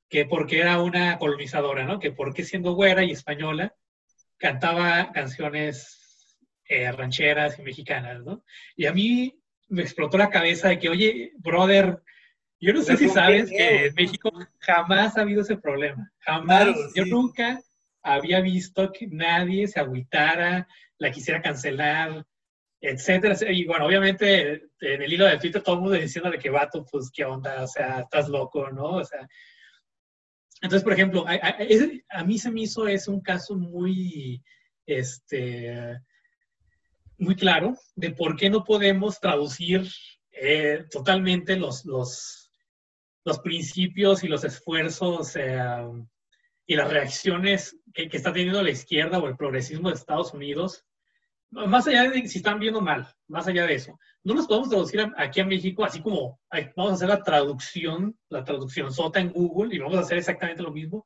que 0.08 0.24
porque 0.24 0.60
era 0.60 0.80
una 0.80 1.18
colonizadora, 1.18 1.84
¿no? 1.84 1.98
Que 1.98 2.12
porque 2.12 2.44
siendo 2.44 2.72
güera 2.72 3.04
y 3.04 3.10
española, 3.10 3.74
cantaba 4.38 5.12
canciones 5.12 5.98
eh, 6.64 6.90
rancheras 6.92 7.58
y 7.58 7.62
mexicanas, 7.62 8.22
¿no? 8.24 8.44
Y 8.76 8.86
a 8.86 8.92
mí 8.92 9.38
me 9.68 9.82
explotó 9.82 10.16
la 10.16 10.30
cabeza 10.30 10.68
de 10.68 10.78
que, 10.78 10.88
oye, 10.88 11.32
brother, 11.36 12.02
yo 12.60 12.72
no 12.72 12.82
sé 12.82 12.96
si 12.96 13.08
sabes 13.08 13.50
que 13.50 13.86
en 13.86 13.94
México 13.94 14.30
jamás 14.58 15.16
ha 15.16 15.22
habido 15.22 15.42
ese 15.42 15.56
problema. 15.56 16.10
Jamás. 16.20 16.68
yo 16.94 17.04
nunca 17.06 17.60
había 18.02 18.40
visto 18.40 18.90
que 18.92 19.06
nadie 19.06 19.68
se 19.68 19.80
agüitara, 19.80 20.66
la 20.98 21.10
quisiera 21.10 21.40
cancelar, 21.40 22.26
etcétera. 22.80 23.36
Y 23.50 23.64
bueno, 23.64 23.86
obviamente 23.86 24.70
en 24.80 25.02
el 25.02 25.12
hilo 25.12 25.26
de 25.26 25.38
Twitter 25.38 25.62
todo 25.62 25.76
el 25.76 25.80
mundo 25.82 25.96
diciendo 25.96 26.30
de 26.30 26.38
que 26.38 26.50
vato, 26.50 26.84
pues 26.90 27.10
qué 27.12 27.24
onda, 27.24 27.62
o 27.62 27.66
sea, 27.66 28.00
estás 28.00 28.28
loco, 28.28 28.70
¿no? 28.70 28.96
O 28.96 29.04
sea, 29.04 29.28
entonces, 30.60 30.82
por 30.82 30.92
ejemplo, 30.92 31.24
a, 31.26 32.24
mí 32.24 32.38
se 32.38 32.50
me 32.50 32.62
hizo 32.62 32.88
es 32.88 33.06
un 33.06 33.20
caso 33.20 33.54
muy, 33.54 34.42
este, 34.86 36.00
muy 37.16 37.36
claro 37.36 37.76
de 37.94 38.10
por 38.10 38.36
qué 38.36 38.50
no 38.50 38.64
podemos 38.64 39.20
traducir 39.20 39.88
eh, 40.32 40.84
totalmente 40.90 41.56
los, 41.56 41.84
los, 41.84 42.47
los, 43.28 43.38
principios 43.40 44.24
y 44.24 44.28
los 44.28 44.44
esfuerzos 44.44 45.36
eh, 45.36 45.60
y 46.66 46.74
las 46.76 46.90
reacciones 46.90 47.78
que, 47.94 48.08
que, 48.08 48.16
está 48.16 48.32
teniendo 48.32 48.62
la 48.62 48.70
izquierda 48.70 49.18
o 49.18 49.28
el 49.28 49.36
progresismo 49.36 49.88
de 49.88 49.94
Estados 49.94 50.34
Unidos, 50.34 50.84
más 51.50 51.86
allá 51.86 52.10
de 52.10 52.28
si 52.28 52.38
están 52.38 52.58
viendo 52.58 52.80
mal, 52.80 53.08
más 53.26 53.46
allá 53.46 53.66
de 53.66 53.74
eso, 53.74 53.98
no 54.22 54.34
los 54.34 54.46
podemos 54.46 54.68
traducir 54.68 55.06
aquí 55.16 55.40
a 55.40 55.46
México, 55.46 55.84
así 55.84 56.02
como 56.02 56.38
vamos 56.76 56.92
a 56.92 56.94
hacer 56.94 57.08
la 57.08 57.22
traducción, 57.22 58.18
la 58.28 58.44
traducción 58.44 58.92
sota 58.92 59.20
en 59.20 59.32
Google 59.32 59.74
y 59.74 59.78
vamos 59.78 59.96
a 59.96 60.00
hacer 60.00 60.18
exactamente 60.18 60.62
lo 60.62 60.72
mismo, 60.72 61.04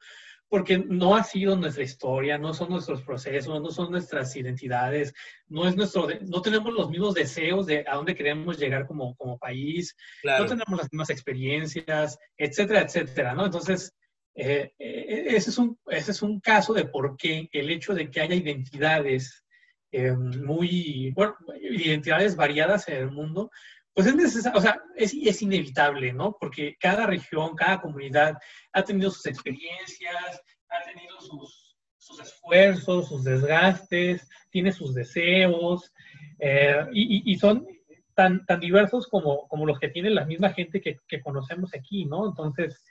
porque 0.52 0.76
no 0.76 1.16
ha 1.16 1.24
sido 1.24 1.56
nuestra 1.56 1.82
historia, 1.82 2.36
no 2.36 2.52
son 2.52 2.68
nuestros 2.68 3.00
procesos, 3.00 3.58
no 3.62 3.70
son 3.70 3.90
nuestras 3.90 4.36
identidades, 4.36 5.14
no 5.48 5.66
es 5.66 5.74
nuestro, 5.74 6.06
no 6.26 6.42
tenemos 6.42 6.74
los 6.74 6.90
mismos 6.90 7.14
deseos 7.14 7.64
de 7.64 7.86
a 7.88 7.94
dónde 7.94 8.14
queremos 8.14 8.58
llegar 8.58 8.86
como, 8.86 9.16
como 9.16 9.38
país, 9.38 9.96
no 10.22 10.44
tenemos 10.44 10.78
las 10.78 10.92
mismas 10.92 11.08
experiencias, 11.08 12.18
etcétera, 12.36 12.82
etcétera, 12.82 13.32
¿no? 13.34 13.46
Entonces, 13.46 13.94
eh, 14.34 14.74
eh, 14.78 15.24
ese, 15.28 15.48
es 15.48 15.56
un, 15.56 15.78
ese 15.86 16.10
es 16.10 16.20
un 16.20 16.38
caso 16.38 16.74
de 16.74 16.84
por 16.84 17.16
qué 17.16 17.48
el 17.50 17.70
hecho 17.70 17.94
de 17.94 18.10
que 18.10 18.20
haya 18.20 18.34
identidades 18.34 19.46
eh, 19.90 20.12
muy, 20.12 21.12
bueno, 21.14 21.34
identidades 21.62 22.36
variadas 22.36 22.88
en 22.88 22.96
el 22.96 23.10
mundo, 23.10 23.50
pues 23.94 24.06
es 24.06 24.16
necesario, 24.16 24.58
o 24.58 24.62
sea, 24.62 24.80
es, 24.96 25.14
es, 25.14 25.42
inevitable, 25.42 26.12
¿no? 26.12 26.36
Porque 26.40 26.76
cada 26.80 27.06
región, 27.06 27.54
cada 27.54 27.80
comunidad 27.80 28.38
ha 28.72 28.82
tenido 28.82 29.10
sus 29.10 29.26
experiencias, 29.26 30.42
ha 30.68 30.82
tenido 30.84 31.20
sus, 31.20 31.76
sus 31.98 32.20
esfuerzos, 32.20 33.08
sus 33.08 33.24
desgastes, 33.24 34.28
tiene 34.50 34.72
sus 34.72 34.94
deseos, 34.94 35.92
eh, 36.38 36.86
y, 36.92 37.36
son 37.36 37.66
tan, 38.14 38.44
tan 38.46 38.60
diversos 38.60 39.06
como, 39.08 39.46
como 39.48 39.66
los 39.66 39.78
que 39.78 39.88
tiene 39.88 40.10
la 40.10 40.24
misma 40.24 40.50
gente 40.50 40.80
que, 40.80 40.98
que 41.06 41.20
conocemos 41.20 41.74
aquí, 41.74 42.04
¿no? 42.06 42.28
Entonces, 42.28 42.82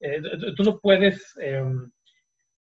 eh, 0.00 0.20
tú 0.56 0.62
no 0.62 0.78
puedes 0.78 1.36
em, 1.40 1.90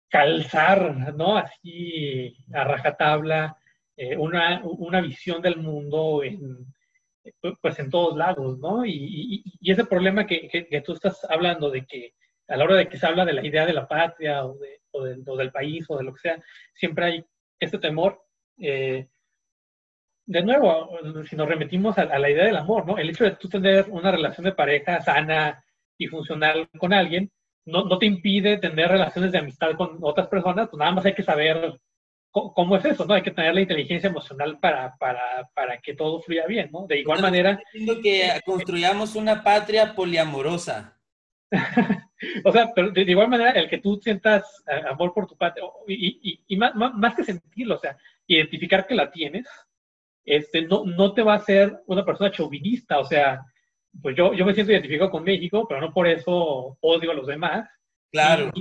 calzar, 0.09 1.13
¿no? 1.15 1.37
Así 1.37 2.35
a 2.53 2.63
rajatabla 2.63 3.57
eh, 3.97 4.17
una, 4.17 4.61
una, 4.63 5.01
visión 5.01 5.41
del 5.41 5.57
mundo 5.57 6.23
en, 6.23 6.65
pues 7.61 7.79
en 7.79 7.89
todos 7.89 8.17
lados, 8.17 8.59
¿no? 8.59 8.85
Y, 8.85 9.43
y, 9.59 9.71
ese 9.71 9.85
problema 9.85 10.25
que, 10.25 10.47
que, 10.47 10.81
tú 10.81 10.93
estás 10.93 11.25
hablando 11.29 11.69
de 11.69 11.85
que 11.85 12.13
a 12.47 12.57
la 12.57 12.63
hora 12.65 12.75
de 12.75 12.89
que 12.89 12.97
se 12.97 13.05
habla 13.05 13.25
de 13.25 13.33
la 13.33 13.45
idea 13.45 13.65
de 13.65 13.73
la 13.73 13.87
patria 13.87 14.45
o, 14.45 14.57
de, 14.57 14.81
o, 14.91 15.37
del 15.37 15.51
país 15.51 15.85
o 15.89 15.97
de 15.97 16.03
lo 16.03 16.13
que 16.13 16.19
sea, 16.19 16.43
siempre 16.73 17.05
hay 17.05 17.25
este 17.59 17.79
temor. 17.79 18.21
Eh, 18.57 19.07
de 20.25 20.43
nuevo, 20.43 20.89
si 21.27 21.35
nos 21.35 21.47
remitimos 21.47 21.97
a, 21.97 22.05
la 22.05 22.29
idea 22.29 22.45
del 22.45 22.57
amor, 22.57 22.85
¿no? 22.85 22.97
El 22.97 23.09
hecho 23.09 23.23
de 23.23 23.31
tú 23.31 23.49
tener 23.49 23.85
una 23.89 24.11
relación 24.11 24.45
de 24.45 24.53
pareja 24.53 25.01
sana 25.01 25.63
y 25.97 26.07
funcional 26.07 26.69
con 26.77 26.93
alguien, 26.93 27.31
no, 27.65 27.83
no 27.85 27.97
te 27.97 28.05
impide 28.05 28.57
tener 28.57 28.89
relaciones 28.89 29.31
de 29.31 29.39
amistad 29.39 29.75
con 29.75 29.97
otras 30.01 30.27
personas, 30.27 30.69
pues 30.69 30.79
nada 30.79 30.91
más 30.91 31.05
hay 31.05 31.13
que 31.13 31.23
saber 31.23 31.79
¿Cómo 32.31 32.77
es 32.77 32.85
eso? 32.85 33.05
¿no? 33.05 33.13
Hay 33.13 33.23
que 33.23 33.31
tener 33.31 33.53
la 33.53 33.61
inteligencia 33.61 34.09
emocional 34.09 34.57
para, 34.59 34.95
para, 34.97 35.49
para 35.53 35.77
que 35.79 35.93
todo 35.93 36.21
fluya 36.21 36.45
bien, 36.47 36.69
¿no? 36.71 36.87
De 36.87 36.99
igual 36.99 37.21
manera... 37.21 37.61
que 38.01 38.39
construyamos 38.45 39.15
una 39.15 39.43
patria 39.43 39.93
poliamorosa. 39.93 40.97
o 42.45 42.51
sea, 42.53 42.71
pero 42.73 42.91
de, 42.91 43.01
igual 43.01 43.27
manera, 43.27 43.51
el 43.51 43.69
que 43.69 43.79
tú 43.79 43.99
sientas 44.01 44.63
eh, 44.67 44.81
amor 44.89 45.13
por 45.13 45.27
tu 45.27 45.35
patria, 45.35 45.65
y, 45.85 46.19
y, 46.23 46.43
y 46.47 46.55
más, 46.55 46.73
más, 46.75 47.15
que 47.15 47.25
sentirlo, 47.25 47.75
o 47.75 47.79
sea, 47.79 47.97
identificar 48.25 48.87
que 48.87 48.95
la 48.95 49.11
tienes, 49.11 49.45
este, 50.23 50.61
no, 50.61 50.85
no 50.85 51.13
te 51.13 51.23
va 51.23 51.33
a 51.33 51.37
hacer 51.37 51.81
una 51.87 52.05
persona 52.05 52.31
chauvinista, 52.31 52.99
o 52.99 53.05
sea, 53.05 53.41
pues 54.01 54.15
yo, 54.15 54.33
yo 54.33 54.45
me 54.45 54.53
siento 54.53 54.71
identificado 54.71 55.11
con 55.11 55.23
México, 55.23 55.65
pero 55.67 55.81
no 55.81 55.93
por 55.93 56.07
eso 56.07 56.77
odio 56.79 57.11
a 57.11 57.15
los 57.15 57.27
demás. 57.27 57.67
Claro 58.09 58.51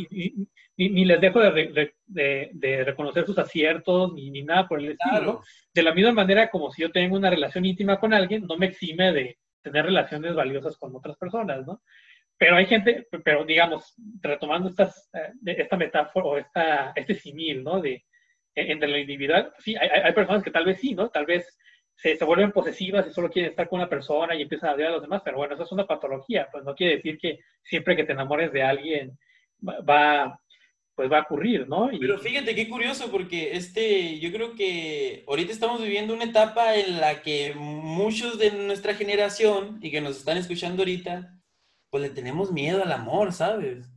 ni, 0.89 1.05
les 1.05 1.21
dejo 1.21 1.41
de, 1.41 1.93
de, 2.07 2.85
reconocer 2.85 3.27
sus 3.27 3.39
aciertos, 3.39 4.15
ni, 4.15 4.31
ni 4.31 4.43
nada 4.43 4.67
por 4.67 4.79
el 4.79 4.93
estilo. 4.93 5.43
De 5.75 5.83
la 5.83 5.93
misma 5.93 6.13
manera 6.13 6.49
como 6.49 6.71
si 6.71 6.83
yo 6.83 6.91
tengo 6.91 7.17
una 7.17 7.31
relación 7.31 7.65
íntima 7.65 8.01
con 8.01 8.15
alguien, 8.15 8.47
no 8.47 8.57
me 8.57 8.67
exime 8.67 9.13
de 9.13 9.39
tener 9.63 9.85
relaciones 9.85 10.35
valiosas 10.35 10.77
con 10.79 10.95
otras 10.97 11.17
personas, 11.17 11.67
¿no? 11.67 11.83
Pero 12.39 12.57
hay 12.57 12.65
gente, 12.65 13.07
pero 13.23 13.45
digamos, 13.45 13.95
retomando 14.23 14.71
estas, 14.71 15.11
eh, 15.13 15.55
esta 15.59 15.77
metáfora 15.77 16.27
o 16.27 16.39
esta, 16.39 16.93
este 16.97 17.15
simil, 17.15 17.63
¿no? 17.63 17.81
De, 17.81 18.03
e, 18.55 18.73
entre 18.73 18.89
lo 18.89 18.97
individual, 18.97 19.53
sí, 19.59 19.77
hay, 19.77 19.89
hay, 19.89 20.13
personas 20.15 20.43
que 20.43 20.51
tal 20.51 20.65
vez 20.65 20.81
sí, 20.81 20.95
¿no? 20.95 21.11
Tal 21.11 21.27
vez 21.27 21.59
se, 21.95 22.17
se, 22.17 22.25
vuelven 22.25 22.53
posesivas 22.53 23.07
y 23.07 23.13
solo 23.13 23.29
quieren 23.29 23.51
estar 23.51 23.69
con 23.69 23.81
una 23.81 23.89
persona 23.91 24.35
y 24.35 24.43
empiezan 24.43 24.71
a 24.71 24.73
odiar 24.73 24.89
a 24.89 24.93
los 24.93 25.03
demás, 25.03 25.21
pero 25.23 25.37
bueno, 25.37 25.53
eso 25.53 25.65
es 25.65 25.73
una 25.73 25.87
patología, 25.87 26.49
pues 26.51 26.65
no 26.65 26.75
quiere 26.75 26.97
decir 26.97 27.19
que 27.19 27.41
siempre 27.63 27.95
que 27.95 28.05
te 28.05 28.13
enamores 28.13 28.51
de 28.51 28.63
alguien 28.63 29.19
va, 29.63 30.41
pues 31.01 31.11
va 31.11 31.21
a 31.21 31.23
ocurrir, 31.23 31.67
¿no? 31.67 31.89
Pero 31.99 32.19
fíjate 32.19 32.55
qué 32.55 32.69
curioso, 32.69 33.11
porque 33.11 33.57
este, 33.57 34.21
yo 34.21 34.31
creo 34.31 34.55
que 34.55 35.25
ahorita 35.27 35.51
estamos 35.51 35.81
viviendo 35.81 36.13
una 36.13 36.25
etapa 36.25 36.77
en 36.77 37.01
la 37.01 37.23
que 37.23 37.55
muchos 37.55 38.39
de 38.39 38.51
nuestra 38.51 38.93
generación 38.93 39.79
y 39.81 39.91
que 39.91 40.03
nos 40.03 40.19
están 40.19 40.37
escuchando 40.37 40.83
ahorita, 40.83 41.41
pues 41.89 42.03
le 42.03 42.11
tenemos 42.11 42.53
miedo 42.53 42.83
al 42.83 42.93
amor, 42.93 43.33
¿sabes? 43.33 43.89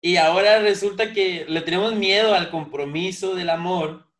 Y 0.00 0.16
ahora 0.16 0.58
resulta 0.58 1.12
que 1.12 1.46
le 1.48 1.60
tenemos 1.60 1.94
miedo 1.94 2.34
al 2.34 2.50
compromiso 2.50 3.36
del 3.36 3.50
amor. 3.50 4.10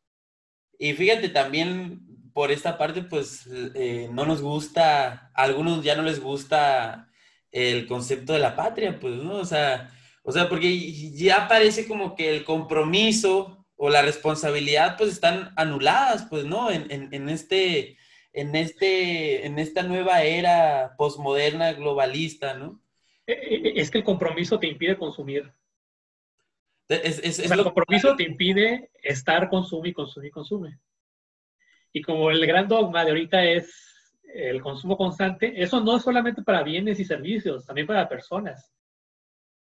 Y 0.78 0.92
fíjate, 0.92 1.30
también 1.30 2.30
por 2.32 2.52
esta 2.52 2.78
parte, 2.78 3.02
pues 3.02 3.48
eh, 3.74 4.08
no 4.12 4.24
nos 4.24 4.40
gusta, 4.40 5.32
a 5.34 5.42
algunos 5.42 5.82
ya 5.82 5.96
no 5.96 6.04
les 6.04 6.20
gusta 6.20 7.10
el 7.50 7.88
concepto 7.88 8.34
de 8.34 8.38
la 8.38 8.54
patria, 8.54 9.00
pues, 9.00 9.16
¿no? 9.16 9.34
O 9.38 9.44
sea, 9.44 9.90
o 10.28 10.30
sea, 10.30 10.46
porque 10.46 10.78
ya 11.14 11.48
parece 11.48 11.88
como 11.88 12.14
que 12.14 12.36
el 12.36 12.44
compromiso 12.44 13.64
o 13.76 13.88
la 13.88 14.02
responsabilidad 14.02 14.98
pues 14.98 15.10
están 15.10 15.54
anuladas, 15.56 16.26
pues, 16.28 16.44
¿no? 16.44 16.70
En, 16.70 16.86
en, 16.90 17.28
este, 17.30 17.96
en, 18.34 18.54
este, 18.54 19.46
en 19.46 19.58
esta 19.58 19.84
nueva 19.84 20.24
era 20.24 20.96
posmoderna 20.98 21.72
globalista, 21.72 22.52
¿no? 22.52 22.78
E, 23.26 23.32
e, 23.32 23.68
e, 23.68 23.80
es 23.80 23.90
que 23.90 23.96
el 23.96 24.04
compromiso 24.04 24.58
te 24.58 24.66
impide 24.66 24.98
consumir. 24.98 25.50
el 26.90 27.62
compromiso 27.64 28.14
te 28.14 28.24
impide 28.24 28.90
estar, 29.02 29.48
consume 29.48 29.88
y 29.88 29.92
consume 29.94 30.26
y 30.26 30.30
consume. 30.30 30.78
Y 31.90 32.02
como 32.02 32.30
el 32.30 32.46
gran 32.46 32.68
dogma 32.68 33.02
de 33.02 33.12
ahorita 33.12 33.44
es 33.44 34.20
el 34.34 34.60
consumo 34.60 34.98
constante, 34.98 35.54
eso 35.56 35.80
no 35.80 35.96
es 35.96 36.02
solamente 36.02 36.42
para 36.42 36.62
bienes 36.62 37.00
y 37.00 37.06
servicios, 37.06 37.64
también 37.64 37.86
para 37.86 38.10
personas. 38.10 38.74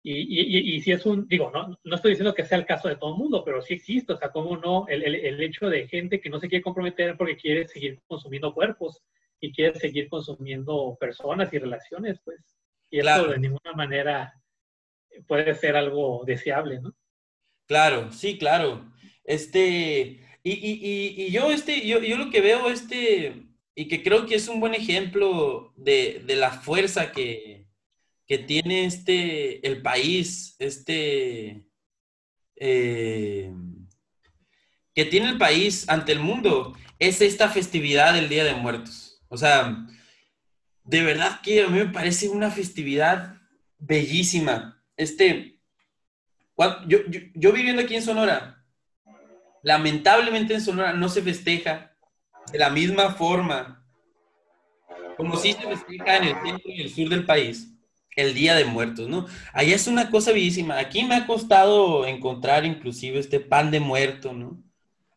Y, 0.02 0.76
y, 0.76 0.82
si 0.82 0.94
es 0.94 1.06
un, 1.06 1.28
digo, 1.28 1.52
no, 1.54 1.78
no 1.84 1.96
estoy 1.96 2.12
diciendo 2.12 2.34
que 2.34 2.46
sea 2.46 2.58
el 2.58 2.66
caso 2.66 2.88
de 2.88 2.96
todo 2.96 3.12
el 3.12 3.20
mundo, 3.20 3.44
pero 3.44 3.62
sí 3.62 3.74
existe, 3.74 4.14
o 4.14 4.18
sea, 4.18 4.32
cómo 4.32 4.56
no, 4.56 4.88
el, 4.88 5.04
el, 5.04 5.16
el, 5.16 5.42
hecho 5.42 5.70
de 5.70 5.90
gente 5.90 6.22
que 6.22 6.30
no 6.30 6.40
se 6.40 6.48
quiere 6.48 6.64
comprometer 6.64 7.18
porque 7.18 7.36
quiere 7.36 7.68
seguir 7.68 8.00
consumiendo 8.08 8.54
cuerpos 8.54 9.04
y 9.42 9.52
quiere 9.52 9.78
seguir 9.78 10.08
consumiendo 10.08 10.98
personas 11.00 11.52
y 11.54 11.60
relaciones, 11.60 12.20
pues. 12.24 12.40
Y 12.90 13.00
eso 13.00 13.28
de 13.28 13.40
ninguna 13.40 13.74
manera 13.74 14.34
puede 15.28 15.54
ser 15.54 15.76
algo 15.76 16.24
deseable, 16.26 16.80
¿no? 16.82 16.96
Claro, 17.68 18.12
sí, 18.14 18.38
claro. 18.38 18.90
Este, 19.26 20.22
y, 20.44 20.52
y, 20.52 21.24
y 21.26 21.32
yo, 21.32 21.52
este, 21.52 21.86
yo, 21.86 22.00
yo 22.00 22.18
lo 22.18 22.32
que 22.32 22.42
veo, 22.42 22.70
este, 22.70 23.48
y 23.76 23.88
que 23.90 24.02
creo 24.02 24.26
que 24.26 24.36
es 24.36 24.48
un 24.48 24.62
buen 24.62 24.74
ejemplo 24.74 25.74
de, 25.76 26.24
de 26.26 26.36
la 26.38 26.52
fuerza 26.52 27.12
que, 27.12 27.69
que 28.30 28.38
tiene 28.38 28.86
este, 28.86 29.68
el 29.68 29.82
país, 29.82 30.56
este, 30.60 31.66
eh, 32.58 33.52
que 34.94 35.06
tiene 35.06 35.30
el 35.30 35.40
país 35.40 35.90
ante 35.90 36.12
el 36.12 36.20
mundo, 36.20 36.78
es 37.00 37.22
esta 37.22 37.50
festividad 37.50 38.14
del 38.14 38.30
Día 38.30 38.44
de 38.44 38.54
Muertos. 38.54 39.20
O 39.30 39.38
sea, 39.38 39.76
de 40.84 41.02
verdad 41.02 41.42
que 41.42 41.64
a 41.64 41.70
mí 41.70 41.80
me 41.80 41.88
parece 41.88 42.30
una 42.30 42.52
festividad 42.52 43.36
bellísima. 43.80 44.80
Este, 44.96 45.60
yo, 46.86 47.00
yo 47.34 47.52
viviendo 47.52 47.82
aquí 47.82 47.96
en 47.96 48.04
Sonora, 48.04 48.64
lamentablemente 49.64 50.54
en 50.54 50.62
Sonora 50.62 50.94
no 50.94 51.10
se 51.10 51.24
festeja 51.24 51.96
de 52.52 52.60
la 52.60 52.70
misma 52.70 53.12
forma 53.12 53.84
como 55.18 55.36
si 55.36 55.54
se 55.54 55.64
festeja 55.64 56.18
en 56.18 56.24
el 56.26 56.36
centro 56.44 56.72
y 56.72 56.82
el 56.82 56.94
sur 56.94 57.10
del 57.10 57.26
país 57.26 57.76
el 58.16 58.34
Día 58.34 58.56
de 58.56 58.66
Muertos, 58.66 59.08
¿no? 59.08 59.28
Allá 59.54 59.76
es 59.76 59.88
una 59.88 60.10
cosa 60.10 60.32
bellísima. 60.32 60.78
Aquí 60.78 61.04
me 61.04 61.16
ha 61.16 61.28
costado 61.28 62.06
encontrar 62.06 62.66
inclusive 62.66 63.20
este 63.20 63.40
pan 63.40 63.72
de 63.72 63.80
muerto, 63.80 64.34
¿no? 64.34 64.62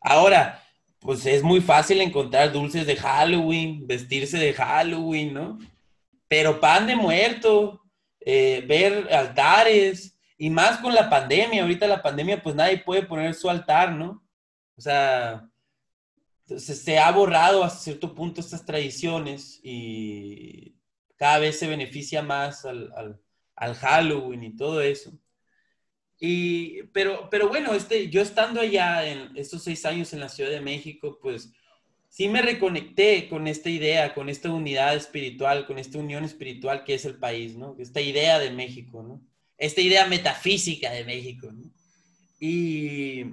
Ahora, 0.01 0.63
pues 0.99 1.25
es 1.25 1.43
muy 1.43 1.61
fácil 1.61 2.01
encontrar 2.01 2.51
dulces 2.51 2.85
de 2.85 2.95
Halloween, 2.95 3.85
vestirse 3.87 4.37
de 4.37 4.53
Halloween, 4.53 5.33
¿no? 5.33 5.59
Pero 6.27 6.59
pan 6.59 6.87
de 6.87 6.95
muerto, 6.95 7.81
eh, 8.21 8.63
ver 8.67 9.13
altares, 9.13 10.17
y 10.37 10.49
más 10.49 10.79
con 10.79 10.93
la 10.93 11.09
pandemia, 11.09 11.61
ahorita 11.61 11.87
la 11.87 12.01
pandemia, 12.01 12.41
pues 12.41 12.55
nadie 12.55 12.77
puede 12.77 13.03
poner 13.03 13.33
su 13.33 13.49
altar, 13.49 13.91
¿no? 13.93 14.23
O 14.75 14.81
sea, 14.81 15.47
se, 16.45 16.75
se 16.75 16.99
ha 16.99 17.11
borrado 17.11 17.63
hasta 17.63 17.79
cierto 17.79 18.13
punto 18.13 18.41
estas 18.41 18.65
tradiciones 18.65 19.59
y 19.63 20.72
cada 21.23 21.39
vez 21.39 21.57
se 21.57 21.67
beneficia 21.67 22.21
más 22.21 22.65
al, 22.65 23.17
Halloween 23.79 24.43
y 24.43 24.57
todo 24.57 24.81
eso. 24.81 25.17
Y, 26.19 26.83
pero, 26.91 27.29
pero 27.29 27.47
bueno, 27.47 27.73
este, 27.73 28.09
yo 28.09 28.21
estando 28.21 28.59
allá 28.59 29.07
en 29.07 29.31
estos 29.37 29.63
seis 29.63 29.85
años 29.85 30.11
en 30.11 30.19
la 30.19 30.27
Ciudad 30.27 30.49
de 30.49 30.59
México, 30.59 31.19
pues 31.21 31.53
sí 32.09 32.27
me 32.27 32.41
reconecté 32.41 33.29
con 33.29 33.47
esta 33.47 33.69
idea, 33.69 34.13
con 34.13 34.27
esta 34.27 34.51
unidad 34.51 34.97
espiritual, 34.97 35.65
con 35.65 35.79
esta 35.79 35.97
unión 35.97 36.25
espiritual 36.25 36.83
que 36.83 36.95
es 36.95 37.05
el 37.05 37.15
país, 37.15 37.55
¿no? 37.55 37.77
Esta 37.79 38.01
idea 38.01 38.37
de 38.37 38.51
México, 38.51 39.01
¿no? 39.01 39.21
Esta 39.57 39.79
idea 39.79 40.05
metafísica 40.05 40.91
de 40.91 41.05
México, 41.05 41.53
¿no? 41.53 41.71
Y, 42.37 43.27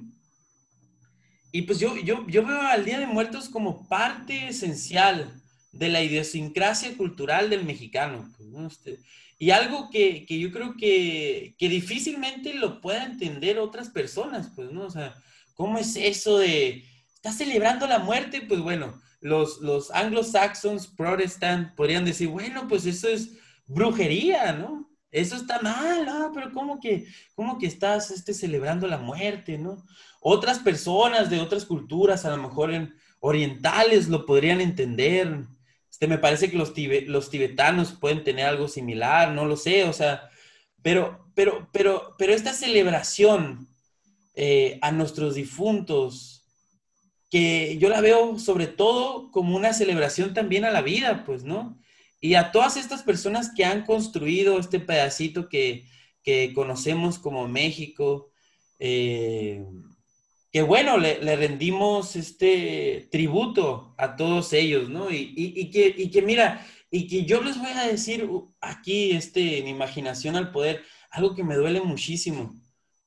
y 1.51 1.63
pues 1.63 1.81
yo, 1.81 1.97
yo, 1.97 2.25
yo 2.29 2.47
veo 2.47 2.61
al 2.61 2.85
Día 2.85 3.01
de 3.01 3.09
Muertos 3.09 3.49
como 3.49 3.89
parte 3.89 4.47
esencial 4.47 5.40
de 5.73 5.89
la 5.89 6.03
idiosincrasia 6.03 6.97
cultural 6.97 7.51
del 7.51 7.65
mexicano. 7.65 8.33
Pues, 8.37 8.73
este, 8.73 8.99
y 9.39 9.51
algo 9.51 9.89
que, 9.91 10.27
yo 10.29 10.53
creo 10.53 10.77
que, 10.77 11.55
difícilmente 11.59 12.55
lo 12.55 12.81
puedan 12.81 13.13
entender 13.13 13.59
otras 13.59 13.89
personas, 13.89 14.51
pues, 14.55 14.71
¿no? 14.71 14.83
O 14.83 14.91
sea, 14.91 15.15
¿cómo 15.55 15.79
es 15.79 15.97
eso 15.97 16.39
de, 16.39 16.85
¿estás 17.15 17.39
celebrando 17.39 17.87
la 17.87 17.99
muerte? 18.01 18.43
Pues 18.43 18.61
bueno, 18.61 19.01
los, 19.21 19.61
los 19.61 19.91
anglo-saxons, 19.93 20.89
protestant, 20.89 21.75
podrían 21.75 22.05
decir, 22.05 22.29
bueno, 22.29 22.69
pues 22.69 22.85
eso 22.87 23.09
es 23.09 23.31
brujería, 23.67 24.53
¿no? 24.53 24.91
Eso 25.11 25.37
está 25.37 25.61
mal, 25.61 26.05
¿no? 26.07 26.31
pero 26.33 26.53
¿cómo 26.53 26.79
que, 26.79 27.07
cómo 27.35 27.59
que 27.59 27.67
estás 27.67 28.11
este, 28.11 28.33
celebrando 28.33 28.87
la 28.87 28.99
muerte, 28.99 29.59
¿no? 29.59 29.85
Otras 30.21 30.59
personas 30.59 31.31
de 31.31 31.41
otras 31.41 31.65
culturas, 31.65 32.25
a 32.25 32.37
lo 32.37 32.43
mejor 32.43 32.73
en 32.73 32.95
orientales, 33.21 34.09
lo 34.09 34.25
podrían 34.25 34.61
entender, 34.61 35.47
este, 35.91 36.07
me 36.07 36.19
parece 36.19 36.51
que 36.51 36.57
los, 36.57 36.73
los 37.07 37.31
tibetanos 37.31 37.93
pueden 37.93 38.25
tener 38.25 38.47
algo 38.47 38.69
similar, 38.69 39.33
no 39.33 39.45
lo 39.45 39.57
sé, 39.57 39.85
o 39.85 39.93
sea, 39.93 40.31
pero, 40.83 41.31
pero, 41.35 41.69
pero, 41.73 42.15
pero 42.19 42.33
esta 42.33 42.55
celebración 42.55 43.69
eh, 44.35 44.79
a 44.83 44.93
nuestros 44.93 45.35
difuntos, 45.35 46.47
que 47.31 47.79
yo 47.79 47.89
la 47.89 48.01
veo 48.01 48.39
sobre 48.39 48.67
todo 48.67 49.31
como 49.31 49.57
una 49.57 49.73
celebración 49.73 50.35
también 50.35 50.65
a 50.65 50.71
la 50.71 50.83
vida, 50.83 51.25
pues, 51.25 51.45
¿no? 51.45 51.79
Y 52.21 52.35
a 52.35 52.51
todas 52.53 52.77
estas 52.77 53.03
personas 53.03 53.53
que 53.55 53.65
han 53.65 53.85
construido 53.85 54.59
este 54.59 54.81
pedacito 54.81 55.49
que, 55.49 55.87
que 56.23 56.53
conocemos 56.55 57.19
como 57.19 57.49
México, 57.49 58.31
eh, 58.79 59.65
que 60.51 60.63
bueno, 60.63 60.99
le, 60.99 61.37
rendimos 61.37 62.17
este 62.17 63.09
tributo 63.11 63.95
a 63.97 64.17
todos 64.17 64.53
ellos, 64.53 64.89
¿no? 64.89 65.11
Y, 65.11 65.71
que, 65.71 66.11
que, 66.11 66.23
mira, 66.23 66.67
y 66.91 67.07
que 67.07 67.25
yo 67.25 67.41
les 67.43 67.59
voy 67.59 67.71
a 67.71 67.87
decir 67.87 68.29
aquí, 68.61 69.13
este, 69.13 69.59
en 69.59 69.69
imaginación 69.69 70.37
al 70.37 70.51
poder, 70.51 70.83
algo 71.11 71.35
que 71.35 71.45
me 71.45 71.55
duele 71.55 71.81
muchísimo, 71.81 72.55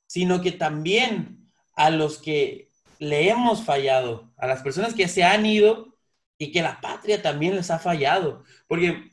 sino 0.06 0.40
que 0.40 0.52
también 0.52 1.50
a 1.74 1.90
los 1.90 2.18
que 2.18 2.70
le 2.98 3.28
hemos 3.28 3.62
fallado, 3.64 4.32
a 4.38 4.46
las 4.46 4.62
personas 4.62 4.94
que 4.94 5.08
se 5.08 5.24
han 5.24 5.44
ido 5.44 5.98
y 6.38 6.50
que 6.50 6.62
la 6.62 6.80
patria 6.80 7.20
también 7.20 7.56
les 7.56 7.70
ha 7.70 7.78
fallado, 7.78 8.44
porque 8.66 9.10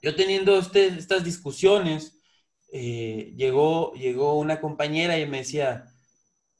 yo 0.00 0.14
teniendo 0.14 0.58
este, 0.58 0.86
estas 0.86 1.24
discusiones, 1.24 2.18
eh, 2.72 3.34
llegó, 3.36 3.92
llegó 3.94 4.38
una 4.38 4.60
compañera 4.60 5.18
y 5.18 5.26
me 5.26 5.38
decía, 5.38 5.87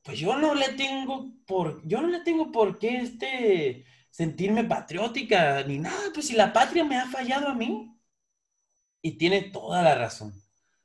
pues 0.09 0.21
yo 0.21 0.39
no 0.39 0.55
le 0.55 0.71
tengo 0.71 1.35
por, 1.45 1.87
yo 1.87 2.01
no 2.01 2.09
le 2.09 2.21
tengo 2.21 2.51
por 2.51 2.79
qué 2.79 2.97
este, 2.97 3.85
sentirme 4.09 4.65
patriótica 4.65 5.63
ni 5.65 5.79
nada, 5.79 6.01
pues 6.15 6.29
si 6.29 6.35
la 6.35 6.51
patria 6.51 6.83
me 6.83 6.97
ha 6.97 7.07
fallado 7.11 7.49
a 7.49 7.55
mí. 7.55 7.95
Y 9.03 9.19
tiene 9.19 9.43
toda 9.43 9.83
la 9.83 9.95
razón. 9.95 10.33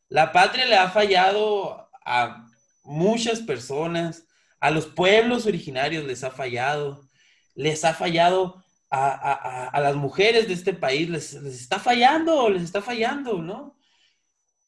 La 0.09 0.33
patria 0.33 0.65
le 0.65 0.75
ha 0.75 0.89
fallado 0.89 1.89
a 2.05 2.45
muchas 2.83 3.39
personas, 3.39 4.27
a 4.59 4.71
los 4.71 4.87
pueblos 4.87 5.45
originarios 5.45 6.03
les 6.03 6.25
ha 6.25 6.31
fallado, 6.31 7.07
les 7.55 7.85
ha 7.85 7.93
fallado 7.93 8.61
a, 8.89 9.79
las 9.81 9.95
mujeres 9.95 10.49
de 10.49 10.53
este 10.53 10.73
país, 10.73 11.09
les, 11.09 11.33
les 11.35 11.61
está 11.61 11.79
fallando, 11.79 12.49
les 12.49 12.63
está 12.63 12.81
fallando, 12.81 13.41
¿no? 13.41 13.77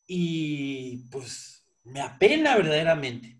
Y 0.07 1.09
pues 1.11 1.61
me 1.83 1.99
apena 1.99 2.55
verdaderamente. 2.55 3.34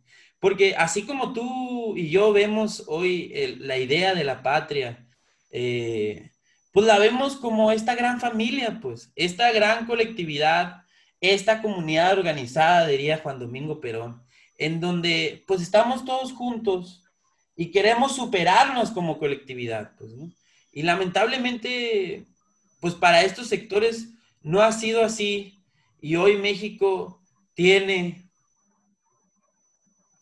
Porque 0.46 0.76
así 0.78 1.08
como 1.08 1.34
tú 1.34 1.98
y 1.98 2.10
yo 2.10 2.32
vemos 2.32 2.84
hoy 2.86 3.34
la 3.62 3.80
idea 3.80 4.14
de 4.14 4.24
la 4.24 4.44
patria, 4.44 5.04
eh, 5.50 6.30
pues 6.72 6.86
la 6.86 7.00
vemos 7.00 7.36
como 7.36 7.72
esta 7.72 7.96
gran 7.96 8.20
familia, 8.20 8.78
pues, 8.80 9.12
esta 9.16 9.52
gran 9.52 9.88
colectividad, 9.88 10.84
esta 11.20 11.64
comunidad 11.64 12.16
organizada, 12.16 12.86
diría 12.86 13.22
Juan 13.24 13.40
Domingo 13.40 13.82
Perón, 13.82 14.22
en 14.60 14.80
donde 14.80 15.44
pues 15.48 15.64
estamos 15.64 16.06
todos 16.06 16.32
juntos 16.32 17.04
y 17.56 17.72
queremos 17.72 18.16
superarnos 18.16 18.92
como 18.92 19.18
colectividad, 19.18 19.94
pues, 19.98 20.12
Y 20.72 20.84
lamentablemente, 20.84 22.24
pues 22.82 22.94
para 22.94 23.24
estos 23.24 23.48
sectores 23.48 24.10
no 24.44 24.62
ha 24.62 24.72
sido 24.72 25.04
así 25.04 25.58
y 26.00 26.18
hoy 26.18 26.38
México 26.38 27.20
tiene 27.56 28.25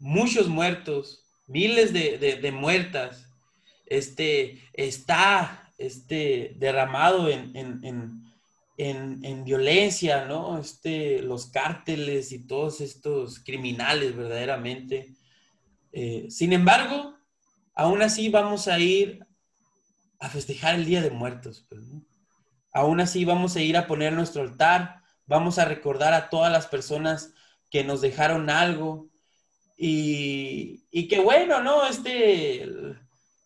muchos 0.04 0.50
muertos, 0.50 1.24
miles 1.48 1.94
de, 1.94 2.52
muertas, 2.52 3.26
este, 3.86 4.62
está 4.74 5.72
este, 5.78 6.56
derramado 6.58 7.30
en, 7.30 8.22
violencia, 9.46 10.26
¿no? 10.26 10.60
Este, 10.60 11.22
los 11.22 11.46
cárteles 11.46 12.34
y 12.34 12.46
todos 12.46 12.82
estos 12.82 13.40
criminales 13.40 14.14
verdaderamente. 14.14 15.16
Eh, 15.94 16.28
sin 16.30 16.52
embargo, 16.52 17.16
aún 17.74 18.02
así 18.02 18.28
vamos 18.28 18.68
a 18.68 18.80
ir 18.80 19.26
a 20.20 20.28
festejar 20.28 20.76
el 20.76 20.84
Día 20.84 21.02
de 21.02 21.12
Muertos. 21.12 21.66
Pues, 21.70 21.82
aún 22.74 23.00
así 23.00 23.24
vamos 23.24 23.56
a 23.56 23.62
ir 23.62 23.78
a 23.78 23.88
poner 23.88 24.12
nuestro 24.12 24.42
altar, 24.42 25.02
vamos 25.28 25.60
a 25.60 25.66
recordar 25.66 26.14
a 26.14 26.30
todas 26.30 26.52
las 26.52 26.68
personas 26.68 27.34
que 27.70 27.86
nos 27.86 28.02
dejaron 28.02 28.50
algo, 28.50 29.13
y, 29.78 30.86
y 30.92 31.08
que 31.08 31.20
bueno, 31.20 31.62
¿no? 31.62 31.86
Este, 31.86 32.66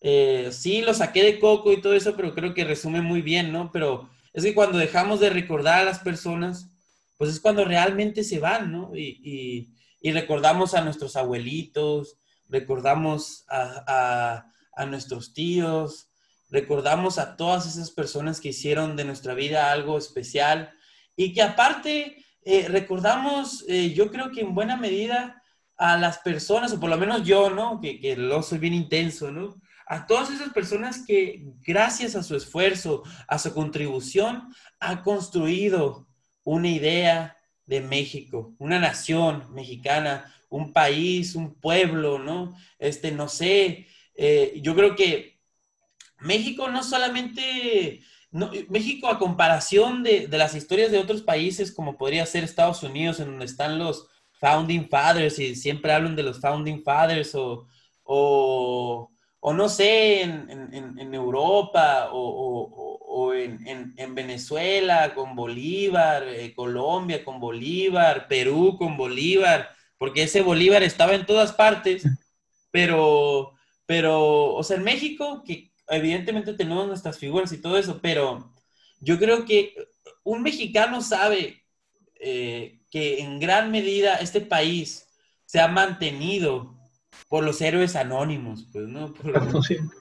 eh, 0.02 0.50
sí, 0.52 0.82
lo 0.82 0.94
saqué 0.94 1.24
de 1.24 1.40
coco 1.40 1.72
y 1.72 1.82
todo 1.82 1.94
eso, 1.94 2.16
pero 2.16 2.34
creo 2.34 2.54
que 2.54 2.64
resume 2.64 3.02
muy 3.02 3.22
bien, 3.22 3.52
¿no? 3.52 3.72
Pero 3.72 4.10
es 4.34 4.44
que 4.44 4.54
cuando 4.54 4.78
dejamos 4.78 5.20
de 5.20 5.30
recordar 5.30 5.82
a 5.82 5.86
las 5.86 6.00
personas, 6.00 6.70
pues 7.18 7.32
es 7.32 7.40
cuando 7.40 7.66
realmente 7.66 8.24
se 8.24 8.40
van, 8.40 8.72
¿no? 8.72 8.92
Y, 8.96 9.74
recordamos 10.04 10.74
a 10.74 10.82
nuestros 10.82 11.18
abuelitos, 11.18 12.18
recordamos 12.48 13.44
a, 13.50 14.46
nuestros 14.88 15.34
tíos, 15.34 16.10
recordamos 16.50 17.18
a 17.18 17.36
todas 17.36 17.66
esas 17.68 17.92
personas 17.92 18.40
que 18.40 18.50
hicieron 18.50 18.96
de 18.96 19.04
nuestra 19.04 19.34
vida 19.34 19.70
algo 19.70 19.98
especial 19.98 20.72
y 21.18 21.34
que 21.34 21.42
aparte 21.42 22.24
eh, 22.46 22.68
recordamos, 22.70 23.66
eh, 23.68 23.92
yo 23.94 24.10
creo 24.10 24.32
que 24.32 24.42
en 24.42 24.56
buena 24.56 24.78
medida, 24.78 25.44
a 25.78 25.98
las 25.98 26.20
personas, 26.20 26.74
o 26.74 26.80
por 26.80 26.90
lo 26.90 26.98
menos 26.98 27.24
yo, 27.24 27.50
¿no? 27.50 27.80
Que, 27.80 28.00
que 28.00 28.16
lo 28.16 28.42
soy 28.42 28.58
bien 28.58 28.74
intenso, 28.74 29.32
¿no? 29.32 29.62
A 29.86 30.06
todas 30.06 30.30
esas 30.32 30.52
personas 30.52 31.06
que 31.06 31.46
gracias 31.66 32.16
a 32.16 32.24
su 32.24 32.36
esfuerzo, 32.36 33.04
a 33.28 33.40
su 33.40 33.54
contribución, 33.54 34.54
ha 34.80 35.02
construido 35.04 36.08
una 36.44 36.70
idea 36.70 37.38
de 37.66 37.82
México, 37.82 38.56
una 38.58 38.80
nación 38.80 39.44
mexicana, 39.54 40.34
un 40.50 40.74
país, 40.74 41.36
un 41.36 41.54
pueblo, 41.54 42.20
¿no? 42.20 42.58
Este, 42.80 43.12
no 43.12 43.28
sé, 43.28 43.88
eh, 44.16 44.60
yo 44.62 44.76
creo 44.76 44.96
que 44.96 45.40
México 46.20 46.70
no 46.70 46.84
solamente, 46.84 48.02
México 48.70 49.08
a 49.08 49.20
comparación 49.20 50.04
de, 50.04 50.28
de, 50.28 50.38
las 50.38 50.56
historias 50.56 50.92
de 50.92 51.00
otros 51.00 51.22
países 51.22 51.72
como 51.72 51.98
podría 51.98 52.26
ser 52.26 52.44
Estados 52.44 52.82
Unidos, 52.84 53.20
en 53.20 53.28
donde 53.28 53.46
están 53.46 53.78
los 53.78 54.08
Founding 54.40 54.88
Fathers 54.90 55.40
y 55.40 55.56
siempre 55.56 55.92
hablan 55.92 56.16
de 56.16 56.24
los 56.24 56.40
Founding 56.40 56.84
Fathers 56.84 57.36
o, 57.36 57.68
o, 58.04 59.12
o 59.40 59.54
no 59.54 59.70
sé, 59.70 60.22
en, 60.22 60.50
en, 60.50 61.00
en 61.00 61.14
Europa 61.14 62.10
o, 62.12 62.98
o 63.20 63.34
en, 63.34 63.94
en, 63.98 64.16
Venezuela 64.16 65.16
con 65.16 65.36
Bolívar, 65.36 66.24
eh, 66.28 66.54
Colombia 66.54 67.24
con 67.24 67.40
Bolívar, 67.40 68.28
Perú 68.28 68.78
con 68.78 68.96
Bolívar, 68.96 69.70
porque 69.98 70.24
ese 70.24 70.42
Bolívar 70.42 70.84
estaba 70.84 71.16
en 71.16 71.26
todas 71.26 71.52
partes, 71.52 72.04
pero, 72.72 73.54
pero, 73.88 74.54
o 74.54 74.64
sea, 74.64 74.78
en 74.78 74.84
México, 74.84 75.44
que 75.44 75.72
evidentemente 75.88 76.54
tenemos 76.54 76.86
nuestras 76.86 77.18
figuras 77.18 77.52
y 77.54 77.62
todo 77.62 77.78
eso, 77.80 78.00
pero 78.02 78.54
yo 79.00 79.18
creo 79.18 79.46
que 79.46 79.74
un 80.24 80.44
mexicano 80.44 81.02
sabe 81.02 81.64
eh, 82.20 82.77
que 82.90 83.20
en 83.20 83.40
gran 83.40 83.72
medida 83.72 84.16
este 84.16 84.42
país 84.42 85.08
se 85.46 85.60
ha 85.60 85.68
mantenido 85.68 86.78
por 87.30 87.44
los 87.44 87.60
héroes 87.62 87.96
anónimos, 87.96 88.68
pues, 88.72 88.88
¿no? 88.88 89.14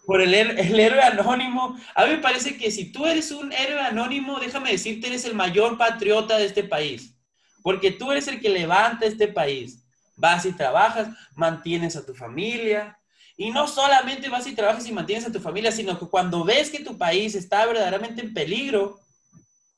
Por, 0.07 0.21
el, 0.21 0.35
el, 0.35 0.81
héroe 0.81 1.03
anónimo. 1.03 1.77
A 1.95 2.05
mí 2.05 2.13
me 2.13 2.19
parece 2.19 2.57
que 2.57 2.71
si 2.71 2.93
tú 2.93 3.07
eres 3.07 3.33
un 3.33 3.53
héroe 3.53 3.81
anónimo, 3.81 4.39
déjame 4.39 4.71
decirte, 4.71 5.09
eres 5.09 5.25
el 5.25 5.35
mayor 5.35 5.77
patriota 5.77 6.39
de 6.39 6.47
este 6.47 6.63
país. 6.63 7.17
Porque 7.63 7.91
tú 7.91 8.13
eres 8.13 8.29
el 8.29 8.41
que 8.41 8.49
levanta 8.49 9.07
este 9.07 9.27
país. 9.27 9.85
Vas 10.15 10.47
y 10.47 10.53
trabajas, 10.53 11.09
mantienes 11.35 11.97
a 11.97 12.07
tu 12.07 12.15
familia. 12.15 12.97
Y 13.37 13.51
no 13.51 13.67
solamente 13.67 14.29
vas 14.29 14.47
y 14.47 14.55
trabajas 14.55 14.87
y 14.87 14.93
mantienes 14.93 15.27
a 15.27 15.33
tu 15.33 15.41
familia, 15.41 15.73
sino 15.73 15.99
que 15.99 16.07
cuando 16.07 16.45
ves 16.45 16.71
que 16.71 16.85
tu 16.85 16.97
país 16.97 17.35
está 17.35 17.67
verdaderamente 17.67 18.23
en 18.23 18.33
peligro, 18.33 19.01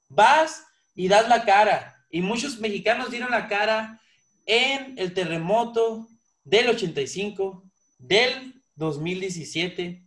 vas 0.08 0.64
y 0.94 1.08
das 1.08 1.28
la 1.28 1.44
cara. 1.44 1.97
Y 2.10 2.20
muchos 2.20 2.58
mexicanos 2.58 3.10
dieron 3.10 3.30
la 3.30 3.48
cara 3.48 4.00
en 4.46 4.98
el 4.98 5.12
terremoto 5.12 6.08
del 6.44 6.68
85, 6.70 7.62
del 7.98 8.54
2017, 8.76 10.02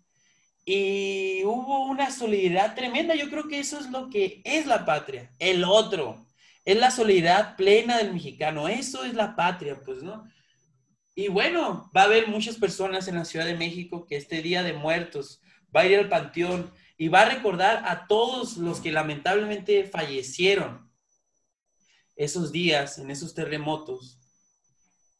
y 0.65 1.43
hubo 1.43 1.85
una 1.85 2.11
solidaridad 2.11 2.75
tremenda. 2.75 3.15
Yo 3.15 3.29
creo 3.29 3.47
que 3.47 3.59
eso 3.59 3.79
es 3.79 3.89
lo 3.89 4.09
que 4.09 4.41
es 4.43 4.65
la 4.65 4.85
patria, 4.85 5.31
el 5.39 5.63
otro. 5.63 6.25
Es 6.63 6.77
la 6.77 6.91
solidaridad 6.91 7.55
plena 7.55 7.97
del 7.97 8.13
mexicano. 8.13 8.67
Eso 8.67 9.03
es 9.03 9.13
la 9.13 9.35
patria, 9.35 9.79
pues, 9.83 10.03
¿no? 10.03 10.27
Y 11.15 11.27
bueno, 11.27 11.89
va 11.95 12.01
a 12.01 12.05
haber 12.05 12.27
muchas 12.27 12.57
personas 12.57 13.07
en 13.07 13.15
la 13.15 13.25
Ciudad 13.25 13.45
de 13.45 13.57
México 13.57 14.05
que 14.07 14.15
este 14.15 14.41
Día 14.41 14.63
de 14.63 14.73
Muertos 14.73 15.41
va 15.75 15.81
a 15.81 15.85
ir 15.85 15.97
al 15.97 16.09
panteón 16.09 16.71
y 16.97 17.07
va 17.07 17.21
a 17.21 17.29
recordar 17.29 17.83
a 17.85 18.07
todos 18.07 18.57
los 18.57 18.79
que 18.79 18.91
lamentablemente 18.91 19.85
fallecieron 19.85 20.90
esos 22.15 22.51
días 22.51 22.97
en 22.99 23.11
esos 23.11 23.33
terremotos 23.33 24.19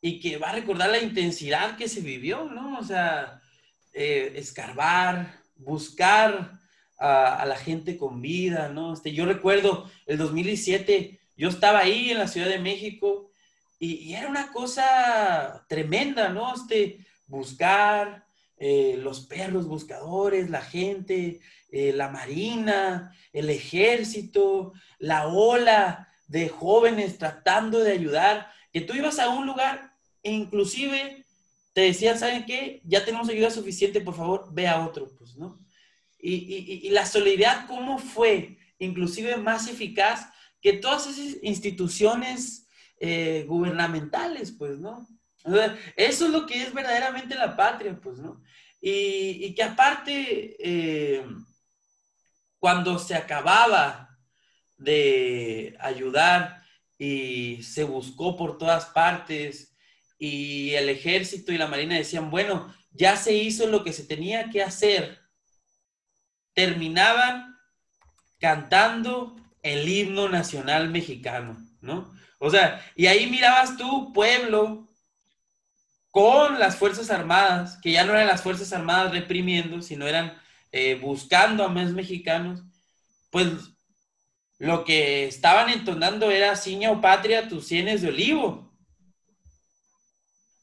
y 0.01 0.19
que 0.19 0.37
va 0.37 0.49
a 0.49 0.53
recordar 0.53 0.89
la 0.89 1.01
intensidad 1.01 1.77
que 1.77 1.87
se 1.87 2.01
vivió, 2.01 2.45
¿no? 2.45 2.79
O 2.79 2.83
sea, 2.83 3.41
eh, 3.93 4.33
escarbar, 4.35 5.39
buscar 5.55 6.59
a, 6.97 7.45
la 7.45 7.55
gente 7.55 7.97
con 7.97 8.21
vida, 8.21 8.69
¿no? 8.69 8.93
Este, 8.93 9.11
yo 9.11 9.25
recuerdo 9.25 9.89
el 10.05 10.17
2017, 10.17 11.19
yo 11.37 11.49
estaba 11.49 11.79
ahí 11.79 12.11
en 12.11 12.17
la 12.17 12.27
Ciudad 12.27 12.47
de 12.47 12.59
México 12.59 13.31
y, 13.79 14.13
era 14.13 14.27
una 14.27 14.51
cosa 14.51 15.65
tremenda, 15.67 16.29
¿no? 16.29 16.53
Este, 16.53 17.05
buscar, 17.27 18.25
eh, 18.57 18.95
los 18.97 19.21
perros 19.21 19.67
buscadores, 19.67 20.49
la 20.49 20.61
gente, 20.61 21.39
eh, 21.71 21.93
la 21.93 22.09
marina, 22.09 23.15
el 23.33 23.49
ejército, 23.49 24.73
la 24.99 25.27
ola 25.27 26.10
de 26.31 26.47
jóvenes 26.47 27.17
tratando 27.17 27.79
de 27.79 27.91
ayudar, 27.91 28.49
que 28.71 28.79
tú 28.79 28.93
ibas 28.93 29.19
a 29.19 29.29
un 29.29 29.45
lugar 29.45 29.93
e 30.23 30.31
inclusive 30.31 31.25
te 31.73 31.81
decían, 31.81 32.17
¿saben 32.17 32.45
qué? 32.45 32.81
Ya 32.85 33.03
tenemos 33.03 33.27
ayuda 33.27 33.51
suficiente, 33.51 33.99
por 33.99 34.15
favor, 34.15 34.47
ve 34.53 34.65
a 34.67 34.85
otro, 34.85 35.09
pues, 35.17 35.35
¿no? 35.35 35.59
Y, 36.17 36.89
la 36.91 37.05
solidaridad, 37.05 37.67
¿cómo 37.67 37.97
fue? 37.97 38.57
Inclusive 38.79 39.35
más 39.37 39.67
eficaz 39.67 40.29
que 40.61 40.73
todas 40.73 41.07
esas 41.07 41.37
instituciones 41.41 42.67
eh, 42.99 43.45
gubernamentales, 43.47 44.51
pues, 44.51 44.79
¿no? 44.79 45.07
eso 45.95 46.25
es 46.25 46.31
lo 46.31 46.45
que 46.45 46.61
es 46.61 46.71
verdaderamente 46.71 47.33
la 47.33 47.57
patria, 47.57 47.99
pues, 47.99 48.19
¿no? 48.19 48.41
Y, 48.79 49.53
que 49.53 49.63
aparte, 49.63 50.55
eh, 50.59 51.25
cuando 52.59 52.99
se 52.99 53.15
acababa 53.15 54.10
de 54.81 55.77
ayudar 55.79 56.63
y 56.97 57.63
se 57.63 57.83
buscó 57.83 58.37
por 58.37 58.57
todas 58.57 58.85
partes, 58.85 59.71
y 60.17 60.75
el 60.75 60.89
ejército 60.89 61.51
y 61.51 61.57
la 61.57 61.67
marina 61.67 61.95
decían, 61.95 62.29
bueno, 62.29 62.71
ya 62.91 63.15
se 63.15 63.33
hizo 63.33 63.65
lo 63.65 63.83
que 63.83 63.91
se 63.91 64.03
tenía 64.03 64.51
que 64.51 64.61
hacer. 64.61 65.19
Terminaban 66.53 67.57
cantando 68.39 69.35
el 69.63 69.89
himno 69.89 70.29
nacional 70.29 70.89
mexicano, 70.89 71.57
¿no? 71.81 72.13
O 72.37 72.51
sea, 72.51 72.85
y 72.95 73.07
ahí 73.07 73.27
mirabas 73.31 73.77
tú, 73.77 74.13
pueblo, 74.13 74.87
con 76.11 76.59
las 76.59 76.75
Fuerzas 76.75 77.09
Armadas, 77.09 77.79
que 77.81 77.91
ya 77.91 78.03
no 78.03 78.13
eran 78.13 78.27
las 78.27 78.43
Fuerzas 78.43 78.73
Armadas 78.73 79.11
reprimiendo, 79.11 79.81
sino 79.81 80.05
eran 80.05 80.39
eh, 80.71 80.99
buscando 81.01 81.63
a 81.63 81.69
más 81.69 81.93
mexicanos, 81.93 82.61
pues 83.31 83.47
lo 84.61 84.85
que 84.85 85.25
estaban 85.25 85.71
entonando 85.71 86.29
era 86.29 86.55
Ciña 86.55 86.91
o 86.91 87.01
Patria, 87.01 87.49
tus 87.49 87.65
cienes 87.65 88.03
de 88.03 88.09
olivo, 88.09 88.71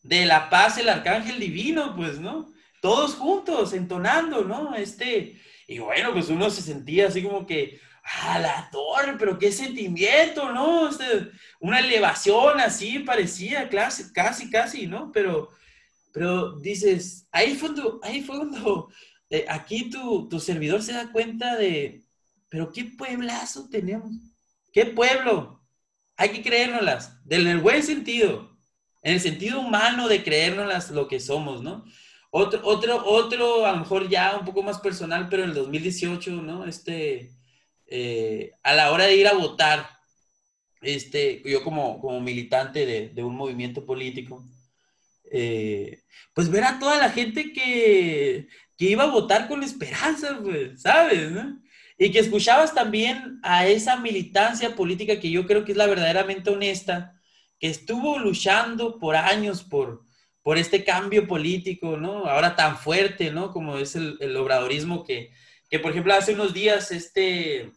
de 0.05 0.25
la 0.25 0.49
paz 0.51 0.79
el 0.79 0.89
arcángel 0.89 1.41
divino, 1.41 1.97
pues, 1.97 2.20
¿no? 2.20 2.53
Todos 2.81 3.16
juntos, 3.16 3.73
entonando, 3.73 4.45
¿no? 4.45 4.77
Este, 4.77 5.41
y 5.66 5.81
bueno, 5.81 6.12
pues 6.12 6.29
uno 6.29 6.49
se 6.49 6.62
sentía 6.62 7.09
así 7.09 7.25
como 7.25 7.45
que, 7.45 7.81
a 8.23 8.39
la 8.39 8.70
torre, 8.70 9.16
pero 9.19 9.37
qué 9.37 9.51
sentimiento, 9.51 10.53
¿no? 10.53 10.91
Este, 10.91 11.33
una 11.59 11.81
elevación 11.81 12.61
así 12.61 13.01
parecía, 13.01 13.69
casi, 13.69 14.12
casi, 14.12 14.49
casi, 14.49 14.87
¿no? 14.87 15.11
Pero, 15.11 15.49
pero 16.12 16.57
dices, 16.61 17.27
ahí 17.33 17.57
fue 17.57 17.70
ahí 18.05 18.23
fue 18.23 18.37
cuando 18.37 18.91
eh, 19.29 19.45
aquí 19.49 19.91
tu, 19.91 20.29
tu 20.29 20.39
servidor 20.39 20.85
se 20.85 20.93
da 20.93 21.11
cuenta 21.11 21.57
de, 21.57 22.07
pero 22.49 22.73
qué 22.73 22.85
pueblazo 22.85 23.69
tenemos, 23.70 24.12
qué 24.73 24.87
pueblo, 24.87 25.65
hay 26.16 26.31
que 26.31 26.43
creérnoslas, 26.43 27.16
en 27.29 27.47
el 27.47 27.59
buen 27.59 27.83
sentido, 27.83 28.59
en 29.03 29.15
el 29.15 29.20
sentido 29.20 29.61
humano 29.61 30.09
de 30.09 30.25
creernos 30.25 30.91
lo 30.91 31.09
que 31.09 31.20
somos, 31.20 31.62
¿no? 31.62 31.85
Otro, 32.31 32.61
otro, 32.65 33.07
otro, 33.07 33.65
a 33.65 33.73
lo 33.73 33.79
mejor 33.79 34.09
ya 34.09 34.37
un 34.37 34.45
poco 34.45 34.62
más 34.62 34.79
personal, 34.81 35.29
pero 35.31 35.45
en 35.45 35.51
el 35.51 35.55
2018, 35.55 36.31
¿no? 36.43 36.66
Este, 36.66 37.31
eh, 37.87 38.53
a 38.62 38.75
la 38.75 38.93
hora 38.93 39.05
de 39.05 39.16
ir 39.16 39.27
a 39.27 39.33
votar, 39.33 39.89
este, 40.83 41.43
yo 41.45 41.65
como, 41.65 42.01
como 42.01 42.20
militante 42.20 42.85
de, 42.85 43.09
de 43.09 43.25
un 43.25 43.35
movimiento 43.35 43.85
político, 43.87 44.45
eh, 45.31 46.03
pues 46.35 46.51
ver 46.51 46.65
a 46.65 46.79
toda 46.79 46.99
la 46.99 47.11
gente 47.11 47.53
que, 47.53 48.49
que 48.77 48.85
iba 48.85 49.05
a 49.05 49.11
votar 49.11 49.49
con 49.49 49.62
esperanza, 49.62 50.39
pues, 50.43 50.83
¿sabes? 50.83 51.31
¿no? 51.31 51.61
Y 51.99 52.12
que 52.12 52.20
escuchabas 52.20 52.75
también 52.75 53.41
a 53.43 53.66
esa 53.66 53.97
militancia 53.97 54.77
política 54.77 55.19
que 55.19 55.31
yo 55.31 55.47
creo 55.47 55.65
que 55.65 55.73
es 55.73 55.79
la 55.79 55.87
verdaderamente 55.87 56.51
honesta, 56.51 57.20
que 57.59 57.69
estuvo 57.69 58.19
luchando 58.19 58.99
por 58.99 59.16
años 59.16 59.65
por, 59.65 60.05
por 60.43 60.59
este 60.59 60.85
cambio 60.85 61.27
político, 61.27 61.97
¿no? 61.97 62.27
Ahora 62.27 62.55
tan 62.55 62.79
fuerte, 62.79 63.33
¿no? 63.33 63.51
Como 63.53 63.79
es 63.79 63.97
el, 63.97 64.37
obradorismo 64.37 65.05
que, 65.05 65.33
que, 65.69 65.81
por 65.81 65.91
ejemplo, 65.91 66.15
hace 66.15 66.35
unos 66.35 66.55
días 66.55 66.93
este, 66.93 67.73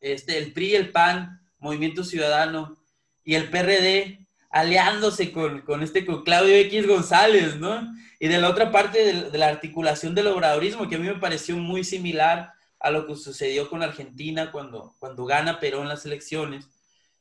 este, 0.00 0.38
el 0.38 0.52
PRI 0.52 0.74
el 0.74 0.90
PAN 0.90 1.40
Movimiento 1.58 2.04
Ciudadano 2.04 2.76
y 3.22 3.34
el 3.34 3.50
PRD 3.50 4.26
aliándose 4.50 5.32
con, 5.32 5.60
con 5.62 5.82
este, 5.82 6.06
con 6.06 6.22
Claudio 6.22 6.54
X 6.56 6.86
González, 6.86 7.56
¿no? 7.56 7.94
Y 8.18 8.28
de 8.28 8.38
la 8.38 8.48
otra 8.48 8.72
parte 8.72 9.30
de, 9.30 9.38
la 9.38 9.48
articulación 9.48 10.14
del 10.14 10.28
obradorismo, 10.28 10.88
que 10.88 10.94
a 10.94 10.98
mí 10.98 11.06
me 11.06 11.18
pareció 11.18 11.56
muy 11.56 11.84
similar 11.84 12.52
a 12.80 12.90
lo 12.90 13.06
que 13.06 13.16
sucedió 13.16 13.68
con 13.68 13.82
Argentina 13.82 14.52
cuando, 14.52 14.94
cuando 14.98 15.24
gana 15.24 15.60
Perón 15.60 15.88
las 15.88 16.04
elecciones. 16.04 16.68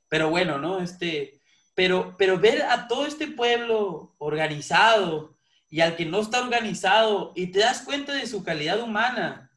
Pero 0.10 0.30
bueno, 0.30 0.58
¿no? 0.58 0.80
Este, 0.80 1.40
pero, 1.74 2.16
pero 2.18 2.40
ver 2.40 2.64
a 2.64 2.88
todo 2.88 3.06
este 3.06 3.28
pueblo 3.28 4.16
organizado 4.18 5.38
y 5.70 5.82
al 5.82 5.96
que 5.96 6.06
no 6.06 6.22
está 6.22 6.42
organizado 6.42 7.34
y 7.36 7.48
te 7.48 7.60
das 7.60 7.82
cuenta 7.82 8.14
de 8.14 8.28
su 8.28 8.44
calidad 8.44 8.80
humana, 8.82 9.52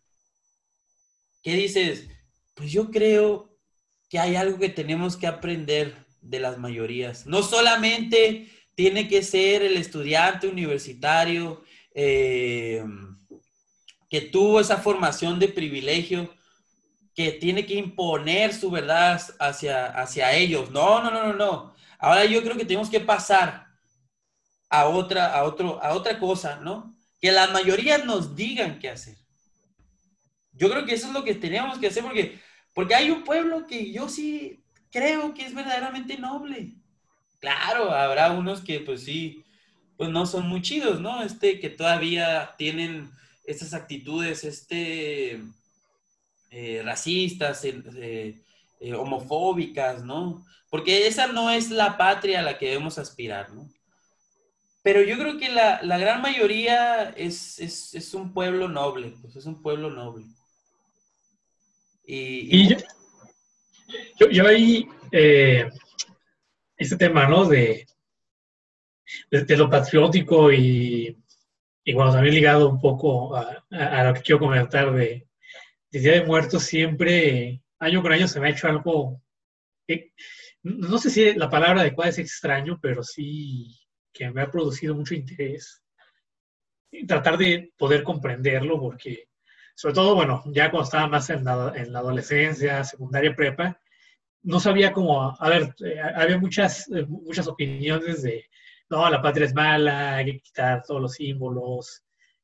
¿qué 1.42 1.54
dices? 1.54 2.08
Pues 2.54 2.72
yo 2.72 2.90
creo 2.90 3.56
que 4.08 4.18
hay 4.18 4.36
algo 4.36 4.58
que 4.58 4.68
tenemos 4.68 5.16
que 5.16 5.26
aprender 5.26 5.94
de 6.20 6.40
las 6.40 6.58
mayorías. 6.58 7.26
No 7.26 7.42
solamente 7.42 8.50
tiene 8.74 9.08
que 9.08 9.22
ser 9.22 9.62
el 9.62 9.76
estudiante 9.76 10.48
universitario 10.48 11.62
eh, 11.94 12.84
que 14.08 14.20
tuvo 14.20 14.60
esa 14.60 14.78
formación 14.78 15.38
de 15.38 15.48
privilegio, 15.48 16.34
que 17.14 17.32
tiene 17.32 17.66
que 17.66 17.74
imponer 17.74 18.54
su 18.54 18.70
verdad 18.70 19.20
hacia, 19.40 19.86
hacia 19.86 20.32
ellos. 20.32 20.70
No, 20.70 21.02
no, 21.02 21.10
no, 21.10 21.26
no, 21.28 21.32
no. 21.34 21.74
Ahora 21.98 22.24
yo 22.24 22.42
creo 22.42 22.56
que 22.56 22.64
tenemos 22.64 22.88
que 22.88 23.00
pasar 23.00 23.66
a 24.70 24.86
otra, 24.86 25.34
a 25.34 25.44
otro, 25.44 25.82
a 25.82 25.94
otra 25.94 26.18
cosa, 26.18 26.60
¿no? 26.60 26.94
Que 27.20 27.32
la 27.32 27.48
mayoría 27.48 27.98
nos 27.98 28.36
digan 28.36 28.78
qué 28.78 28.90
hacer. 28.90 29.16
Yo 30.52 30.70
creo 30.70 30.84
que 30.84 30.94
eso 30.94 31.08
es 31.08 31.12
lo 31.12 31.24
que 31.24 31.34
tenemos 31.34 31.78
que 31.78 31.88
hacer 31.88 32.02
porque, 32.02 32.40
porque 32.74 32.94
hay 32.94 33.10
un 33.10 33.24
pueblo 33.24 33.66
que 33.66 33.92
yo 33.92 34.08
sí 34.08 34.62
creo 34.90 35.34
que 35.34 35.44
es 35.44 35.54
verdaderamente 35.54 36.18
noble. 36.18 36.74
Claro, 37.40 37.92
habrá 37.92 38.32
unos 38.32 38.60
que 38.60 38.80
pues 38.80 39.04
sí, 39.04 39.44
pues 39.96 40.10
no 40.10 40.26
son 40.26 40.48
muy 40.48 40.62
chidos, 40.62 41.00
¿no? 41.00 41.22
Este, 41.22 41.60
que 41.60 41.70
todavía 41.70 42.54
tienen 42.56 43.10
estas 43.48 43.72
actitudes, 43.72 44.44
este, 44.44 45.40
eh, 46.50 46.82
racistas, 46.84 47.64
eh, 47.64 48.34
eh, 48.80 48.94
homofóbicas, 48.94 50.04
¿no? 50.04 50.44
Porque 50.68 51.06
esa 51.06 51.28
no 51.28 51.50
es 51.50 51.70
la 51.70 51.96
patria 51.96 52.40
a 52.40 52.42
la 52.42 52.58
que 52.58 52.66
debemos 52.68 52.98
aspirar, 52.98 53.50
¿no? 53.54 53.66
Pero 54.82 55.02
yo 55.02 55.16
creo 55.18 55.38
que 55.38 55.48
la, 55.48 55.80
gran 55.80 56.20
mayoría 56.20 57.08
es, 57.10 57.58
es, 57.58 58.14
un 58.14 58.34
pueblo 58.34 58.68
noble, 58.68 59.14
pues 59.22 59.34
es 59.36 59.46
un 59.46 59.62
pueblo 59.62 59.90
noble. 59.90 60.26
Y, 62.06 62.68
yo, 64.18 64.30
yo, 64.30 64.46
ahí, 64.46 64.86
este 66.76 66.96
tema, 66.96 67.26
¿no? 67.26 67.46
De, 67.46 67.86
de, 69.30 69.56
lo 69.56 69.68
patriótico 69.70 70.52
y, 70.52 71.16
y, 71.88 71.94
bueno, 71.94 72.12
también 72.12 72.34
ligado 72.34 72.68
un 72.68 72.78
poco 72.78 73.34
a, 73.34 74.04
lo 74.04 74.12
que 74.12 74.20
quiero 74.20 74.40
comentar 74.40 74.92
de, 74.92 75.26
de, 75.90 75.98
Día 75.98 76.12
de 76.12 76.24
Muertos, 76.26 76.64
siempre, 76.64 77.62
año 77.78 78.02
con 78.02 78.12
año, 78.12 78.28
se 78.28 78.38
me 78.38 78.48
ha 78.48 78.50
hecho 78.50 78.68
algo, 78.68 79.22
no 80.64 80.98
sé 80.98 81.08
si 81.08 81.32
la 81.32 81.48
palabra 81.48 81.80
adecuada 81.80 82.10
es 82.10 82.18
extraño, 82.18 82.78
pero 82.82 83.02
sí 83.02 83.74
que 84.12 84.30
me 84.30 84.42
ha 84.42 84.50
producido 84.50 84.94
mucho 84.94 85.14
interés. 85.14 85.82
Tratar 87.06 87.38
de 87.38 87.72
poder 87.78 88.02
comprenderlo, 88.02 88.78
porque 88.78 89.30
sobre 89.74 89.94
todo, 89.94 90.14
bueno, 90.14 90.42
ya 90.52 90.70
cuando 90.70 90.84
estaba 90.84 91.06
más 91.06 91.30
en 91.30 91.42
la, 91.42 91.72
en 91.74 91.90
la 91.90 92.00
adolescencia, 92.00 92.84
secundaria, 92.84 93.34
prepa, 93.34 93.80
no 94.42 94.60
sabía 94.60 94.92
cómo, 94.92 95.34
a 95.40 95.48
ver, 95.48 95.74
eh, 95.86 95.98
había 96.00 96.36
muchas, 96.36 96.86
eh, 96.90 97.06
muchas 97.08 97.48
opiniones 97.48 98.20
de, 98.24 98.44
no, 98.90 99.10
la 99.10 99.20
patria 99.20 99.46
es 99.46 99.54
mala, 99.54 100.16
hay 100.16 100.32
que 100.32 100.40
quitar 100.40 100.82
todos 100.82 101.00
los 101.00 101.12
símbolos, 101.14 102.02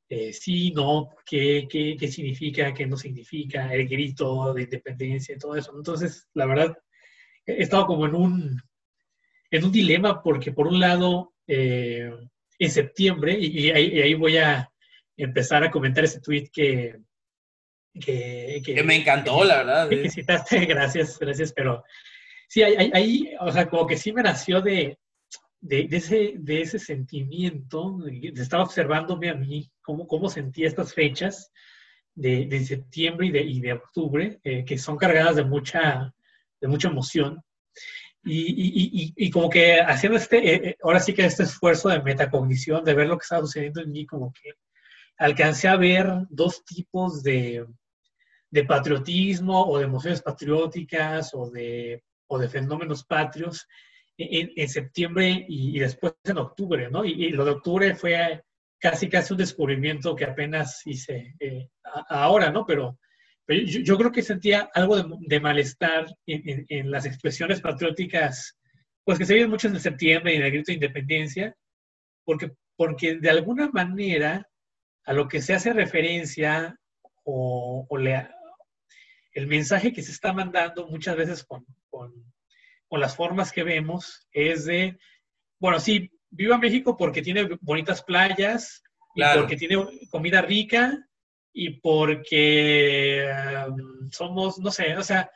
eh, 0.08 0.32
sí, 0.32 0.70
no, 0.72 1.10
¿qué, 1.24 1.66
qué, 1.68 1.96
qué 1.98 2.08
significa, 2.08 2.74
qué 2.74 2.86
no 2.86 2.96
significa, 2.96 3.72
el 3.72 3.88
grito 3.88 4.52
de 4.52 4.62
independencia 4.62 5.34
y 5.34 5.38
todo 5.38 5.56
eso. 5.56 5.72
Entonces, 5.76 6.28
la 6.34 6.46
verdad, 6.46 6.76
he 7.46 7.62
estado 7.62 7.86
como 7.86 8.06
en 8.06 8.14
un, 8.14 8.62
en 9.50 9.64
un 9.64 9.72
dilema 9.72 10.22
porque 10.22 10.52
por 10.52 10.66
un 10.68 10.80
lado, 10.80 11.32
en 11.46 12.70
septiembre, 12.70 13.36
y, 13.38 13.70
ahí, 13.70 14.14
voy 14.14 14.36
a 14.36 14.70
empezar 15.16 15.64
a 15.64 15.70
comentar 15.70 16.04
ese 16.04 16.20
tweet 16.20 16.48
que, 16.52 16.96
que, 18.00 18.82
me 18.84 18.96
encantó, 18.96 19.44
la 19.44 19.58
verdad. 19.58 19.88
Que, 19.88 20.10
citaste, 20.10 20.58
gracias, 20.66 21.18
gracias, 21.18 21.52
pero 21.52 21.84
sí, 22.48 22.62
ahí, 22.62 23.32
o 23.40 23.50
sea, 23.50 23.68
como 23.68 23.86
que 23.86 23.96
sí 23.96 24.12
me 24.12 24.22
nació 24.22 24.60
de, 24.60 24.98
de, 25.64 25.88
ese, 25.90 26.34
de 26.36 26.60
ese 26.60 26.78
sentimiento, 26.78 27.98
estaba 28.34 28.64
observándome 28.64 29.30
a 29.30 29.34
mí 29.34 29.70
cómo, 29.80 30.06
cómo 30.06 30.28
sentía 30.28 30.68
estas 30.68 30.92
fechas 30.92 31.50
de, 32.14 32.44
de 32.44 32.64
septiembre 32.64 33.28
y 33.28 33.30
de, 33.30 33.40
y 33.40 33.60
de 33.60 33.72
octubre, 33.72 34.40
eh, 34.44 34.62
que 34.64 34.76
son 34.76 34.98
cargadas 34.98 35.36
de 35.36 35.44
mucha, 35.44 36.12
de 36.60 36.68
mucha 36.68 36.88
emoción. 36.88 37.42
Y, 38.22 38.40
y, 38.40 39.12
y, 39.16 39.30
como 39.30 39.48
que 39.48 39.80
haciendo 39.80 40.18
este, 40.18 40.38
eh, 40.38 40.60
eh, 40.68 40.76
ahora 40.82 41.00
sí 41.00 41.14
que 41.14 41.24
este 41.24 41.44
esfuerzo 41.44 41.88
de 41.88 42.02
metacognición, 42.02 42.84
de 42.84 42.94
ver 42.94 43.08
lo 43.08 43.16
que 43.16 43.24
estaba 43.24 43.42
sucediendo 43.42 43.80
en 43.80 43.90
mí, 43.90 44.06
como 44.06 44.32
que 44.32 44.50
alcancé 45.16 45.68
a 45.68 45.76
ver 45.76 46.10
dos 46.28 46.62
tipos 46.64 47.22
de, 47.22 47.66
de 48.50 48.64
patriotismo 48.64 49.64
o 49.66 49.78
de 49.78 49.84
emociones 49.84 50.20
patrióticas 50.20 51.30
o 51.32 51.50
de, 51.50 52.02
o 52.26 52.38
de 52.38 52.48
fenómenos 52.48 53.04
patrios 53.04 53.66
en, 54.18 54.52
en 54.56 54.68
septiembre 54.68 55.44
y, 55.48 55.78
después 55.78 56.14
en 56.24 56.38
octubre, 56.38 56.90
¿no? 56.90 57.04
Y, 57.04 57.30
lo 57.30 57.44
de 57.44 57.52
octubre 57.52 57.94
fue 57.94 58.42
casi 58.78 59.08
casi 59.08 59.32
un 59.32 59.38
descubrimiento 59.38 60.14
que 60.14 60.24
apenas 60.24 60.82
hice 60.86 61.34
eh, 61.40 61.68
ahora, 62.08 62.50
¿no? 62.50 62.64
Pero, 62.66 62.98
yo, 63.46 63.98
creo 63.98 64.10
que 64.10 64.22
sentía 64.22 64.70
algo 64.72 64.96
de, 64.96 65.40
malestar 65.40 66.06
en, 66.26 66.64
en, 66.68 66.90
las 66.90 67.04
expresiones 67.04 67.60
patrióticas, 67.60 68.56
pues 69.04 69.18
que 69.18 69.26
se 69.26 69.34
viven 69.34 69.50
mucho 69.50 69.68
en 69.68 69.78
septiembre 69.78 70.32
y 70.32 70.36
en 70.36 70.44
el 70.44 70.50
grito 70.50 70.68
de 70.68 70.74
independencia, 70.74 71.54
porque, 72.24 72.52
porque 72.74 73.16
de 73.16 73.28
alguna 73.28 73.68
manera 73.70 74.48
a 75.04 75.12
lo 75.12 75.28
que 75.28 75.42
se 75.42 75.52
hace 75.52 75.74
referencia 75.74 76.78
o, 77.24 77.86
o, 77.88 77.98
el 77.98 79.46
mensaje 79.46 79.92
que 79.92 80.02
se 80.02 80.12
está 80.12 80.32
mandando 80.32 80.86
muchas 80.86 81.16
veces 81.16 81.44
con, 81.44 81.66
las 82.90 83.16
formas 83.16 83.52
que 83.52 83.62
vemos 83.62 84.26
es 84.32 84.66
de, 84.66 84.98
bueno, 85.58 85.80
sí, 85.80 86.10
viva 86.30 86.58
México 86.58 86.96
porque 86.96 87.22
tiene 87.22 87.48
bonitas 87.60 88.02
playas 88.02 88.82
y 89.14 89.22
porque 89.34 89.56
tiene 89.56 89.76
comida 90.10 90.42
rica 90.42 90.98
y 91.52 91.80
porque 91.80 93.30
um, 93.68 94.10
somos, 94.10 94.58
no 94.58 94.70
sé, 94.70 94.96
o 94.96 95.02
sea, 95.02 95.30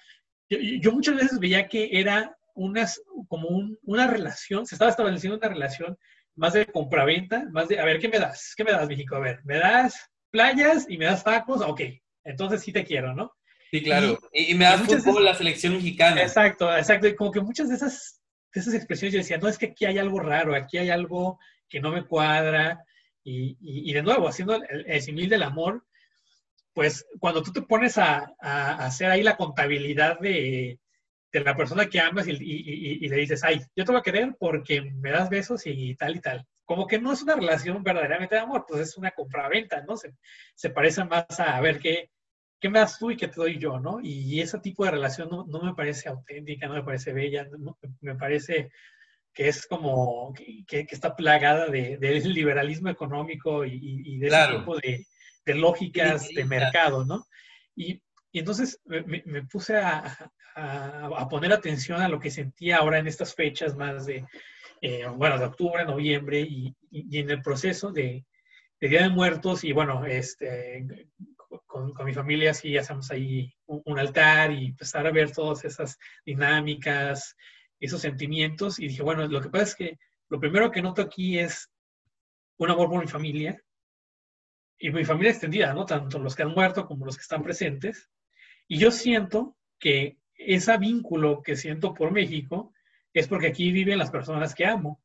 yo, 0.48 0.92
muchas 0.92 1.14
veces 1.14 1.38
veía 1.38 1.68
que 1.68 1.88
era 1.92 2.36
unas, 2.54 3.00
como 3.28 3.48
una 3.82 4.06
relación, 4.08 4.66
se 4.66 4.74
estaba 4.74 4.90
estableciendo 4.90 5.38
una 5.38 5.48
relación 5.48 5.96
más 6.34 6.54
de 6.54 6.66
compraventa, 6.66 7.46
más 7.52 7.68
de, 7.68 7.78
a 7.78 7.84
ver, 7.84 8.00
¿qué 8.00 8.08
me 8.08 8.18
das? 8.18 8.54
¿Qué 8.56 8.64
me 8.64 8.72
das, 8.72 8.88
México? 8.88 9.16
A 9.16 9.20
ver, 9.20 9.40
¿me 9.44 9.58
das 9.58 10.10
playas 10.30 10.86
y 10.88 10.98
me 10.98 11.04
das 11.04 11.22
tacos? 11.22 11.60
Ok, 11.62 11.82
entonces 12.24 12.62
sí 12.62 12.72
te 12.72 12.84
quiero, 12.84 13.14
¿no? 13.14 13.32
Sí, 13.70 13.82
claro. 13.82 14.18
Y, 14.32 14.54
me 14.54 14.64
da 14.64 14.78
fútbol 14.78 15.24
la 15.24 15.34
selección 15.34 15.74
mexicana. 15.74 16.22
Exacto, 16.22 16.74
exacto. 16.74 17.14
como 17.16 17.30
que 17.30 17.40
muchas 17.40 17.68
de 17.68 17.74
esas, 17.74 18.20
de 18.54 18.60
esas 18.60 18.74
expresiones 18.74 19.12
yo 19.12 19.18
decía, 19.18 19.38
no, 19.38 19.48
es 19.48 19.58
que 19.58 19.66
aquí 19.66 19.84
hay 19.84 19.98
algo 19.98 20.20
raro, 20.20 20.54
aquí 20.54 20.78
hay 20.78 20.90
algo 20.90 21.38
que 21.68 21.80
no 21.80 21.90
me 21.92 22.06
cuadra. 22.06 22.82
Y, 23.22 23.58
y, 23.60 23.92
de 23.92 24.02
nuevo, 24.02 24.26
haciendo 24.26 24.54
el, 24.54 24.86
el 24.86 25.02
simil 25.02 25.28
del 25.28 25.42
amor, 25.42 25.84
pues 26.72 27.06
cuando 27.18 27.42
tú 27.42 27.52
te 27.52 27.60
pones 27.60 27.98
a, 27.98 28.32
a, 28.40 28.86
hacer 28.86 29.10
ahí 29.10 29.22
la 29.22 29.36
contabilidad 29.36 30.18
de, 30.18 30.78
de 31.32 31.40
la 31.40 31.54
persona 31.54 31.86
que 31.86 32.00
amas 32.00 32.26
y, 32.26 32.32
y, 32.32 33.04
y, 33.04 33.08
le 33.08 33.16
dices, 33.16 33.44
ay, 33.44 33.60
yo 33.76 33.84
te 33.84 33.92
voy 33.92 34.00
a 34.00 34.02
querer 34.02 34.34
porque 34.38 34.80
me 34.80 35.10
das 35.10 35.28
besos 35.28 35.66
y 35.66 35.94
tal 35.96 36.16
y 36.16 36.20
tal. 36.20 36.46
Como 36.64 36.86
que 36.86 36.98
no 36.98 37.12
es 37.12 37.22
una 37.22 37.34
relación 37.34 37.82
verdaderamente 37.82 38.34
de 38.34 38.40
amor, 38.42 38.64
pues 38.66 38.80
es 38.80 38.96
una 38.96 39.10
compraventa, 39.10 39.82
¿no? 39.82 39.96
Se, 39.96 40.14
se 40.54 40.70
parece 40.70 41.04
más 41.04 41.26
a, 41.38 41.56
a 41.56 41.60
ver 41.60 41.78
qué, 41.80 42.10
¿qué 42.60 42.68
me 42.68 42.78
das 42.78 42.98
tú 42.98 43.10
y 43.10 43.16
qué 43.16 43.28
te 43.28 43.36
doy 43.36 43.58
yo, 43.58 43.78
no? 43.78 44.00
Y 44.02 44.40
ese 44.40 44.58
tipo 44.58 44.84
de 44.84 44.92
relación 44.92 45.28
no, 45.30 45.44
no 45.46 45.62
me 45.62 45.74
parece 45.74 46.08
auténtica, 46.08 46.66
no 46.66 46.74
me 46.74 46.82
parece 46.82 47.12
bella, 47.12 47.48
me 48.00 48.14
parece 48.16 48.70
que 49.32 49.48
es 49.48 49.66
como 49.66 50.32
que, 50.34 50.86
que 50.86 50.94
está 50.94 51.14
plagada 51.14 51.66
de, 51.66 51.96
del 51.98 52.22
liberalismo 52.34 52.88
económico 52.88 53.64
y, 53.64 53.78
y 54.04 54.18
de 54.18 54.26
ese 54.28 54.58
tipo 54.58 54.76
de, 54.76 55.06
de 55.46 55.54
lógicas 55.54 56.28
de 56.28 56.44
mercado, 56.44 57.04
¿no? 57.04 57.26
Y, 57.74 58.02
y 58.32 58.40
entonces 58.40 58.80
me, 58.84 59.22
me 59.24 59.42
puse 59.44 59.76
a, 59.76 60.30
a, 60.54 61.06
a, 61.06 61.28
poner 61.28 61.52
atención 61.52 62.00
a 62.00 62.08
lo 62.08 62.18
que 62.20 62.30
sentía 62.30 62.78
ahora 62.78 62.98
en 62.98 63.06
estas 63.06 63.34
fechas 63.34 63.76
más 63.76 64.06
de, 64.06 64.26
eh, 64.80 65.06
bueno, 65.06 65.38
de 65.38 65.46
octubre, 65.46 65.84
noviembre 65.84 66.40
y, 66.40 66.74
y, 66.90 67.18
en 67.18 67.30
el 67.30 67.42
proceso 67.42 67.90
de, 67.90 68.24
de 68.80 68.88
Día 68.88 69.02
de 69.02 69.08
Muertos 69.08 69.64
y 69.64 69.72
bueno, 69.72 70.04
este, 70.04 70.86
con, 71.66 71.92
mi 72.04 72.12
familia 72.12 72.54
sí 72.54 72.76
hacemos 72.76 73.10
ahí 73.10 73.52
un, 73.66 73.82
un 73.84 73.98
altar 73.98 74.52
y 74.52 74.66
empezar 74.66 75.06
a 75.06 75.10
ver 75.10 75.32
todas 75.32 75.64
esas 75.64 75.98
dinámicas, 76.24 77.36
esos 77.80 78.00
sentimientos. 78.00 78.78
Y 78.78 78.88
dije, 78.88 79.02
bueno, 79.02 79.26
lo 79.26 79.40
que 79.40 79.48
pasa 79.48 79.64
es 79.64 79.74
que 79.74 79.98
lo 80.28 80.38
primero 80.40 80.70
que 80.70 80.82
noto 80.82 81.02
aquí 81.02 81.38
es 81.38 81.70
un 82.58 82.70
amor 82.70 82.88
por 82.88 83.00
mi 83.00 83.08
familia 83.08 83.62
y 84.78 84.90
mi 84.90 85.04
familia 85.04 85.30
extendida, 85.30 85.72
¿no? 85.74 85.86
Tanto 85.86 86.18
los 86.18 86.36
que 86.36 86.42
han 86.42 86.52
muerto 86.52 86.86
como 86.86 87.06
los 87.06 87.16
que 87.16 87.22
están 87.22 87.42
presentes. 87.42 88.08
Y 88.68 88.78
yo 88.78 88.90
siento 88.90 89.56
que 89.78 90.18
ese 90.34 90.76
vínculo 90.78 91.42
que 91.42 91.56
siento 91.56 91.94
por 91.94 92.12
México 92.12 92.72
es 93.12 93.26
porque 93.26 93.48
aquí 93.48 93.72
viven 93.72 93.98
las 93.98 94.10
personas 94.10 94.54
que 94.54 94.66
amo. 94.66 95.02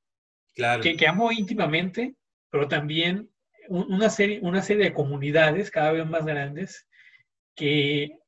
Claro. 0.53 0.83
Que, 0.83 0.95
que 0.95 1.07
amo 1.07 1.31
íntimamente, 1.31 2.15
pero 2.51 2.67
también 2.67 3.32
una 3.69 4.09
serie, 4.09 4.39
una 4.41 4.61
serie 4.61 4.85
de 4.85 4.93
comunidades 4.93 5.71
cada 5.71 5.91
vez 5.91 6.05
más 6.05 6.25
grandes 6.25 6.87
que, 7.55 8.19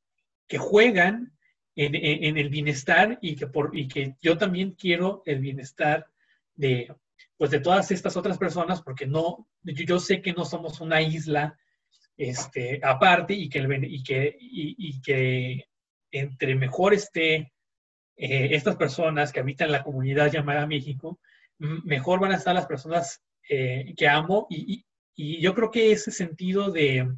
que 0.48 0.58
juegan 0.58 1.34
en, 1.76 1.96
en, 1.96 2.38
el 2.38 2.50
bienestar 2.50 3.20
y 3.22 3.36
que, 3.36 3.48
por, 3.48 3.78
y 3.78 3.88
que 3.88 4.16
yo 4.22 4.38
también 4.38 4.72
quiero 4.72 5.24
el 5.26 5.40
bienestar 5.40 6.08
de, 6.56 6.94
pues 7.38 7.52
de 7.52 7.60
todas 7.60 7.92
estas 7.92 8.16
otras 8.16 8.38
personas, 8.38 8.82
porque 8.82 9.06
no, 9.06 9.48
yo, 9.64 10.00
sé 10.00 10.22
que 10.22 10.34
no 10.34 10.46
somos 10.46 10.80
una 10.80 11.02
isla 11.02 11.58
este, 12.18 12.80
aparte 12.82 13.34
y 13.34 13.50
que, 13.50 13.60
el, 13.60 13.86
y, 13.86 14.04
que, 14.04 14.38
y, 14.40 15.02
que 15.02 15.66
entre 16.12 16.56
mejor 16.56 16.94
esté 16.94 17.52
eh, 18.16 18.50
estas 18.52 18.78
personas 18.78 19.34
que 19.34 19.42
habitan 19.42 19.72
la 19.72 19.84
comunidad 19.84 20.32
llamada 20.32 20.66
México, 20.66 21.20
mejor 21.58 22.20
van 22.20 22.32
a 22.32 22.38
estar 22.38 22.56
las 22.56 22.68
personas 22.68 23.22
eh, 23.50 23.94
que 23.98 24.08
amo 24.08 24.48
y, 24.50 24.86
y, 25.16 25.42
yo 25.42 25.54
creo 25.54 25.72
que 25.72 25.92
ese 25.92 26.12
sentido 26.12 26.72
de 26.72 27.12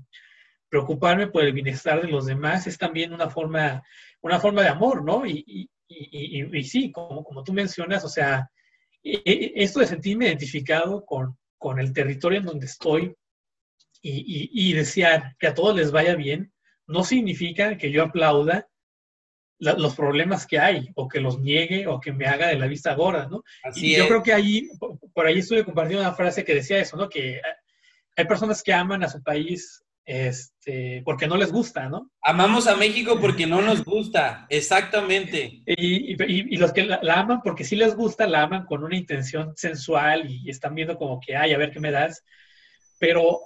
preocuparme 0.69 1.27
por 1.27 1.43
el 1.43 1.53
bienestar 1.53 2.01
de 2.01 2.09
los 2.09 2.25
demás 2.25 2.67
es 2.67 2.77
también 2.77 3.13
una 3.13 3.29
forma, 3.29 3.83
una 4.21 4.39
forma 4.39 4.61
de 4.61 4.69
amor, 4.69 5.03
¿no? 5.03 5.25
Y, 5.25 5.69
y 5.87 6.63
sí, 6.63 6.91
como, 6.91 7.23
como 7.23 7.43
tú 7.43 7.53
mencionas, 7.53 8.03
o 8.03 8.09
sea, 8.09 8.49
e, 9.03 9.21
e, 9.25 9.63
esto 9.63 9.79
de 9.79 9.87
sentirme 9.87 10.27
identificado 10.27 11.05
con, 11.05 11.37
con 11.57 11.79
el 11.79 11.93
territorio 11.93 12.39
en 12.39 12.45
donde 12.45 12.65
estoy 12.65 13.15
y, 14.01 14.49
y, 14.53 14.73
desear 14.73 15.35
que 15.39 15.47
a 15.47 15.53
todos 15.53 15.75
les 15.75 15.91
vaya 15.91 16.15
bien, 16.15 16.53
no 16.87 17.03
significa 17.03 17.77
que 17.77 17.91
yo 17.91 18.03
aplauda 18.03 18.67
los 19.59 19.95
problemas 19.95 20.45
que 20.45 20.59
hay 20.59 20.89
o 20.95 21.07
que 21.07 21.19
los 21.19 21.39
niegue 21.39 21.87
o 21.87 21.99
que 21.99 22.13
me 22.13 22.27
haga 22.27 22.47
de 22.47 22.59
la 22.59 22.67
vista 22.67 22.93
gorda, 22.93 23.27
¿no? 23.27 23.43
y 23.75 23.97
yo 23.97 24.07
creo 24.07 24.21
que 24.21 24.31
ahí, 24.31 24.69
por 25.13 25.25
ahí 25.25 25.39
estuve 25.39 25.65
compartiendo 25.65 26.05
una 26.05 26.13
frase 26.13 26.45
que 26.45 26.53
decía 26.53 26.77
eso, 26.77 26.95
¿no? 26.95 27.09
Que 27.09 27.41
hay 28.17 28.25
personas 28.25 28.63
que 28.63 28.73
aman 28.73 29.03
a 29.03 29.09
su 29.09 29.21
país 29.21 29.83
este, 30.03 31.01
porque 31.03 31.27
no 31.27 31.35
les 31.35 31.51
gusta, 31.51 31.89
¿no? 31.89 32.09
Amamos 32.21 32.65
a 32.67 32.77
México 32.77 33.19
porque 33.19 33.45
no 33.45 33.61
nos 33.61 33.83
gusta, 33.83 34.47
exactamente. 34.49 35.61
Y, 35.65 36.55
los 36.55 36.71
que 36.71 36.85
la, 36.85 36.99
aman 37.13 37.41
porque 37.43 37.65
sí 37.65 37.75
les 37.75 37.93
gusta, 37.93 38.25
la 38.25 38.43
aman 38.43 38.65
con 38.65 38.85
una 38.85 38.95
intención 38.95 39.51
sensual 39.57 40.31
y 40.31 40.49
están 40.49 40.75
viendo 40.75 40.97
como 40.97 41.19
que, 41.19 41.35
ay, 41.35 41.53
a 41.53 41.57
ver 41.57 41.71
qué 41.71 41.81
me 41.81 41.91
das. 41.91 42.23
Pero 42.97 43.41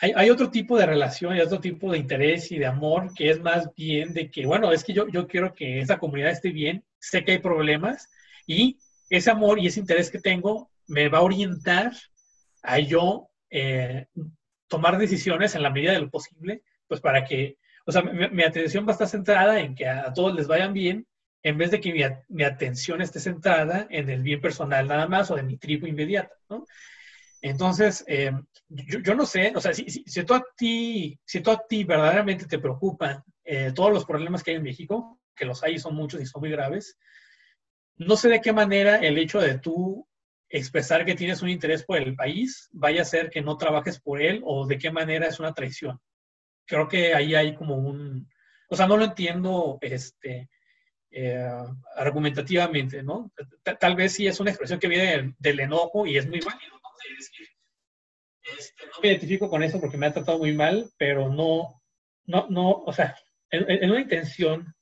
hay, 0.00 0.30
otro 0.30 0.50
tipo 0.50 0.78
de 0.78 0.86
relación, 0.86 1.34
hay 1.34 1.40
otro 1.40 1.60
tipo 1.60 1.92
de 1.92 1.98
interés 1.98 2.50
y 2.50 2.58
de 2.58 2.66
amor 2.66 3.12
que 3.14 3.30
es 3.30 3.38
más 3.38 3.68
bien 3.76 4.14
de 4.14 4.30
que, 4.30 4.46
bueno, 4.46 4.72
es 4.72 4.82
que 4.82 4.94
yo, 4.94 5.06
yo 5.08 5.28
quiero 5.28 5.54
que 5.54 5.80
esa 5.80 5.98
comunidad 5.98 6.30
esté 6.30 6.50
bien, 6.50 6.82
sé 6.98 7.24
que 7.24 7.32
hay 7.32 7.38
problemas 7.38 8.08
y 8.46 8.78
ese 9.10 9.30
amor 9.30 9.60
y 9.60 9.66
ese 9.66 9.80
interés 9.80 10.10
que 10.10 10.18
tengo 10.18 10.70
me 10.88 11.08
va 11.10 11.18
a 11.18 11.22
orientar 11.22 11.92
a 12.62 12.78
yo 12.78 13.28
eh, 13.52 14.06
tomar 14.66 14.96
decisiones 14.96 15.54
en 15.54 15.62
la 15.62 15.70
medida 15.70 15.92
de 15.92 16.00
lo 16.00 16.10
posible, 16.10 16.62
pues 16.88 17.02
para 17.02 17.24
que, 17.26 17.58
o 17.84 17.92
sea, 17.92 18.00
mi, 18.02 18.42
atención 18.42 18.86
va 18.86 18.90
a 18.90 18.92
estar 18.92 19.08
centrada 19.08 19.60
en 19.60 19.74
que 19.74 19.86
a, 19.86 20.10
todos 20.14 20.34
les 20.34 20.46
vayan 20.46 20.72
bien, 20.72 21.06
en 21.42 21.58
vez 21.58 21.70
de 21.70 21.80
que 21.80 21.92
mi, 22.28 22.42
atención 22.42 23.02
esté 23.02 23.20
centrada 23.20 23.86
en 23.90 24.08
el 24.08 24.22
bien 24.22 24.40
personal 24.40 24.88
nada 24.88 25.06
más 25.06 25.30
o 25.30 25.36
de 25.36 25.42
mi 25.42 25.58
tribu 25.58 25.86
inmediata, 25.86 26.34
¿no? 26.48 26.64
Entonces, 27.42 28.04
eh, 28.06 28.32
yo, 28.68 29.14
no 29.14 29.26
sé, 29.26 29.52
o 29.54 29.60
sea, 29.60 29.74
si, 29.74 29.90
si, 29.90 30.24
tú 30.24 30.32
a 30.32 30.42
ti, 30.56 31.18
si 31.24 31.40
tú 31.40 31.50
a 31.50 31.66
ti 31.66 31.84
verdaderamente 31.84 32.46
te 32.46 32.60
preocupan 32.60 33.22
eh, 33.44 33.72
todos 33.74 33.92
los 33.92 34.06
problemas 34.06 34.42
que 34.42 34.52
hay 34.52 34.56
en 34.56 34.62
México, 34.62 35.20
que 35.36 35.44
los 35.44 35.62
hay 35.62 35.74
y 35.74 35.78
son 35.78 35.94
muchos 35.94 36.20
y 36.20 36.24
son 36.24 36.40
muy 36.40 36.50
graves, 36.50 36.96
no 37.96 38.16
sé 38.16 38.30
de 38.30 38.40
qué 38.40 38.52
manera 38.52 38.96
el 38.96 39.18
hecho 39.18 39.40
de 39.40 39.58
tú 39.58 40.08
expresar 40.52 41.06
que 41.06 41.14
tienes 41.14 41.40
un 41.40 41.48
interés 41.48 41.82
por 41.82 41.96
el 41.96 42.14
país 42.14 42.68
vaya 42.72 43.02
a 43.02 43.06
ser 43.06 43.30
que 43.30 43.40
no 43.40 43.56
trabajes 43.56 43.98
por 43.98 44.20
él 44.20 44.42
o 44.44 44.66
de 44.66 44.78
qué 44.78 44.90
manera 44.90 45.26
es 45.26 45.40
una 45.40 45.54
traición. 45.54 45.98
Creo 46.66 46.86
que 46.86 47.14
ahí 47.14 47.34
hay 47.34 47.54
como 47.54 47.76
un, 47.76 48.28
o 48.68 48.76
sea, 48.76 48.86
no 48.86 48.98
lo 48.98 49.04
entiendo 49.04 49.78
este, 49.80 50.50
eh, 51.10 51.48
argumentativamente, 51.96 53.02
¿no? 53.02 53.32
Tal 53.80 53.96
vez 53.96 54.12
sí 54.12 54.26
es 54.26 54.40
una 54.40 54.50
expresión 54.50 54.78
que 54.78 54.88
viene 54.88 55.34
del, 55.38 55.60
enojo 55.60 56.06
y 56.06 56.18
es 56.18 56.28
muy 56.28 56.40
válido. 56.40 56.74
¿no? 56.74 56.90
Este, 58.58 58.86
no 58.86 59.00
me 59.02 59.08
identifico 59.08 59.48
con 59.48 59.62
eso 59.62 59.80
porque 59.80 59.96
me 59.96 60.06
ha 60.06 60.12
tratado 60.12 60.38
muy 60.38 60.52
mal, 60.52 60.90
pero 60.98 61.30
no, 61.30 61.82
no, 62.26 62.46
no, 62.50 62.70
o 62.70 62.92
sea, 62.92 63.16
en, 63.50 63.70
en 63.70 63.90
una 63.90 64.00
intención 64.00 64.74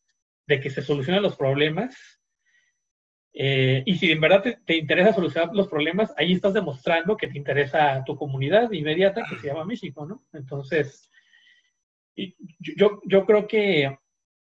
de 0.49 0.59
que 0.59 0.71
se 0.71 0.83
solucionen 0.83 1.23
los 1.23 1.37
problemas, 1.37 2.20
eh, 3.33 3.83
y 3.87 3.97
si 3.97 4.11
en 4.11 4.21
verdad 4.21 4.45
te, 4.65 4.77
interesa 4.77 5.13
solucionar 5.13 5.55
los 5.55 5.69
problemas, 5.69 6.13
ahí 6.17 6.33
estás 6.33 6.53
demostrando 6.53 7.17
que 7.17 7.29
te 7.29 7.39
interesa 7.39 8.03
tu 8.05 8.17
comunidad 8.17 8.71
inmediata 8.73 9.25
que 9.29 9.37
se 9.37 9.47
llama 9.47 9.65
México, 9.65 10.05
¿no? 10.05 10.25
Entonces, 10.33 11.11
yo, 12.77 13.01
yo 13.05 13.25
creo 13.25 13.47
que 13.47 13.97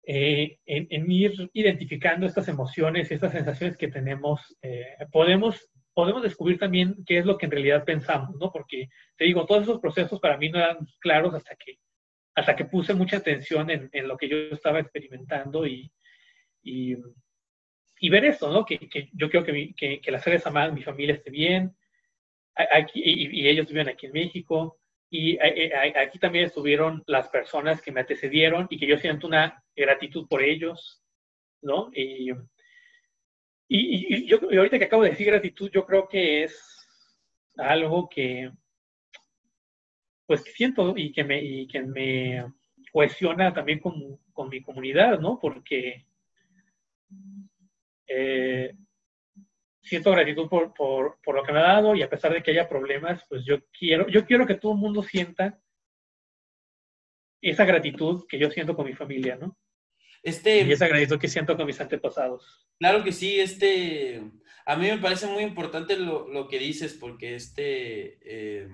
eh, 0.05 0.59
en, 0.67 1.11
ir 1.11 1.51
identificando 1.55 2.27
estas 2.27 2.49
emociones, 2.49 3.11
estas 3.11 3.33
sensaciones 3.33 3.77
que 3.77 3.89
tenemos, 3.89 4.57
eh, 4.63 4.97
podemos, 5.11 5.71
podemos 5.95 6.23
descubrir 6.23 6.59
también 6.59 7.03
qué 7.07 7.19
es 7.19 7.25
lo 7.25 7.39
que 7.39 7.47
en 7.47 7.53
realidad 7.53 7.85
pensamos, 7.85 8.37
¿no? 8.39 8.53
Porque, 8.53 8.89
te 9.17 9.25
digo, 9.25 9.47
todos 9.47 9.63
esos 9.63 9.81
procesos 9.81 10.21
para 10.21 10.37
mí 10.37 10.51
no 10.51 10.59
eran 10.59 10.79
claros 11.01 11.35
hasta 11.35 11.57
que, 11.57 11.79
hasta 12.35 12.55
que 12.55 12.67
puse 12.67 12.93
mucha 12.93 13.17
atención 13.17 13.71
en, 13.71 13.89
en 13.93 14.07
lo 14.07 14.19
que 14.19 14.29
yo 14.29 14.37
estaba 14.53 14.81
experimentando 14.81 15.67
y 15.67 15.91
y 17.99 18.11
ver 18.11 18.25
esto, 18.25 18.51
¿no? 18.51 18.65
Que, 18.65 18.79
que 18.79 19.09
yo 19.13 19.31
quiero 19.31 19.45
que, 19.45 19.75
que, 19.75 20.01
que, 20.01 20.11
las 20.11 20.23
seres 20.23 20.47
amadas, 20.47 20.75
mi 20.75 20.83
familia 20.83 21.15
esté 21.15 21.31
bien, 21.31 21.77
aquí, 22.55 23.03
y, 23.05 23.49
ellos 23.49 23.69
viven 23.69 23.89
aquí 23.89 24.07
en 24.07 24.13
México, 24.13 24.79
y 25.09 25.39
aquí 25.39 26.19
también 26.19 26.47
estuvieron 26.47 27.03
las 27.07 27.29
personas 27.29 27.81
que 27.81 27.93
me 27.93 28.01
antecedieron 28.01 28.67
y 28.69 28.79
que 28.79 28.87
yo 28.87 28.99
siento 28.99 29.27
una 29.27 29.63
gratitud 29.75 30.27
por 30.29 30.43
ellos, 30.43 31.03
¿no? 31.63 31.91
Y, 31.95 32.33
y, 33.69 34.27
yo 34.27 34.39
ahorita 34.43 34.79
que 34.79 34.85
acabo 34.85 35.05
de 35.05 35.11
decir 35.11 35.27
gratitud, 35.27 35.71
yo 35.71 35.87
creo 35.87 36.09
que 36.09 36.45
es 36.45 36.87
algo 37.57 38.09
que, 38.09 38.51
pues 40.27 40.43
siento 40.43 40.95
y 40.97 41.13
que 41.13 41.25
me, 41.25 41.43
y 41.43 41.67
que 41.67 41.83
me 41.83 42.53
cohesiona 42.93 43.55
también 43.55 43.79
con, 43.79 44.19
con 44.33 44.49
mi 44.49 44.61
comunidad, 44.61 45.21
¿no? 45.21 45.39
Porque 45.41 46.05
eh, 48.07 48.75
siento 49.83 50.11
gratitud 50.11 50.49
por, 50.49 50.75
por, 50.75 51.19
por, 51.23 51.35
lo 51.37 51.43
que 51.43 51.53
me 51.53 51.61
ha 51.61 51.75
dado 51.75 51.95
y 51.95 52.03
a 52.03 52.11
pesar 52.11 52.33
de 52.33 52.43
que 52.43 52.51
haya 52.51 52.69
problemas, 52.69 53.23
pues 53.29 53.45
yo 53.45 53.59
quiero, 53.71 54.09
yo 54.09 54.27
quiero 54.27 54.47
que 54.47 54.55
todo 54.55 54.73
el 54.73 54.79
mundo 54.79 55.03
sienta 55.03 55.61
esa 57.41 57.65
gratitud 57.65 58.27
que 58.29 58.39
yo 58.39 58.51
siento 58.51 58.75
con 58.75 58.87
mi 58.87 58.95
familia, 58.95 59.37
¿no? 59.37 59.57
Este, 60.23 60.63
y 60.63 60.73
esa 60.73 60.89
gratitud 60.89 61.21
que 61.21 61.29
siento 61.29 61.57
con 61.57 61.67
mis 61.67 61.81
antepasados. 61.81 62.67
Claro 62.79 63.05
que 63.05 63.13
sí, 63.13 63.39
este, 63.39 64.21
a 64.65 64.75
mí 64.75 64.89
me 64.89 64.99
parece 64.99 65.29
muy 65.29 65.45
importante 65.45 65.97
lo, 65.97 66.27
lo 66.29 66.49
que 66.49 66.59
dices 66.59 66.95
porque 66.95 67.37
este, 67.37 68.19
eh, 68.23 68.69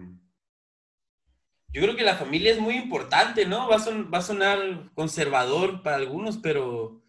yo 1.69 1.83
creo 1.83 1.97
que 1.97 2.05
la 2.05 2.17
familia 2.17 2.53
es 2.53 2.59
muy 2.59 2.77
importante, 2.77 3.45
¿no? 3.45 3.69
Va 3.69 3.77
a, 3.77 4.11
va 4.11 4.19
a 4.19 4.23
sonar 4.23 4.91
conservador 4.95 5.83
para 5.83 5.97
algunos, 5.97 6.39
pero 6.39 7.02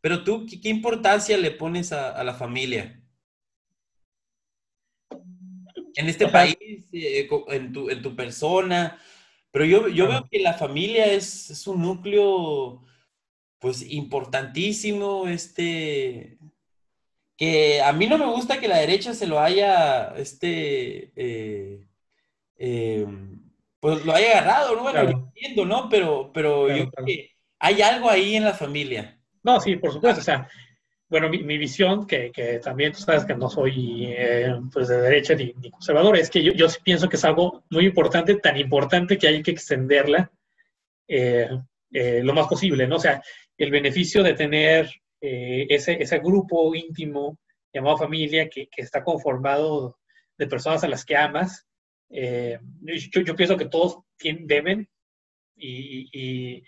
pero 0.00 0.24
tú, 0.24 0.46
¿qué, 0.46 0.68
importancia 0.68 1.36
le 1.36 1.50
pones 1.50 1.92
a, 1.92 2.22
la 2.22 2.34
familia? 2.34 3.02
En 5.94 6.08
este 6.08 6.28
país, 6.28 6.56
eh, 6.92 7.28
en, 7.48 7.72
tu, 7.72 7.90
en, 7.90 8.02
tu, 8.02 8.14
persona. 8.14 9.00
Pero 9.50 9.64
yo, 9.64 9.88
yo 9.88 10.08
veo 10.08 10.28
que 10.30 10.38
la 10.38 10.54
familia 10.54 11.06
es, 11.06 11.50
es, 11.50 11.66
un 11.66 11.82
núcleo, 11.82 12.82
pues, 13.58 13.82
importantísimo, 13.90 15.26
este, 15.26 16.38
que 17.36 17.80
a 17.82 17.92
mí 17.92 18.06
no 18.06 18.18
me 18.18 18.26
gusta 18.26 18.60
que 18.60 18.68
la 18.68 18.78
derecha 18.78 19.14
se 19.14 19.26
lo 19.26 19.40
haya, 19.40 20.14
este, 20.16 21.12
eh, 21.16 21.84
em, 22.56 23.40
pues 23.80 24.04
lo 24.04 24.12
haya 24.12 24.30
agarrado, 24.38 24.76
¿no? 24.76 24.82
Bueno, 24.82 25.02
yo 25.04 25.18
entiendo, 25.18 25.64
¿no? 25.64 25.88
Pero, 25.88 26.32
pero 26.32 26.68
yo 26.68 26.90
creo 26.90 27.06
que 27.06 27.30
hay 27.58 27.82
algo 27.82 28.10
ahí 28.10 28.36
en 28.36 28.44
la 28.44 28.54
familia. 28.54 29.17
No, 29.42 29.60
sí, 29.60 29.76
por 29.76 29.92
supuesto. 29.92 30.20
O 30.20 30.24
sea, 30.24 30.48
bueno, 31.08 31.30
mi, 31.30 31.56
visión, 31.56 32.06
que, 32.06 32.30
que, 32.30 32.58
también 32.58 32.92
tú 32.92 32.98
sabes 32.98 33.24
que 33.24 33.34
no 33.34 33.48
soy 33.48 34.06
eh, 34.08 34.54
pues 34.70 34.88
de 34.88 35.00
derecha 35.00 35.34
ni, 35.34 35.54
conservador, 35.70 36.18
es 36.18 36.28
que 36.28 36.42
yo, 36.42 36.52
yo, 36.52 36.66
pienso 36.84 37.08
que 37.08 37.16
es 37.16 37.24
algo 37.24 37.64
muy 37.70 37.86
importante, 37.86 38.34
tan 38.36 38.58
importante 38.58 39.16
que 39.16 39.26
hay 39.26 39.42
que 39.42 39.52
extenderla 39.52 40.30
eh, 41.08 41.48
eh, 41.92 42.20
lo 42.22 42.34
más 42.34 42.46
posible, 42.46 42.86
¿no? 42.86 42.96
O 42.96 43.00
sea, 43.00 43.22
el 43.56 43.70
beneficio 43.70 44.22
de 44.22 44.34
tener 44.34 44.90
ese, 45.20 46.00
ese 46.00 46.18
grupo 46.18 46.74
íntimo 46.74 47.38
llamado 47.72 47.96
familia 47.96 48.48
que, 48.48 48.68
que, 48.68 48.82
está 48.82 49.02
conformado 49.02 49.98
de 50.36 50.46
personas 50.46 50.84
a 50.84 50.88
las 50.88 51.04
que 51.04 51.16
amas, 51.16 51.66
yo, 52.10 53.20
yo, 53.22 53.34
pienso 53.34 53.56
que 53.56 53.66
todos 53.66 54.00
tienen, 54.16 54.46
deben 54.46 54.88
y, 55.56 56.08
y, 56.12 56.64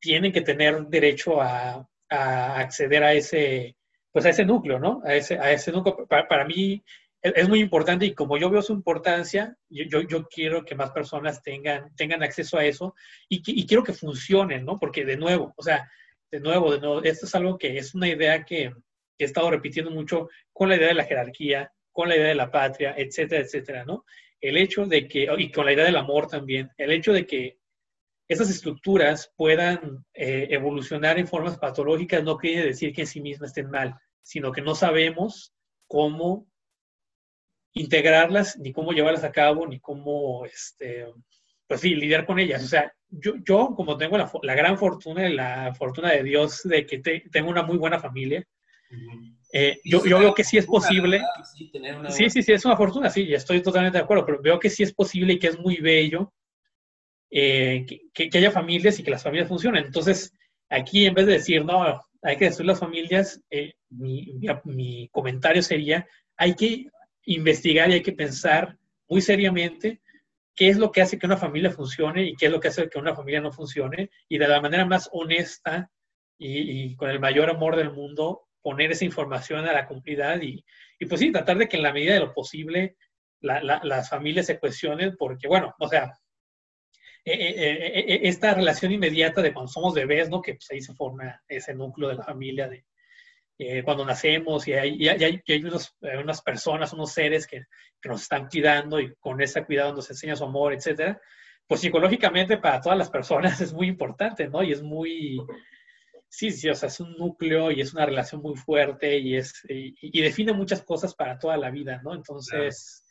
tienen 0.00 0.32
que 0.32 0.42
tener 0.42 0.86
derecho 0.86 1.40
a, 1.42 1.86
a, 2.14 2.58
acceder 2.58 3.04
a 3.04 3.12
ese, 3.12 3.76
pues 4.12 4.26
a 4.26 4.30
ese 4.30 4.44
núcleo, 4.44 4.78
¿no? 4.78 5.02
A 5.04 5.14
ese, 5.14 5.38
a 5.38 5.52
ese 5.52 5.72
núcleo. 5.72 6.06
Para, 6.06 6.28
para 6.28 6.44
mí, 6.44 6.82
es 7.24 7.48
muy 7.48 7.60
importante 7.60 8.04
y 8.04 8.12
como 8.12 8.36
yo 8.36 8.50
veo 8.50 8.60
su 8.60 8.74
importancia, 8.74 9.56
yo, 9.70 10.02
yo, 10.02 10.28
quiero 10.28 10.62
que 10.62 10.74
más 10.74 10.90
personas 10.90 11.42
tengan, 11.42 11.94
tengan 11.96 12.22
acceso 12.22 12.58
a 12.58 12.66
eso 12.66 12.94
y, 13.30 13.42
y, 13.46 13.66
quiero 13.66 13.82
que 13.82 13.94
funcionen, 13.94 14.66
¿no? 14.66 14.78
Porque 14.78 15.06
de 15.06 15.16
nuevo, 15.16 15.54
o 15.56 15.62
sea, 15.62 15.90
de 16.30 16.40
nuevo, 16.40 16.72
de 16.72 16.80
nuevo, 16.80 17.02
esto 17.02 17.24
es 17.24 17.34
algo 17.34 17.56
que 17.56 17.78
es 17.78 17.94
una 17.94 18.08
idea 18.08 18.44
que 18.44 18.74
he 19.18 19.24
estado 19.24 19.50
repitiendo 19.50 19.90
mucho 19.90 20.28
con 20.52 20.68
la 20.68 20.76
idea 20.76 20.88
de 20.88 20.94
la 20.94 21.04
jerarquía, 21.04 21.72
con 21.92 22.10
la 22.10 22.16
idea 22.16 22.28
de 22.28 22.34
la 22.34 22.50
patria, 22.50 22.94
etcétera, 22.96 23.42
etcétera, 23.42 23.84
¿no? 23.86 24.04
El 24.38 24.58
hecho 24.58 24.84
de 24.84 25.08
que, 25.08 25.26
y 25.38 25.50
con 25.50 25.64
la 25.64 25.72
idea 25.72 25.84
del 25.86 25.96
amor 25.96 26.26
también, 26.26 26.70
el 26.76 26.90
hecho 26.90 27.14
de 27.14 27.26
que 27.26 27.56
esas 28.28 28.50
estructuras 28.50 29.32
puedan 29.36 30.04
eh, 30.14 30.48
evolucionar 30.50 31.18
en 31.18 31.26
formas 31.26 31.58
patológicas 31.58 32.22
no 32.22 32.36
quiere 32.36 32.66
decir 32.66 32.92
que 32.92 33.02
en 33.02 33.06
sí 33.06 33.20
mismas 33.20 33.50
estén 33.50 33.70
mal, 33.70 33.94
sino 34.22 34.52
que 34.52 34.62
no 34.62 34.74
sabemos 34.74 35.52
cómo 35.86 36.46
integrarlas, 37.74 38.56
ni 38.58 38.72
cómo 38.72 38.92
llevarlas 38.92 39.24
a 39.24 39.32
cabo, 39.32 39.66
ni 39.66 39.80
cómo, 39.80 40.46
este, 40.46 41.06
pues 41.66 41.80
sí, 41.80 41.94
lidiar 41.94 42.24
con 42.24 42.38
ellas. 42.38 42.64
O 42.64 42.68
sea, 42.68 42.92
yo, 43.08 43.34
yo 43.44 43.74
como 43.76 43.96
tengo 43.96 44.16
la, 44.16 44.30
la 44.42 44.54
gran 44.54 44.78
fortuna, 44.78 45.28
la 45.28 45.74
fortuna 45.74 46.12
de 46.12 46.22
Dios 46.22 46.62
de 46.64 46.86
que 46.86 46.98
te, 46.98 47.24
tengo 47.30 47.50
una 47.50 47.62
muy 47.62 47.76
buena 47.76 47.98
familia, 47.98 48.46
eh, 49.52 49.80
yo, 49.84 50.04
yo 50.04 50.18
veo 50.18 50.34
que 50.34 50.44
sí 50.44 50.56
es 50.56 50.66
posible. 50.66 51.20
Sí, 52.10 52.30
sí, 52.30 52.42
sí, 52.42 52.52
es 52.52 52.64
una 52.64 52.76
fortuna, 52.76 53.10
sí, 53.10 53.32
estoy 53.34 53.60
totalmente 53.60 53.98
de 53.98 54.04
acuerdo, 54.04 54.24
pero 54.24 54.40
veo 54.40 54.58
que 54.58 54.70
sí 54.70 54.82
es 54.82 54.94
posible 54.94 55.34
y 55.34 55.38
que 55.38 55.48
es 55.48 55.58
muy 55.58 55.76
bello 55.76 56.32
eh, 57.36 57.84
que, 58.12 58.30
haya 58.32 58.52
familias 58.52 58.96
y 59.00 59.02
que 59.02 59.10
las 59.10 59.24
familias 59.24 59.48
funcionen. 59.48 59.86
Entonces, 59.86 60.32
aquí 60.68 61.04
en 61.04 61.14
vez 61.14 61.26
de 61.26 61.32
decir, 61.32 61.64
no, 61.64 62.00
hay 62.22 62.36
que 62.36 62.44
destruir 62.44 62.68
las 62.68 62.78
familias, 62.78 63.42
eh, 63.50 63.72
mi, 63.90 65.08
comentario 65.10 65.60
sería, 65.60 66.06
hay 66.36 66.54
que 66.54 66.86
investigar 67.24 67.90
y 67.90 67.94
hay 67.94 68.02
que 68.02 68.12
pensar 68.12 68.78
muy 69.08 69.20
seriamente 69.20 70.00
qué 70.54 70.68
es 70.68 70.76
lo 70.76 70.92
que 70.92 71.02
hace 71.02 71.18
que 71.18 71.26
una 71.26 71.36
familia 71.36 71.72
funcione 71.72 72.22
y 72.22 72.36
qué 72.36 72.46
es 72.46 72.52
lo 72.52 72.60
que 72.60 72.68
hace 72.68 72.88
que 72.88 73.00
una 73.00 73.16
familia 73.16 73.40
no 73.40 73.50
funcione 73.50 74.10
y 74.28 74.38
de 74.38 74.46
la 74.46 74.60
manera 74.60 74.84
más 74.84 75.08
honesta 75.10 75.90
y, 76.38 76.94
con 76.94 77.10
el 77.10 77.18
mayor 77.18 77.50
amor 77.50 77.74
del 77.74 77.90
mundo 77.90 78.46
poner 78.62 78.92
esa 78.92 79.04
información 79.04 79.66
a 79.66 79.72
la 79.72 79.86
comunidad 79.86 80.40
y, 80.40 80.64
y 81.00 81.06
pues 81.06 81.20
sí, 81.20 81.32
tratar 81.32 81.58
de 81.58 81.68
que 81.68 81.78
en 81.78 81.82
la 81.82 81.92
medida 81.92 82.14
de 82.14 82.20
lo 82.20 82.32
posible 82.32 82.96
la, 83.40 83.60
la, 83.60 83.80
las 83.82 84.08
familias 84.08 84.46
se 84.46 84.60
cuestionen 84.60 85.16
porque, 85.18 85.48
bueno, 85.48 85.74
o 85.80 85.88
sea, 85.88 86.12
esta 87.24 88.54
relación 88.54 88.92
inmediata 88.92 89.40
de 89.40 89.52
cuando 89.52 89.72
somos 89.72 89.94
bebés, 89.94 90.28
¿no? 90.28 90.42
Que 90.42 90.54
pues 90.54 90.70
ahí 90.70 90.80
se 90.80 90.94
forma 90.94 91.42
ese 91.48 91.74
núcleo 91.74 92.08
de 92.10 92.16
la 92.16 92.24
familia 92.24 92.68
de, 92.68 92.84
eh, 93.56 93.84
cuando 93.84 94.04
nacemos 94.04 94.66
y 94.66 94.72
hay, 94.72 94.96
y 94.98 95.08
hay, 95.08 95.40
y 95.44 95.52
hay 95.52 95.64
unos, 95.64 95.94
eh, 96.02 96.18
unas 96.18 96.42
personas, 96.42 96.92
unos 96.92 97.12
seres 97.12 97.46
que, 97.46 97.66
que, 98.00 98.08
nos 98.08 98.22
están 98.22 98.48
cuidando 98.48 98.98
y 98.98 99.14
con 99.14 99.40
ese 99.40 99.64
cuidado 99.64 99.94
nos 99.94 100.10
enseña 100.10 100.34
su 100.34 100.42
amor, 100.42 100.74
etcétera, 100.74 101.20
pues 101.66 101.80
psicológicamente 101.80 102.58
para 102.58 102.80
todas 102.80 102.98
las 102.98 103.10
personas 103.10 103.60
es 103.60 103.72
muy 103.72 103.86
importante, 103.86 104.48
¿no? 104.48 104.64
Y 104.64 104.72
es 104.72 104.82
muy, 104.82 105.40
sí, 106.28 106.50
sí, 106.50 106.68
o 106.68 106.74
sea, 106.74 106.88
es 106.88 106.98
un 106.98 107.12
núcleo 107.16 107.70
y 107.70 107.80
es 107.80 107.94
una 107.94 108.06
relación 108.06 108.42
muy 108.42 108.56
fuerte 108.56 109.18
y, 109.18 109.36
es, 109.36 109.54
y, 109.68 109.94
y 110.00 110.20
define 110.20 110.52
muchas 110.52 110.82
cosas 110.82 111.14
para 111.14 111.38
toda 111.38 111.56
la 111.56 111.70
vida, 111.70 112.00
¿no? 112.02 112.12
Entonces. 112.12 113.03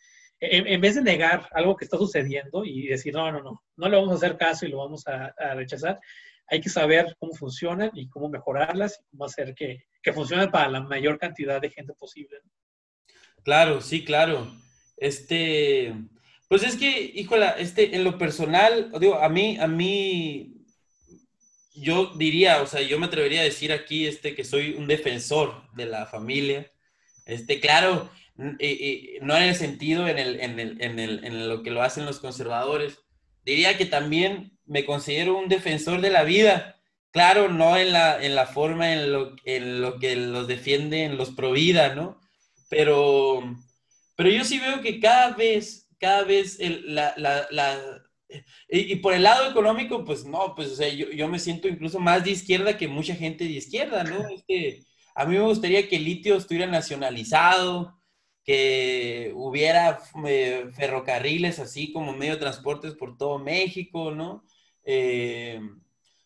En, 0.52 0.68
en, 0.68 0.82
vez 0.82 0.96
de 0.96 1.02
negar 1.02 1.48
algo 1.52 1.76
que 1.76 1.86
está 1.86 1.98
sucediendo 1.98 2.66
y 2.66 2.88
decir, 2.88 3.14
no, 3.14 3.32
no, 3.32 3.42
no, 3.42 3.64
no 3.76 3.90
le 3.90 3.98
vamos 3.98 4.12
a 4.12 4.16
hacer 4.16 4.38
caso 4.38 4.66
y 4.66 4.70
lo 4.70 4.78
vamos 4.78 5.08
a, 5.08 5.34
a 5.38 5.56
rechazar, 5.56 6.00
hay 6.48 6.62
que 6.62 6.70
saber 6.70 7.16
cómo 7.20 7.34
funcionan 7.34 7.92
y 7.94 8.10
cómo 8.10 8.30
mejorarlas 8.30 9.00
y 9.00 9.10
cómo 9.12 9.26
hacer 9.26 9.56
que, 9.56 9.86
que 10.02 10.14
funcionen 10.14 10.52
para 10.52 10.70
la 10.70 10.82
mayor 10.82 11.18
cantidad 11.18 11.62
de 11.62 11.70
gente 11.70 11.94
posible. 11.94 12.40
Claro, 13.44 13.82
sí, 13.82 14.04
claro. 14.04 14.54
Este, 14.98 15.94
pues 16.48 16.64
es 16.64 16.76
que, 16.76 17.12
híjola, 17.16 17.52
este, 17.52 17.96
en 17.96 18.04
lo 18.04 18.18
personal, 18.18 18.92
digo, 19.00 19.16
a 19.16 19.30
mí, 19.30 19.58
a 19.60 19.68
mí, 19.68 20.66
yo 21.74 22.14
diría, 22.16 22.62
o 22.62 22.68
sea, 22.68 22.82
yo 22.82 23.00
me 23.00 23.08
atrevería 23.08 23.42
a 23.42 23.46
decir 23.46 23.72
aquí, 23.72 24.06
este, 24.06 24.36
que 24.36 24.44
soy 24.44 24.76
un 24.76 24.88
defensor 24.88 25.64
de 25.74 25.88
la 25.88 26.06
familia. 26.06 26.72
Este, 27.26 27.60
claro, 27.60 28.10
eh, 28.38 29.20
no 29.22 29.38
en 29.38 29.44
el 29.44 29.56
sentido 29.56 30.08
en, 30.08 30.18
el, 30.18 30.40
en, 30.40 30.60
el, 30.60 30.82
en, 30.82 31.00
el, 31.00 31.24
en 31.24 31.48
lo 31.48 31.64
que 31.64 31.72
lo 31.72 31.82
hacen 31.82 32.06
los 32.06 32.20
conservadores. 32.20 33.00
Diría 33.46 33.78
que 33.78 33.86
también 33.86 34.58
me 34.66 34.86
considero 34.86 35.38
un 35.38 35.50
defensor 35.50 36.02
de 36.02 36.10
la 36.10 36.24
vida. 36.24 36.80
Claro, 37.12 37.50
no 37.50 37.78
en 37.78 37.94
la, 37.94 38.24
en 38.24 38.36
la 38.36 38.48
forma 38.48 38.94
en 38.94 39.12
lo, 39.12 39.36
en 39.46 39.82
lo 39.82 40.00
que 40.00 40.16
los 40.16 40.48
defienden 40.48 41.18
los 41.18 41.32
pro 41.32 41.52
vida, 41.52 41.94
¿no? 41.94 42.20
Pero, 42.70 43.44
pero 44.16 44.30
yo 44.30 44.44
sí 44.44 44.60
veo 44.60 44.82
que 44.82 45.00
cada 45.00 45.36
vez, 45.36 45.88
cada 46.00 46.24
vez 46.24 46.58
la, 46.60 47.14
la, 47.18 47.48
la 47.52 48.04
y, 48.68 48.96
por 48.98 49.14
el 49.14 49.24
lado 49.24 49.50
económico, 49.50 50.04
pues 50.04 50.26
no, 50.26 50.56
pues 50.56 50.72
o 50.72 50.76
sea, 50.76 50.90
yo, 50.90 51.12
yo, 51.12 51.28
me 51.28 51.38
siento 51.38 51.68
incluso 51.68 52.00
más 52.00 52.24
de 52.24 52.32
izquierda 52.32 52.78
que 52.78 52.88
mucha 52.88 53.16
gente 53.16 53.44
de 53.44 53.52
izquierda, 53.52 54.04
¿no? 54.04 54.26
Es 54.48 54.88
a 55.16 55.26
mí 55.26 55.36
me 55.38 55.44
gustaría 55.44 55.88
que 55.88 55.98
el 55.98 56.06
litio 56.06 56.36
estuviera 56.36 56.66
nacionalizado, 56.66 57.96
que 58.44 59.32
hubiera 59.36 60.00
eh, 60.28 60.66
ferrocarriles 60.74 61.60
así 61.60 61.92
como 61.92 62.14
medio 62.14 62.34
de 62.34 62.40
transportes 62.40 62.94
por 62.94 63.18
todo 63.18 63.40
México, 63.40 64.12
¿no? 64.12 64.44
Eh, 64.84 65.62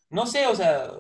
no 0.09 0.25
sé, 0.25 0.47
o 0.47 0.55
sea, 0.55 0.91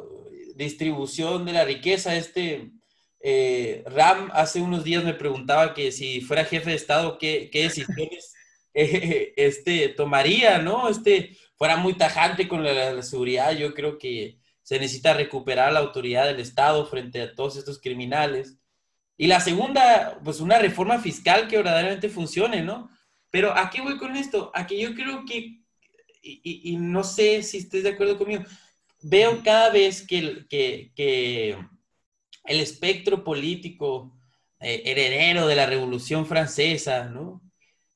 distribución 0.55 1.45
de 1.45 1.53
la 1.53 1.65
riqueza. 1.65 2.15
Este 2.15 2.71
eh, 3.19 3.83
Ram 3.87 4.29
hace 4.33 4.61
unos 4.61 4.83
días 4.83 5.03
me 5.03 5.13
preguntaba 5.13 5.73
que 5.73 5.91
si 5.91 6.21
fuera 6.21 6.45
jefe 6.45 6.69
de 6.71 6.75
Estado, 6.75 7.17
¿qué, 7.17 7.49
qué 7.51 7.63
decisiones 7.63 8.33
eh, 8.73 9.33
este, 9.37 9.89
tomaría, 9.89 10.59
¿no? 10.59 10.89
Este, 10.89 11.37
fuera 11.57 11.77
muy 11.77 11.93
tajante 11.95 12.47
con 12.47 12.63
la, 12.63 12.93
la, 12.93 13.01
seguridad. 13.01 13.51
Yo 13.53 13.73
creo 13.73 13.97
que 13.97 14.37
se 14.61 14.79
necesita 14.79 15.13
recuperar 15.13 15.71
la 15.73 15.79
autoridad 15.79 16.25
del 16.27 16.39
Estado 16.39 16.85
frente 16.85 17.21
a 17.21 17.33
todos 17.33 17.57
estos 17.57 17.79
criminales. 17.79 18.57
Y 19.17 19.27
la 19.27 19.39
segunda, 19.39 20.19
pues 20.23 20.39
una 20.39 20.59
reforma 20.59 20.99
fiscal 20.99 21.47
que 21.47 21.57
verdaderamente 21.57 22.09
funcione, 22.09 22.61
¿no? 22.61 22.89
Pero 23.31 23.55
¿a 23.57 23.69
qué 23.69 23.81
voy 23.81 23.97
con 23.97 24.15
esto? 24.15 24.51
A 24.53 24.67
que 24.67 24.79
yo 24.79 24.93
creo 24.93 25.25
que 25.25 25.61
y, 26.21 26.77
no 26.77 27.03
sé 27.03 27.43
si 27.43 27.57
estés 27.57 27.83
de 27.83 27.89
acuerdo 27.89 28.17
conmigo, 28.17 28.43
veo 29.01 29.41
cada 29.43 29.69
vez 29.69 30.05
que, 30.05 30.45
que, 30.49 30.91
que 30.95 31.57
el 32.45 32.59
espectro 32.59 33.23
político 33.23 34.17
eh, 34.59 34.83
heredero 34.85 35.47
de 35.47 35.55
la 35.55 35.65
Revolución 35.65 36.25
Francesa, 36.25 37.05
¿no? 37.05 37.41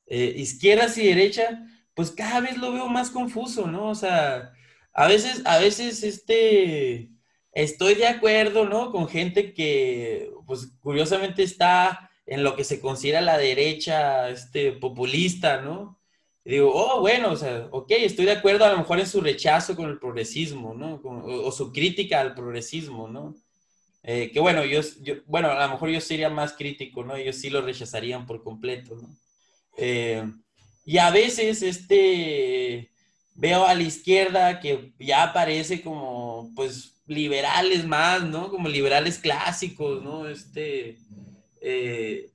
Eh, 0.06 0.34
izquierdas 0.36 0.96
y 0.98 1.06
derecha, 1.06 1.64
pues 1.94 2.10
cada 2.10 2.40
vez 2.40 2.58
lo 2.58 2.72
veo 2.72 2.88
más 2.88 3.10
confuso, 3.10 3.66
¿no? 3.66 3.88
O 3.88 3.94
sea, 3.94 4.52
a 4.92 5.06
veces, 5.06 5.42
a 5.44 5.58
veces, 5.58 6.02
este, 6.02 7.10
estoy 7.52 7.94
de 7.94 8.06
acuerdo, 8.06 8.66
¿no? 8.66 8.90
Con 8.92 9.08
gente 9.08 9.54
que, 9.54 10.30
pues, 10.52 10.68
curiosamente 10.82 11.42
está 11.42 12.10
en 12.26 12.44
lo 12.44 12.54
que 12.54 12.62
se 12.62 12.78
considera 12.78 13.22
la 13.22 13.38
derecha, 13.38 14.28
este, 14.28 14.72
populista, 14.72 15.62
¿no? 15.62 15.98
Digo, 16.44 16.70
oh, 16.74 17.00
bueno, 17.00 17.32
o 17.32 17.36
sea, 17.36 17.68
ok, 17.70 17.90
estoy 17.92 18.26
de 18.26 18.32
acuerdo 18.32 18.66
a 18.66 18.72
lo 18.72 18.76
mejor 18.76 19.00
en 19.00 19.06
su 19.06 19.22
rechazo 19.22 19.74
con 19.74 19.88
el 19.88 19.98
progresismo, 19.98 20.74
¿no? 20.74 20.96
o, 20.96 21.46
o, 21.46 21.52
su 21.52 21.72
crítica 21.72 22.20
al 22.20 22.34
progresismo, 22.34 23.08
¿no? 23.08 23.34
Eh, 24.02 24.30
que 24.30 24.40
bueno, 24.40 24.62
yo, 24.66 24.82
yo, 25.00 25.14
bueno, 25.24 25.48
a 25.48 25.64
lo 25.66 25.72
mejor 25.72 25.88
yo 25.88 26.02
sería 26.02 26.28
más 26.28 26.52
crítico, 26.52 27.02
¿no? 27.02 27.16
Ellos 27.16 27.36
sí 27.36 27.48
lo 27.48 27.62
rechazarían 27.62 28.26
por 28.26 28.42
completo, 28.42 28.94
¿no? 28.96 29.08
Eh, 29.78 30.22
y 30.84 30.98
a 30.98 31.08
veces, 31.08 31.62
este, 31.62 32.90
veo 33.36 33.64
a 33.64 33.72
la 33.72 33.84
izquierda 33.84 34.60
que 34.60 34.92
ya 34.98 35.22
aparece 35.22 35.80
como, 35.80 36.50
pues, 36.54 36.91
liberales 37.06 37.86
más, 37.86 38.24
¿no? 38.24 38.50
Como 38.50 38.68
liberales 38.68 39.18
clásicos, 39.18 40.02
¿no? 40.02 40.28
Este, 40.28 40.98
eh, 41.60 42.30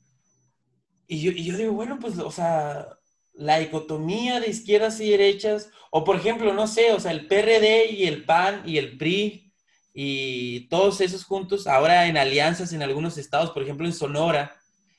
y, 1.08 1.22
yo, 1.22 1.32
y 1.32 1.44
yo 1.46 1.58
digo, 1.58 1.74
bueno, 1.74 1.98
pues, 2.00 2.18
o 2.20 2.32
sea, 2.32 2.88
la 3.34 3.60
dicotomía 3.60 4.40
de 4.40 4.50
izquierdas 4.50 5.00
y 5.00 5.10
derechas, 5.10 5.70
o 5.92 6.04
por 6.04 6.18
ejemplo, 6.18 6.54
no 6.54 6.68
sé, 6.68 6.92
o 6.92 7.00
sea, 7.00 7.12
el 7.12 7.28
PRD 7.28 7.92
y 7.92 8.06
el 8.06 8.26
PAN 8.26 8.64
y 8.66 8.78
el 8.78 8.98
PRI 8.98 9.54
y 9.94 10.68
todos 10.70 11.02
esos 11.02 11.24
juntos, 11.24 11.68
ahora 11.68 12.08
en 12.08 12.18
alianzas 12.18 12.74
en 12.74 12.84
algunos 12.84 13.18
estados, 13.18 13.52
por 13.52 13.64
ejemplo 13.64 13.86
en 13.86 13.94
Sonora, 13.94 14.56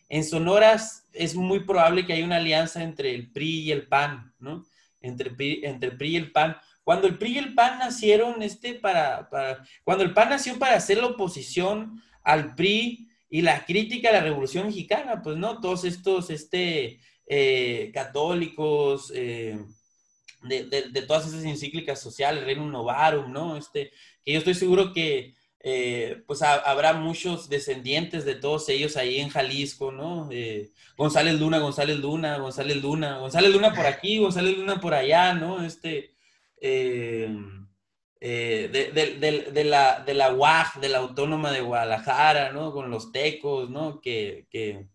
en 0.08 0.24
Sonora 0.24 0.80
es 1.12 1.34
muy 1.34 1.60
probable 1.60 2.06
que 2.06 2.14
haya 2.14 2.24
una 2.24 2.36
alianza 2.36 2.82
entre 2.82 3.14
el 3.14 3.30
PRI 3.30 3.60
y 3.60 3.72
el 3.72 3.86
PAN, 3.86 4.32
¿no? 4.38 4.64
Entre, 5.00 5.30
entre 5.68 5.90
el 5.90 5.96
PRI 5.96 6.08
y 6.08 6.16
el 6.16 6.32
PAN, 6.32 6.56
cuando 6.88 7.06
el 7.06 7.18
PRI 7.18 7.32
y 7.32 7.38
el 7.38 7.54
PAN 7.54 7.80
nacieron 7.80 8.42
este 8.42 8.72
para, 8.72 9.28
cuando 9.84 10.04
el 10.04 10.14
PAN 10.14 10.30
nació 10.30 10.58
para 10.58 10.76
hacer 10.76 10.96
la 10.96 11.08
oposición 11.08 12.02
al 12.22 12.54
PRI 12.54 13.10
y 13.28 13.42
la 13.42 13.66
crítica 13.66 14.08
a 14.08 14.12
la 14.12 14.22
Revolución 14.22 14.68
Mexicana, 14.68 15.20
pues 15.22 15.36
no, 15.36 15.60
todos 15.60 15.84
estos 15.84 16.30
este, 16.30 16.98
eh, 17.26 17.90
católicos, 17.92 19.12
eh, 19.14 19.58
de, 20.44 20.64
de, 20.64 21.02
todas 21.02 21.26
esas 21.26 21.44
encíclicas 21.44 22.00
sociales, 22.00 22.44
Reino 22.44 22.64
Novarum, 22.64 23.30
¿no? 23.30 23.58
Este, 23.58 23.90
que 24.24 24.32
yo 24.32 24.38
estoy 24.38 24.54
seguro 24.54 24.94
que 24.94 25.34
eh, 25.60 26.22
pues 26.26 26.40
habrá 26.40 26.94
muchos 26.94 27.50
descendientes 27.50 28.24
de 28.24 28.36
todos 28.36 28.66
ellos 28.70 28.96
ahí 28.96 29.18
en 29.18 29.28
Jalisco, 29.28 29.92
¿no? 29.92 30.30
González 30.96 31.38
Luna, 31.38 31.58
González 31.58 31.98
Luna, 31.98 32.38
González 32.38 32.78
Luna, 32.78 33.18
González 33.18 33.52
Luna 33.52 33.74
por 33.74 33.84
aquí, 33.84 34.16
González 34.16 34.56
Luna 34.56 34.80
por 34.80 34.94
allá, 34.94 35.34
¿no? 35.34 35.62
Este, 35.62 36.16
eh, 36.60 37.28
eh, 38.20 38.68
de, 39.20 39.64
la, 39.64 40.00
de 40.00 40.14
la 40.14 40.32
UAG, 40.32 40.80
de 40.80 40.88
la 40.88 40.98
Autónoma 40.98 41.52
de 41.52 41.60
Guadalajara, 41.60 42.52
¿no? 42.52 42.72
Con 42.72 42.90
los 42.90 43.12
tecos, 43.12 43.70
¿no? 43.70 44.00
Que, 44.00 44.46
que, 44.50 44.88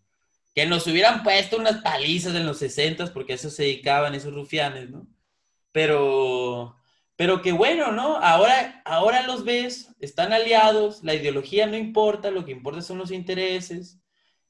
que 0.55 0.65
nos 0.65 0.87
hubieran 0.87 1.23
puesto 1.23 1.57
unas 1.57 1.81
palizas 1.81 2.35
en 2.35 2.45
los 2.45 2.59
60 2.59 3.13
porque 3.13 3.33
a 3.33 3.35
eso 3.35 3.49
se 3.49 3.63
dedicaban 3.63 4.15
esos 4.15 4.33
rufianes, 4.33 4.89
¿no? 4.89 5.07
Pero 5.71 6.75
pero 7.15 7.41
que 7.41 7.51
bueno, 7.51 7.91
¿no? 7.91 8.17
Ahora, 8.17 8.81
ahora 8.85 9.25
los 9.27 9.43
ves, 9.45 9.91
están 9.99 10.33
aliados, 10.33 11.03
la 11.03 11.13
ideología 11.13 11.67
no 11.67 11.77
importa, 11.77 12.31
lo 12.31 12.43
que 12.43 12.51
importa 12.51 12.81
son 12.81 12.97
los 12.97 13.11
intereses, 13.11 13.99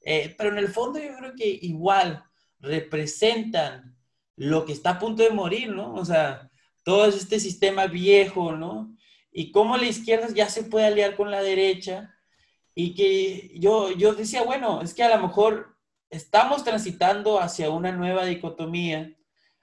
eh, 0.01 0.33
pero 0.37 0.51
en 0.51 0.57
el 0.57 0.69
fondo 0.69 0.99
yo 0.99 1.15
creo 1.17 1.33
que 1.35 1.47
igual 1.61 2.23
representan 2.59 3.97
lo 4.35 4.65
que 4.65 4.73
está 4.73 4.91
a 4.91 4.99
punto 4.99 5.23
de 5.23 5.29
morir, 5.31 5.69
¿no? 5.69 5.93
O 5.93 6.05
sea, 6.05 6.49
todo 6.83 7.05
este 7.05 7.39
sistema 7.39 7.87
viejo, 7.87 8.53
¿no? 8.53 8.95
Y 9.31 9.51
cómo 9.51 9.77
la 9.77 9.87
izquierda 9.87 10.27
ya 10.33 10.49
se 10.49 10.63
puede 10.63 10.85
aliar 10.85 11.15
con 11.15 11.31
la 11.31 11.41
derecha 11.41 12.13
y 12.75 12.95
que 12.95 13.51
yo, 13.59 13.91
yo 13.91 14.13
decía, 14.13 14.43
bueno, 14.43 14.81
es 14.81 14.93
que 14.93 15.03
a 15.03 15.15
lo 15.15 15.21
mejor 15.21 15.77
estamos 16.09 16.63
transitando 16.63 17.39
hacia 17.39 17.69
una 17.69 17.91
nueva 17.91 18.25
dicotomía 18.25 19.15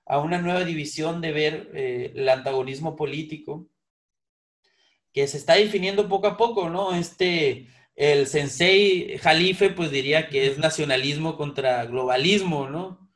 a 0.06 0.18
una 0.18 0.38
nueva 0.38 0.64
división 0.64 1.20
de 1.20 1.30
ver 1.30 1.70
eh, 1.72 2.12
el 2.16 2.28
antagonismo 2.28 2.96
político 2.96 3.68
que 5.12 5.26
se 5.28 5.36
está 5.36 5.54
definiendo 5.54 6.08
poco 6.08 6.26
a 6.26 6.36
poco, 6.36 6.68
¿no? 6.68 6.94
Este, 6.94 7.68
el 7.94 8.26
sensei 8.26 9.18
Jalife, 9.18 9.70
pues 9.70 9.90
diría 9.90 10.28
que 10.28 10.46
es 10.46 10.58
nacionalismo 10.58 11.36
contra 11.36 11.84
globalismo, 11.84 12.68
¿no? 12.68 13.09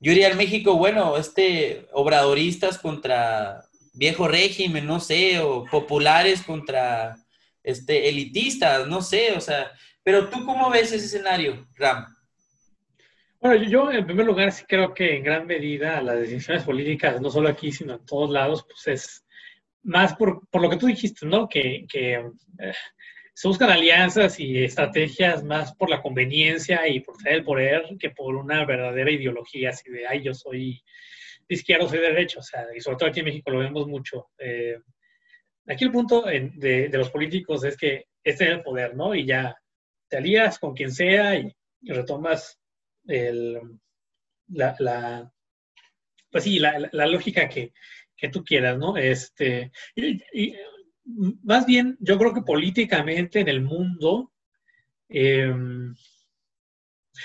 Yo 0.00 0.12
diría 0.12 0.28
en 0.28 0.38
México, 0.38 0.76
bueno, 0.76 1.16
este, 1.16 1.86
obradoristas 1.92 2.78
contra 2.78 3.64
viejo 3.92 4.26
régimen, 4.28 4.86
no 4.86 4.98
sé, 4.98 5.40
o 5.40 5.64
populares 5.66 6.42
contra, 6.42 7.16
este, 7.62 8.08
elitistas, 8.08 8.86
no 8.86 9.02
sé, 9.02 9.32
o 9.32 9.40
sea, 9.40 9.72
pero 10.02 10.28
tú 10.28 10.44
cómo 10.44 10.70
ves 10.70 10.92
ese 10.92 11.06
escenario, 11.06 11.68
Ram? 11.74 12.06
Bueno, 13.40 13.62
yo 13.64 13.90
en 13.90 14.06
primer 14.06 14.26
lugar 14.26 14.52
sí 14.52 14.64
creo 14.66 14.92
que 14.92 15.16
en 15.16 15.24
gran 15.24 15.46
medida 15.46 16.02
las 16.02 16.18
decisiones 16.18 16.64
políticas, 16.64 17.20
no 17.20 17.30
solo 17.30 17.48
aquí, 17.48 17.72
sino 17.72 17.94
en 17.94 18.04
todos 18.04 18.30
lados, 18.30 18.64
pues 18.64 18.86
es 18.86 19.26
más 19.82 20.14
por, 20.14 20.46
por 20.48 20.60
lo 20.60 20.68
que 20.68 20.76
tú 20.76 20.86
dijiste, 20.86 21.26
¿no? 21.26 21.48
Que, 21.48 21.86
que 21.88 22.14
eh, 22.14 22.74
se 23.40 23.48
buscan 23.48 23.70
alianzas 23.70 24.38
y 24.38 24.62
estrategias 24.62 25.42
más 25.42 25.74
por 25.74 25.88
la 25.88 26.02
conveniencia 26.02 26.86
y 26.86 27.00
por 27.00 27.16
tener 27.16 27.38
el 27.38 27.44
poder 27.44 27.96
que 27.98 28.10
por 28.10 28.36
una 28.36 28.66
verdadera 28.66 29.10
ideología 29.10 29.70
así 29.70 29.90
de, 29.90 30.06
ay, 30.06 30.22
yo 30.22 30.34
soy 30.34 30.84
de 31.48 31.54
izquierda, 31.54 31.88
soy 31.88 32.00
de 32.00 32.08
derecha, 32.08 32.40
o 32.40 32.42
sea, 32.42 32.66
y 32.76 32.82
sobre 32.82 32.98
todo 32.98 33.08
aquí 33.08 33.20
en 33.20 33.24
México 33.24 33.50
lo 33.50 33.60
vemos 33.60 33.86
mucho. 33.86 34.28
Eh, 34.38 34.76
aquí 35.66 35.84
el 35.84 35.90
punto 35.90 36.20
de, 36.20 36.50
de, 36.90 36.98
los 36.98 37.08
políticos 37.08 37.64
es 37.64 37.78
que 37.78 38.08
este 38.22 38.44
es 38.44 38.50
el 38.50 38.62
poder, 38.62 38.94
¿no? 38.94 39.14
Y 39.14 39.24
ya 39.24 39.56
te 40.06 40.18
alías 40.18 40.58
con 40.58 40.74
quien 40.74 40.92
sea 40.92 41.34
y 41.34 41.50
retomas 41.80 42.60
el, 43.06 43.58
la, 44.48 44.76
la, 44.80 45.32
pues 46.30 46.44
sí, 46.44 46.58
la, 46.58 46.90
la 46.92 47.06
lógica 47.06 47.48
que, 47.48 47.72
que, 48.14 48.28
tú 48.28 48.44
quieras, 48.44 48.76
¿no? 48.76 48.98
Este, 48.98 49.72
y, 49.94 50.54
más 51.04 51.66
bien, 51.66 51.96
yo 52.00 52.18
creo 52.18 52.32
que 52.34 52.42
políticamente 52.42 53.40
en 53.40 53.48
el 53.48 53.62
mundo, 53.62 54.32
eh, 55.08 55.52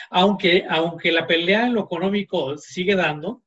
aunque, 0.10 0.66
aunque 0.70 1.12
la 1.12 1.28
pelea 1.28 1.68
en 1.68 1.74
lo 1.74 1.84
económico 1.84 2.58
sigue 2.58 2.96
dando, 2.96 3.44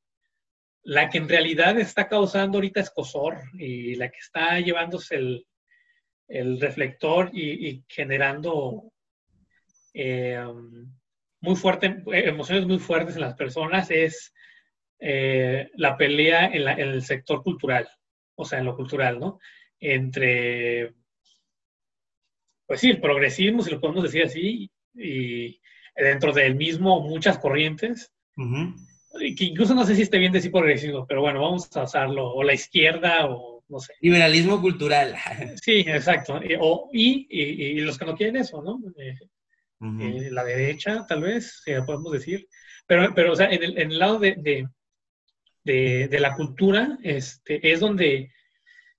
la 0.82 1.10
que 1.10 1.18
en 1.18 1.28
realidad 1.28 1.78
está 1.78 2.08
causando 2.08 2.58
ahorita 2.58 2.80
escosor 2.80 3.38
y 3.54 3.94
la 3.96 4.08
que 4.08 4.18
está 4.18 4.58
llevándose 4.60 5.16
el, 5.16 5.46
el 6.28 6.60
reflector 6.60 7.30
y, 7.32 7.84
generando 7.88 8.92
eh, 9.94 10.42
muy 11.40 11.56
fuerte, 11.56 12.02
emociones 12.06 12.66
muy 12.66 12.78
fuertes 12.78 13.16
en 13.16 13.22
las 13.22 13.34
personas 13.34 13.90
es 13.90 14.32
eh, 15.00 15.70
la 15.74 15.96
pelea 15.96 16.46
en, 16.46 16.68
el 16.68 17.02
sector 17.02 17.42
cultural, 17.42 17.88
o 18.34 18.44
sea, 18.44 18.58
en 18.58 18.66
lo 18.66 18.76
cultural, 18.76 19.18
¿no? 19.18 19.38
Entre, 19.80 20.94
pues 22.66 22.80
sí, 22.80 22.90
el 22.90 23.00
progresismo, 23.00 23.62
si 23.62 23.70
lo 23.70 23.80
podemos 23.80 24.02
decir 24.02 24.24
así, 24.24 24.70
y 24.94 25.60
dentro 25.94 26.32
del 26.32 26.54
mismo 26.54 27.00
muchas 27.00 27.38
corrientes, 27.38 28.12
que 28.36 29.44
incluso 29.44 29.74
no 29.74 29.84
sé 29.84 29.94
si 29.94 30.02
esté 30.02 30.18
bien 30.18 30.32
decir 30.32 30.52
progresismo, 30.52 31.06
pero 31.06 31.20
bueno, 31.20 31.40
vamos 31.40 31.74
a 31.76 31.84
usarlo, 31.84 32.32
o 32.32 32.42
la 32.42 32.54
izquierda, 32.54 33.26
o 33.26 33.64
no 33.68 33.78
sé. 33.80 33.94
Liberalismo 34.00 34.60
cultural. 34.60 35.14
Sí, 35.62 35.84
exacto. 35.86 36.40
Y, 36.42 36.54
o, 36.58 36.88
y, 36.92 37.80
los 37.80 37.98
que 37.98 38.04
no 38.04 38.16
quieren 38.16 38.36
eso, 38.36 38.62
¿no? 38.62 38.80
Eh, 38.96 39.18
eh, 39.80 40.28
la 40.30 40.44
derecha, 40.44 41.06
tal 41.06 41.22
vez, 41.22 41.62
si 41.64 41.72
podemos 41.86 42.12
decir. 42.12 42.48
Pero, 42.86 43.12
pero 43.14 43.32
o 43.32 43.36
sea, 43.36 43.50
en 43.50 43.62
el, 43.62 43.78
en 43.78 43.90
el 43.92 43.98
lado 43.98 44.18
de, 44.18 44.34
de, 45.64 46.08
de, 46.08 46.20
la 46.20 46.34
cultura, 46.34 46.98
este, 47.02 47.70
es 47.70 47.80
donde, 47.80 48.32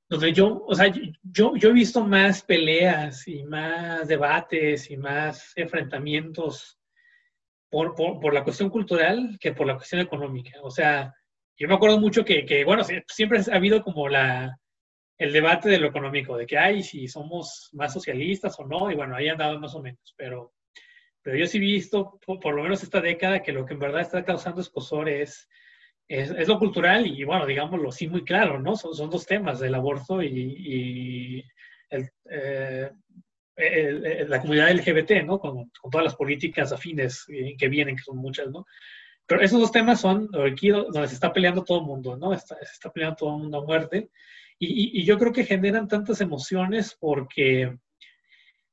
donde 0.09 0.33
yo, 0.33 0.63
o 0.65 0.73
sea, 0.73 0.91
yo, 1.23 1.55
yo 1.55 1.69
he 1.69 1.73
visto 1.73 2.03
más 2.03 2.41
peleas 2.43 3.27
y 3.27 3.43
más 3.43 4.07
debates 4.07 4.89
y 4.89 4.97
más 4.97 5.53
enfrentamientos 5.55 6.79
por, 7.69 7.93
por, 7.95 8.19
por, 8.19 8.33
la 8.33 8.43
cuestión 8.43 8.69
cultural 8.69 9.37
que 9.39 9.53
por 9.53 9.67
la 9.67 9.75
cuestión 9.75 10.01
económica. 10.01 10.59
O 10.63 10.71
sea, 10.71 11.13
yo 11.57 11.67
me 11.67 11.75
acuerdo 11.75 11.99
mucho 11.99 12.25
que, 12.25 12.45
que 12.45 12.65
bueno, 12.65 12.83
siempre 13.07 13.39
ha 13.39 13.55
habido 13.55 13.83
como 13.83 14.09
la, 14.09 14.59
el 15.17 15.31
debate 15.31 15.69
de 15.69 15.77
lo 15.77 15.87
económico, 15.87 16.35
de 16.35 16.47
que, 16.47 16.57
hay 16.57 16.81
si 16.81 17.07
somos 17.07 17.69
más 17.73 17.93
socialistas 17.93 18.59
o 18.59 18.65
no, 18.65 18.89
y 18.89 18.95
bueno, 18.95 19.15
ahí 19.15 19.29
han 19.29 19.37
dado 19.37 19.59
más 19.59 19.75
o 19.75 19.81
menos, 19.81 20.13
pero 20.17 20.53
pero 21.21 21.37
yo 21.37 21.45
sí 21.45 21.57
he 21.57 21.61
visto, 21.61 22.19
por, 22.25 22.55
lo 22.55 22.63
menos 22.63 22.81
esta 22.81 23.01
década, 23.01 23.41
que 23.41 23.51
lo 23.51 23.65
que 23.65 23.73
en 23.73 23.79
verdad 23.79 24.01
está 24.01 24.23
causando 24.23 24.61
escosor 24.61 25.09
es, 25.09 25.49
es, 26.09 26.47
lo 26.47 26.59
cultural 26.59 27.07
y, 27.07 27.23
bueno, 27.23 27.45
digámoslo 27.45 27.91
sí 27.91 28.07
muy 28.07 28.23
claro, 28.25 28.59
¿no? 28.59 28.75
Son, 28.75 28.93
son 28.93 29.09
dos 29.09 29.25
temas, 29.25 29.61
el 29.61 29.75
aborto 29.75 30.21
y, 30.21 31.45
eh, 31.91 32.91
la 34.27 34.41
comunidad 34.41 34.71
LGBT, 34.71 35.23
¿no? 35.25 35.39
Con, 35.39 35.69
con, 35.79 35.91
todas 35.91 36.05
las 36.05 36.15
políticas 36.15 36.71
afines 36.71 37.25
que 37.57 37.67
vienen, 37.69 37.95
que 37.95 38.03
son 38.03 38.17
muchas, 38.17 38.49
¿no? 38.49 38.65
Pero 39.29 39.41
esos 39.41 39.59
dos 39.59 39.71
temas 39.71 40.01
son 40.01 40.27
aquí 40.51 40.69
donde 40.69 41.07
se 41.07 41.13
está 41.13 41.31
peleando 41.31 41.63
todo 41.63 41.81
el 41.81 41.85
mundo, 41.85 42.17
¿no? 42.17 42.33
Está, 42.33 42.55
se 42.57 42.73
está 42.73 42.91
peleando 42.91 43.15
todo 43.17 43.35
el 43.35 43.43
mundo 43.43 43.59
a 43.59 43.65
muerte. 43.65 44.09
Y, 44.57 44.99
y, 44.99 45.05
yo 45.05 45.19
creo 45.19 45.31
que 45.31 45.45
generan 45.45 45.87
tantas 45.87 46.19
emociones 46.19 46.97
porque 46.99 47.77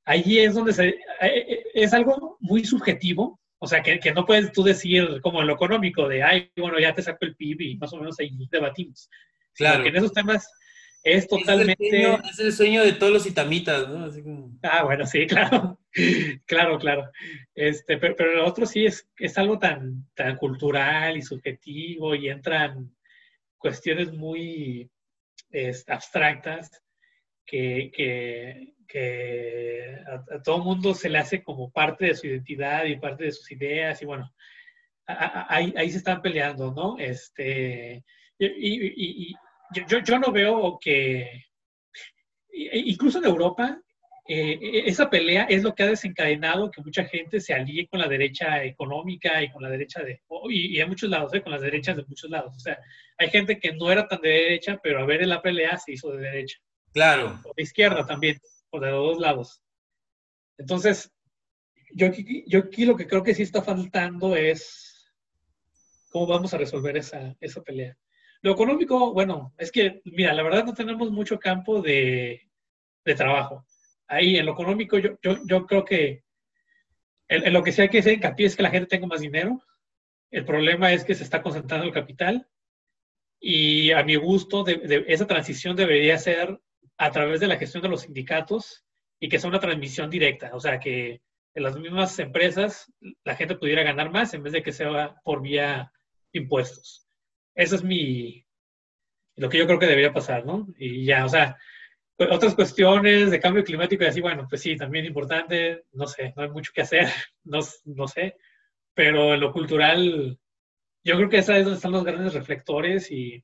ahí 0.06 0.38
es 0.38 0.54
donde 0.54 0.72
se, 0.72 0.88
eh, 0.88 0.96
eh, 1.20 1.64
es 1.74 1.92
algo 1.92 2.38
muy 2.40 2.64
subjetivo, 2.64 3.38
o 3.66 3.68
sea, 3.68 3.82
que, 3.82 3.98
que, 3.98 4.12
no 4.12 4.24
puedes 4.24 4.52
tú 4.52 4.62
decir 4.62 5.20
como 5.20 5.40
en 5.40 5.48
lo 5.48 5.54
económico 5.54 6.06
de, 6.06 6.22
ay, 6.22 6.52
bueno, 6.56 6.78
ya 6.78 6.94
te 6.94 7.02
saco 7.02 7.18
el 7.22 7.34
PIB 7.34 7.60
y 7.60 7.76
más 7.76 7.92
o 7.92 7.96
menos 7.96 8.16
ahí 8.20 8.30
debatimos. 8.48 9.10
Claro. 9.54 9.78
Porque 9.78 9.88
en 9.88 9.96
esos 9.96 10.12
temas 10.12 10.48
es 11.02 11.26
totalmente... 11.26 12.12
Es 12.30 12.38
el 12.38 12.52
sueño, 12.52 12.84
de 12.84 12.92
todos 12.92 13.12
los 13.12 13.26
itamitas, 13.26 13.88
¿no? 13.88 14.04
Así 14.04 14.22
como... 14.22 14.56
Ah, 14.62 14.84
bueno, 14.84 15.04
sí, 15.04 15.26
claro. 15.26 15.80
claro, 16.46 16.78
claro. 16.78 17.10
Este, 17.56 17.98
pero, 17.98 18.14
pero, 18.14 18.36
lo 18.36 18.46
otro 18.46 18.66
sí 18.66 18.86
es, 18.86 19.08
es 19.18 19.36
algo 19.36 19.58
tan, 19.58 20.06
tan 20.14 20.36
cultural 20.36 21.16
y 21.16 21.22
subjetivo 21.22 22.14
y 22.14 22.28
entran 22.28 22.94
cuestiones 23.58 24.12
muy 24.12 24.88
abstractas 25.88 26.70
que, 27.44 27.90
que 27.92 28.75
que 28.86 29.96
a, 30.06 30.42
todo 30.42 30.58
mundo 30.58 30.94
se 30.94 31.08
le 31.08 31.18
hace 31.18 31.42
como 31.42 31.70
parte 31.70 32.06
de 32.06 32.14
su 32.14 32.26
identidad 32.26 32.84
y 32.84 32.98
parte 32.98 33.24
de 33.24 33.32
sus 33.32 33.50
ideas 33.52 34.00
y 34.02 34.06
bueno, 34.06 34.32
ahí, 35.06 35.72
ahí 35.76 35.90
se 35.90 35.98
están 35.98 36.22
peleando, 36.22 36.72
¿no? 36.72 36.96
Este, 36.98 38.04
y, 38.38 39.28
y, 39.30 39.34
yo, 39.88 39.98
yo 39.98 40.18
no 40.18 40.30
veo 40.30 40.78
que, 40.80 41.44
incluso 42.52 43.18
en 43.18 43.24
Europa, 43.24 43.80
eh, 44.28 44.82
esa 44.86 45.08
pelea 45.08 45.44
es 45.44 45.62
lo 45.62 45.74
que 45.74 45.84
ha 45.84 45.86
desencadenado 45.86 46.70
que 46.70 46.82
mucha 46.82 47.04
gente 47.04 47.40
se 47.40 47.54
alíe 47.54 47.86
con 47.86 48.00
la 48.00 48.08
derecha 48.08 48.64
económica 48.64 49.40
y 49.42 49.50
con 49.50 49.62
la 49.62 49.70
derecha 49.70 50.02
de, 50.02 50.20
y, 50.50 50.76
y 50.76 50.80
a 50.80 50.86
muchos 50.86 51.08
lados, 51.08 51.32
¿eh? 51.34 51.42
con 51.42 51.52
las 51.52 51.62
derechas 51.62 51.96
de 51.96 52.04
muchos 52.04 52.28
lados. 52.28 52.54
O 52.56 52.60
sea, 52.60 52.78
hay 53.18 53.30
gente 53.30 53.60
que 53.60 53.72
no 53.72 53.90
era 53.90 54.08
tan 54.08 54.20
de 54.20 54.30
derecha, 54.30 54.80
pero 54.82 55.00
a 55.00 55.06
ver 55.06 55.22
en 55.22 55.28
la 55.28 55.42
pelea 55.42 55.78
se 55.78 55.92
hizo 55.92 56.10
de 56.10 56.22
derecha. 56.22 56.58
Claro. 56.92 57.38
O 57.44 57.52
de 57.54 57.62
izquierda 57.62 58.04
también, 58.04 58.38
o 58.76 58.80
de 58.80 58.90
los 58.90 59.06
dos 59.06 59.18
lados. 59.18 59.62
Entonces, 60.58 61.12
yo, 61.94 62.08
yo 62.46 62.60
aquí 62.60 62.84
lo 62.84 62.96
que 62.96 63.06
creo 63.06 63.22
que 63.22 63.34
sí 63.34 63.42
está 63.42 63.62
faltando 63.62 64.36
es 64.36 65.12
cómo 66.10 66.26
vamos 66.26 66.54
a 66.54 66.58
resolver 66.58 66.96
esa, 66.96 67.36
esa 67.40 67.62
pelea. 67.62 67.96
Lo 68.42 68.52
económico, 68.52 69.12
bueno, 69.12 69.54
es 69.58 69.72
que, 69.72 70.02
mira, 70.04 70.32
la 70.32 70.42
verdad 70.42 70.64
no 70.64 70.74
tenemos 70.74 71.10
mucho 71.10 71.38
campo 71.38 71.82
de, 71.82 72.48
de 73.04 73.14
trabajo 73.14 73.66
ahí 74.08 74.36
en 74.36 74.46
lo 74.46 74.52
económico 74.52 74.98
yo, 74.98 75.18
yo, 75.22 75.36
yo 75.44 75.66
creo 75.66 75.84
que 75.84 76.24
en, 77.28 77.52
lo 77.52 77.62
que 77.62 77.72
sí 77.72 77.82
hay 77.82 77.88
que 77.88 77.98
hacer 77.98 78.14
hincapié 78.14 78.46
es 78.46 78.56
que 78.56 78.62
la 78.62 78.70
gente 78.70 78.86
tenga 78.86 79.08
más 79.08 79.20
dinero. 79.20 79.60
El 80.30 80.44
problema 80.44 80.92
es 80.92 81.04
que 81.04 81.14
se 81.14 81.24
está 81.24 81.42
concentrando 81.42 81.84
el 81.84 81.92
capital 81.92 82.46
y 83.40 83.90
a 83.90 84.04
mi 84.04 84.14
gusto 84.14 84.62
de, 84.62 85.04
esa 85.08 85.26
transición 85.26 85.74
debería 85.74 86.18
ser 86.18 86.60
a 86.98 87.10
través 87.10 87.40
de 87.40 87.46
la 87.46 87.56
gestión 87.56 87.82
de 87.82 87.88
los 87.88 88.02
sindicatos 88.02 88.84
y 89.20 89.28
que 89.28 89.38
sea 89.38 89.48
una 89.48 89.60
transmisión 89.60 90.10
directa, 90.10 90.50
o 90.54 90.60
sea, 90.60 90.78
que 90.78 91.20
en 91.54 91.62
las 91.62 91.78
mismas 91.78 92.18
empresas 92.18 92.92
la 93.24 93.34
gente 93.34 93.56
pudiera 93.56 93.82
ganar 93.82 94.10
más 94.10 94.34
en 94.34 94.42
vez 94.42 94.52
de 94.52 94.62
que 94.62 94.72
sea 94.72 95.16
por 95.24 95.40
vía 95.40 95.90
impuestos. 96.32 97.06
Eso 97.54 97.76
es 97.76 97.82
mi, 97.82 98.44
lo 99.36 99.48
que 99.48 99.58
yo 99.58 99.66
creo 99.66 99.78
que 99.78 99.86
debería 99.86 100.12
pasar, 100.12 100.44
¿no? 100.44 100.66
Y 100.76 101.04
ya, 101.04 101.24
o 101.24 101.28
sea, 101.28 101.56
otras 102.18 102.54
cuestiones 102.54 103.30
de 103.30 103.40
cambio 103.40 103.64
climático 103.64 104.04
y 104.04 104.06
así, 104.06 104.20
bueno, 104.20 104.46
pues 104.48 104.62
sí, 104.62 104.76
también 104.76 105.06
importante, 105.06 105.84
no 105.92 106.06
sé, 106.06 106.32
no 106.36 106.42
hay 106.42 106.50
mucho 106.50 106.72
que 106.74 106.82
hacer, 106.82 107.08
no, 107.44 107.60
no 107.84 108.08
sé, 108.08 108.36
pero 108.94 109.34
en 109.34 109.40
lo 109.40 109.52
cultural, 109.52 110.38
yo 111.04 111.16
creo 111.16 111.28
que 111.28 111.38
esa 111.38 111.56
es 111.56 111.64
donde 111.64 111.76
están 111.76 111.92
los 111.92 112.04
grandes 112.04 112.34
reflectores 112.34 113.10
y, 113.10 113.42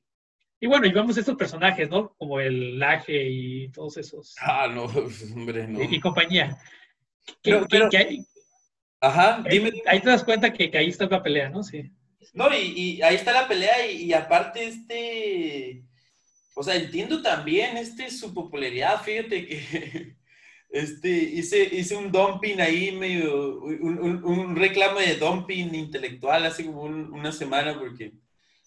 y 0.63 0.67
bueno, 0.67 0.87
y 0.87 0.93
vamos 0.93 1.17
a 1.17 1.19
estos 1.19 1.35
personajes, 1.35 1.89
¿no? 1.89 2.13
Como 2.17 2.39
el 2.39 2.79
Laje 2.79 3.27
y 3.29 3.67
todos 3.67 3.97
esos. 3.97 4.33
Ah, 4.39 4.69
no, 4.73 4.85
hombre, 5.35 5.67
no. 5.67 5.83
Y, 5.83 5.99
compañía. 5.99 6.57
pero, 7.41 7.67
ajá, 9.01 9.43
dime. 9.49 9.73
Ahí, 9.85 9.99
te 9.99 10.07
das 10.07 10.23
cuenta 10.23 10.53
que, 10.53 10.71
que, 10.71 10.77
ahí 10.77 10.87
está 10.87 11.05
la 11.07 11.21
pelea, 11.21 11.49
¿no? 11.49 11.63
Sí. 11.63 11.91
No, 12.33 12.47
y, 12.55 12.61
y 12.79 13.01
ahí 13.01 13.15
está 13.15 13.33
la 13.33 13.45
pelea 13.45 13.91
y, 13.91 14.03
y 14.03 14.13
aparte 14.13 14.65
este 14.65 15.83
o 16.55 16.63
sea, 16.63 16.75
entiendo 16.77 17.21
también 17.21 17.75
este, 17.75 18.09
su 18.09 18.33
popularidad. 18.33 19.01
Fíjate 19.01 19.45
que 19.45 20.15
este, 20.69 21.09
hice, 21.09 21.75
hice 21.75 21.97
un 21.97 22.09
dumping 22.09 22.61
ahí, 22.61 22.93
medio, 22.93 23.63
un, 23.63 24.23
un, 24.23 24.55
reclamo 24.55 25.01
de 25.01 25.17
dumping 25.17 25.75
intelectual 25.75 26.45
hace 26.45 26.65
como 26.65 26.83
una 26.83 27.33
semana 27.33 27.77
porque 27.77 28.13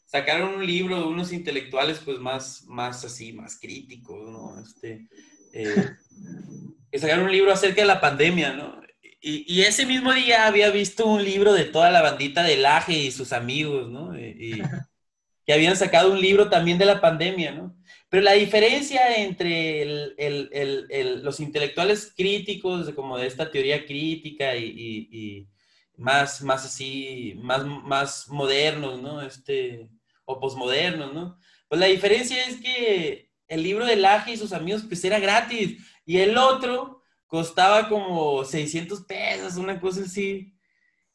sacaron 0.06 0.54
un 0.54 0.66
libro 0.66 1.00
de 1.00 1.06
unos 1.06 1.32
intelectuales 1.32 2.00
pues 2.04 2.18
más, 2.18 2.64
más 2.66 3.04
así, 3.04 3.32
más 3.32 3.58
críticos, 3.60 4.30
¿no? 4.30 4.58
Este, 4.60 5.08
eh, 5.52 5.90
que 6.90 6.98
sacaron 6.98 7.26
un 7.26 7.32
libro 7.32 7.52
acerca 7.52 7.82
de 7.82 7.88
la 7.88 8.00
pandemia, 8.00 8.52
¿no? 8.54 8.80
Y, 9.20 9.44
y, 9.52 9.62
ese 9.62 9.86
mismo 9.86 10.12
día 10.12 10.46
había 10.46 10.70
visto 10.70 11.04
un 11.06 11.24
libro 11.24 11.52
de 11.52 11.64
toda 11.64 11.90
la 11.90 12.00
bandita 12.00 12.44
de 12.44 12.56
Laje 12.58 12.92
y 12.92 13.10
sus 13.10 13.32
amigos, 13.32 13.88
¿no? 13.90 14.16
Y, 14.16 14.62
que 15.44 15.52
habían 15.52 15.76
sacado 15.76 16.12
un 16.12 16.20
libro 16.20 16.48
también 16.48 16.78
de 16.78 16.84
la 16.84 17.00
pandemia, 17.00 17.52
¿no? 17.52 17.76
Pero 18.08 18.22
la 18.22 18.32
diferencia 18.32 19.16
entre 19.16 19.82
el, 19.82 20.14
el, 20.18 20.86
el, 20.90 21.24
los 21.24 21.40
intelectuales 21.40 22.12
críticos, 22.16 22.90
como 22.90 23.18
de 23.18 23.26
esta 23.26 23.50
teoría 23.50 23.84
crítica 23.84 24.56
y, 24.56 25.08
y, 25.10 25.48
más, 25.96 26.42
más 26.42 26.64
así, 26.64 27.34
más, 27.42 27.64
más 27.64 28.28
modernos, 28.28 29.00
¿no? 29.00 29.22
Este, 29.22 29.88
o 30.26 30.38
posmodernos, 30.38 31.14
¿no? 31.14 31.38
Pues 31.68 31.80
la 31.80 31.86
diferencia 31.86 32.46
es 32.46 32.60
que 32.60 33.32
el 33.48 33.62
libro 33.62 33.86
de 33.86 33.96
Laje 33.96 34.32
y 34.32 34.36
sus 34.36 34.52
amigos, 34.52 34.84
pues 34.86 35.02
era 35.04 35.18
gratis, 35.18 35.82
y 36.04 36.18
el 36.18 36.36
otro 36.36 37.02
costaba 37.26 37.88
como 37.88 38.44
600 38.44 39.04
pesos, 39.04 39.56
una 39.56 39.80
cosa 39.80 40.02
así. 40.02 40.52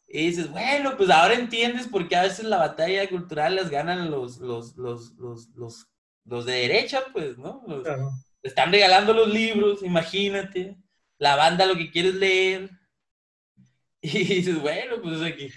Y 0.07 0.27
dices, 0.27 0.49
bueno, 0.49 0.97
pues 0.97 1.09
ahora 1.09 1.35
entiendes 1.35 1.88
por 1.88 2.07
qué 2.07 2.15
a 2.15 2.23
veces 2.23 2.45
la 2.45 2.57
batalla 2.57 3.07
cultural 3.07 3.55
las 3.55 3.69
ganan 3.69 4.11
los, 4.11 4.39
los, 4.39 4.75
los, 4.75 5.13
los, 5.13 5.49
los 5.55 5.91
los 6.25 6.45
de 6.45 6.53
derecha, 6.53 7.03
pues, 7.11 7.38
¿no? 7.38 7.63
Están 8.43 8.71
regalando 8.71 9.13
los 9.13 9.27
libros, 9.27 9.83
imagínate. 9.83 10.77
La 11.17 11.35
banda 11.35 11.65
lo 11.65 11.75
que 11.75 11.91
quieres 11.91 12.15
leer. 12.15 12.69
Y 14.03 14.23
dices, 14.23 14.59
bueno, 14.59 14.99
pues 14.99 15.21
aquí. 15.21 15.51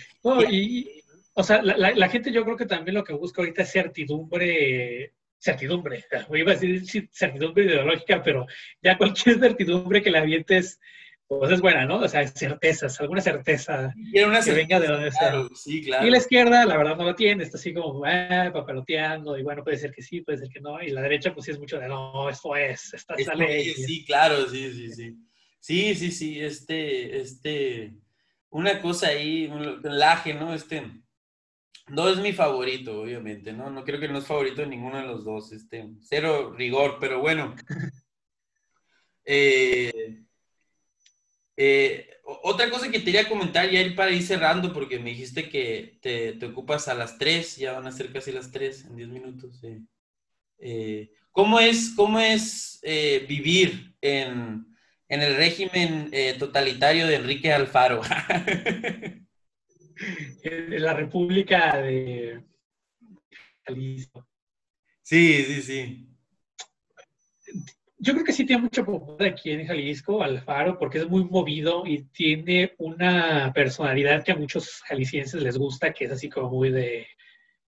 y, 0.50 1.02
o 1.34 1.42
sea, 1.42 1.62
la, 1.62 1.90
la, 1.90 2.08
gente 2.08 2.32
yo 2.32 2.44
creo 2.44 2.56
que 2.56 2.66
también 2.66 2.94
lo 2.94 3.04
que 3.04 3.12
busca 3.12 3.42
ahorita 3.42 3.62
es 3.62 3.72
certidumbre, 3.72 5.12
certidumbre, 5.38 6.04
iba 6.34 6.52
a 6.52 6.56
decir 6.56 7.08
certidumbre 7.12 7.64
ideológica, 7.64 8.22
pero 8.22 8.46
ya 8.80 8.96
cualquier 8.96 9.38
certidumbre 9.38 10.02
que 10.02 10.10
la 10.10 10.20
avientes 10.20 10.80
pues 11.26 11.52
es 11.52 11.60
buena, 11.60 11.86
¿no? 11.86 12.00
O 12.00 12.08
sea, 12.08 12.26
certezas, 12.28 13.00
alguna 13.00 13.20
certeza 13.20 13.94
una 14.26 14.42
que 14.42 14.52
venga 14.52 14.78
de 14.78 14.88
donde 14.88 15.10
claro, 15.10 15.48
Sí, 15.54 15.82
claro. 15.82 16.06
Y 16.06 16.10
la 16.10 16.18
izquierda, 16.18 16.66
la 16.66 16.76
verdad, 16.76 16.96
no 16.96 17.04
lo 17.04 17.14
tiene, 17.14 17.42
está 17.42 17.56
así 17.56 17.72
como 17.72 18.04
ah, 18.04 18.50
papaloteando, 18.52 19.36
y 19.38 19.42
bueno, 19.42 19.64
puede 19.64 19.78
ser 19.78 19.90
que 19.90 20.02
sí, 20.02 20.20
puede 20.20 20.38
ser 20.38 20.48
que 20.48 20.60
no, 20.60 20.82
y 20.82 20.90
la 20.90 21.00
derecha, 21.00 21.32
pues 21.32 21.46
sí 21.46 21.52
es 21.52 21.58
mucho 21.58 21.78
de 21.78 21.88
no, 21.88 22.28
esto 22.28 22.54
es, 22.56 22.92
esta 22.92 23.14
es 23.14 23.26
la 23.26 23.34
ley. 23.34 23.72
Sí, 23.72 24.04
claro, 24.04 24.46
sí, 24.48 24.70
sí, 24.72 24.92
sí. 24.92 25.16
Sí, 25.60 25.94
sí, 25.94 26.10
sí, 26.10 26.40
este, 26.40 27.16
este, 27.20 27.94
una 28.50 28.82
cosa 28.82 29.08
ahí, 29.08 29.46
un 29.46 29.80
laje, 29.82 30.34
¿no? 30.34 30.52
Este, 30.52 30.82
no 31.88 32.08
es 32.08 32.18
mi 32.18 32.32
favorito, 32.32 33.02
obviamente, 33.02 33.52
¿no? 33.52 33.70
No 33.70 33.84
creo 33.84 34.00
que 34.00 34.08
no 34.08 34.18
es 34.18 34.26
favorito 34.26 34.62
de 34.62 34.68
ninguno 34.68 34.96
de 34.98 35.06
los 35.06 35.24
dos, 35.24 35.52
este, 35.52 35.88
cero 36.00 36.54
rigor, 36.56 36.98
pero 37.00 37.20
bueno. 37.20 37.54
eh, 39.24 40.24
eh, 41.56 42.08
otra 42.24 42.70
cosa 42.70 42.90
que 42.90 42.98
te 42.98 43.04
quería 43.06 43.28
comentar 43.28 43.70
ya 43.70 43.80
ir 43.80 43.94
para 43.94 44.10
ir 44.10 44.22
cerrando, 44.22 44.72
porque 44.72 44.98
me 44.98 45.10
dijiste 45.10 45.48
que 45.48 45.98
te, 46.00 46.32
te, 46.34 46.46
ocupas 46.46 46.88
a 46.88 46.94
las 46.94 47.18
3, 47.18 47.56
ya 47.56 47.72
van 47.72 47.86
a 47.86 47.92
ser 47.92 48.12
casi 48.12 48.32
las 48.32 48.50
3 48.50 48.86
en 48.86 48.96
10 48.96 49.08
minutos. 49.08 49.60
Eh, 50.58 51.10
¿Cómo 51.32 51.60
es, 51.60 51.92
cómo 51.94 52.18
es 52.18 52.80
eh, 52.82 53.26
vivir 53.28 53.94
en, 54.00 54.66
en, 55.08 55.22
el 55.22 55.36
régimen 55.36 56.10
totalitario 56.38 57.06
de 57.06 57.16
Enrique 57.16 57.52
Alfaro? 57.52 58.00
en 60.42 60.82
la 60.82 60.94
República 60.94 61.80
de 61.80 62.42
Jalisco. 63.64 64.26
Sí, 65.02 65.44
sí, 65.44 65.62
sí 65.62 66.14
yo 68.04 68.12
creo 68.12 68.24
que 68.24 68.32
sí 68.32 68.44
tiene 68.44 68.62
mucho 68.62 68.84
popular 68.84 69.30
aquí 69.30 69.50
en 69.50 69.66
Jalisco, 69.66 70.22
Alfaro, 70.22 70.78
porque 70.78 70.98
es 70.98 71.08
muy 71.08 71.24
movido 71.24 71.84
y 71.86 72.02
tiene 72.04 72.74
una 72.76 73.50
personalidad 73.54 74.22
que 74.22 74.32
a 74.32 74.36
muchos 74.36 74.82
jaliscienses 74.82 75.42
les 75.42 75.56
gusta, 75.56 75.92
que 75.92 76.04
es 76.04 76.12
así 76.12 76.28
como 76.28 76.50
muy 76.50 76.70
de, 76.70 77.06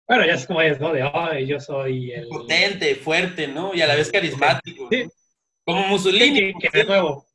bueno, 0.08 0.26
ya 0.26 0.32
es 0.32 0.44
como 0.46 0.60
es, 0.60 0.80
¿no? 0.80 0.92
De, 0.92 1.08
ay, 1.14 1.46
yo 1.46 1.60
soy 1.60 2.10
el... 2.10 2.26
Potente, 2.26 2.96
fuerte, 2.96 3.46
¿no? 3.46 3.74
Y 3.74 3.82
a 3.82 3.86
la 3.86 3.94
vez 3.94 4.10
carismático. 4.10 4.88
Sí. 4.90 5.08
Como 5.64 5.86
Mussolini. 5.86 6.52
Que, 6.54 6.68
de 6.70 6.84
nuevo. 6.84 7.26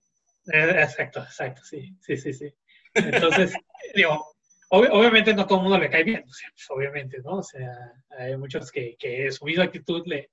Eh, 0.51 0.75
exacto, 0.81 1.21
exacto, 1.21 1.63
sí, 1.63 1.95
sí, 2.01 2.17
sí, 2.17 2.33
sí. 2.33 2.53
Entonces, 2.95 3.53
digo, 3.95 4.25
obviamente 4.69 5.33
no 5.33 5.45
todo 5.45 5.59
el 5.59 5.63
mundo 5.63 5.79
le 5.79 5.89
cae 5.89 6.03
bien, 6.03 6.23
pues, 6.23 6.43
obviamente, 6.69 7.19
¿no? 7.23 7.37
O 7.37 7.43
sea, 7.43 7.93
hay 8.17 8.37
muchos 8.37 8.71
que, 8.71 8.95
que 8.97 9.31
su 9.31 9.45
misma 9.45 9.65
actitud 9.65 10.03
le, 10.05 10.31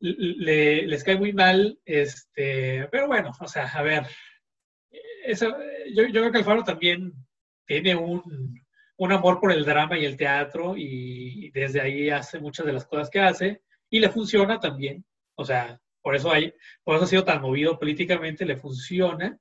le, 0.00 0.86
les 0.86 1.04
cae 1.04 1.16
muy 1.16 1.32
mal, 1.32 1.78
este, 1.84 2.88
pero 2.90 3.06
bueno, 3.06 3.32
o 3.38 3.48
sea, 3.48 3.66
a 3.66 3.82
ver, 3.82 4.06
eso, 5.24 5.54
yo, 5.94 6.04
yo 6.04 6.20
creo 6.20 6.32
que 6.32 6.38
Alfaro 6.38 6.64
también 6.64 7.12
tiene 7.66 7.94
un, 7.94 8.60
un, 8.96 9.12
amor 9.12 9.40
por 9.40 9.52
el 9.52 9.64
drama 9.64 9.98
y 9.98 10.04
el 10.04 10.16
teatro 10.16 10.74
y 10.76 11.50
desde 11.50 11.80
ahí 11.80 12.10
hace 12.10 12.40
muchas 12.40 12.66
de 12.66 12.72
las 12.72 12.86
cosas 12.86 13.08
que 13.08 13.20
hace 13.20 13.62
y 13.88 14.00
le 14.00 14.08
funciona 14.08 14.58
también, 14.58 15.04
o 15.36 15.44
sea, 15.44 15.80
por 16.02 16.16
eso, 16.16 16.32
hay, 16.32 16.52
por 16.82 16.96
eso 16.96 17.04
ha 17.04 17.08
sido 17.08 17.24
tan 17.24 17.40
movido 17.40 17.78
políticamente, 17.78 18.44
le 18.44 18.56
funciona. 18.56 19.38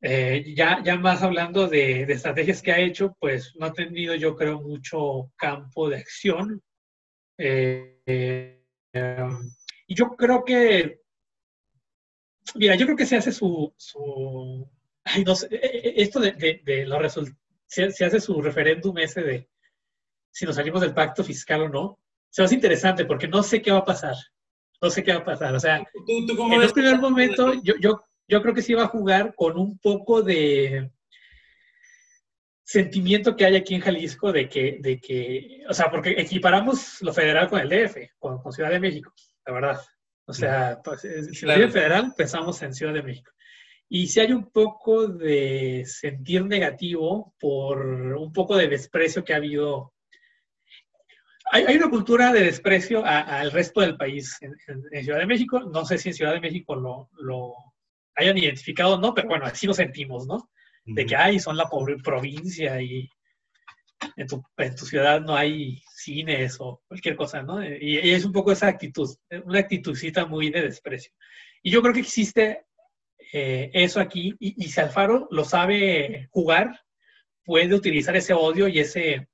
Eh, 0.00 0.54
ya, 0.54 0.80
ya 0.84 0.96
más 0.96 1.22
hablando 1.22 1.66
de, 1.66 2.06
de, 2.06 2.12
estrategias 2.12 2.62
que 2.62 2.72
ha 2.72 2.78
hecho, 2.78 3.16
pues 3.18 3.52
no 3.56 3.66
ha 3.66 3.72
tenido 3.72 4.14
yo 4.14 4.36
creo 4.36 4.60
mucho 4.60 5.32
campo 5.36 5.88
de 5.88 5.96
acción. 5.96 6.62
Eh, 7.36 8.00
eh, 8.06 9.28
y 9.86 9.94
yo 9.94 10.10
creo 10.16 10.44
que, 10.44 11.00
mira, 12.54 12.76
yo 12.76 12.86
creo 12.86 12.96
que 12.96 13.06
se 13.06 13.16
hace 13.16 13.32
su, 13.32 13.72
su 13.76 14.68
ay, 15.04 15.24
no 15.24 15.34
sé, 15.34 15.48
e, 15.50 15.56
e, 15.56 15.88
e, 15.88 16.02
esto 16.02 16.20
de, 16.20 16.32
de, 16.32 16.60
de 16.64 16.86
los 16.86 17.00
resultados, 17.00 17.38
se, 17.66 17.90
se, 17.90 18.04
hace 18.04 18.20
su 18.20 18.40
referéndum 18.40 18.96
ese 18.98 19.22
de 19.22 19.48
si 20.30 20.46
nos 20.46 20.56
salimos 20.56 20.80
del 20.80 20.94
pacto 20.94 21.24
fiscal 21.24 21.62
o 21.62 21.68
no, 21.68 21.98
se 22.30 22.42
a 22.42 22.52
interesante 22.52 23.04
porque 23.04 23.26
no 23.26 23.42
sé 23.42 23.60
qué 23.60 23.72
va 23.72 23.78
a 23.78 23.84
pasar, 23.84 24.14
no 24.80 24.90
sé 24.90 25.02
qué 25.02 25.12
va 25.12 25.20
a 25.20 25.24
pasar, 25.24 25.54
o 25.54 25.60
sea, 25.60 25.84
¿Tú, 26.06 26.26
tú 26.26 26.52
en 26.52 26.62
el 26.62 26.72
primer 26.72 26.98
momento, 27.00 27.54
yo, 27.62 27.74
yo, 27.80 28.07
yo 28.28 28.42
creo 28.42 28.54
que 28.54 28.62
sí 28.62 28.74
va 28.74 28.84
a 28.84 28.88
jugar 28.88 29.34
con 29.34 29.58
un 29.58 29.78
poco 29.78 30.22
de 30.22 30.90
sentimiento 32.62 33.34
que 33.34 33.46
hay 33.46 33.56
aquí 33.56 33.74
en 33.74 33.80
Jalisco 33.80 34.30
de 34.30 34.46
que, 34.46 34.78
de 34.80 35.00
que 35.00 35.64
o 35.68 35.72
sea, 35.72 35.90
porque 35.90 36.10
equiparamos 36.10 37.00
lo 37.00 37.14
federal 37.14 37.48
con 37.48 37.60
el 37.60 37.68
DF, 37.70 37.96
con, 38.18 38.52
Ciudad 38.52 38.70
de 38.70 38.80
México, 38.80 39.12
la 39.46 39.52
verdad. 39.54 39.80
O 40.26 40.34
sea, 40.34 40.78
pues, 40.84 41.00
si 41.00 41.46
claro. 41.46 41.70
federal, 41.70 42.12
pensamos 42.14 42.60
en 42.60 42.74
Ciudad 42.74 42.92
de 42.92 43.02
México. 43.02 43.32
Y 43.88 44.08
si 44.08 44.20
hay 44.20 44.32
un 44.32 44.50
poco 44.50 45.08
de 45.08 45.84
sentir 45.86 46.44
negativo 46.44 47.34
por 47.40 47.80
un 47.86 48.30
poco 48.34 48.54
de 48.54 48.68
desprecio 48.68 49.24
que 49.24 49.32
ha 49.32 49.36
habido. 49.36 49.94
Hay, 51.50 51.74
una 51.76 51.88
cultura 51.88 52.30
de 52.30 52.42
desprecio 52.42 53.02
al 53.02 53.50
resto 53.50 53.80
del 53.80 53.96
país 53.96 54.36
en, 54.42 55.02
Ciudad 55.02 55.20
de 55.20 55.26
México. 55.26 55.60
No 55.60 55.86
sé 55.86 55.96
si 55.96 56.10
en 56.10 56.14
Ciudad 56.14 56.34
de 56.34 56.40
México 56.40 56.76
lo, 56.76 57.08
lo 57.18 57.54
hayan 58.18 58.38
identificado 58.38 58.98
no, 58.98 59.14
pero 59.14 59.28
bueno, 59.28 59.46
así 59.46 59.66
lo 59.66 59.74
sentimos, 59.74 60.26
¿no? 60.26 60.50
De 60.84 61.04
que, 61.04 61.16
ay, 61.16 61.38
son 61.38 61.56
la 61.56 61.68
pobre 61.68 61.96
provincia 61.98 62.80
y 62.80 63.08
en 64.16 64.26
tu, 64.26 64.42
en 64.56 64.74
tu 64.74 64.86
ciudad 64.86 65.20
no 65.20 65.36
hay 65.36 65.82
cines 65.94 66.56
o 66.60 66.82
cualquier 66.88 67.16
cosa, 67.16 67.42
¿no? 67.42 67.62
Y, 67.62 67.98
y, 67.98 68.10
es 68.10 68.24
un 68.24 68.32
poco 68.32 68.52
esa 68.52 68.68
actitud, 68.68 69.08
una 69.44 69.60
actitudcita 69.60 70.26
muy 70.26 70.50
de 70.50 70.62
desprecio. 70.62 71.12
Y 71.62 71.70
yo 71.70 71.82
creo 71.82 71.92
que 71.92 72.00
existe 72.00 72.64
eh, 73.32 73.70
eso 73.74 74.00
aquí, 74.00 74.34
y, 74.38 74.68
si 74.68 74.80
Alfaro 74.80 75.28
lo 75.30 75.44
sabe 75.44 76.28
jugar, 76.30 76.80
puede 77.44 77.74
utilizar 77.74 78.16
ese 78.16 78.32
odio 78.32 78.68
y 78.68 78.78
ese, 78.78 79.28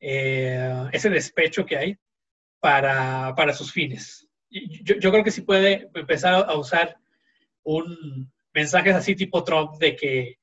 eh, 0.00 0.88
ese 0.92 1.10
despecho 1.10 1.64
que 1.66 1.76
hay 1.76 1.98
para, 2.60 3.34
para 3.36 3.52
sus 3.52 3.72
fines. 3.72 4.26
Yo, 4.50 4.96
yo, 4.96 5.10
creo 5.10 5.24
que 5.24 5.30
sí 5.30 5.42
puede 5.42 5.88
empezar 5.94 6.34
a 6.34 6.56
usar 6.56 6.96
un 7.64 8.32
mensajes 8.52 8.94
así 8.94 9.16
tipo 9.16 9.42
Trump 9.42 9.76
de 9.78 9.96
que 9.96 10.38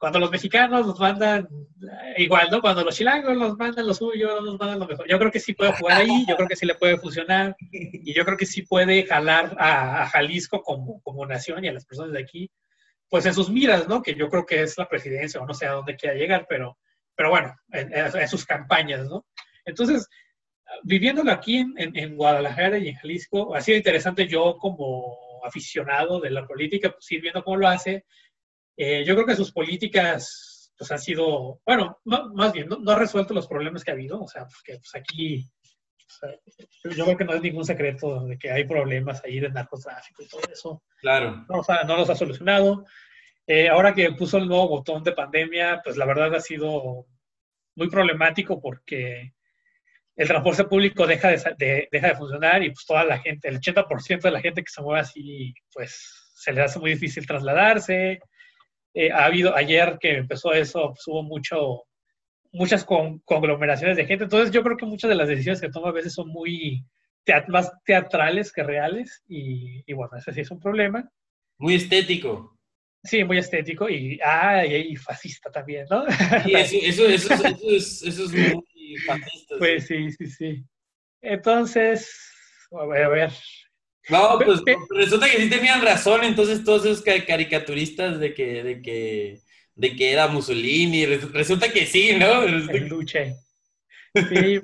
cuando 0.00 0.18
los 0.18 0.30
mexicanos 0.30 0.86
nos 0.86 0.98
mandan 0.98 1.46
igual, 2.16 2.48
¿no? 2.50 2.62
Cuando 2.62 2.82
los 2.82 2.96
chilangos 2.96 3.36
nos 3.36 3.58
mandan 3.58 3.86
lo 3.86 3.92
suyo, 3.92 4.40
nos 4.40 4.58
mandan 4.58 4.78
lo 4.78 4.86
mejor. 4.86 5.06
Yo 5.06 5.18
creo 5.18 5.30
que 5.30 5.40
sí 5.40 5.52
puede 5.52 5.74
jugar 5.74 6.00
ahí, 6.00 6.24
yo 6.26 6.36
creo 6.36 6.48
que 6.48 6.56
sí 6.56 6.64
le 6.64 6.74
puede 6.74 6.96
funcionar 6.96 7.54
y 7.60 8.14
yo 8.14 8.24
creo 8.24 8.38
que 8.38 8.46
sí 8.46 8.62
puede 8.62 9.04
jalar 9.04 9.54
a, 9.58 10.06
Jalisco 10.06 10.62
como, 10.62 11.02
como 11.02 11.26
nación 11.26 11.62
y 11.62 11.68
a 11.68 11.74
las 11.74 11.84
personas 11.84 12.12
de 12.12 12.20
aquí, 12.20 12.50
pues 13.10 13.26
en 13.26 13.34
sus 13.34 13.50
miras, 13.50 13.88
¿no? 13.88 14.00
Que 14.00 14.14
yo 14.14 14.30
creo 14.30 14.46
que 14.46 14.62
es 14.62 14.78
la 14.78 14.88
presidencia 14.88 15.38
o 15.38 15.46
no 15.46 15.52
sé 15.52 15.66
a 15.66 15.72
dónde 15.72 15.96
quiera 15.96 16.16
llegar, 16.16 16.46
pero, 16.48 16.78
pero 17.14 17.28
bueno, 17.28 17.54
en, 17.70 18.26
sus 18.26 18.46
campañas, 18.46 19.06
¿no? 19.06 19.26
Entonces, 19.66 20.08
viviéndolo 20.82 21.30
aquí 21.30 21.58
en, 21.58 21.74
en, 21.76 22.16
Guadalajara 22.16 22.78
y 22.78 22.88
en 22.88 22.94
Jalisco, 22.94 23.54
ha 23.54 23.60
sido 23.60 23.76
interesante 23.76 24.26
yo 24.26 24.56
como 24.56 25.29
aficionado 25.44 26.20
de 26.20 26.30
la 26.30 26.46
política, 26.46 26.90
pues 26.90 27.10
ir 27.12 27.20
viendo 27.20 27.42
cómo 27.42 27.56
lo 27.56 27.68
hace 27.68 28.04
eh, 28.82 29.04
yo 29.04 29.14
creo 29.14 29.26
que 29.26 29.36
sus 29.36 29.52
políticas 29.52 30.72
pues, 30.78 30.90
han 30.90 30.98
sido, 30.98 31.60
bueno, 31.66 31.98
más 32.04 32.50
bien, 32.50 32.66
no, 32.66 32.90
ha 32.90 32.98
resuelto 32.98 33.34
los 33.34 33.46
problemas 33.46 33.84
que 33.84 33.90
ha 33.90 33.94
habido. 33.94 34.22
O 34.22 34.26
sea, 34.26 34.46
porque 34.46 34.78
pues, 34.78 34.94
aquí, 34.94 35.44
yo 36.96 37.04
creo 37.04 37.16
que 37.18 37.24
no 37.26 37.34
es 37.34 37.42
ningún 37.42 37.66
secreto 37.66 38.24
de 38.24 38.38
que 38.38 38.50
hay 38.50 38.64
problemas 38.64 39.22
ahí 39.22 39.38
de 39.38 39.50
narcotráfico 39.50 40.22
y 40.22 40.28
todo 40.28 40.40
eso. 40.50 40.82
Claro. 40.98 41.44
No, 41.46 41.60
no 41.86 41.96
los 41.98 42.08
ha 42.08 42.14
solucionado. 42.14 42.86
Eh, 43.46 43.68
ahora 43.68 43.92
que 43.92 44.12
puso 44.12 44.38
el 44.38 44.48
nuevo 44.48 44.68
botón 44.68 45.02
de 45.02 45.12
pandemia, 45.12 45.82
pues 45.84 45.98
la 45.98 46.06
verdad 46.06 46.34
ha 46.34 46.40
sido 46.40 47.04
muy 47.74 47.90
problemático 47.90 48.62
porque 48.62 49.34
el 50.16 50.28
transporte 50.28 50.64
público 50.64 51.06
deja 51.06 51.30
de, 51.30 51.88
deja 51.90 52.08
de 52.08 52.14
funcionar 52.14 52.62
y 52.62 52.70
pues 52.70 52.84
toda 52.86 53.04
la 53.04 53.18
gente, 53.18 53.48
el 53.48 53.60
80% 53.60 54.20
de 54.20 54.30
la 54.30 54.40
gente 54.40 54.62
que 54.62 54.70
se 54.70 54.82
mueve 54.82 55.00
así, 55.00 55.54
pues 55.72 56.32
se 56.34 56.52
les 56.52 56.64
hace 56.64 56.78
muy 56.78 56.92
difícil 56.92 57.26
trasladarse. 57.26 58.20
Eh, 58.92 59.12
ha 59.12 59.24
habido, 59.26 59.54
ayer 59.54 59.98
que 60.00 60.16
empezó 60.16 60.52
eso, 60.52 60.88
pues, 60.88 61.06
hubo 61.06 61.22
mucho, 61.22 61.84
muchas 62.52 62.84
conglomeraciones 62.84 63.96
de 63.96 64.06
gente. 64.06 64.24
Entonces 64.24 64.50
yo 64.50 64.62
creo 64.62 64.76
que 64.76 64.86
muchas 64.86 65.08
de 65.08 65.16
las 65.16 65.28
decisiones 65.28 65.60
que 65.60 65.70
toma 65.70 65.90
a 65.90 65.92
veces 65.92 66.12
son 66.12 66.28
muy 66.28 66.84
más 67.48 67.70
teatrales 67.84 68.52
que 68.52 68.62
reales 68.62 69.22
y, 69.28 69.92
bueno, 69.92 70.16
ese 70.16 70.32
sí 70.32 70.40
es 70.40 70.50
un 70.50 70.60
problema. 70.60 71.08
Muy 71.58 71.74
estético. 71.74 72.58
Sí, 73.02 73.24
muy 73.24 73.38
estético 73.38 73.88
y, 73.88 74.18
ah, 74.22 74.64
y, 74.66 74.94
fascista 74.96 75.50
también, 75.50 75.86
¿no? 75.90 76.04
Sí, 76.44 76.54
eso, 76.54 76.76
eso, 77.06 77.06
es, 77.06 78.02
eso, 78.02 78.24
es, 78.24 78.32
muy 78.32 78.64
Pues 79.58 79.86
sí, 79.86 80.10
sí, 80.12 80.26
sí. 80.26 80.64
Entonces, 81.22 82.10
a 82.72 82.86
ver, 82.86 83.04
a 83.04 83.08
ver 83.08 83.32
no, 84.08 84.38
pues 84.44 84.60
resulta 84.90 85.28
que 85.30 85.36
sí 85.36 85.50
tenían 85.50 85.82
razón, 85.82 86.24
entonces 86.24 86.64
todos 86.64 86.84
esos 86.84 87.02
caricaturistas 87.02 88.18
de 88.18 88.34
que, 88.34 88.62
de 88.62 88.82
que, 88.82 89.40
de 89.74 89.96
que 89.96 90.12
era 90.12 90.26
Mussolini, 90.26 91.06
resulta 91.06 91.70
que 91.70 91.86
sí, 91.86 92.16
¿no? 92.18 92.42
El 92.42 92.88
luche. 92.88 93.34
Sí, 94.12 94.60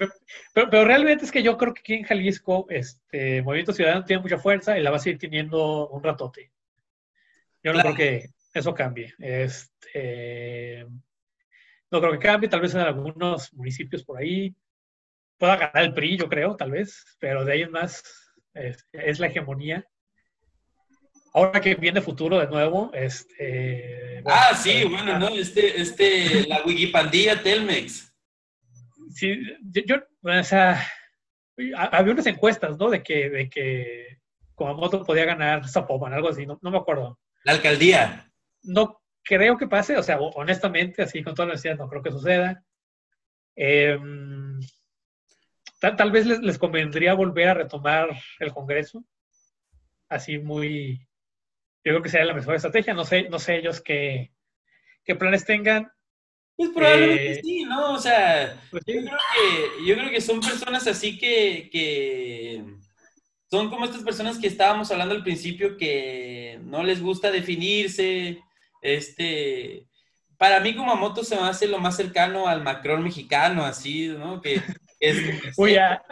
pero, 0.52 0.84
realmente 0.84 1.24
es 1.24 1.30
que 1.30 1.44
yo 1.44 1.56
creo 1.56 1.72
que 1.72 1.80
aquí 1.80 1.94
en 1.94 2.02
Jalisco, 2.02 2.66
este 2.68 3.42
Movimiento 3.42 3.72
Ciudadano 3.72 4.04
tiene 4.04 4.22
mucha 4.22 4.38
fuerza 4.38 4.76
y 4.76 4.82
la 4.82 4.90
va 4.90 4.96
a 4.96 5.00
seguir 5.00 5.18
teniendo 5.18 5.88
un 5.88 6.02
ratote. 6.02 6.50
Yo 7.62 7.72
no 7.72 7.80
creo 7.80 7.94
que 7.94 8.30
eso 8.52 8.74
cambie. 8.74 9.14
Este, 9.20 10.84
no 11.90 12.00
creo 12.00 12.12
que 12.12 12.18
cambie, 12.18 12.48
tal 12.48 12.60
vez 12.60 12.74
en 12.74 12.80
algunos 12.80 13.52
municipios 13.54 14.04
por 14.04 14.18
ahí 14.18 14.54
pueda 15.38 15.56
ganar 15.56 15.84
el 15.84 15.94
PRI, 15.94 16.18
yo 16.18 16.28
creo, 16.28 16.56
tal 16.56 16.70
vez, 16.70 17.04
pero 17.18 17.44
de 17.44 17.52
ahí 17.52 17.62
en 17.62 17.70
más 17.70 18.02
es, 18.54 19.18
la 19.18 19.26
hegemonía. 19.26 19.86
Ahora 21.34 21.60
que 21.60 21.74
viene 21.74 22.00
futuro 22.00 22.38
de 22.38 22.46
nuevo, 22.46 22.90
este... 22.94 24.22
ah, 24.24 24.54
sí, 24.54 24.70
eh, 24.70 24.84
bueno. 24.86 25.18
¿no? 25.18 25.28
Este, 25.28 25.80
este, 25.80 26.46
la 26.48 26.62
Wikipandilla 26.64 27.42
Telmex. 27.42 28.14
Sí, 29.14 29.38
yo, 29.62 29.96
o 30.22 30.42
sea, 30.42 30.82
había 31.76 32.12
unas 32.12 32.26
encuestas, 32.26 32.78
¿no? 32.78 32.88
De 32.88 33.02
que, 33.02 33.28
de 33.28 33.50
que 33.50 34.18
Kumamoto 34.54 35.04
podía 35.04 35.26
ganar 35.26 35.68
Zapopan, 35.68 36.14
algo 36.14 36.30
así, 36.30 36.46
no, 36.46 36.58
me 36.62 36.78
acuerdo. 36.78 37.18
La 37.44 37.52
alcaldía. 37.52 38.30
No 38.62 39.02
creo 39.26 39.58
que 39.58 39.66
pase, 39.66 39.96
o 39.96 40.02
sea, 40.02 40.18
honestamente, 40.18 41.02
así 41.02 41.22
con 41.22 41.34
toda 41.34 41.48
la 41.48 41.54
necesidad, 41.54 41.76
no 41.76 41.88
creo 41.88 42.02
que 42.02 42.12
suceda. 42.12 42.62
Eh, 43.56 43.98
Tal, 45.78 46.10
vez 46.10 46.26
les, 46.26 46.58
convendría 46.58 47.14
volver 47.14 47.48
a 47.48 47.54
retomar 47.54 48.08
el 48.40 48.52
Congreso. 48.52 49.04
Así 50.08 50.38
muy. 50.38 50.98
Yo 51.84 51.92
creo 51.92 52.02
que 52.02 52.08
sería 52.08 52.26
la 52.26 52.34
mejor 52.34 52.54
estrategia. 52.54 52.94
No 52.94 53.04
sé, 53.04 53.28
no 53.28 53.38
sé 53.38 53.58
ellos 53.58 53.80
qué, 53.80 54.32
qué 55.04 55.14
planes 55.14 55.44
tengan. 55.44 55.90
Pues 56.56 56.70
probablemente 56.70 57.32
eh, 57.32 57.40
sí, 57.42 57.64
¿no? 57.64 57.92
O 57.92 57.98
sea, 57.98 58.58
pues 58.70 58.82
yo, 58.86 58.94
creo 58.94 59.18
que, 59.34 59.86
yo 59.86 59.94
creo 59.94 60.10
que 60.10 60.20
son 60.22 60.40
personas 60.40 60.86
así 60.86 61.18
que, 61.18 61.68
que 61.70 62.64
son 63.50 63.68
como 63.68 63.84
estas 63.84 64.02
personas 64.02 64.38
que 64.38 64.46
estábamos 64.46 64.90
hablando 64.90 65.14
al 65.14 65.22
principio 65.22 65.76
que 65.76 66.58
no 66.62 66.82
les 66.82 67.02
gusta 67.02 67.30
definirse. 67.30 68.40
Este, 68.86 69.84
para 70.36 70.60
mí 70.60 70.76
Kumamoto 70.76 71.24
se 71.24 71.34
me 71.34 71.42
hace 71.42 71.66
lo 71.66 71.78
más 71.78 71.96
cercano 71.96 72.46
al 72.46 72.62
Macron 72.62 73.02
mexicano, 73.02 73.64
así, 73.64 74.08
¿no? 74.08 74.40
Que 74.40 74.62
es, 75.00 75.16
Uy, 75.56 75.76
a, 75.76 76.02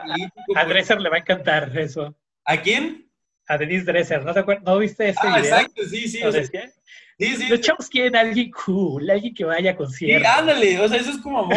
a, 0.57 0.65
Dresser 0.65 1.01
le 1.01 1.09
va 1.09 1.17
a 1.17 1.21
encantar 1.21 1.77
eso. 1.79 2.17
¿A 2.45 2.57
quién? 2.57 3.09
A 3.47 3.57
Denise 3.59 3.85
Dresser, 3.85 4.25
¿no, 4.25 4.35
te 4.35 4.43
¿No 4.65 4.79
viste 4.79 5.11
ese 5.11 5.21
ah, 5.23 5.39
exacto, 5.39 5.83
sí, 5.89 6.09
sí. 6.09 6.23
O 6.25 6.33
sea, 6.33 6.43
sí, 6.45 7.37
sí. 7.37 7.49
Los 7.49 7.61
chavos 7.61 7.89
quieren 7.89 8.17
a 8.17 8.21
alguien 8.21 8.51
cool, 8.51 9.09
alguien 9.09 9.35
que 9.35 9.45
vaya 9.45 9.71
a 9.71 9.77
conciertos. 9.77 10.29
Sí, 10.29 10.39
ándale, 10.39 10.81
o 10.81 10.89
sea, 10.89 10.99
eso 10.99 11.11
es 11.11 11.19
como 11.19 11.49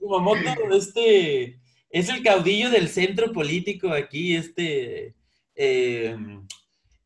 Kumamoto, 0.00 0.76
este, 0.76 1.60
es 1.90 2.08
el 2.08 2.20
caudillo 2.22 2.70
del 2.70 2.88
centro 2.88 3.32
político 3.32 3.92
aquí, 3.92 4.34
este, 4.34 5.14
eh, 5.54 6.16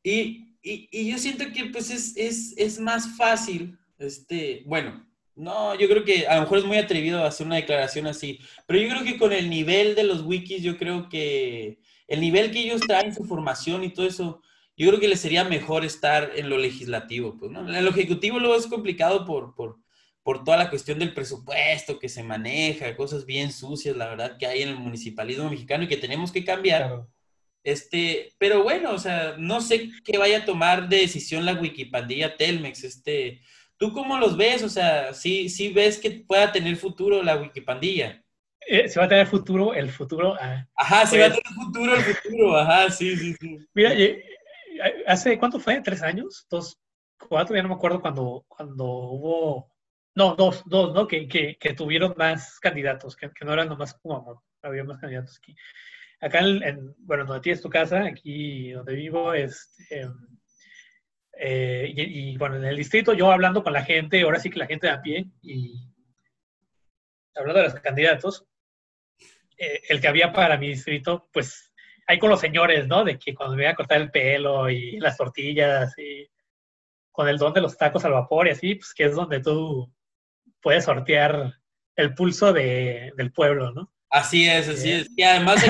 y, 0.02 0.49
y, 0.62 0.88
y, 0.90 1.10
yo 1.10 1.18
siento 1.18 1.44
que 1.52 1.66
pues 1.66 1.90
es, 1.90 2.16
es, 2.16 2.54
es 2.56 2.78
más 2.78 3.16
fácil, 3.16 3.78
este, 3.98 4.62
bueno, 4.66 5.06
no, 5.34 5.74
yo 5.74 5.88
creo 5.88 6.04
que 6.04 6.26
a 6.26 6.36
lo 6.36 6.42
mejor 6.42 6.58
es 6.58 6.64
muy 6.64 6.76
atrevido 6.76 7.24
hacer 7.24 7.46
una 7.46 7.56
declaración 7.56 8.06
así, 8.06 8.40
pero 8.66 8.78
yo 8.78 8.88
creo 8.88 9.04
que 9.04 9.18
con 9.18 9.32
el 9.32 9.48
nivel 9.48 9.94
de 9.94 10.04
los 10.04 10.22
wikis, 10.22 10.62
yo 10.62 10.76
creo 10.76 11.08
que 11.08 11.80
el 12.08 12.20
nivel 12.20 12.50
que 12.50 12.60
ellos 12.60 12.80
traen, 12.82 13.14
su 13.14 13.24
formación 13.24 13.84
y 13.84 13.90
todo 13.90 14.06
eso, 14.06 14.42
yo 14.76 14.88
creo 14.88 15.00
que 15.00 15.08
les 15.08 15.20
sería 15.20 15.44
mejor 15.44 15.84
estar 15.84 16.32
en 16.34 16.50
lo 16.50 16.58
legislativo. 16.58 17.36
Pues, 17.38 17.50
¿no? 17.50 17.60
En 17.72 17.84
lo 17.84 17.90
ejecutivo 17.90 18.38
luego 18.38 18.56
es 18.56 18.66
complicado 18.66 19.24
por, 19.24 19.54
por, 19.54 19.78
por 20.22 20.42
toda 20.42 20.56
la 20.56 20.70
cuestión 20.70 20.98
del 20.98 21.14
presupuesto 21.14 21.98
que 21.98 22.08
se 22.08 22.22
maneja, 22.22 22.96
cosas 22.96 23.24
bien 23.24 23.52
sucias, 23.52 23.96
la 23.96 24.08
verdad, 24.08 24.36
que 24.38 24.46
hay 24.46 24.62
en 24.62 24.70
el 24.70 24.76
municipalismo 24.76 25.48
mexicano 25.48 25.84
y 25.84 25.88
que 25.88 25.96
tenemos 25.96 26.32
que 26.32 26.44
cambiar. 26.44 27.06
Este, 27.62 28.34
pero 28.38 28.62
bueno, 28.62 28.92
o 28.92 28.98
sea, 28.98 29.34
no 29.38 29.60
sé 29.60 29.90
qué 30.04 30.18
vaya 30.18 30.38
a 30.38 30.44
tomar 30.44 30.88
de 30.88 30.98
decisión 30.98 31.44
la 31.44 31.54
Wikipandilla 31.54 32.36
Telmex, 32.36 32.84
este, 32.84 33.40
¿Tú 33.80 33.94
cómo 33.94 34.18
los 34.18 34.36
ves? 34.36 34.62
O 34.62 34.68
sea, 34.68 35.14
¿sí, 35.14 35.48
sí 35.48 35.72
ves 35.72 35.98
que 35.98 36.10
pueda 36.10 36.52
tener 36.52 36.76
futuro 36.76 37.22
la 37.22 37.36
Wikipandilla? 37.36 38.22
Eh, 38.60 38.90
se 38.90 39.00
va 39.00 39.06
a 39.06 39.08
tener 39.08 39.26
futuro, 39.26 39.72
el 39.72 39.90
futuro. 39.90 40.36
Ah, 40.38 40.66
ajá, 40.74 41.06
se 41.06 41.18
va 41.18 41.26
a 41.26 41.28
pues 41.30 41.42
tener 41.42 41.64
futuro, 41.64 41.94
el 41.94 42.02
futuro, 42.02 42.56
ajá, 42.58 42.90
sí, 42.90 43.16
sí, 43.16 43.34
sí. 43.40 43.56
Mira, 43.72 43.92
hace, 45.06 45.38
¿cuánto 45.38 45.58
fue? 45.58 45.80
¿Tres 45.80 46.02
años? 46.02 46.46
¿Dos? 46.50 46.78
¿Cuatro? 47.26 47.56
Ya 47.56 47.62
no 47.62 47.70
me 47.70 47.74
acuerdo 47.74 48.02
cuando, 48.02 48.44
cuando 48.48 48.84
hubo, 48.84 49.72
no, 50.14 50.36
dos, 50.36 50.62
dos, 50.66 50.92
¿no? 50.92 51.08
Que, 51.08 51.26
que, 51.26 51.56
que 51.58 51.72
tuvieron 51.72 52.12
más 52.18 52.60
candidatos, 52.60 53.16
que, 53.16 53.30
que 53.30 53.46
no 53.46 53.54
eran 53.54 53.70
nomás 53.70 53.94
como 53.94 54.18
amor, 54.18 54.40
había 54.60 54.84
más 54.84 54.98
candidatos 54.98 55.38
aquí. 55.38 55.56
Acá, 56.20 56.40
en, 56.40 56.94
bueno, 56.98 57.24
donde 57.24 57.40
tienes 57.40 57.62
tu 57.62 57.70
casa, 57.70 58.04
aquí 58.04 58.72
donde 58.72 58.94
vivo, 58.94 59.32
este, 59.32 60.06
y, 61.42 62.36
bueno, 62.36 62.56
en 62.56 62.64
el 62.64 62.76
distrito 62.76 63.14
yo 63.14 63.32
hablando 63.32 63.62
con 63.62 63.72
la 63.72 63.84
gente, 63.84 64.20
ahora 64.22 64.38
sí 64.38 64.50
que 64.50 64.58
la 64.58 64.66
gente 64.66 64.86
de 64.86 64.92
a 64.92 65.00
pie, 65.00 65.26
y 65.42 65.88
hablando 67.34 67.60
de 67.60 67.68
los 67.68 67.80
candidatos, 67.80 68.46
eh, 69.56 69.80
el 69.88 70.00
que 70.00 70.08
había 70.08 70.32
para 70.32 70.58
mi 70.58 70.68
distrito, 70.68 71.28
pues 71.32 71.72
ahí 72.06 72.18
con 72.18 72.30
los 72.30 72.40
señores, 72.40 72.86
¿no? 72.86 73.04
De 73.04 73.18
que 73.18 73.34
cuando 73.34 73.56
me 73.56 73.62
iba 73.62 73.70
a 73.70 73.76
cortar 73.76 74.00
el 74.00 74.10
pelo 74.10 74.68
y 74.68 74.98
las 74.98 75.16
tortillas 75.16 75.96
y 75.98 76.28
con 77.12 77.28
el 77.28 77.38
don 77.38 77.52
de 77.52 77.60
los 77.60 77.76
tacos 77.76 78.04
al 78.04 78.12
vapor 78.12 78.46
y 78.48 78.50
así, 78.50 78.74
pues 78.74 78.94
que 78.94 79.04
es 79.04 79.14
donde 79.14 79.40
tú 79.40 79.92
puedes 80.60 80.84
sortear 80.84 81.54
el 81.96 82.14
pulso 82.14 82.52
de, 82.52 83.12
del 83.16 83.32
pueblo, 83.32 83.72
¿no? 83.72 83.92
Así 84.10 84.48
es, 84.48 84.68
así 84.68 84.90
es. 84.90 85.08
Y 85.16 85.22
además, 85.22 85.64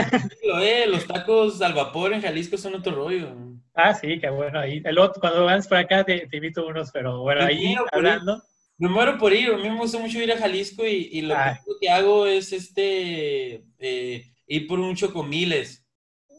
eh, 0.63 0.87
los 0.89 1.07
tacos 1.07 1.61
al 1.61 1.75
vapor 1.75 2.15
en 2.15 2.23
Jalisco 2.23 2.57
son 2.57 2.75
otro 2.75 2.95
rollo. 2.95 3.29
Ah, 3.75 3.95
sí, 3.95 4.19
qué 4.19 4.31
bueno. 4.31 4.59
Ahí, 4.59 4.83
el 4.85 4.99
otro, 4.99 5.21
cuando 5.21 5.45
vas 5.45 5.69
por 5.69 5.77
acá 5.77 6.05
te, 6.05 6.27
invito 6.33 6.67
unos, 6.67 6.91
pero 6.91 7.21
bueno, 7.21 7.45
ahí 7.45 7.75
hablando. 7.93 8.43
Me 8.79 8.89
muero 8.89 9.19
por 9.19 9.35
ir, 9.35 9.51
a 9.51 9.59
mí 9.59 9.69
me 9.69 9.77
gusta 9.77 9.99
mucho 9.99 10.19
ir 10.23 10.33
a 10.33 10.39
Jalisco 10.39 10.87
y, 10.87 11.21
lo 11.21 11.37
ah. 11.37 11.61
que 11.79 11.91
hago 11.91 12.27
es 12.27 12.51
este 12.55 13.63
eh, 13.79 14.25
ir 14.47 14.67
por 14.67 14.81
un 14.81 14.97
chocomiles. 14.97 15.87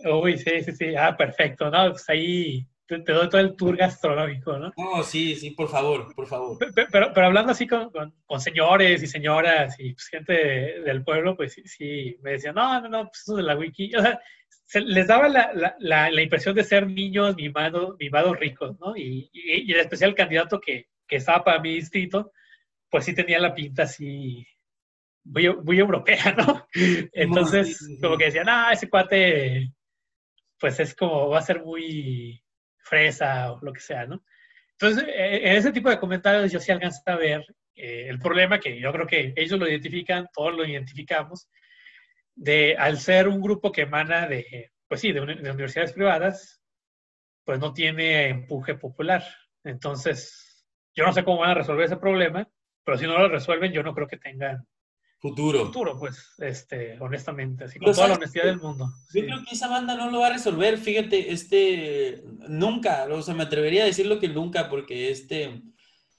Uy, 0.03 0.39
sí, 0.39 0.63
sí, 0.63 0.71
sí. 0.71 0.95
Ah, 0.95 1.15
perfecto. 1.15 1.69
No, 1.69 1.91
pues 1.91 2.09
ahí 2.09 2.67
te, 2.99 3.11
doy 3.13 3.29
todo 3.29 3.41
el 3.41 3.55
tour 3.55 3.77
gastronómico, 3.77 4.57
¿no? 4.57 4.71
No, 4.77 5.03
sí, 5.03 5.35
sí, 5.35 5.51
por 5.51 5.69
favor, 5.69 6.13
por 6.13 6.27
favor. 6.27 6.57
Pero, 6.73 7.11
pero, 7.13 7.25
hablando 7.25 7.51
así 7.51 7.67
con, 7.67 7.91
con, 7.91 8.41
señores 8.41 9.01
y 9.01 9.07
señoras 9.07 9.79
y 9.79 9.93
pues, 9.93 10.07
gente 10.07 10.33
del 10.33 11.03
pueblo, 11.03 11.35
pues 11.35 11.53
sí, 11.53 11.63
sí, 11.65 12.17
me 12.21 12.31
decían, 12.31 12.55
no, 12.55 12.81
no, 12.81 12.89
no, 12.89 13.03
pues 13.05 13.21
eso 13.21 13.35
de 13.35 13.43
la 13.43 13.55
wiki. 13.55 13.95
O 13.95 14.01
sea, 14.01 14.19
les 14.73 15.07
daba 15.07 15.27
la, 15.27 15.51
la, 15.79 16.09
la, 16.09 16.21
impresión 16.21 16.55
de 16.55 16.63
ser 16.63 16.87
niños 16.87 17.35
mimados, 17.35 17.95
mimados 17.99 18.37
ricos, 18.39 18.79
¿no? 18.79 18.95
Y, 18.95 19.29
y, 19.33 19.71
el 19.71 19.79
especial 19.79 20.15
candidato 20.15 20.59
que, 20.59 20.87
que 21.07 21.17
estaba 21.17 21.43
para 21.43 21.59
mi 21.59 21.75
distrito, 21.75 22.31
pues 22.89 23.05
sí 23.05 23.13
tenía 23.13 23.39
la 23.39 23.53
pinta 23.53 23.83
así 23.83 24.45
muy, 25.23 25.53
muy 25.63 25.79
europea, 25.79 26.35
¿no? 26.37 26.67
Entonces, 27.13 27.77
como 28.01 28.17
que 28.17 28.25
decían, 28.25 28.49
ah, 28.49 28.71
ese 28.71 28.89
cuate, 28.89 29.71
pues 30.59 30.79
es 30.79 30.95
como, 30.95 31.29
va 31.29 31.39
a 31.39 31.43
ser 31.43 31.63
muy 31.63 32.41
fresa 32.91 33.53
o 33.53 33.59
lo 33.61 33.71
que 33.71 33.79
sea, 33.79 34.05
¿no? 34.05 34.21
Entonces, 34.73 35.05
e, 35.07 35.49
en 35.49 35.55
ese 35.55 35.71
tipo 35.71 35.89
de 35.89 35.99
comentarios 35.99 36.51
yo 36.51 36.59
sí 36.59 36.71
alcanzo 36.71 37.01
a 37.05 37.15
ver 37.15 37.41
eh, 37.73 38.07
el 38.09 38.19
problema 38.19 38.59
que 38.59 38.79
yo 38.79 38.91
creo 38.91 39.07
que 39.07 39.33
ellos 39.37 39.57
lo 39.57 39.67
identifican, 39.67 40.27
todos 40.33 40.53
lo 40.55 40.65
identificamos, 40.65 41.49
de 42.35 42.75
al 42.77 42.97
ser 42.99 43.29
un 43.29 43.41
grupo 43.41 43.71
que 43.71 43.83
emana 43.83 44.27
de, 44.27 44.71
pues 44.87 44.99
sí, 44.99 45.13
de, 45.13 45.21
universidades 45.21 45.93
privadas, 45.93 46.61
pues 47.45 47.59
no 47.59 47.73
tiene 47.73 48.27
empuje 48.27 48.75
popular. 48.75 49.23
Entonces, 49.63 50.65
yo 50.93 51.05
no 51.05 51.13
sé 51.13 51.23
cómo 51.23 51.39
van 51.39 51.51
a 51.51 51.55
resolver 51.55 51.85
ese 51.85 51.97
problema, 51.97 52.47
pero 52.83 52.97
si 52.97 53.05
no 53.05 53.17
lo 53.17 53.29
resuelven, 53.29 53.71
yo 53.71 53.83
no 53.83 53.93
creo 53.93 54.07
que 54.07 54.17
tengan 54.17 54.67
futuro. 55.21 55.67
Futuro, 55.67 55.97
pues, 55.99 56.33
este, 56.39 56.97
honestamente, 56.99 57.65
así 57.65 57.77
con 57.77 57.93
toda 57.93 58.07
la 58.07 58.15
honestidad 58.15 58.45
del 58.45 58.57
mundo. 58.57 58.91
Yo 59.13 59.21
creo 59.21 59.43
que 59.47 59.55
esa 59.55 59.67
banda 59.67 59.95
no 59.95 60.09
lo 60.09 60.19
va 60.19 60.27
a 60.27 60.33
resolver, 60.33 60.77
fíjate, 60.77 61.31
este, 61.31 62.23
nunca, 62.49 63.05
o 63.09 63.21
sea, 63.21 63.35
me 63.35 63.43
atrevería 63.43 63.83
a 63.83 63.85
decirlo 63.85 64.19
que 64.19 64.27
nunca, 64.27 64.67
porque 64.67 65.11
este, 65.11 65.61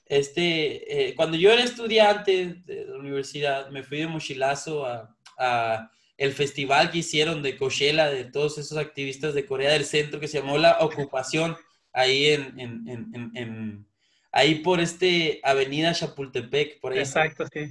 este, 0.07 1.09
eh, 1.09 1.15
cuando 1.17 1.37
yo 1.37 1.51
era 1.51 1.65
estudiante 1.65 2.63
de 2.65 2.87
la 2.87 2.97
universidad, 2.97 3.71
me 3.71 3.83
fui 3.83 3.99
de 3.99 4.07
mochilazo 4.07 4.87
a, 4.87 5.17
a 5.37 5.91
el 6.17 6.33
festival 6.33 6.93
que 6.93 6.99
hicieron 6.99 7.43
de 7.43 7.57
Coachella, 7.57 8.09
de 8.09 8.25
todos 8.25 8.57
esos 8.59 8.79
activistas 8.79 9.35
de 9.35 9.45
Corea 9.45 9.73
del 9.73 9.85
Centro, 9.85 10.21
que 10.21 10.29
se 10.29 10.39
llamó 10.39 10.59
La 10.59 10.79
Ocupación, 10.79 11.57
ahí 11.93 12.27
en, 12.27 12.61
en, 12.61 12.89
en, 12.89 13.31
en 13.35 13.87
ahí 14.31 14.57
por 14.57 14.79
este 14.81 15.41
Avenida 15.43 15.93
Chapultepec, 15.93 16.81
por 16.81 16.93
ahí. 16.93 17.01
Exacto, 17.01 17.45
sí. 17.53 17.71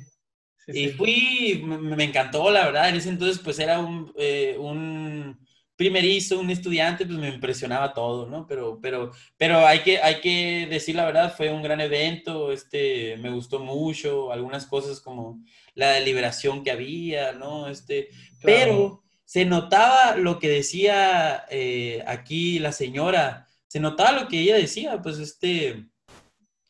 Y 0.67 0.89
fui, 0.89 1.61
me, 1.65 2.03
encantó, 2.03 2.49
la 2.51 2.65
verdad, 2.65 2.89
en 2.89 2.95
ese 2.95 3.09
entonces 3.09 3.39
pues 3.43 3.59
era 3.59 3.79
un, 3.79 4.11
eh, 4.17 4.55
un 4.59 5.37
primerizo, 5.75 6.39
un 6.39 6.51
estudiante, 6.51 7.05
pues 7.07 7.17
me 7.17 7.29
impresionaba 7.29 7.91
todo, 7.91 8.27
¿no? 8.27 8.45
Pero, 8.45 8.79
pero, 8.79 9.11
pero 9.35 9.65
hay 9.65 9.79
que, 9.79 9.99
hay 9.99 10.21
que 10.21 10.67
decir 10.69 10.95
la 10.95 11.05
verdad, 11.05 11.35
fue 11.35 11.51
un 11.51 11.63
gran 11.63 11.81
evento, 11.81 12.51
este, 12.51 13.17
me 13.17 13.31
gustó 13.31 13.59
mucho, 13.59 14.31
algunas 14.31 14.67
cosas 14.67 15.01
como 15.01 15.43
la 15.73 15.91
deliberación 15.91 16.63
que 16.63 16.69
había, 16.69 17.31
¿no? 17.33 17.67
Este, 17.67 18.09
pero 18.43 19.01
se 19.25 19.45
notaba 19.45 20.17
lo 20.17 20.37
que 20.37 20.49
decía 20.49 21.45
eh, 21.49 22.03
aquí 22.05 22.59
la 22.59 22.73
señora, 22.73 23.47
se 23.67 23.79
notaba 23.79 24.11
lo 24.11 24.27
que 24.27 24.39
ella 24.39 24.57
decía, 24.57 25.01
pues 25.01 25.17
este, 25.17 25.87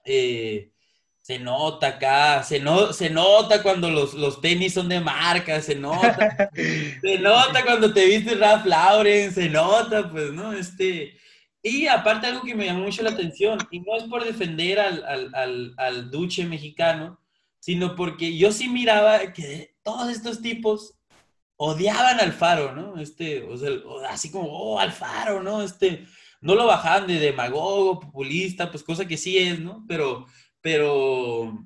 eh, 0.06 0.71
se 1.32 1.40
nota 1.40 1.88
acá, 1.88 2.44
se, 2.44 2.60
no, 2.60 2.92
se 2.92 3.10
nota 3.10 3.64
cuando 3.64 3.90
los, 3.90 4.14
los 4.14 4.42
tenis 4.42 4.74
son 4.74 4.90
de 4.90 5.00
marca, 5.00 5.62
se 5.62 5.76
nota, 5.76 6.52
se 7.02 7.20
nota 7.20 7.64
cuando 7.64 7.94
te 7.94 8.06
viste 8.06 8.36
Ralph 8.36 8.66
Lauren, 8.66 9.34
se 9.34 9.48
nota, 9.48 10.10
pues, 10.12 10.34
¿no? 10.34 10.52
Este, 10.52 11.18
y 11.64 11.88
aparte 11.88 12.28
algo 12.28 12.42
que 12.42 12.54
me 12.54 12.66
llamó 12.66 12.82
mucho 12.82 13.02
la 13.02 13.12
atención, 13.12 13.60
y 13.72 13.80
no 13.80 13.96
es 13.96 14.04
por 14.04 14.26
defender 14.26 14.78
al, 14.82 15.06
al, 15.06 15.34
al, 15.34 15.74
al 15.78 16.12
duche 16.12 16.44
mexicano, 16.44 17.18
sino 17.62 17.96
porque 17.96 18.38
yo 18.38 18.52
sí 18.52 18.68
miraba 18.68 19.32
que 19.32 19.74
todos 19.84 20.10
estos 20.10 20.42
tipos 20.42 20.96
odiaban 21.56 22.20
al 22.20 22.34
Faro, 22.34 22.76
¿no? 22.76 23.00
Este, 23.00 23.44
o 23.44 23.56
sea, 23.56 23.70
así 24.10 24.32
como, 24.32 24.50
oh, 24.50 24.80
Alfaro, 24.80 25.42
¿no? 25.42 25.62
Este, 25.62 26.06
no 26.42 26.56
lo 26.56 26.66
bajaban 26.66 27.08
de 27.08 27.20
demagogo, 27.20 28.02
populista, 28.02 28.70
pues 28.70 28.84
cosa 28.84 29.08
que 29.08 29.16
sí 29.16 29.38
es, 29.38 29.60
¿no? 29.62 29.86
Pero, 29.88 30.26
pero, 30.62 31.66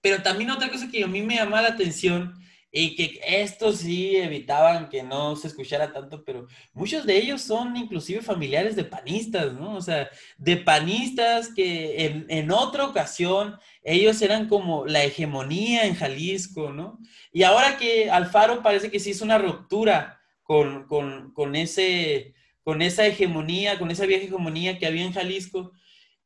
pero 0.00 0.22
también 0.22 0.50
otra 0.50 0.70
cosa 0.70 0.88
que 0.90 1.04
a 1.04 1.06
mí 1.06 1.22
me 1.22 1.36
llama 1.36 1.62
la 1.62 1.68
atención 1.68 2.34
y 2.70 2.94
que 2.94 3.20
estos 3.26 3.78
sí 3.78 4.16
evitaban 4.16 4.90
que 4.90 5.02
no 5.02 5.36
se 5.36 5.48
escuchara 5.48 5.90
tanto, 5.90 6.22
pero 6.22 6.46
muchos 6.74 7.06
de 7.06 7.16
ellos 7.16 7.40
son 7.40 7.76
inclusive 7.76 8.20
familiares 8.20 8.76
de 8.76 8.84
panistas, 8.84 9.54
¿no? 9.54 9.74
O 9.74 9.80
sea, 9.80 10.10
de 10.36 10.58
panistas 10.58 11.48
que 11.54 12.04
en, 12.04 12.26
en 12.28 12.50
otra 12.50 12.84
ocasión 12.84 13.58
ellos 13.82 14.20
eran 14.20 14.48
como 14.48 14.84
la 14.84 15.02
hegemonía 15.02 15.86
en 15.86 15.94
Jalisco, 15.94 16.70
¿no? 16.70 16.98
Y 17.32 17.42
ahora 17.42 17.78
que 17.78 18.10
Alfaro 18.10 18.62
parece 18.62 18.90
que 18.90 19.00
sí 19.00 19.10
hizo 19.10 19.24
una 19.24 19.38
ruptura 19.38 20.20
con, 20.42 20.86
con, 20.86 21.32
con, 21.32 21.56
ese, 21.56 22.34
con 22.62 22.82
esa 22.82 23.06
hegemonía, 23.06 23.78
con 23.78 23.90
esa 23.90 24.04
vieja 24.04 24.24
hegemonía 24.24 24.78
que 24.78 24.86
había 24.86 25.04
en 25.04 25.12
Jalisco, 25.12 25.72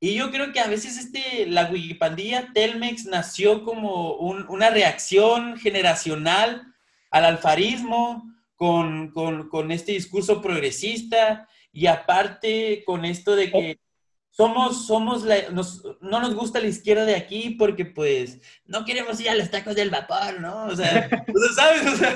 y 0.04 0.14
yo 0.14 0.32
creo 0.32 0.52
que 0.52 0.58
a 0.58 0.66
veces 0.66 0.98
este, 0.98 1.46
la 1.46 1.70
Wikipandilla 1.70 2.48
Telmex 2.52 3.06
nació 3.06 3.62
como 3.62 4.14
una 4.16 4.68
reacción 4.68 5.56
generacional 5.56 6.74
al 7.12 7.24
alfarismo, 7.24 8.28
con, 8.56 9.12
con, 9.12 9.70
este 9.70 9.92
discurso 9.92 10.42
progresista 10.42 11.48
y 11.72 11.86
aparte 11.86 12.82
con 12.84 13.04
esto 13.04 13.36
de 13.36 13.52
que 13.52 13.78
somos, 14.32 14.86
somos 14.86 15.24
no 16.00 16.20
nos 16.20 16.34
gusta 16.34 16.58
la 16.58 16.66
izquierda 16.66 17.04
de 17.04 17.16
aquí 17.16 17.50
porque 17.50 17.84
pues 17.84 18.40
no 18.64 18.84
queremos 18.84 19.20
ir 19.20 19.28
a 19.28 19.34
los 19.34 19.50
tacos 19.50 19.76
del 19.76 19.90
vapor, 19.90 20.40
¿no? 20.40 20.64
O 20.64 20.74
sea, 20.74 21.08
¿sabes? 21.54 21.86
O 21.86 21.96
sea, 21.96 22.10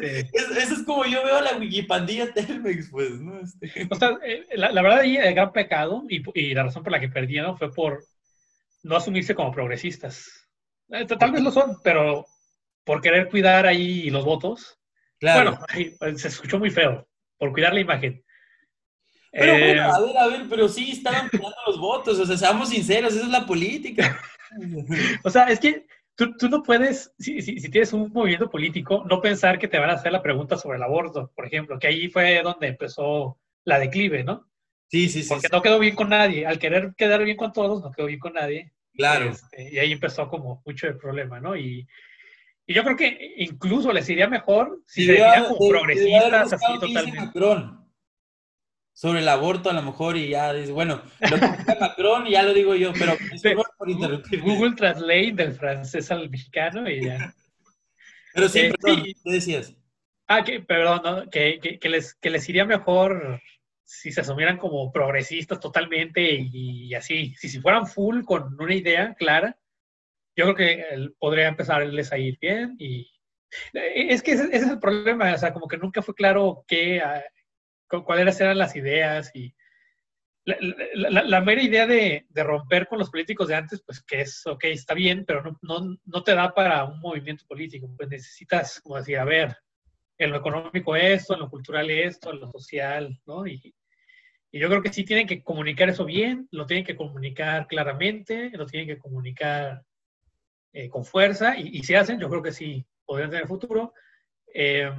eso 0.00 0.74
es 0.74 0.82
como 0.84 1.04
yo 1.04 1.24
veo 1.24 1.40
la 1.40 1.56
wikipandilla 1.56 2.32
Telmex, 2.32 2.90
pues, 2.90 3.10
¿no? 3.20 3.40
Este. 3.40 3.88
O 3.90 3.96
sea, 3.96 4.16
eh, 4.24 4.46
la, 4.54 4.70
la, 4.70 4.80
verdad 4.80 5.00
ahí 5.00 5.16
el 5.16 5.34
gran 5.34 5.52
pecado 5.52 6.04
y, 6.08 6.22
y, 6.34 6.54
la 6.54 6.62
razón 6.62 6.84
por 6.84 6.92
la 6.92 7.00
que 7.00 7.08
perdieron 7.08 7.58
fue 7.58 7.72
por 7.72 8.04
no 8.84 8.96
asumirse 8.96 9.34
como 9.34 9.50
progresistas. 9.50 10.48
Eh, 10.90 11.04
tal 11.06 11.32
vez 11.32 11.42
lo 11.42 11.50
son, 11.50 11.78
pero 11.82 12.26
por 12.84 13.02
querer 13.02 13.28
cuidar 13.28 13.66
ahí 13.66 14.08
los 14.10 14.24
votos. 14.24 14.78
Claro. 15.18 15.58
Bueno, 15.72 15.92
pues, 15.98 16.22
se 16.22 16.28
escuchó 16.28 16.60
muy 16.60 16.70
feo, 16.70 17.08
por 17.38 17.52
cuidar 17.52 17.74
la 17.74 17.80
imagen. 17.80 18.22
Pero 19.38 19.52
bueno, 19.52 19.66
eh, 19.66 19.80
a 19.80 20.00
ver, 20.00 20.18
a 20.18 20.26
ver, 20.28 20.46
pero 20.48 20.68
sí 20.68 20.92
estaban 20.92 21.28
cuidando 21.28 21.56
los 21.66 21.78
votos, 21.78 22.18
o 22.18 22.26
sea, 22.26 22.36
seamos 22.36 22.70
sinceros, 22.70 23.14
esa 23.14 23.24
es 23.24 23.30
la 23.30 23.44
política. 23.46 24.18
o 25.24 25.30
sea, 25.30 25.44
es 25.44 25.60
que 25.60 25.86
tú, 26.14 26.36
tú 26.36 26.48
no 26.48 26.62
puedes, 26.62 27.12
si, 27.18 27.42
si, 27.42 27.60
si, 27.60 27.68
tienes 27.68 27.92
un 27.92 28.10
movimiento 28.12 28.50
político, 28.50 29.04
no 29.08 29.20
pensar 29.20 29.58
que 29.58 29.68
te 29.68 29.78
van 29.78 29.90
a 29.90 29.94
hacer 29.94 30.12
la 30.12 30.22
pregunta 30.22 30.56
sobre 30.56 30.78
el 30.78 30.82
aborto, 30.82 31.30
por 31.34 31.46
ejemplo, 31.46 31.78
que 31.78 31.88
ahí 31.88 32.08
fue 32.08 32.40
donde 32.42 32.68
empezó 32.68 33.38
la 33.64 33.78
declive, 33.78 34.24
¿no? 34.24 34.48
Sí, 34.88 35.08
sí, 35.08 35.22
sí. 35.22 35.28
Porque 35.28 35.48
no 35.52 35.62
quedó 35.62 35.78
bien 35.78 35.96
con 35.96 36.08
nadie. 36.08 36.46
Al 36.46 36.58
querer 36.58 36.94
quedar 36.96 37.24
bien 37.24 37.36
con 37.36 37.52
todos, 37.52 37.82
no 37.82 37.90
quedó 37.90 38.06
bien 38.06 38.20
con 38.20 38.34
nadie. 38.34 38.72
Claro. 38.94 39.30
Este, 39.30 39.74
y 39.74 39.78
ahí 39.78 39.92
empezó 39.92 40.28
como 40.28 40.62
mucho 40.64 40.86
el 40.86 40.96
problema, 40.96 41.40
¿no? 41.40 41.56
Y, 41.56 41.86
y 42.66 42.74
yo 42.74 42.82
creo 42.84 42.96
que 42.96 43.34
incluso 43.38 43.92
les 43.92 44.08
iría 44.08 44.28
mejor 44.28 44.80
si 44.86 45.06
se 45.06 45.22
como 45.48 45.68
progresistas 45.68 46.52
así 46.52 46.78
totalmente. 46.80 47.38
Sobre 48.96 49.20
el 49.20 49.28
aborto 49.28 49.68
a 49.68 49.74
lo 49.74 49.82
mejor 49.82 50.16
y 50.16 50.30
ya 50.30 50.54
dice, 50.54 50.72
bueno, 50.72 51.02
lo 51.20 51.36
que 51.36 51.78
Macron 51.78 52.24
ya 52.24 52.42
lo 52.42 52.54
digo 52.54 52.74
yo, 52.74 52.94
pero 52.94 53.12
es 53.12 53.42
por 53.76 53.90
interrumpir. 53.90 54.40
Google 54.40 54.74
Translate 54.74 55.32
del 55.32 55.52
francés 55.52 56.10
al 56.10 56.30
mexicano 56.30 56.88
y 56.88 57.04
ya. 57.04 57.34
Pero 58.32 58.48
sí, 58.48 58.70
perdón, 58.80 59.04
¿qué 59.04 59.30
decías? 59.30 59.74
Ah, 60.26 60.42
que, 60.42 60.60
perdón, 60.60 61.28
que, 61.30 61.60
que, 61.60 61.78
que, 61.78 61.88
les, 61.90 62.14
que 62.14 62.30
les 62.30 62.48
iría 62.48 62.64
mejor 62.64 63.38
si 63.84 64.10
se 64.10 64.22
asumieran 64.22 64.56
como 64.56 64.90
progresistas 64.90 65.60
totalmente 65.60 66.32
y, 66.50 66.94
así, 66.94 67.34
si, 67.36 67.50
si 67.50 67.60
fueran 67.60 67.86
full 67.86 68.24
con 68.24 68.58
una 68.58 68.74
idea 68.74 69.14
clara, 69.14 69.58
yo 70.34 70.44
creo 70.44 70.54
que 70.54 71.10
podría 71.18 71.48
empezarles 71.48 72.12
a 72.12 72.18
ir 72.18 72.38
bien 72.40 72.76
y 72.78 73.10
e, 73.74 74.14
es 74.14 74.22
que 74.22 74.32
ese, 74.32 74.48
es 74.52 74.62
el 74.62 74.80
problema, 74.80 75.34
o 75.34 75.38
sea, 75.38 75.52
como 75.52 75.68
que 75.68 75.76
nunca 75.76 76.00
fue 76.00 76.14
claro 76.14 76.64
qué, 76.66 77.02
cuáles 77.88 78.40
eran 78.40 78.58
las 78.58 78.76
ideas 78.76 79.30
y 79.34 79.54
la, 80.46 81.22
la, 81.24 81.40
mera 81.40 81.60
idea 81.60 81.86
de, 81.88 82.24
de, 82.28 82.44
romper 82.44 82.86
con 82.86 83.00
los 83.00 83.10
políticos 83.10 83.48
de 83.48 83.56
antes, 83.56 83.82
pues 83.84 84.00
que 84.00 84.20
es, 84.20 84.46
ok, 84.46 84.64
está 84.64 84.94
bien, 84.94 85.24
pero 85.26 85.42
no, 85.42 85.58
no, 85.62 85.98
no 86.04 86.22
te 86.22 86.36
da 86.36 86.54
para 86.54 86.84
un 86.84 87.00
movimiento 87.00 87.44
político, 87.48 87.90
pues 87.96 88.08
necesitas, 88.08 88.80
como 88.80 88.96
decir, 88.96 89.18
a 89.18 89.24
ver, 89.24 89.56
en 90.18 90.30
lo 90.30 90.36
económico 90.36 90.94
esto, 90.94 91.34
en 91.34 91.40
lo 91.40 91.50
cultural 91.50 91.90
esto, 91.90 92.32
en 92.32 92.40
lo 92.40 92.50
social, 92.52 93.20
¿no? 93.26 93.44
Y, 93.44 93.74
y, 94.52 94.58
yo 94.60 94.68
creo 94.68 94.82
que 94.82 94.92
sí 94.92 95.04
tienen 95.04 95.26
que 95.26 95.42
comunicar 95.42 95.88
eso 95.88 96.04
bien, 96.04 96.46
lo 96.52 96.64
tienen 96.64 96.84
que 96.84 96.96
comunicar 96.96 97.66
claramente, 97.66 98.50
lo 98.50 98.66
tienen 98.66 98.86
que 98.86 98.98
comunicar 98.98 99.82
eh, 100.72 100.88
con 100.88 101.04
fuerza, 101.04 101.58
y, 101.58 101.76
y, 101.76 101.82
si 101.82 101.96
hacen, 101.96 102.20
yo 102.20 102.30
creo 102.30 102.42
que 102.42 102.52
sí 102.52 102.86
podrían 103.04 103.30
tener 103.30 103.48
futuro, 103.48 103.94
eh, 104.54 104.92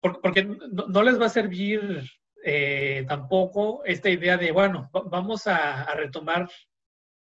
porque, 0.00 0.44
no, 0.44 1.02
les 1.02 1.20
va 1.20 1.26
a 1.26 1.30
servir 1.30 2.02
eh, 2.44 3.04
tampoco 3.08 3.84
esta 3.84 4.08
idea 4.08 4.36
de, 4.36 4.52
bueno, 4.52 4.90
vamos 4.92 5.46
a, 5.46 5.82
a 5.82 5.94
retomar 5.94 6.48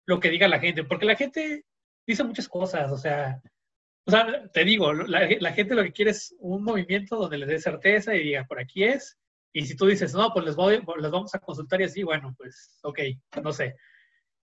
lo 0.06 0.20
que 0.20 0.30
diga 0.30 0.48
la 0.48 0.60
gente, 0.60 0.84
porque 0.84 1.06
la 1.06 1.16
gente 1.16 1.66
dice 2.06 2.24
muchas 2.24 2.48
cosas, 2.48 2.92
o 2.92 2.98
sea, 2.98 3.42
o 4.08 4.12
sea, 4.12 4.50
te 4.54 4.64
digo, 4.64 4.94
la, 4.94 5.52
gente 5.52 5.76
lo 5.76 5.84
que 5.84 5.92
quiere 5.92 6.12
es 6.12 6.34
un 6.40 6.64
movimiento 6.64 7.18
donde 7.18 7.40
les 7.40 7.50
dé 7.50 7.60
certeza 7.60 8.16
y 8.16 8.24
diga, 8.24 8.46
por 8.46 8.58
aquí 8.58 8.86
es. 8.86 9.18
Y 9.52 9.66
si 9.66 9.76
tú 9.76 9.86
dices, 9.86 10.14
no, 10.14 10.32
pues 10.32 10.46
les, 10.46 10.56
voy, 10.56 10.82
les 11.02 11.12
vamos 11.12 11.36
a 11.36 11.40
consultar 11.40 11.82
y 11.82 11.86
así, 11.86 12.04
bueno, 12.04 12.34
pues, 12.38 12.80
ok, 12.84 13.00
no 13.44 13.52
sé. 13.52 13.76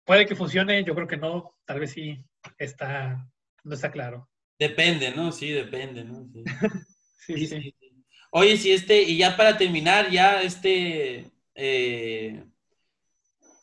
Puede 0.03 0.25
que 0.25 0.35
funcione, 0.35 0.83
yo 0.83 0.93
creo 0.93 1.07
que 1.07 1.15
no, 1.15 1.55
tal 1.63 1.79
vez 1.79 1.91
sí 1.91 2.21
está, 2.57 3.25
no 3.63 3.75
está 3.75 3.91
claro. 3.91 4.29
Depende, 4.59 5.11
¿no? 5.11 5.31
Sí, 5.31 5.51
depende, 5.51 6.03
¿no? 6.03 6.27
Sí. 6.33 6.43
sí, 7.17 7.47
sí, 7.47 7.75
Oye, 8.37 8.57
si 8.57 8.73
este, 8.73 9.01
y 9.01 9.15
ya 9.15 9.37
para 9.37 9.57
terminar, 9.57 10.11
ya 10.11 10.41
este, 10.41 11.31
eh, 11.55 12.43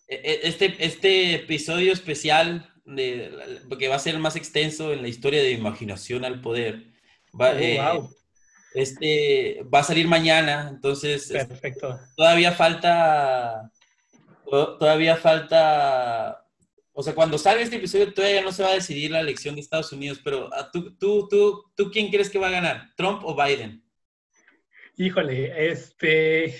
e, 0.09 0.15
e, 0.15 0.40
este, 0.44 0.74
este 0.78 1.35
episodio 1.35 1.93
especial 1.93 2.73
de, 2.86 3.61
porque 3.69 3.89
va 3.89 3.97
a 3.97 3.99
ser 3.99 4.19
más 4.19 4.35
extenso 4.35 4.94
en 4.94 5.03
la 5.03 5.09
historia 5.09 5.43
de 5.43 5.51
Imaginación 5.51 6.24
al 6.24 6.40
Poder. 6.40 6.86
Va, 7.39 7.51
oh, 7.51 7.59
eh, 7.59 8.01
este, 8.73 9.62
va 9.65 9.81
a 9.81 9.85
salir 9.85 10.09
mañana, 10.09 10.69
entonces 10.70 11.31
este, 11.31 11.44
Perfecto. 11.44 12.01
todavía 12.16 12.53
falta, 12.53 13.70
todavía 14.49 15.16
falta, 15.16 16.47
o 16.94 17.03
sea, 17.03 17.15
cuando 17.15 17.36
salga 17.36 17.61
este 17.61 17.77
episodio 17.77 18.15
todavía 18.15 18.40
no 18.40 18.53
se 18.53 18.62
va 18.62 18.70
a 18.70 18.74
decidir 18.74 19.11
la 19.11 19.20
elección 19.20 19.55
de 19.55 19.61
Estados 19.61 19.93
Unidos, 19.93 20.19
pero 20.24 20.49
ah, 20.55 20.70
¿tú, 20.73 20.97
tú, 20.97 21.28
tú, 21.28 21.62
tú 21.77 21.90
quién 21.90 22.11
crees 22.11 22.31
que 22.31 22.39
va 22.39 22.49
a 22.49 22.53
ganar? 22.53 22.89
¿Trump 22.97 23.20
o 23.27 23.36
Biden? 23.36 23.82
Híjole, 24.97 25.70
este... 25.70 26.55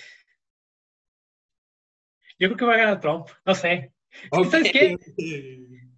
Yo 2.39 2.49
creo 2.49 2.57
que 2.57 2.65
va 2.65 2.75
a 2.75 2.79
ganar 2.79 3.01
Trump, 3.01 3.29
no 3.45 3.55
sé. 3.55 3.93
¿Sabes 4.51 4.73
qué? 4.73 4.99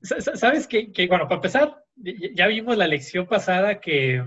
¿Sabes 0.03 0.67
que, 0.67 1.07
bueno, 1.09 1.25
para 1.25 1.37
empezar, 1.37 1.85
ya 1.97 2.47
vimos 2.47 2.77
la 2.77 2.87
lección 2.87 3.27
pasada 3.27 3.81
que, 3.81 4.23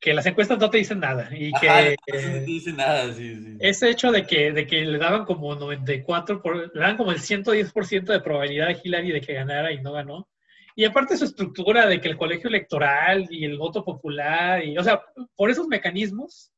que 0.00 0.14
las 0.14 0.26
encuestas 0.26 0.58
no 0.58 0.70
te 0.70 0.78
dicen 0.78 1.00
nada 1.00 1.28
y 1.32 1.50
que 1.52 1.96
no 2.06 2.12
te 2.12 2.40
dicen 2.44 2.76
nada, 2.76 3.12
sí, 3.12 3.34
sí. 3.34 3.56
ese 3.58 3.90
hecho 3.90 4.12
de 4.12 4.26
que, 4.26 4.52
de 4.52 4.66
que 4.66 4.84
le 4.84 4.98
daban 4.98 5.24
como 5.24 5.54
94, 5.54 6.40
por, 6.40 6.72
le 6.74 6.80
daban 6.80 6.96
como 6.96 7.10
el 7.10 7.18
110% 7.18 8.04
de 8.04 8.20
probabilidad 8.20 8.68
a 8.68 8.80
Hillary 8.80 9.12
de 9.12 9.20
que 9.20 9.34
ganara 9.34 9.72
y 9.72 9.82
no 9.82 9.92
ganó. 9.92 10.28
Y 10.76 10.84
aparte 10.84 11.16
su 11.16 11.24
estructura 11.24 11.86
de 11.86 12.00
que 12.00 12.08
el 12.08 12.16
colegio 12.16 12.48
electoral 12.48 13.26
y 13.30 13.44
el 13.44 13.58
voto 13.58 13.84
popular, 13.84 14.64
y, 14.64 14.76
o 14.76 14.82
sea, 14.82 15.02
por 15.36 15.50
esos 15.50 15.68
mecanismos 15.68 16.52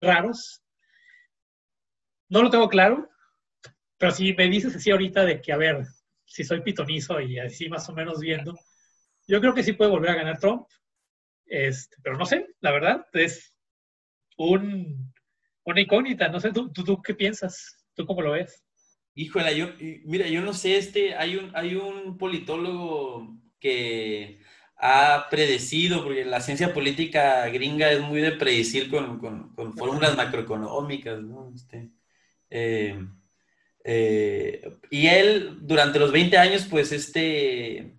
raros, 0.00 0.62
no 2.28 2.42
lo 2.42 2.50
tengo 2.50 2.68
claro, 2.68 3.08
pero 3.96 4.12
si 4.12 4.34
me 4.34 4.48
dices 4.48 4.76
así 4.76 4.90
ahorita 4.90 5.24
de 5.24 5.40
que, 5.40 5.52
a 5.52 5.56
ver, 5.56 5.86
si 6.24 6.44
soy 6.44 6.60
pitonizo 6.60 7.20
y 7.20 7.38
así 7.38 7.68
más 7.68 7.88
o 7.88 7.94
menos 7.94 8.20
viendo, 8.20 8.58
yo 9.26 9.40
creo 9.40 9.54
que 9.54 9.62
sí 9.62 9.72
puede 9.72 9.90
volver 9.90 10.10
a 10.10 10.16
ganar 10.16 10.38
Trump. 10.38 10.66
Este, 11.46 11.96
pero 12.02 12.16
no 12.16 12.26
sé, 12.26 12.48
la 12.60 12.72
verdad, 12.72 13.06
es 13.12 13.54
un, 14.36 15.12
una 15.64 15.80
incógnita. 15.80 16.28
No 16.28 16.40
sé, 16.40 16.52
¿tú, 16.52 16.72
tú, 16.72 17.00
qué 17.02 17.14
piensas? 17.14 17.86
¿Tú 17.94 18.06
cómo 18.06 18.22
lo 18.22 18.32
ves? 18.32 18.64
Híjole, 19.14 19.56
yo, 19.56 19.68
mira, 20.04 20.26
yo 20.26 20.40
no 20.40 20.54
sé, 20.54 20.76
este, 20.76 21.14
hay 21.14 21.36
un, 21.36 21.54
hay 21.54 21.74
un 21.74 22.16
politólogo 22.16 23.41
que 23.62 24.40
ha 24.76 25.28
predecido, 25.30 26.02
porque 26.02 26.24
la 26.24 26.40
ciencia 26.40 26.74
política 26.74 27.46
gringa 27.48 27.92
es 27.92 28.00
muy 28.00 28.20
de 28.20 28.32
predecir 28.32 28.90
con, 28.90 29.20
con, 29.20 29.54
con 29.54 29.74
fórmulas 29.74 30.16
macroeconómicas, 30.16 31.22
¿no? 31.22 31.52
Este, 31.54 31.90
eh, 32.50 32.98
eh, 33.84 34.60
y 34.90 35.06
él, 35.06 35.58
durante 35.60 36.00
los 36.00 36.10
20 36.10 36.36
años, 36.36 36.66
pues, 36.68 36.90
este, 36.90 37.94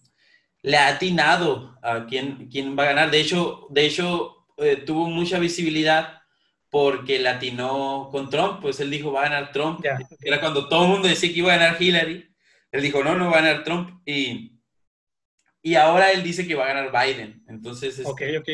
le 0.61 0.77
ha 0.77 0.89
atinado 0.89 1.77
a 1.81 2.05
quién, 2.05 2.49
quién 2.51 2.77
va 2.77 2.83
a 2.83 2.87
ganar. 2.87 3.11
De 3.11 3.21
hecho, 3.21 3.67
de 3.69 3.85
hecho 3.85 4.45
eh, 4.57 4.77
tuvo 4.85 5.09
mucha 5.09 5.39
visibilidad 5.39 6.21
porque 6.69 7.19
le 7.19 7.29
atinó 7.29 8.09
con 8.11 8.29
Trump. 8.29 8.61
Pues 8.61 8.79
él 8.81 8.91
dijo, 8.91 9.13
va 9.13 9.21
a 9.21 9.29
ganar 9.29 9.51
Trump. 9.53 9.85
Era 10.21 10.41
cuando 10.41 10.67
todo 10.67 10.83
el 10.83 10.89
mundo 10.89 11.07
decía 11.07 11.31
que 11.31 11.39
iba 11.39 11.53
a 11.53 11.57
ganar 11.57 11.81
Hillary. 11.81 12.29
Él 12.71 12.81
dijo, 12.81 13.03
no, 13.03 13.15
no 13.15 13.29
va 13.29 13.39
a 13.39 13.41
ganar 13.41 13.63
Trump. 13.63 14.01
Y, 14.05 14.52
y 15.63 15.75
ahora 15.75 16.11
él 16.11 16.21
dice 16.21 16.45
que 16.45 16.53
va 16.53 16.65
a 16.65 16.73
ganar 16.73 16.91
Biden. 16.91 17.43
Entonces, 17.47 17.99
ok, 18.05 18.21
ok. 18.39 18.49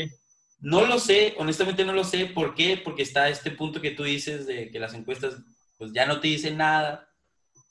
No 0.62 0.86
lo 0.86 1.00
sé, 1.00 1.34
honestamente 1.38 1.84
no 1.84 1.92
lo 1.92 2.06
sé. 2.06 2.26
¿Por 2.28 2.56
qué? 2.56 2.78
Porque 2.82 3.04
está 3.04 3.28
este 3.28 3.52
punto 3.52 3.82
que 3.82 3.92
tú 3.92 4.04
dices 4.04 4.46
de 4.46 4.70
que 4.72 4.80
las 4.80 4.94
encuestas 4.94 5.36
pues 5.78 5.92
ya 5.94 6.06
no 6.06 6.20
te 6.20 6.28
dicen 6.28 6.58
nada 6.58 7.10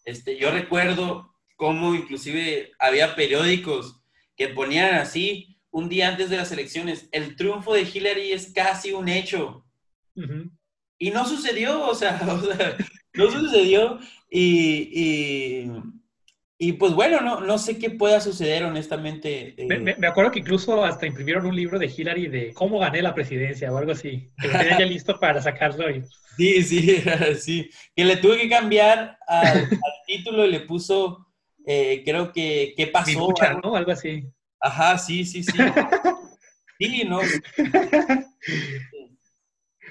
este, 0.09 0.39
yo 0.39 0.51
recuerdo 0.51 1.35
cómo 1.57 1.95
inclusive 1.95 2.73
había 2.79 3.15
periódicos 3.15 4.01
que 4.39 4.49
ponían 4.49 4.95
así 4.95 5.59
un 5.71 5.91
día 5.91 6.09
antes 6.09 6.31
de 6.31 6.39
las 6.39 6.51
elecciones, 6.51 7.11
el 7.13 7.37
triunfo 7.37 7.75
de 7.75 7.83
Hillary 7.83 8.33
es 8.33 8.51
casi 8.55 8.93
un 8.93 9.07
hecho. 9.11 9.67
Y 10.99 11.11
no 11.11 11.29
sucedió, 11.29 11.87
o 11.87 11.95
sea, 11.95 12.19
no 13.13 13.31
sucedió. 13.31 13.99
Y, 14.31 14.89
y, 14.95 15.71
pues 16.73 16.93
bueno, 16.93 17.21
no, 17.21 17.41
no 17.41 17.57
sé 17.57 17.79
qué 17.79 17.91
pueda 17.91 18.21
suceder 18.21 18.65
honestamente. 18.65 19.55
Eh. 19.57 19.97
Me, 19.97 20.07
acuerdo 20.09 20.33
que 20.33 20.41
incluso 20.41 20.85
hasta 20.85 21.07
imprimieron 21.07 21.47
un 21.47 21.55
libro 21.55 21.79
de 21.79 21.87
Hillary 21.87 22.27
de 22.27 22.53
cómo 22.53 22.81
gané 22.81 23.01
la 23.01 23.15
presidencia 23.15 23.73
o 23.73 23.79
algo 23.79 23.93
así. 23.93 24.33
Que 24.41 24.49
lo 24.49 24.59
tenía 24.59 24.79
ya 24.81 24.87
listo 24.87 25.21
para 25.21 25.41
sacarlo. 25.41 25.89
Y... 25.89 26.03
Sí, 26.37 26.63
sí, 26.65 27.03
sí. 27.41 27.71
Que 27.95 28.05
le 28.05 28.17
tuve 28.17 28.39
que 28.39 28.49
cambiar 28.49 29.19
al, 29.29 29.69
título 30.07 30.47
y 30.47 30.51
le 30.51 30.61
puso, 30.61 31.29
eh, 31.65 32.03
creo 32.05 32.33
que, 32.33 32.75
¿qué 32.77 32.89
pasó? 32.89 33.33
¿no? 33.63 33.77
Algo 33.77 33.93
así. 33.93 34.25
Ajá, 34.61 34.99
sí, 34.99 35.25
sí, 35.25 35.45
sí. 35.45 35.53
Sí, 36.81 37.05
no. 37.05 37.21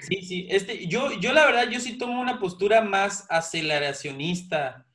Sí, 0.00 0.22
sí. 0.22 0.46
Este, 0.50 0.86
yo, 0.86 1.12
yo 1.20 1.32
la 1.32 1.46
verdad, 1.46 1.68
yo 1.70 1.80
sí 1.80 1.98
tomo 1.98 2.20
una 2.20 2.38
postura 2.38 2.82
más 2.82 3.26
aceleracionista. 3.30 4.87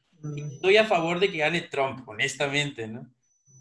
Estoy 0.53 0.77
a 0.77 0.85
favor 0.85 1.19
de 1.19 1.31
que 1.31 1.39
gane 1.39 1.61
Trump, 1.61 2.07
honestamente, 2.07 2.87
¿no? 2.87 3.09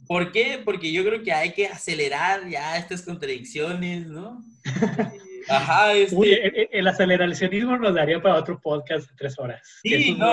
¿Por 0.06 0.32
qué? 0.32 0.60
Porque 0.64 0.92
yo 0.92 1.04
creo 1.04 1.22
que 1.22 1.32
hay 1.32 1.52
que 1.52 1.66
acelerar 1.66 2.48
ya 2.48 2.76
estas 2.76 3.02
contradicciones, 3.02 4.06
¿no? 4.06 4.44
Ajá, 5.48 5.92
este... 5.94 6.78
el, 6.78 6.86
aceleracionismo 6.86 7.76
nos 7.76 7.94
daría 7.94 8.22
para 8.22 8.36
otro 8.36 8.60
podcast 8.60 9.08
de 9.08 9.16
tres 9.16 9.38
horas. 9.38 9.60
Sí, 9.82 10.14
no, 10.14 10.32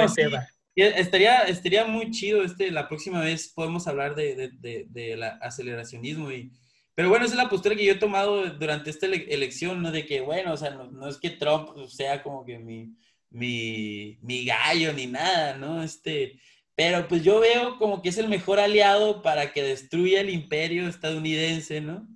Estaría, 0.76 1.42
estaría 1.42 1.86
muy 1.86 2.10
chido, 2.12 2.42
este, 2.42 2.72
la 2.72 2.88
próxima 2.88 3.20
vez 3.20 3.52
podemos 3.54 3.86
hablar 3.88 4.16
de, 4.16 4.52
de, 4.60 4.86
de, 4.88 5.32
aceleracionismo 5.42 6.32
y... 6.32 6.52
Pero 6.96 7.10
bueno, 7.10 7.26
esa 7.26 7.34
es 7.34 7.38
la 7.38 7.50
postura 7.50 7.76
que 7.76 7.86
yo 7.86 7.94
he 7.94 7.98
tomado 7.98 8.46
durante 8.52 8.90
esta 8.90 9.06
elección, 9.06 9.82
¿no? 9.82 9.92
De 9.92 10.06
que, 10.06 10.22
bueno, 10.22 10.54
o 10.54 10.58
sea, 10.58 10.72
no, 10.72 11.08
es 11.08 11.18
que 11.18 11.30
Trump 11.30 11.70
sea 11.88 12.22
como 12.22 12.46
que 12.46 12.60
mi, 12.60 12.94
mi, 13.30 14.18
mi 14.22 14.46
gallo 14.46 14.94
ni 14.94 15.08
nada, 15.08 15.56
¿no? 15.58 15.84
Este, 15.84 16.40
pero 16.76 17.08
pues 17.08 17.24
yo 17.24 17.40
veo 17.40 17.78
como 17.78 18.02
que 18.02 18.10
es 18.10 18.18
el 18.18 18.30
mejor 18.30 18.60
aliado 18.60 19.22
para 19.22 19.52
que 19.52 19.64
destruya 19.64 20.22
el 20.22 20.30
imperio 20.30 20.88
estadounidense, 20.88 21.82
¿no? 21.82 22.08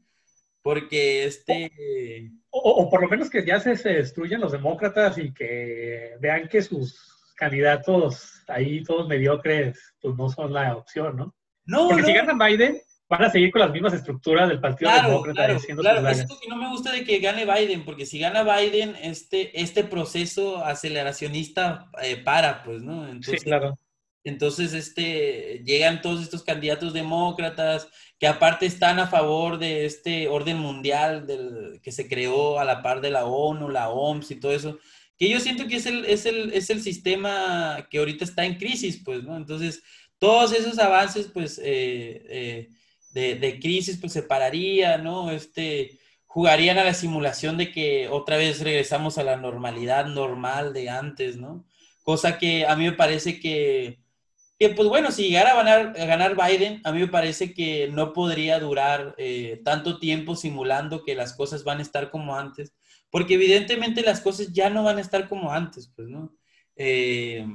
Porque 0.62 1.26
este... 1.26 2.32
O, 2.50 2.90
por 2.90 3.02
lo 3.02 3.10
menos 3.10 3.30
que 3.30 3.44
ya 3.46 3.60
se, 3.60 3.76
se, 3.76 3.90
destruyan 3.90 4.40
los 4.40 4.52
demócratas 4.52 5.18
y 5.18 5.34
que 5.34 6.12
vean 6.20 6.48
que 6.48 6.62
sus 6.62 6.98
candidatos 7.36 8.44
ahí 8.48 8.84
todos 8.84 9.08
mediocres, 9.08 9.94
pues 10.00 10.16
no 10.16 10.30
son 10.30 10.54
la 10.54 10.78
opción, 10.78 11.18
¿no? 11.18 11.36
No, 11.66 11.88
Porque 11.88 12.04
no. 12.04 12.08
si 12.08 12.14
gana 12.14 12.46
Biden, 12.46 12.80
van 13.14 13.26
a 13.26 13.32
seguir 13.32 13.52
con 13.52 13.62
las 13.62 13.72
mismas 13.72 13.94
estructuras 13.94 14.50
del 14.50 14.60
Partido 14.60 14.90
Claro, 14.90 15.10
Demócrata 15.10 15.36
claro, 15.36 15.58
haciendo 15.58 15.82
claro. 15.84 16.16
sus 16.16 16.40
que 16.40 16.48
no 16.50 16.56
me 16.56 16.70
gusta 16.70 16.92
de 16.92 17.04
que 17.04 17.20
gane 17.20 17.46
Biden, 17.46 17.86
porque 17.86 18.08
si 18.08 18.18
gana 18.18 18.44
Biden, 18.44 18.96
este, 19.02 19.62
este 19.62 19.84
proceso 19.84 20.66
aceleracionista 20.66 21.92
eh, 22.02 22.18
para, 22.18 22.64
pues, 22.64 22.82
¿no? 22.82 23.06
Sí, 23.06 23.12
Entonces, 23.12 23.44
claro. 23.44 23.78
Entonces, 24.24 24.74
este, 24.74 25.62
llegan 25.64 26.02
todos 26.02 26.24
estos 26.24 26.44
candidatos 26.44 26.94
demócratas 26.94 27.88
que 28.18 28.26
aparte 28.26 28.66
están 28.66 29.00
a 29.00 29.08
favor 29.08 29.60
de 29.60 29.86
este 29.86 30.28
orden 30.28 30.58
mundial 30.58 31.28
del, 31.28 31.82
que 31.84 31.92
se 31.92 32.08
creó 32.08 32.58
a 32.58 32.66
la 32.66 32.82
par 32.82 33.02
de 33.02 33.12
la 33.12 33.26
ONU, 33.26 33.70
la 33.70 33.90
OMS 33.90 34.32
y 34.32 34.40
todo 34.40 34.54
eso, 34.54 34.80
que 35.20 35.30
yo 35.30 35.40
siento 35.40 35.68
que 35.68 35.76
es 35.76 35.86
el, 35.86 36.06
es 36.06 36.26
el, 36.26 36.52
es 36.54 36.72
el 36.72 36.82
sistema 36.82 37.88
que 37.92 38.00
ahorita 38.00 38.24
está 38.24 38.44
en 38.44 38.58
crisis, 38.58 39.02
pues, 39.06 39.24
¿no? 39.24 39.38
Entonces, 39.38 39.84
todos 40.18 40.54
esos 40.54 40.80
avances, 40.80 41.30
pues, 41.32 41.60
eh, 41.60 42.26
eh, 42.30 42.70
de, 43.14 43.36
de 43.36 43.60
crisis, 43.60 43.98
pues, 44.00 44.14
se 44.14 44.24
pararía, 44.24 44.98
¿no? 44.98 45.32
Este, 45.32 46.00
jugarían 46.26 46.78
a 46.78 46.84
la 46.84 46.94
simulación 46.94 47.58
de 47.58 47.72
que 47.72 48.08
otra 48.10 48.38
vez 48.38 48.62
regresamos 48.62 49.18
a 49.18 49.24
la 49.24 49.38
normalidad 49.38 50.08
normal 50.08 50.74
de 50.74 50.90
antes, 50.90 51.38
¿no? 51.38 51.66
Cosa 52.04 52.38
que 52.38 52.66
a 52.66 52.76
mí 52.76 52.86
me 52.86 52.94
parece 52.94 53.40
que 53.40 54.04
que 54.60 54.70
pues 54.70 54.88
bueno, 54.88 55.12
si 55.12 55.24
llegara 55.24 55.52
a 55.52 55.56
ganar, 55.56 56.00
a 56.00 56.06
ganar 56.06 56.36
Biden, 56.36 56.82
a 56.84 56.92
mí 56.92 57.00
me 57.00 57.08
parece 57.08 57.54
que 57.54 57.90
no 57.92 58.14
podría 58.14 58.60
durar 58.60 59.16
eh, 59.18 59.62
tanto 59.64 60.00
tiempo 60.00 60.36
simulando 60.36 61.04
que 61.04 61.16
las 61.16 61.34
cosas 61.34 61.64
van 61.64 61.80
a 61.80 61.82
estar 61.82 62.10
como 62.12 62.36
antes, 62.36 62.74
porque 63.10 63.34
evidentemente 63.36 64.02
las 64.04 64.22
cosas 64.22 64.54
ya 64.54 64.70
no 64.70 64.84
van 64.84 64.98
a 64.98 65.02
estar 65.02 65.28
como 65.28 65.52
antes, 65.52 65.92
pues, 65.96 66.08
¿no? 66.08 66.36
Eh, 66.76 67.46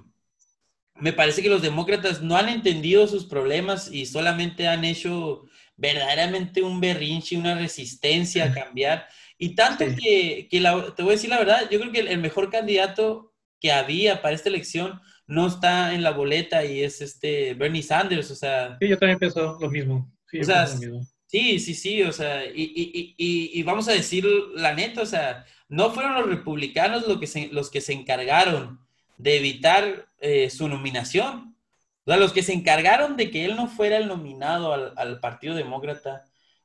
me 1.00 1.12
parece 1.12 1.42
que 1.42 1.48
los 1.48 1.62
demócratas 1.62 2.22
no 2.22 2.36
han 2.36 2.48
entendido 2.48 3.06
sus 3.06 3.26
problemas 3.26 3.90
y 3.92 4.06
solamente 4.06 4.66
han 4.68 4.84
hecho 4.84 5.44
verdaderamente 5.76 6.62
un 6.62 6.80
berrinche, 6.80 7.36
una 7.36 7.54
resistencia 7.56 8.44
a 8.46 8.52
cambiar. 8.52 9.06
Y 9.38 9.54
tanto 9.54 9.84
Sí. 9.86 9.96
que, 9.96 10.48
que 10.50 10.60
la- 10.60 10.94
te 10.94 11.02
voy 11.02 11.12
a 11.12 11.14
decir 11.16 11.30
la 11.30 11.38
verdad, 11.38 11.68
yo 11.70 11.78
creo 11.80 11.92
que 11.92 12.00
el, 12.00 12.08
el 12.08 12.18
mejor 12.18 12.50
candidato 12.50 13.32
que 13.60 13.72
había 13.72 14.22
para 14.22 14.34
esta 14.34 14.48
elección 14.48 15.00
no 15.26 15.46
está 15.46 15.94
en 15.94 16.02
la 16.02 16.10
boleta 16.12 16.64
y 16.64 16.82
es 16.82 17.00
este 17.00 17.54
Bernie 17.54 17.82
Sanders, 17.82 18.30
o 18.30 18.34
sea, 18.34 18.76
Sí, 18.80 18.88
yo 18.88 18.98
también 18.98 19.18
pienso 19.18 19.58
lo 19.60 19.70
mismo. 19.70 20.12
Sí, 20.26 20.38
O 20.38 20.40
yo 20.40 20.44
sea, 20.44 20.64
pienso 20.66 20.74
lo 20.74 20.80
mismo. 20.80 21.06
sí, 21.26 21.58
sí, 21.60 21.74
sí, 21.74 22.02
o 22.02 22.12
sea, 22.12 22.44
y, 22.46 23.14
y, 23.18 23.50
y, 23.58 23.62
vamos 23.62 23.88
a 23.88 23.92
decir 23.92 24.24
la 24.54 24.74
neta, 24.74 25.02
o 25.02 25.06
sea, 25.06 25.44
no 25.68 25.90
fueron 25.90 26.14
los 26.14 26.26
republicanos 26.28 27.06
lo 27.06 27.20
que 27.20 27.26
se- 27.26 27.48
los 27.52 27.70
que 27.70 27.80
se 27.80 27.92
encargaron 27.92 28.80
de 29.18 29.36
evitar 29.36 30.06
eh, 30.18 30.48
su 30.48 30.68
nominación. 30.68 31.56
O 32.04 32.10
sea, 32.10 32.16
los 32.16 32.32
que 32.32 32.42
se 32.42 32.54
encargaron 32.54 33.16
de 33.16 33.30
que 33.30 33.44
él 33.44 33.56
no 33.56 33.68
fuera 33.68 33.98
el 33.98 34.08
nominado 34.08 34.72
al, 34.72 34.94
al 34.96 35.20
Partido 35.20 35.54
Demócrata 35.54 36.24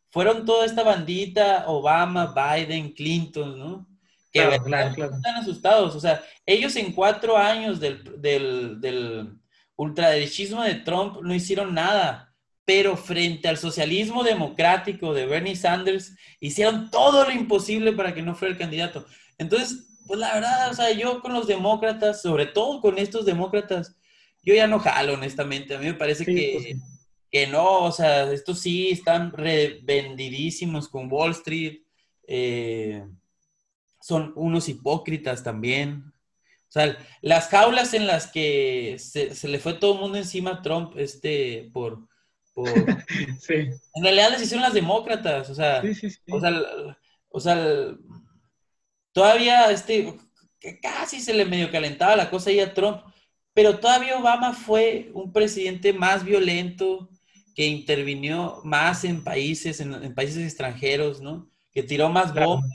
fueron 0.09 0.45
toda 0.45 0.65
esta 0.65 0.83
bandita, 0.83 1.65
Obama, 1.67 2.33
Biden, 2.33 2.93
Clinton, 2.93 3.59
¿no? 3.59 3.87
Que 4.31 4.41
Claro, 4.41 4.63
claro, 4.63 4.95
claro. 4.95 5.15
están 5.15 5.35
asustados. 5.35 5.95
O 5.95 5.99
sea, 5.99 6.23
ellos 6.45 6.75
en 6.75 6.93
cuatro 6.93 7.35
años 7.35 7.79
del, 7.79 8.21
del, 8.21 8.79
del 8.79 9.33
ultraderechismo 9.75 10.61
de 10.61 10.75
Trump 10.75 11.17
no 11.21 11.33
hicieron 11.33 11.73
nada, 11.73 12.33
pero 12.63 12.95
frente 12.95 13.47
al 13.47 13.57
socialismo 13.57 14.23
democrático 14.23 15.13
de 15.13 15.25
Bernie 15.25 15.55
Sanders, 15.55 16.15
hicieron 16.39 16.89
todo 16.89 17.25
lo 17.25 17.31
imposible 17.31 17.91
para 17.91 18.13
que 18.13 18.21
no 18.21 18.35
fuera 18.35 18.53
el 18.53 18.59
candidato. 18.59 19.05
Entonces, 19.37 19.92
pues 20.07 20.19
la 20.19 20.33
verdad, 20.33 20.71
o 20.71 20.73
sea, 20.73 20.91
yo 20.91 21.21
con 21.21 21.33
los 21.33 21.47
demócratas, 21.47 22.21
sobre 22.21 22.45
todo 22.47 22.81
con 22.81 22.97
estos 22.99 23.25
demócratas, 23.25 23.95
yo 24.43 24.53
ya 24.55 24.67
no 24.67 24.79
jalo, 24.79 25.13
honestamente. 25.13 25.75
A 25.75 25.79
mí 25.79 25.85
me 25.87 25.93
parece 25.93 26.25
Sí, 26.25 26.33
que, 26.35 26.51
pues 26.53 26.65
que 27.31 27.47
no, 27.47 27.83
o 27.85 27.91
sea, 27.91 28.31
estos 28.31 28.59
sí 28.59 28.89
están 28.91 29.31
revendidísimos 29.31 30.87
con 30.89 31.11
Wall 31.11 31.31
Street. 31.31 31.81
eh, 32.27 33.05
son 34.01 34.33
unos 34.35 34.67
hipócritas 34.69 35.43
también. 35.43 36.03
O 36.69 36.71
sea, 36.73 36.97
las 37.21 37.47
jaulas 37.49 37.93
en 37.93 38.07
las 38.07 38.27
que 38.27 38.97
se, 38.99 39.33
se 39.35 39.47
le 39.47 39.59
fue 39.59 39.75
todo 39.75 39.93
el 39.95 39.99
mundo 40.01 40.17
encima 40.17 40.51
a 40.51 40.61
Trump, 40.61 40.93
este, 40.97 41.69
por, 41.73 42.07
por... 42.53 42.67
Sí, 43.39 43.53
En 43.95 44.03
realidad 44.03 44.31
las 44.31 44.41
hicieron 44.41 44.63
las 44.63 44.73
demócratas, 44.73 45.49
o 45.49 45.55
sea, 45.55 45.81
sí, 45.81 45.93
sí. 45.95 46.09
sí. 46.09 46.19
o 46.29 46.39
sea, 46.41 46.51
o 47.29 47.39
sea, 47.39 47.57
todavía 49.13 49.71
este, 49.71 50.13
casi 50.81 51.21
se 51.21 51.33
le 51.33 51.45
medio 51.45 51.71
calentaba 51.71 52.15
la 52.17 52.29
cosa 52.29 52.49
ahí 52.49 52.59
a 52.59 52.73
Trump, 52.73 53.01
pero 53.53 53.79
todavía 53.79 54.17
Obama 54.17 54.53
fue 54.53 55.11
un 55.13 55.31
presidente 55.31 55.93
más 55.93 56.23
violento, 56.25 57.09
que 57.55 57.67
intervinió 57.67 58.59
más 58.63 59.03
en 59.03 59.23
países, 59.23 59.79
en, 59.79 59.93
en 59.93 60.15
países 60.15 60.37
extranjeros, 60.43 61.21
¿no? 61.21 61.47
Que 61.71 61.83
tiró 61.83 62.09
más 62.09 62.31
Claro. 62.31 62.47
bombas. 62.47 62.71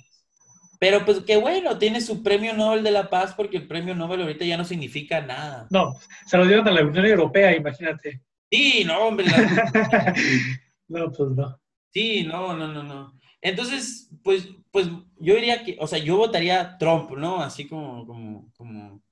Pero 0.78 1.04
pues 1.04 1.18
que 1.22 1.36
bueno, 1.36 1.76
tiene 1.78 2.00
su 2.00 2.22
premio 2.22 2.54
Nobel 2.54 2.84
de 2.84 2.92
la 2.92 3.10
Paz 3.10 3.34
porque 3.36 3.56
el 3.56 3.66
premio 3.66 3.96
Nobel 3.96 4.22
ahorita 4.22 4.44
ya 4.44 4.56
no 4.56 4.64
significa 4.64 5.20
nada. 5.20 5.66
No, 5.70 5.96
se 6.26 6.36
lo 6.36 6.46
dieron 6.46 6.68
a 6.68 6.70
la 6.70 6.84
Unión 6.84 7.04
Europea, 7.04 7.56
imagínate. 7.56 8.22
Sí, 8.48 8.84
no, 8.86 9.00
hombre, 9.08 9.26
la- 9.26 10.14
no, 10.88 11.10
pues 11.10 11.30
no. 11.30 11.60
Sí, 11.92 12.22
no, 12.24 12.56
no, 12.56 12.68
no, 12.68 12.82
no. 12.84 13.17
Entonces, 13.40 14.10
pues, 14.22 14.48
pues 14.70 14.86
yo 15.20 15.34
diría 15.34 15.64
que, 15.64 15.76
o 15.80 15.86
sea, 15.86 15.98
yo 15.98 16.16
votaría 16.16 16.76
Trump, 16.78 17.10
¿no? 17.12 17.40
Así 17.42 17.66
como, 17.68 18.06
como, 18.06 18.52
como 18.56 19.02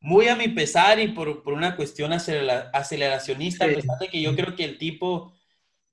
muy 0.00 0.28
a 0.28 0.36
mi 0.36 0.48
pesar 0.48 1.00
y 1.00 1.08
por, 1.08 1.42
por 1.42 1.54
una 1.54 1.76
cuestión 1.76 2.12
acelera- 2.12 2.70
aceleracionista, 2.72 3.66
Sí. 3.66 3.72
a 3.72 3.74
pesar 3.74 3.98
de 4.00 4.08
que 4.08 4.22
yo 4.22 4.34
creo 4.36 4.56
que 4.56 4.64
el 4.64 4.78
tipo, 4.78 5.34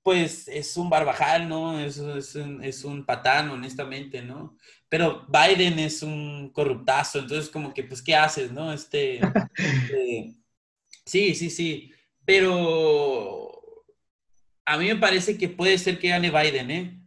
pues, 0.02 0.48
es 0.48 0.76
un 0.76 0.90
barbajal, 0.90 1.48
¿no? 1.48 1.78
Es, 1.80 1.98
es, 1.98 2.34
un, 2.36 2.62
es 2.64 2.84
un 2.84 3.06
patán, 3.06 3.50
honestamente, 3.50 4.22
¿no? 4.22 4.56
Pero 4.88 5.26
Biden 5.28 5.78
es 5.78 6.02
un 6.02 6.50
corruptazo, 6.52 7.20
entonces 7.20 7.50
como 7.50 7.72
que, 7.74 7.84
pues, 7.84 8.02
¿qué 8.02 8.16
haces, 8.16 8.52
no? 8.52 8.72
Este, 8.72 9.20
este, 9.56 10.34
sí, 11.06 11.34
sí, 11.34 11.50
sí, 11.50 11.92
pero 12.24 13.50
a 14.64 14.78
mí 14.78 14.86
me 14.88 14.96
parece 14.96 15.38
que 15.38 15.48
puede 15.48 15.78
ser 15.78 15.98
que 15.98 16.08
gane 16.08 16.30
Biden, 16.30 16.70
¿eh? 16.70 17.01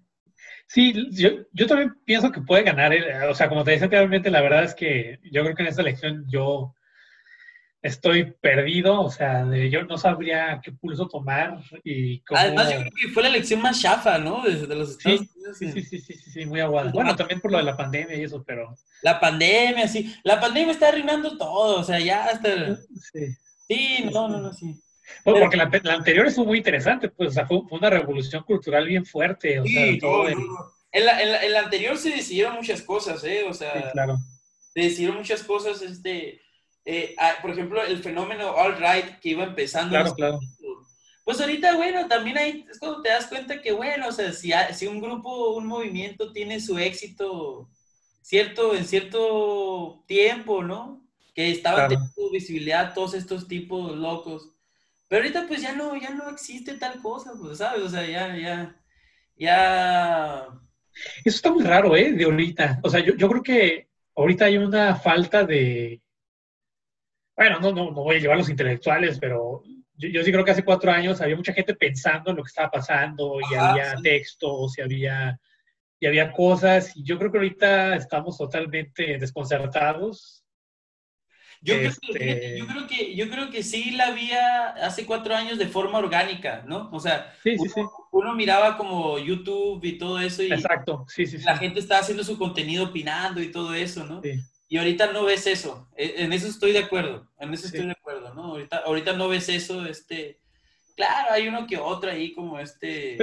Sí, 0.67 0.93
yo, 1.11 1.29
yo 1.53 1.67
también 1.67 1.95
pienso 2.05 2.31
que 2.31 2.41
puede 2.41 2.63
ganar. 2.63 2.93
él. 2.93 3.05
O 3.29 3.35
sea, 3.35 3.49
como 3.49 3.63
te 3.63 3.71
decía 3.71 3.85
anteriormente, 3.85 4.29
la 4.31 4.41
verdad 4.41 4.63
es 4.63 4.75
que 4.75 5.19
yo 5.31 5.43
creo 5.43 5.55
que 5.55 5.61
en 5.63 5.69
esta 5.69 5.81
elección 5.81 6.25
yo 6.27 6.73
estoy 7.81 8.31
perdido. 8.41 9.01
O 9.01 9.09
sea, 9.11 9.45
de- 9.45 9.69
yo 9.69 9.83
no 9.83 9.97
sabría 9.97 10.59
qué 10.63 10.71
pulso 10.71 11.07
tomar 11.07 11.59
y 11.83 12.19
cómo... 12.21 12.39
Además, 12.39 12.71
yo 12.71 12.79
creo 12.79 12.91
que 12.99 13.07
fue 13.13 13.23
la 13.23 13.29
elección 13.29 13.61
más 13.61 13.81
chafa, 13.81 14.17
¿no? 14.17 14.43
De, 14.43 14.65
de 14.67 14.75
los 14.75 14.91
Estados 14.91 15.19
Sí, 15.21 15.29
Unidos. 15.35 15.57
Sí, 15.57 15.71
sí, 15.71 15.81
sí, 15.83 15.99
sí, 15.99 16.13
sí, 16.15 16.31
sí, 16.31 16.45
muy 16.45 16.59
aguada. 16.59 16.91
Bueno, 16.91 17.15
también 17.15 17.39
por 17.39 17.51
lo 17.51 17.57
de 17.59 17.63
la 17.63 17.77
pandemia 17.77 18.15
y 18.17 18.23
eso, 18.23 18.43
pero... 18.45 18.75
La 19.03 19.19
pandemia, 19.19 19.87
sí. 19.87 20.13
La 20.23 20.39
pandemia 20.39 20.71
está 20.71 20.87
arruinando 20.89 21.37
todo, 21.37 21.79
o 21.79 21.83
sea, 21.83 21.99
ya 21.99 22.25
hasta... 22.25 22.75
Sí. 22.75 23.35
Sí, 23.67 24.05
no, 24.11 24.27
no, 24.27 24.39
no, 24.41 24.53
sí. 24.53 24.79
Bueno, 25.23 25.39
Pero- 25.39 25.39
porque 25.39 25.57
la, 25.57 25.91
la 25.91 25.97
anterior 25.97 26.25
estuvo 26.27 26.45
muy 26.45 26.57
interesante, 26.59 27.09
pues, 27.09 27.29
o 27.29 27.31
sea, 27.31 27.45
fue, 27.45 27.61
fue 27.67 27.77
una 27.77 27.89
revolución 27.89 28.43
cultural 28.43 28.87
bien 28.87 29.05
fuerte, 29.05 29.59
o 29.59 29.65
sea, 29.65 29.85
Sí, 29.85 29.99
todo 29.99 30.23
no, 30.23 30.29
el- 30.29 30.35
no, 30.35 30.45
no. 30.45 30.71
En 30.91 31.05
la, 31.05 31.21
en, 31.21 31.31
la, 31.31 31.43
en 31.45 31.51
la 31.51 31.59
anterior 31.59 31.97
se 31.97 32.09
decidieron 32.09 32.55
muchas 32.55 32.81
cosas, 32.81 33.23
¿eh? 33.25 33.43
O 33.49 33.53
sea, 33.53 33.73
sí, 33.73 33.83
claro. 33.91 34.17
se 34.73 34.79
decidieron 34.81 35.17
muchas 35.17 35.43
cosas, 35.43 35.81
este... 35.81 36.41
eh, 36.85 37.13
ah, 37.19 37.33
por 37.41 37.51
ejemplo, 37.51 37.83
el 37.83 38.01
fenómeno 38.01 38.55
alt-right 38.57 39.19
que 39.19 39.29
iba 39.29 39.43
empezando. 39.43 39.89
Claro, 39.89 40.13
claro. 40.15 40.39
Pues 41.25 41.41
ahorita, 41.41 41.75
bueno, 41.75 42.07
también 42.07 42.37
ahí 42.37 42.65
es 42.71 42.79
cuando 42.79 43.01
te 43.01 43.09
das 43.09 43.25
cuenta 43.27 43.61
que, 43.61 43.73
bueno, 43.73 44.07
o 44.07 44.11
sea, 44.11 44.31
si, 44.31 44.53
ha- 44.53 44.73
si 44.73 44.85
un 44.87 45.01
grupo, 45.01 45.55
un 45.55 45.65
movimiento 45.67 46.31
tiene 46.31 46.59
su 46.61 46.77
éxito 46.77 47.67
cierto, 48.21 48.75
en 48.75 48.85
cierto 48.85 50.03
tiempo, 50.07 50.63
¿no? 50.63 51.03
Que 51.33 51.51
estaban 51.51 51.87
Claro. 51.89 52.05
teniendo 52.13 52.31
visibilidad 52.31 52.93
todos 52.93 53.15
estos 53.15 53.47
tipos 53.47 53.95
locos. 53.97 54.51
Pero 55.07 55.21
ahorita 55.21 55.47
pues 55.47 55.61
ya 55.61 55.73
no, 55.73 55.95
ya 55.95 56.09
no 56.11 56.29
existe 56.29 56.77
tal 56.77 57.01
cosa, 57.01 57.33
pues, 57.39 57.59
¿sabes? 57.59 57.83
O 57.83 57.89
sea, 57.89 58.05
ya, 58.05 58.35
ya, 58.35 58.75
ya... 59.35 60.47
Eso 61.23 61.35
está 61.35 61.51
muy 61.51 61.63
raro, 61.63 61.95
¿eh? 61.95 62.11
De 62.13 62.23
ahorita. 62.23 62.79
O 62.83 62.89
sea, 62.89 63.01
yo, 63.01 63.15
yo 63.15 63.29
creo 63.29 63.43
que 63.43 63.89
ahorita 64.15 64.45
hay 64.45 64.57
una 64.57 64.95
falta 64.95 65.43
de. 65.43 66.01
Bueno, 67.35 67.59
no, 67.59 67.71
no, 67.73 67.91
no 67.91 68.03
voy 68.03 68.15
a 68.15 68.19
llevar 68.19 68.37
los 68.37 68.49
intelectuales, 68.49 69.19
pero 69.19 69.61
yo, 69.97 70.07
yo 70.09 70.23
sí 70.23 70.31
creo 70.31 70.45
que 70.45 70.51
hace 70.51 70.63
cuatro 70.63 70.89
años 70.91 71.19
había 71.19 71.35
mucha 71.35 71.53
gente 71.53 71.75
pensando 71.75 72.31
en 72.31 72.37
lo 72.37 72.43
que 72.43 72.47
estaba 72.47 72.71
pasando 72.71 73.39
y 73.41 73.55
Ajá, 73.55 73.71
había 73.71 73.97
sí. 73.97 74.03
textos 74.03 74.77
y 74.77 74.81
había, 74.81 75.39
y 75.99 76.05
había 76.07 76.31
cosas. 76.31 76.95
Y 76.95 77.03
yo 77.03 77.19
creo 77.19 77.29
que 77.29 77.37
ahorita 77.39 77.95
estamos 77.95 78.37
totalmente 78.37 79.17
desconcertados. 79.17 80.44
Yo, 81.65 81.75
creo 81.77 81.89
Este- 81.89 82.13
que, 82.19 82.57
yo, 82.59 82.67
creo 82.67 82.87
que, 82.87 83.15
yo 83.15 83.29
creo 83.29 83.49
que 83.49 83.63
sí 83.63 83.91
la 83.91 84.07
había 84.07 84.67
hace 84.69 85.05
cuatro 85.05 85.35
años 85.35 85.57
de 85.57 85.67
forma 85.67 85.97
orgánica, 85.97 86.63
¿no? 86.67 86.89
O 86.91 86.99
sea, 86.99 87.33
Sí, 87.43 87.55
uno, 87.57 87.71
sí. 87.73 87.81
uno 88.11 88.35
miraba 88.35 88.77
como 88.77 89.17
YouTube 89.17 89.83
y 89.83 89.97
todo 89.97 90.19
eso 90.19 90.43
y 90.43 90.51
Exacto. 90.53 91.05
Sí, 91.09 91.25
sí, 91.25 91.39
sí. 91.39 91.43
la 91.43 91.57
gente 91.57 91.79
estaba 91.79 92.01
haciendo 92.01 92.23
su 92.23 92.37
contenido 92.37 92.85
opinando 92.85 93.41
y 93.41 93.51
todo 93.51 93.73
eso, 93.73 94.05
¿no? 94.05 94.21
Y 94.67 94.77
ahorita 94.77 95.11
no 95.11 95.25
ves 95.25 95.47
eso. 95.47 95.87
E, 95.97 96.23
en 96.23 96.33
eso 96.33 96.47
estoy 96.47 96.71
de 96.71 96.79
acuerdo. 96.79 97.27
En 97.39 97.53
eso 97.53 97.65
estoy 97.67 97.85
de 97.85 97.91
acuerdo, 97.91 98.33
¿no? 98.33 98.43
Ahorita, 98.45 98.77
ahorita 98.85 99.13
no 99.13 99.27
ves 99.27 99.49
eso, 99.49 99.85
este. 99.85 100.39
Claro, 100.95 101.27
hay 101.31 101.47
uno 101.47 101.67
que 101.67 101.77
otro 101.77 102.09
ahí 102.11 102.31
como 102.33 102.59
este. 102.59 103.17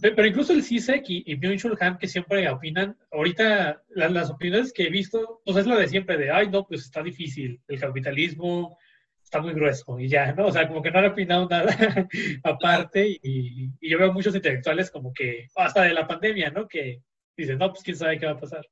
Pero, 0.00 0.26
incluso 0.26 0.52
el 0.52 0.62
CISEC 0.62 1.04
y, 1.08 1.22
y 1.26 1.34
byung 1.34 1.98
que 1.98 2.08
siempre 2.08 2.48
opinan, 2.48 2.96
ahorita 3.12 3.82
las 3.88 4.30
opiniones 4.30 4.72
que 4.72 4.84
he 4.84 4.90
visto, 4.90 5.40
pues 5.44 5.56
es 5.56 5.66
lo 5.66 5.76
de 5.76 5.88
siempre, 5.88 6.16
de, 6.16 6.30
ay, 6.30 6.48
no, 6.48 6.66
pues 6.66 6.82
está 6.82 7.02
difícil, 7.02 7.60
el 7.68 7.80
capitalismo 7.80 8.78
está 9.22 9.42
muy 9.42 9.52
grueso 9.52 10.00
y 10.00 10.08
ya, 10.08 10.32
¿no? 10.32 10.46
O 10.46 10.52
sea, 10.52 10.66
como 10.66 10.82
que 10.82 10.90
no 10.90 11.00
han 11.00 11.06
opinado 11.06 11.46
nada 11.48 11.74
aparte 12.44 13.08
y, 13.22 13.70
y, 13.78 13.90
yo 13.90 13.98
veo 13.98 14.12
muchos 14.12 14.34
intelectuales 14.34 14.90
como 14.90 15.12
que, 15.12 15.48
hasta 15.54 15.82
de 15.82 15.92
la 15.92 16.06
pandemia, 16.06 16.50
¿no? 16.50 16.66
Que 16.66 17.02
dicen, 17.36 17.58
no, 17.58 17.70
pues 17.70 17.82
quién 17.82 17.96
sabe 17.96 18.18
qué 18.18 18.26
va 18.26 18.32
a 18.32 18.40
pasar. 18.40 18.66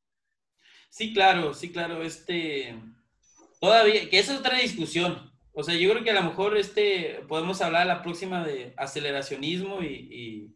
Sí, 0.88 1.12
claro, 1.12 1.52
sí, 1.52 1.70
claro, 1.70 2.02
este, 2.02 2.74
todavía, 3.60 4.08
que 4.08 4.18
esa 4.18 4.32
es 4.32 4.40
otra 4.40 4.58
discusión. 4.58 5.30
O 5.52 5.62
sea, 5.62 5.74
yo 5.74 5.90
creo 5.90 6.04
que 6.04 6.10
a 6.10 6.14
lo 6.14 6.22
mejor 6.22 6.56
este, 6.56 7.22
podemos 7.28 7.60
hablar 7.62 7.86
la 7.86 8.02
próxima 8.02 8.44
de 8.44 8.72
aceleracionismo 8.76 9.82
y, 9.82 9.86
y, 9.86 10.55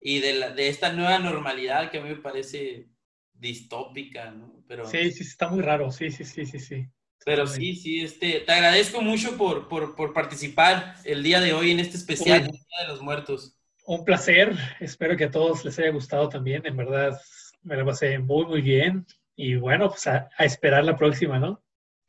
de, 0.00 0.34
la, 0.34 0.50
de 0.50 0.68
esta 0.68 0.92
nueva 0.92 1.18
normalidad 1.18 1.90
que 1.90 1.98
a 1.98 2.02
mí 2.02 2.08
me 2.08 2.16
parece 2.16 2.88
distópica, 3.32 4.30
¿no? 4.30 4.64
Pero, 4.68 4.86
sí, 4.86 5.10
sí, 5.10 5.22
está 5.22 5.48
muy 5.48 5.62
raro, 5.62 5.90
sí, 5.90 6.10
sí, 6.10 6.24
sí, 6.24 6.46
sí, 6.46 6.58
sí. 6.58 6.86
Pero 7.24 7.46
sí, 7.46 7.74
sí, 7.74 8.02
este, 8.02 8.40
te 8.40 8.52
agradezco 8.52 9.02
mucho 9.02 9.36
por, 9.36 9.68
por, 9.68 9.96
por 9.96 10.12
participar 10.12 10.94
el 11.04 11.22
día 11.22 11.40
de 11.40 11.52
hoy 11.52 11.72
en 11.72 11.80
este 11.80 11.96
especial 11.96 12.46
Día 12.46 12.82
de 12.82 12.88
los 12.88 13.02
Muertos. 13.02 13.56
Un 13.84 14.04
placer, 14.04 14.56
espero 14.80 15.16
que 15.16 15.24
a 15.24 15.30
todos 15.30 15.64
les 15.64 15.78
haya 15.78 15.90
gustado 15.90 16.28
también, 16.28 16.64
en 16.66 16.76
verdad 16.76 17.20
me 17.66 17.76
lo 17.76 17.84
pasé 17.84 18.18
muy, 18.18 18.46
muy 18.46 18.62
bien. 18.62 19.06
Y 19.34 19.56
bueno, 19.56 19.90
pues 19.90 20.06
a, 20.06 20.30
esperar 20.38 20.84
la 20.84 20.96
próxima, 20.96 21.38
¿no? 21.38 21.62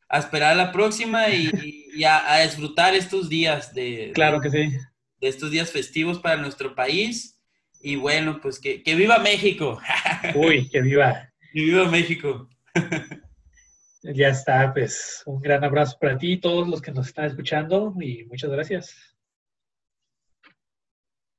A 0.08 0.18
esperar 0.20 0.56
la 0.56 0.72
próxima 0.72 1.28
y, 1.28 1.50
a, 2.04 2.40
disfrutar 2.40 2.94
estos 2.94 3.28
días 3.28 3.74
de... 3.74 4.12
Claro 4.14 4.40
que 4.40 4.50
sí. 4.50 4.70
De 5.20 5.28
estos 5.28 5.50
días 5.50 5.70
festivos 5.70 6.18
para 6.20 6.36
nuestro 6.36 6.74
país. 6.74 7.37
Y 7.80 7.96
bueno, 7.96 8.40
pues 8.40 8.58
que, 8.58 8.82
que 8.82 8.94
viva 8.94 9.18
México. 9.18 9.80
Uy, 10.34 10.68
que 10.68 10.82
viva. 10.82 11.30
Que 11.52 11.62
viva 11.62 11.88
México. 11.88 12.48
Ya 14.02 14.28
está, 14.28 14.72
pues 14.72 15.22
un 15.26 15.40
gran 15.40 15.64
abrazo 15.64 15.98
para 16.00 16.16
ti 16.16 16.32
y 16.32 16.40
todos 16.40 16.68
los 16.68 16.80
que 16.80 16.92
nos 16.92 17.08
están 17.08 17.26
escuchando 17.26 17.94
y 18.00 18.24
muchas 18.24 18.50
gracias. 18.50 19.17